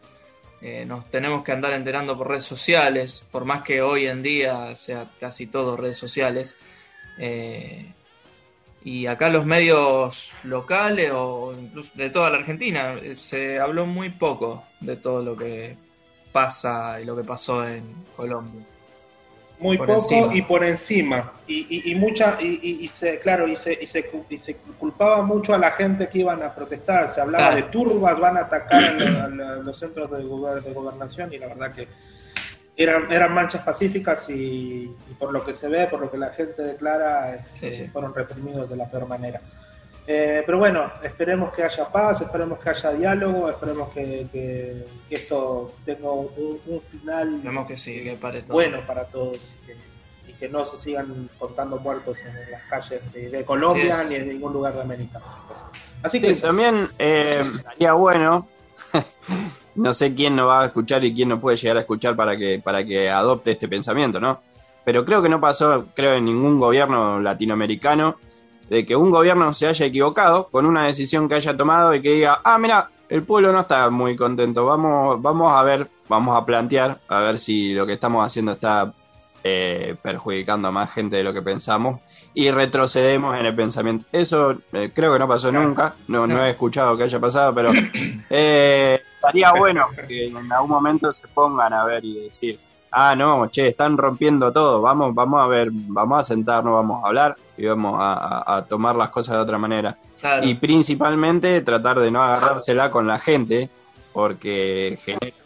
Eh, 0.63 0.85
nos 0.87 1.11
tenemos 1.11 1.43
que 1.43 1.51
andar 1.51 1.73
enterando 1.73 2.17
por 2.17 2.29
redes 2.29 2.45
sociales, 2.45 3.25
por 3.33 3.45
más 3.45 3.65
que 3.65 3.83
hoy 3.83 4.07
en 4.07 4.23
día 4.23 4.77
sea 4.77 5.11
casi 5.19 5.49
todo 5.49 5.77
redes 5.77 5.99
sociales. 5.99 6.57
Eh, 7.19 7.93
y 8.85 9.07
acá 9.07 9.29
los 9.29 9.45
medios 9.45 10.33
locales 10.45 11.11
o 11.15 11.53
incluso 11.61 11.91
de 11.95 12.11
toda 12.11 12.31
la 12.31 12.39
Argentina 12.39 12.95
eh, 12.95 13.17
se 13.17 13.59
habló 13.59 13.87
muy 13.87 14.11
poco 14.11 14.65
de 14.81 14.97
todo 14.97 15.23
lo 15.23 15.37
que 15.37 15.77
pasa 16.33 17.01
y 17.01 17.05
lo 17.05 17.17
que 17.17 17.25
pasó 17.25 17.67
en 17.67 17.85
Colombia. 18.17 18.65
Muy 19.63 19.79
Por 19.79 19.87
poco 19.87 20.01
encima. 20.01 20.35
y 20.35 20.43
por 20.43 20.65
encima. 20.65 21.33
Y, 21.47 21.67
y, 21.71 21.93
y 21.93 21.95
mucha, 21.95 22.37
y, 22.41 22.59
y- 22.63 22.85
y 22.85 22.89
se, 22.89 23.19
claro, 23.21 23.47
y 23.47 23.57
se, 23.57 23.79
y, 23.81 23.87
se, 23.87 24.11
y 24.29 24.39
se 24.39 24.57
culpaba 24.79 25.23
mucho 25.23 25.55
a 25.55 25.59
la 25.59 25.71
gente 25.73 26.09
que 26.09 26.19
iban 26.19 26.43
a 26.43 26.55
protestar. 26.55 27.11
Se 27.11 27.21
hablaba 27.21 27.49
Claro. 27.51 27.57
de 27.65 27.71
turbas, 27.71 28.19
van 28.19 28.37
a 28.37 28.41
atacar 28.41 28.85
a, 28.85 28.93
la- 28.93 29.25
a 29.25 29.29
la- 29.29 29.57
los 29.57 29.79
centros 29.79 30.11
de, 30.11 30.25
gober- 30.25 30.63
de 30.63 30.73
gobernación 30.73 31.33
y 31.33 31.39
la 31.39 31.47
verdad 31.47 31.73
que 31.73 31.87
eran, 32.77 33.11
eran 33.13 33.33
manchas 33.35 33.63
pacíficas 33.63 34.29
y, 34.31 34.91
por 35.19 35.33
lo 35.33 35.45
que 35.45 35.55
se 35.55 35.69
ve, 35.69 35.87
por 35.87 36.01
lo 36.01 36.11
que 36.11 36.17
la 36.19 36.31
gente 36.31 36.63
declara, 36.63 37.45
sí. 37.55 37.89
fueron 37.93 38.15
reprimidos 38.15 38.69
de 38.69 38.77
la 38.77 38.91
peor 38.91 39.07
manera. 39.07 39.41
Eh, 40.07 40.43
pero 40.45 40.59
bueno, 40.59 40.91
esperemos 41.03 41.53
que 41.53 41.63
haya 41.63 41.89
paz, 41.89 42.21
esperemos 42.21 42.59
que 42.59 42.71
haya 42.71 42.91
diálogo, 42.93 43.49
esperemos 43.49 43.89
que, 43.91 44.27
que- 44.33 44.85
que 45.09 45.15
esto 45.15 45.75
tenga 45.85 46.11
un, 46.11 46.29
un 46.67 46.81
final 46.91 47.35
Esperemos 47.37 47.67
que 47.69 47.77
sí, 47.77 48.03
que 48.03 48.15
pare 48.17 48.43
todo. 48.43 48.55
bueno 48.55 48.85
para 48.87 49.05
todos 49.05 49.37
y 49.37 49.67
que, 49.67 49.77
y 50.29 50.33
que 50.35 50.49
no 50.49 50.67
se 50.67 50.77
sigan 50.79 51.31
contando 51.39 51.77
muertos 51.79 52.17
en 52.19 52.51
las 52.51 52.63
calles 52.65 53.13
de, 53.13 53.31
de 53.31 53.45
Colombia 53.45 54.03
ni 54.09 54.17
en 54.17 54.29
ningún 54.29 54.53
lugar 54.53 54.75
de 54.75 54.81
América. 54.81 55.21
Así 56.03 56.19
Sí, 56.19 56.27
que 56.27 56.35
también 56.35 56.89
eh, 56.99 57.45
estaría 57.59 57.93
bueno, 57.93 58.49
no 59.77 59.93
sé 59.93 60.15
quién 60.15 60.35
nos 60.35 60.49
va 60.49 60.63
a 60.63 60.67
escuchar 60.67 61.05
y 61.05 61.15
quién 61.15 61.29
no 61.29 61.41
puede 61.41 61.57
llegar 61.57 61.77
a 61.77 61.81
escuchar 61.81 62.17
para 62.17 62.37
que, 62.37 62.61
para 62.63 62.85
que 62.85 63.09
adopte 63.09 63.53
este 63.53 63.69
pensamiento, 63.69 64.19
¿no? 64.19 64.43
Pero 64.85 65.05
creo 65.05 65.23
que 65.23 65.29
no 65.29 65.41
pasó, 65.41 65.87
creo, 65.95 66.15
en 66.15 66.25
ningún 66.25 66.59
gobierno 66.59 67.21
latinoamericano 67.21 68.17
de 68.73 68.87
que 68.87 68.97
un 68.97 69.11
gobierno 69.11 69.53
se 69.53 69.67
haya 69.67 69.85
equivocado 69.85 70.49
con 70.49 70.65
una 70.65 70.87
decisión 70.87 71.29
que 71.29 71.35
haya 71.35 71.55
tomado 71.55 71.95
y 71.95 72.01
que 72.01 72.15
diga, 72.15 72.41
ah, 72.43 72.57
mira, 72.59 72.89
el 73.11 73.23
pueblo 73.23 73.53
no 73.53 73.61
está 73.61 73.91
muy 73.91 74.17
contento, 74.17 74.65
vamos, 74.65 75.21
vamos 75.21 75.53
a 75.55 75.63
ver, 75.63 75.91
vamos 76.09 76.35
a 76.35 76.47
plantear, 76.47 76.99
a 77.07 77.21
ver 77.21 77.37
si 77.37 77.75
lo 77.75 77.85
que 77.85 77.93
estamos 77.93 78.25
haciendo 78.25 78.53
está 78.53 78.91
eh, 79.45 79.95
perjudicando 80.01 80.69
a 80.69 80.71
más 80.71 80.91
gente 80.91 81.17
de 81.17 81.23
lo 81.23 81.35
que 81.35 81.43
pensamos 81.43 82.01
y 82.33 82.51
retrocedemos 82.51 83.39
en 83.39 83.45
el 83.45 83.55
pensamiento. 83.55 84.07
Eso 84.11 84.57
eh, 84.73 84.91
creo 84.95 85.13
que 85.13 85.19
no 85.19 85.29
pasó 85.29 85.53
nunca, 85.53 85.95
no, 86.09 86.27
no 86.27 86.43
he 86.43 86.49
escuchado 86.49 86.97
que 86.97 87.05
haya 87.05 87.21
pasado, 87.21 87.55
pero 87.55 87.73
eh, 88.31 89.03
estaría 89.17 89.53
bueno 89.53 89.89
que 90.09 90.29
en 90.29 90.51
algún 90.51 90.71
momento 90.71 91.13
se 91.13 91.29
pongan 91.29 91.75
a 91.75 91.85
ver 91.85 92.03
y 92.07 92.21
decir, 92.21 92.59
ah, 92.93 93.15
no, 93.17 93.49
che, 93.49 93.69
están 93.69 93.97
rompiendo 93.99 94.53
todo, 94.53 94.81
vamos, 94.83 95.15
vamos 95.15 95.41
a 95.43 95.47
ver, 95.47 95.69
vamos 95.73 96.21
a 96.21 96.23
sentarnos, 96.23 96.73
vamos 96.75 97.03
a 97.03 97.09
hablar 97.09 97.37
y 97.57 97.67
vamos 97.67 97.99
a, 98.01 98.13
a- 98.15 98.57
a 98.59 98.63
tomar 98.65 98.95
las 98.97 99.09
cosas 99.11 99.35
de 99.37 99.41
otra 99.43 99.59
manera. 99.59 99.97
Claro. 100.21 100.47
Y 100.47 100.55
principalmente 100.55 101.61
tratar 101.63 101.99
de 101.99 102.11
no 102.11 102.23
agarrársela 102.23 102.91
con 102.91 103.07
la 103.07 103.19
gente, 103.19 103.69
porque 104.13 104.97
genera, 105.03 105.37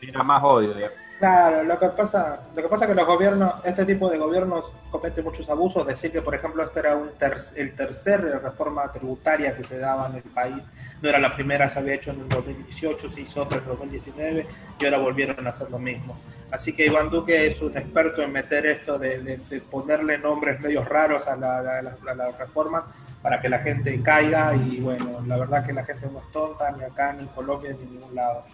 genera 0.00 0.22
más 0.22 0.42
odio. 0.42 0.72
digamos. 0.74 0.96
Claro, 1.18 1.64
lo 1.64 1.78
que 1.78 1.88
pasa, 1.88 2.40
lo 2.56 2.62
que 2.62 2.68
pasa 2.68 2.84
es 2.84 2.90
que 2.90 2.94
los 2.94 3.06
gobiernos, 3.06 3.52
este 3.64 3.84
tipo 3.84 4.08
de 4.08 4.16
gobiernos 4.16 4.64
cometen 4.90 5.22
muchos 5.24 5.50
abusos. 5.50 5.86
Decir 5.86 6.10
que, 6.12 6.22
por 6.22 6.34
ejemplo, 6.34 6.62
este 6.62 6.80
era 6.80 6.96
un 6.96 7.10
ter- 7.18 7.36
el 7.56 7.74
tercer 7.76 8.22
reforma 8.42 8.90
tributaria 8.90 9.54
que 9.54 9.64
se 9.64 9.78
daba 9.78 10.08
en 10.08 10.16
el 10.16 10.22
país, 10.22 10.64
no 11.02 11.08
era 11.10 11.18
la 11.18 11.34
primera, 11.34 11.68
se 11.68 11.78
había 11.78 11.94
hecho 11.94 12.10
en 12.12 12.20
el 12.20 12.28
2018, 12.30 13.10
se 13.10 13.20
hizo 13.20 13.42
otra 13.42 13.58
en 13.58 13.64
el 13.64 13.68
2019 13.70 14.46
y 14.78 14.84
ahora 14.86 14.98
volvieron 14.98 15.46
a 15.46 15.50
hacer 15.50 15.70
lo 15.70 15.78
mismo. 15.78 16.16
Así 16.50 16.72
que 16.72 16.86
Iván 16.86 17.10
Duque 17.10 17.46
es 17.46 17.60
un 17.60 17.76
experto 17.76 18.22
en 18.22 18.32
meter 18.32 18.66
esto 18.66 18.98
de, 18.98 19.38
ponerle 19.70 20.18
nombres 20.18 20.60
medios 20.60 20.88
raros 20.88 21.26
a, 21.28 21.36
la- 21.36 21.82
las- 21.82 22.38
reformas 22.38 22.84
para 23.22 23.40
que 23.40 23.48
la 23.48 23.58
gente 23.60 24.00
caiga 24.02 24.54
y 24.54 24.80
bueno, 24.80 25.22
la 25.26 25.36
verdad 25.36 25.64
que 25.64 25.72
la 25.72 25.84
gente 25.84 26.06
no 26.12 26.18
es 26.20 26.32
tonta 26.32 26.70
ni 26.72 26.82
acá 26.82 27.12
ni 27.12 27.20
en 27.20 27.26
Colombia 27.28 27.72
ni 27.78 27.84
en 27.84 27.94
ningún 27.94 28.14
lado. 28.14 28.44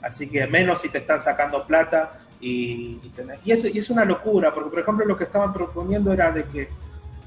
Así 0.00 0.28
que 0.28 0.46
menos 0.46 0.80
si 0.80 0.88
te 0.88 0.98
están 0.98 1.20
sacando 1.20 1.66
plata 1.66 2.20
y, 2.40 3.00
y, 3.02 3.12
y 3.44 3.52
eso- 3.52 3.68
y 3.68 3.78
es 3.78 3.90
una 3.90 4.04
locura, 4.04 4.52
porque 4.54 4.70
por 4.70 4.78
ejemplo 4.80 5.04
lo 5.04 5.16
que 5.16 5.24
estaban 5.24 5.52
proponiendo 5.52 6.12
era 6.12 6.30
de 6.32 6.44
que 6.44 6.68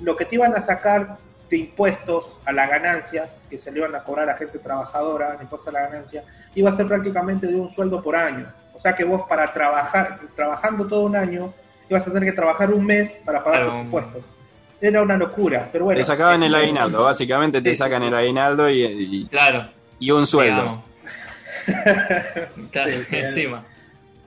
lo 0.02 0.16
que 0.16 0.26
te 0.26 0.36
iban 0.36 0.56
a 0.56 0.62
sacar 0.62 1.18
de 1.50 1.58
impuestos 1.58 2.26
a 2.46 2.52
la 2.52 2.66
ganancia, 2.68 3.30
que 3.50 3.60
se 3.60 3.72
le 3.72 3.80
iban 3.80 3.94
a 3.94 4.04
cobrar 4.04 4.30
a 4.30 4.36
gente 4.38 4.58
trabajadora, 4.58 5.36
el 5.36 5.42
impuesto 5.44 5.70
a 5.70 5.74
la 5.74 5.82
ganancia, 5.82 6.24
iba 6.56 6.70
a 6.72 6.76
ser 6.76 6.88
prácticamente 6.88 7.46
de 7.48 7.56
un 7.56 7.74
sueldo 7.76 8.02
por 8.02 8.16
año. 8.16 8.48
O 8.76 8.80
sea 8.80 8.94
que 8.94 9.04
vos 9.04 9.22
para 9.28 9.52
trabajar, 9.54 10.20
trabajando 10.36 10.86
todo 10.86 11.06
un 11.06 11.16
año, 11.16 11.54
ibas 11.90 12.06
a 12.06 12.12
tener 12.12 12.30
que 12.30 12.36
trabajar 12.36 12.72
un 12.72 12.86
mes 12.86 13.20
para 13.26 13.44
pagar 13.44 13.62
Claro, 13.62 13.72
tus 13.78 13.86
impuestos. 13.86 14.26
Era 14.82 15.02
una 15.02 15.18
locura, 15.18 15.70
pero 15.72 15.86
bueno. 15.86 15.98
te 16.00 16.04
sacaban 16.04 16.44
el 16.44 16.54
aguinaldo, 16.54 17.06
básicamente 17.06 17.62
te 17.62 17.70
sí, 17.70 17.76
sacan 17.78 18.02
sí. 18.02 18.08
el 18.10 18.14
aguinaldo 18.16 18.70
y, 18.70 18.84
y, 18.84 19.28
Claro. 19.28 19.70
y 20.00 20.12
un 20.12 20.28
sueldo. 20.28 20.84
Claro, 22.72 22.92
Sí, 22.92 23.04
sí. 23.10 23.16
encima. 23.16 23.64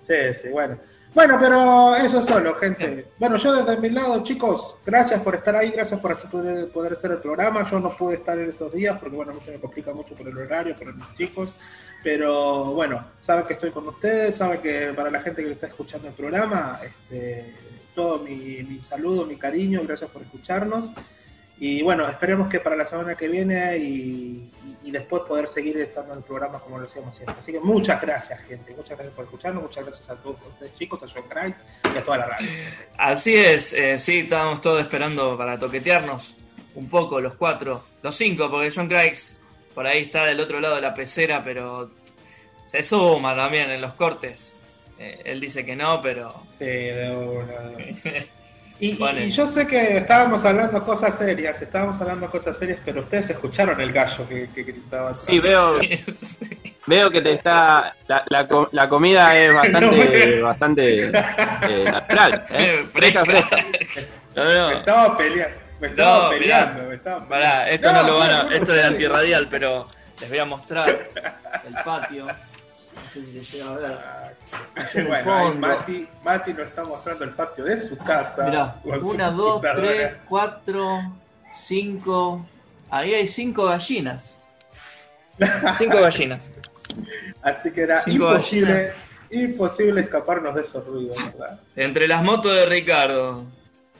Sí, 0.07 0.15
sí, 0.43 0.49
bueno. 0.49 0.77
Bueno, 1.15 1.37
pero 1.41 1.97
eso 1.97 2.23
solo, 2.25 2.55
gente. 2.57 3.07
Bueno, 3.19 3.37
yo 3.37 3.53
desde 3.65 3.81
mi 3.81 3.91
lado, 3.91 4.23
chicos, 4.23 4.77
gracias 4.85 5.21
por 5.23 5.35
estar 5.35 5.57
ahí, 5.57 5.71
gracias 5.71 5.99
por 6.01 6.13
hacer- 6.13 6.31
poder, 6.31 6.69
poder 6.71 6.93
hacer 6.95 7.13
el 7.13 7.19
programa. 7.19 7.69
Yo 7.71 7.81
no 7.81 7.91
pude 7.97 8.17
estar 8.17 8.39
en 8.39 8.51
estos 8.51 8.73
días 8.73 8.99
porque, 8.99 9.17
bueno, 9.17 9.33
a 9.33 9.35
mí 9.35 9.41
se 9.45 9.53
me 9.53 9.59
complica 9.59 9.93
mucho 9.93 10.15
por 10.15 10.29
el 10.29 10.37
horario, 10.37 10.77
por 10.77 10.87
los 10.95 11.15
chicos. 11.17 11.49
Pero 12.03 12.67
bueno, 12.73 13.05
saben 13.23 13.45
que 13.47 13.55
estoy 13.55 13.71
con 13.71 13.89
ustedes, 13.89 14.37
saben 14.37 14.61
que 14.61 14.93
para 14.95 15.11
la 15.11 15.21
gente 15.21 15.43
que 15.43 15.53
está 15.53 15.67
escuchando 15.67 16.09
el 16.09 16.15
programa, 16.15 16.81
este, 16.85 17.55
todo 17.95 18.19
mi, 18.19 18.63
mi 18.63 18.81
saludo, 18.81 19.27
mi 19.27 19.37
cariño, 19.37 19.83
gracias 19.85 20.11
por 20.11 20.23
escucharnos. 20.23 20.91
Y 21.61 21.83
bueno, 21.83 22.09
esperemos 22.09 22.49
que 22.49 22.61
para 22.61 22.77
la 22.77 22.87
semana 22.87 23.17
que 23.17 23.27
viene 23.27 23.77
y, 23.79 24.51
después 24.85 25.25
poder 25.25 25.49
seguir 25.49 25.79
estando 25.81 26.13
en 26.13 26.19
el 26.21 26.25
programa 26.25 26.59
como 26.61 26.79
lo 26.79 26.87
hacíamos 26.87 27.15
siempre. 27.15 27.35
Así 27.39 27.53
que 27.53 27.61
muchas 27.61 28.01
gracias, 28.01 28.41
gente. 28.45 28.73
Muchas 28.75 28.97
gracias 28.97 29.15
por 29.15 29.25
escucharnos. 29.27 29.63
Muchas 29.65 29.85
gracias 29.85 30.09
a 30.09 30.15
todos 30.17 30.37
ustedes, 30.49 30.75
chicos, 30.77 31.03
a 31.03 31.07
John 31.13 31.25
Christ 31.29 31.59
y 31.95 31.99
a 31.99 32.05
toda 32.05 32.19
la 32.19 32.27
radio. 32.27 32.51
Así 32.97 33.35
es, 33.37 33.75
eh, 33.75 33.99
sí, 33.99 34.21
estábamos 34.21 34.63
todos 34.63 34.81
esperando 34.81 35.37
para 35.37 35.59
toquetearnos 35.59 36.37
un 36.75 36.89
poco, 36.89 37.21
los 37.21 37.35
cuatro, 37.35 37.83
los 38.03 38.15
cinco, 38.15 38.49
porque 38.51 38.71
John 38.75 38.89
Craigs 38.89 39.41
por 39.79 39.87
ahí 39.87 40.03
está 40.03 40.25
del 40.25 40.41
otro 40.41 40.59
lado 40.59 40.75
de 40.75 40.81
la 40.81 40.93
pecera, 40.93 41.41
pero 41.45 41.89
se 42.65 42.83
suma 42.83 43.37
también 43.37 43.71
en 43.71 43.81
los 43.81 43.93
cortes. 43.93 44.57
Eh, 44.99 45.23
él 45.25 45.39
dice 45.39 45.65
que 45.65 45.77
no, 45.77 46.03
pero. 46.03 46.35
Sí, 46.59 46.65
de 46.65 47.15
una. 47.15 48.25
Y, 48.81 48.97
yo 49.31 49.49
sé 49.49 49.67
que 49.67 49.97
estábamos 49.99 50.45
hablando 50.45 50.85
cosas 50.85 51.19
serias, 51.19 51.61
estábamos 51.61 52.01
hablando 52.01 52.31
cosas 52.31 52.57
serias, 52.57 52.79
pero 52.85 53.01
ustedes 53.01 53.31
escucharon 53.31 53.81
el 53.81 53.93
gallo 53.93 54.29
que, 54.29 54.49
que 54.49 54.63
gritaba. 54.63 55.11
atrás. 55.11 55.27
Sí, 55.27 55.41
veo, 55.41 55.75
veo 56.87 57.11
que 57.11 57.21
te 57.21 57.33
está. 57.33 57.95
La, 58.07 58.25
la, 58.29 58.49
la 58.71 58.89
comida 58.89 59.37
es 59.37 59.53
bastante, 59.55 60.41
bastante 60.41 61.07
eh, 61.07 61.85
natural, 61.85 62.47
¿eh? 62.51 62.87
fresca, 62.89 63.25
fresca. 63.25 63.57
No, 64.37 64.45
no. 64.45 64.69
Me 64.69 64.77
estaba 64.79 65.17
peleando, 65.17 65.68
me 65.81 65.89
estaba 65.89 66.25
No, 66.25 66.31
peleando, 66.31 66.75
mirá, 66.75 66.89
me 66.89 66.95
estaba 66.95 67.29
Pará, 67.29 67.65
peleando. 67.65 67.75
esto 67.75 67.93
no, 67.93 68.03
lo 68.03 68.19
van 68.19 68.31
a. 68.31 68.55
Esto 68.55 68.75
es 68.75 68.85
antirradial, 68.85 69.49
pero 69.49 69.89
les 70.21 70.29
voy 70.29 70.39
a 70.39 70.45
mostrar 70.45 70.89
el 70.89 71.75
patio. 71.85 72.27
No 72.99 73.13
sé 73.15 73.25
si 73.25 73.45
se 73.45 73.57
llega 73.59 73.71
a 73.71 73.75
ver. 73.77 73.91
Allá 74.75 74.91
el 75.01 75.07
Bueno, 75.07 75.37
ahí. 75.39 75.55
Mati, 75.55 76.09
Mati 76.25 76.53
nos 76.53 76.67
está 76.67 76.83
mostrando 76.85 77.25
el 77.25 77.31
patio 77.31 77.65
de 77.65 77.89
su 77.89 77.97
casa. 77.97 78.45
Mirá, 78.45 78.77
una, 79.03 79.31
dos, 79.31 79.63
tres, 79.77 80.15
cuatro, 80.29 81.01
cinco. 81.53 82.45
Ahí 82.91 83.15
hay 83.15 83.29
cinco 83.29 83.67
gallinas. 83.67 84.39
Cinco 85.79 86.01
gallinas. 86.01 86.51
Así 87.41 87.71
que 87.71 87.83
era 87.83 88.01
Cinco 88.01 88.31
imposible, 88.33 88.93
imposible 89.31 90.01
escaparnos 90.03 90.55
de 90.55 90.63
esos 90.63 90.85
ruidos, 90.85 91.17
¿verdad? 91.39 91.61
Entre 91.77 92.09
las 92.09 92.23
motos 92.23 92.53
de 92.55 92.67
Ricardo, 92.67 93.45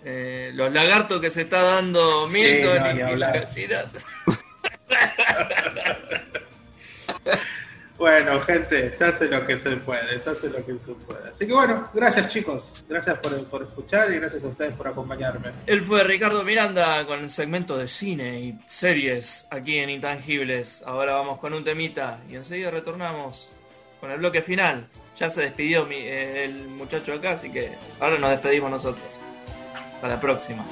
eh, 0.05 0.51
los 0.55 0.73
lagartos 0.73 1.21
que 1.21 1.31
se 1.31 1.43
está 1.43 1.63
dando 1.63 2.29
Milton 2.29 2.79
no, 2.79 2.91
y- 3.11 3.13
y, 3.13 3.17
las 3.17 3.33
gallinas. 3.35 3.87
Bueno, 7.97 8.41
gente, 8.43 8.97
se 8.97 9.05
hace 9.05 9.25
lo 9.27 9.45
que 9.45 9.59
se 9.59 9.71
puede, 9.79 10.21
se 10.21 10.31
hace 10.31 10.49
lo 10.51 10.65
que 10.65 10.75
se 10.79 10.93
puede. 11.05 11.31
Así 11.31 11.47
que 11.49 11.53
bueno, 11.53 11.91
gracias 11.93 12.29
chicos, 12.29 12.85
gracias 12.89 13.19
por, 13.19 13.45
por 13.49 13.63
escuchar 13.65 14.13
y 14.13 14.21
gracias 14.21 14.45
a 14.45 14.47
ustedes 14.47 14.73
por 14.75 14.87
acompañarme. 14.87 15.51
Él 15.67 15.83
fue 15.83 16.05
Ricardo 16.05 16.45
Miranda 16.45 17.05
con 17.07 17.19
el 17.19 17.29
segmento 17.31 17.77
de 17.77 17.89
cine 17.89 18.39
y 18.41 18.59
series 18.69 19.47
aquí 19.51 19.79
en 19.79 19.91
Intangibles. 19.91 20.85
Ahora 20.87 21.15
vamos 21.15 21.41
con 21.41 21.53
un 21.55 21.65
temita 21.65 22.21
y 22.31 22.37
enseguida 22.37 22.71
retornamos 22.71 23.49
con 23.99 24.13
el 24.13 24.19
bloque 24.19 24.43
final. 24.43 24.87
Ya 25.19 25.29
se 25.29 25.43
despidió 25.43 25.85
mi- 25.85 25.97
eh, 25.97 26.45
el 26.45 26.69
muchacho 26.69 27.15
acá, 27.15 27.33
así 27.33 27.51
que 27.51 27.69
ahora 27.99 28.17
nos 28.19 28.31
despedimos 28.31 28.71
nosotros. 28.71 29.19
Hasta 29.99 30.07
la 30.07 30.21
próxima. 30.21 30.63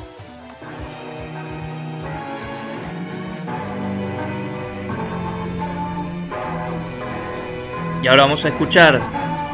Y 8.04 8.06
ahora 8.06 8.22
vamos 8.22 8.44
a 8.44 8.48
escuchar 8.48 9.00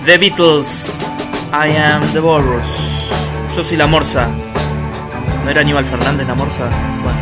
The 0.05 0.19
Beatles, 0.19 1.01
I 1.53 1.74
Am 1.74 2.03
the 2.12 2.20
Walrus. 2.20 3.09
Yo 3.57 3.65
soy 3.65 3.78
la 3.78 3.86
morsa. 3.86 4.28
¿No 5.43 5.51
era 5.51 5.62
Aníbal 5.62 5.86
Fernández 5.86 6.27
la 6.28 6.35
morsa? 6.35 6.69
Bueno, 7.03 7.22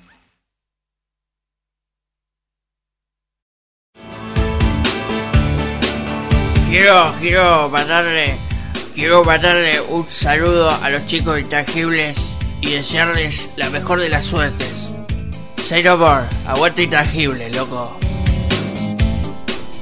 Quiero, 6.71 7.13
quiero 7.19 7.69
mandarle, 7.69 8.39
quiero 8.95 9.25
mandarle 9.25 9.81
un 9.81 10.09
saludo 10.09 10.69
a 10.69 10.89
los 10.89 11.05
chicos 11.05 11.37
intangibles 11.37 12.37
y 12.61 12.71
desearles 12.71 13.49
la 13.57 13.69
mejor 13.69 13.99
de 13.99 14.07
las 14.07 14.23
suertes. 14.23 14.89
Say 15.65 15.83
no 15.83 15.97
more, 15.97 16.27
aguante 16.47 16.83
intangible, 16.83 17.49
loco. 17.49 17.99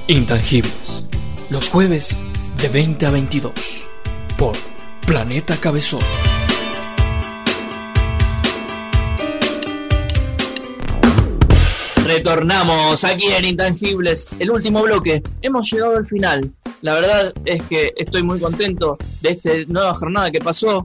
Intangibles. 0.08 1.04
Los 1.52 1.70
jueves 1.70 2.18
de 2.60 2.70
20 2.70 3.06
a 3.06 3.12
22. 3.12 3.88
Por 4.36 4.56
Planeta 5.06 5.58
Cabezón. 5.58 6.02
Retornamos 12.10 13.04
aquí 13.04 13.28
en 13.28 13.46
Intangibles, 13.46 14.30
el 14.40 14.50
último 14.50 14.82
bloque. 14.82 15.22
Hemos 15.44 15.72
llegado 15.72 15.96
al 15.96 16.08
final. 16.08 16.52
La 16.82 16.96
verdad 16.96 17.32
es 17.46 17.62
que 17.62 17.94
estoy 17.96 18.24
muy 18.24 18.40
contento 18.40 18.98
de 19.22 19.30
esta 19.30 19.52
nueva 19.68 19.94
jornada 19.94 20.32
que 20.32 20.40
pasó. 20.40 20.84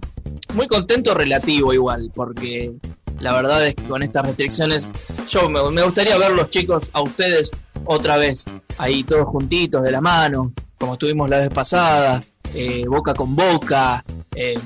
Muy 0.53 0.69
contento 0.69 1.15
relativo 1.15 1.73
igual, 1.73 2.13
porque 2.15 2.75
la 3.21 3.33
verdad 3.33 3.67
es 3.67 3.75
que 3.75 3.85
con 3.85 4.03
estas 4.03 4.27
restricciones 4.27 4.93
yo 5.27 5.49
me, 5.49 5.83
gustaría 5.83 6.19
ver 6.19 6.33
los 6.33 6.51
chicos 6.51 6.91
a 6.93 7.01
ustedes 7.01 7.53
otra 7.87 8.19
vez, 8.19 8.45
ahí 8.77 9.03
todos 9.03 9.27
juntitos 9.27 9.83
de 9.83 9.93
la 9.93 10.03
mano, 10.03 10.53
como 10.79 10.93
estuvimos 10.93 11.31
la 11.31 11.39
vez 11.39 11.49
pasada, 11.49 12.23
eh, 12.55 12.85
boca 12.87 13.15
con 13.15 13.35
boca, 13.35 14.05
eh, 14.37 14.59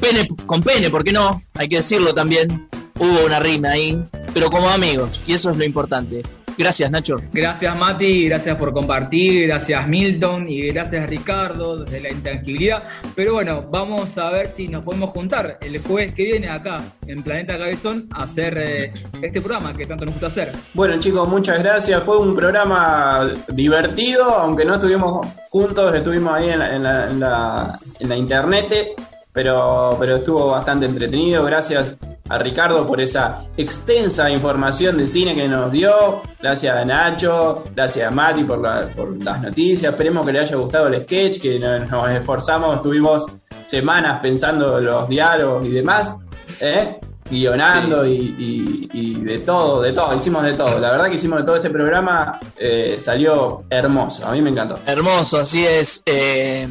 pene 0.00 0.28
con 0.46 0.62
pene, 0.62 0.90
¿por 0.90 1.02
qué 1.02 1.10
no? 1.10 1.42
Hay 1.54 1.66
que 1.66 1.78
decirlo 1.78 2.14
también. 2.14 2.68
Hubo 2.98 3.26
una 3.26 3.40
rima 3.40 3.72
ahí, 3.72 4.02
pero 4.36 4.50
como 4.50 4.68
amigos, 4.68 5.22
y 5.26 5.32
eso 5.32 5.50
es 5.50 5.56
lo 5.56 5.64
importante. 5.64 6.22
Gracias, 6.58 6.90
Nacho. 6.90 7.16
Gracias 7.32 7.74
Mati, 7.74 8.28
gracias 8.28 8.54
por 8.56 8.70
compartir, 8.70 9.46
gracias 9.46 9.88
Milton 9.88 10.46
y 10.46 10.66
gracias 10.72 11.08
Ricardo 11.08 11.78
desde 11.84 12.02
la 12.02 12.10
intangibilidad. 12.10 12.82
Pero 13.14 13.32
bueno, 13.32 13.66
vamos 13.70 14.18
a 14.18 14.28
ver 14.28 14.46
si 14.46 14.68
nos 14.68 14.84
podemos 14.84 15.08
juntar 15.08 15.58
el 15.62 15.78
jueves 15.78 16.12
que 16.12 16.24
viene 16.24 16.50
acá 16.50 16.76
en 17.06 17.22
Planeta 17.22 17.56
Cabezón 17.56 18.10
a 18.12 18.24
hacer 18.24 18.58
eh, 18.58 18.92
este 19.22 19.40
programa 19.40 19.72
que 19.72 19.86
tanto 19.86 20.04
nos 20.04 20.12
gusta 20.12 20.26
hacer. 20.26 20.52
Bueno 20.74 20.98
chicos, 20.98 21.26
muchas 21.26 21.58
gracias. 21.62 22.02
Fue 22.02 22.18
un 22.18 22.36
programa 22.36 23.30
divertido, 23.48 24.24
aunque 24.24 24.66
no 24.66 24.74
estuvimos 24.74 25.26
juntos, 25.48 25.94
estuvimos 25.94 26.34
ahí 26.34 26.50
en 26.50 26.58
la, 26.58 26.76
en 26.76 26.82
la, 26.82 27.10
en 27.10 27.20
la, 27.20 27.80
en 28.00 28.08
la 28.10 28.16
internet, 28.18 29.00
pero, 29.32 29.96
pero 29.98 30.16
estuvo 30.16 30.50
bastante 30.50 30.84
entretenido. 30.84 31.42
Gracias 31.42 31.96
a 32.28 32.38
Ricardo 32.38 32.86
por 32.86 33.00
esa 33.00 33.44
extensa 33.56 34.30
información 34.30 34.98
de 34.98 35.06
cine 35.08 35.34
que 35.34 35.46
nos 35.48 35.70
dio. 35.72 36.22
Gracias 36.40 36.76
a 36.76 36.84
Nacho, 36.84 37.64
gracias 37.74 38.08
a 38.08 38.10
Mati 38.10 38.44
por, 38.44 38.60
la- 38.60 38.88
por 38.88 39.22
las 39.22 39.40
noticias. 39.42 39.92
Esperemos 39.92 40.24
que 40.26 40.32
le 40.32 40.40
haya 40.40 40.56
gustado 40.56 40.88
el 40.88 41.00
sketch, 41.02 41.40
que 41.40 41.58
nos, 41.58 41.90
nos 41.90 42.10
esforzamos, 42.10 42.76
estuvimos 42.76 43.26
semanas 43.64 44.20
pensando 44.22 44.80
los 44.80 45.08
diálogos 45.08 45.66
y 45.66 45.70
demás. 45.70 46.16
¿eh? 46.60 46.98
guionando 47.28 48.06
y, 48.06 48.12
y- 48.38 48.88
y 48.92 49.14
de 49.16 49.38
todo, 49.40 49.82
de 49.82 49.92
todo, 49.92 50.14
hicimos 50.14 50.44
de 50.44 50.52
todo. 50.52 50.78
La 50.78 50.92
verdad 50.92 51.08
que 51.08 51.16
hicimos 51.16 51.40
de 51.40 51.44
todo 51.44 51.56
este 51.56 51.70
programa, 51.70 52.38
eh, 52.56 52.98
salió 53.02 53.64
hermoso, 53.68 54.24
a 54.24 54.30
mí 54.30 54.40
me 54.40 54.50
encantó. 54.50 54.78
Hermoso, 54.86 55.38
así 55.38 55.66
es. 55.66 56.02
eh, 56.06 56.68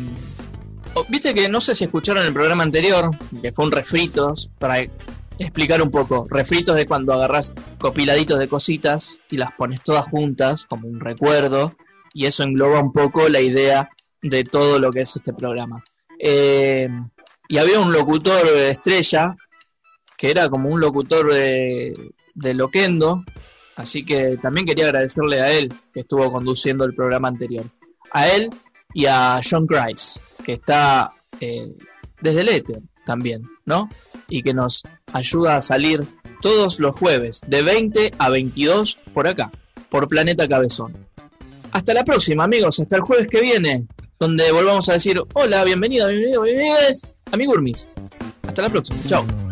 oh, 0.93 1.03
Viste 1.09 1.33
que 1.33 1.49
no 1.49 1.59
sé 1.59 1.75
si 1.75 1.83
escucharon 1.83 2.25
el 2.25 2.31
programa 2.31 2.63
anterior, 2.63 3.11
que 3.41 3.51
fue 3.51 3.65
un 3.65 3.71
refritos, 3.71 4.49
para 4.57 4.75
explicar 5.39 5.81
un 5.81 5.91
poco. 5.91 6.27
Refritos 6.29 6.75
de 6.75 6.85
cuando 6.85 7.13
agarras 7.13 7.53
copiladitos 7.79 8.39
de 8.39 8.47
cositas 8.47 9.21
y 9.29 9.37
las 9.37 9.51
pones 9.53 9.81
todas 9.81 10.05
juntas 10.07 10.65
como 10.65 10.87
un 10.87 10.99
recuerdo 10.99 11.75
y 12.13 12.25
eso 12.25 12.43
engloba 12.43 12.79
un 12.79 12.93
poco 12.93 13.27
la 13.29 13.41
idea 13.41 13.89
de 14.21 14.43
todo 14.43 14.79
lo 14.79 14.91
que 14.91 15.01
es 15.01 15.15
este 15.15 15.33
programa. 15.33 15.83
Eh, 16.19 16.89
y 17.47 17.57
había 17.57 17.79
un 17.79 17.91
locutor 17.91 18.45
de 18.45 18.69
estrella 18.69 19.35
que 20.17 20.31
era 20.31 20.49
como 20.49 20.69
un 20.69 20.79
locutor 20.79 21.31
de, 21.31 21.93
de 22.33 22.53
Loquendo, 22.53 23.23
así 23.75 24.05
que 24.05 24.37
también 24.37 24.65
quería 24.65 24.85
agradecerle 24.85 25.41
a 25.41 25.51
él 25.51 25.73
que 25.93 25.99
estuvo 25.99 26.31
conduciendo 26.31 26.85
el 26.85 26.95
programa 26.95 27.27
anterior. 27.27 27.65
A 28.11 28.29
él 28.29 28.49
y 28.93 29.07
a 29.07 29.41
John 29.47 29.67
Grice, 29.67 30.21
que 30.45 30.53
está 30.53 31.11
eh, 31.41 31.67
desde 32.21 32.41
el 32.41 32.49
éter 32.49 32.81
también, 33.05 33.43
¿no? 33.65 33.89
Y 34.27 34.43
que 34.43 34.53
nos 34.53 34.83
ayuda 35.13 35.57
a 35.57 35.61
salir 35.61 36.05
todos 36.41 36.79
los 36.79 36.97
jueves 36.97 37.41
de 37.47 37.63
20 37.63 38.13
a 38.17 38.29
22 38.29 38.99
por 39.13 39.27
acá, 39.27 39.51
por 39.89 40.07
Planeta 40.07 40.47
Cabezón. 40.47 40.95
Hasta 41.71 41.93
la 41.93 42.03
próxima, 42.03 42.43
amigos, 42.43 42.79
hasta 42.79 42.95
el 42.95 43.01
jueves 43.01 43.27
que 43.27 43.41
viene, 43.41 43.87
donde 44.19 44.51
volvamos 44.51 44.87
a 44.89 44.93
decir 44.93 45.21
hola, 45.33 45.63
bienvenido, 45.63 46.07
bienvenido, 46.07 46.41
bienvenidos, 46.43 47.01
amigurmis. 47.31 47.87
Hasta 48.47 48.63
la 48.63 48.69
próxima, 48.69 48.99
chao. 49.07 49.44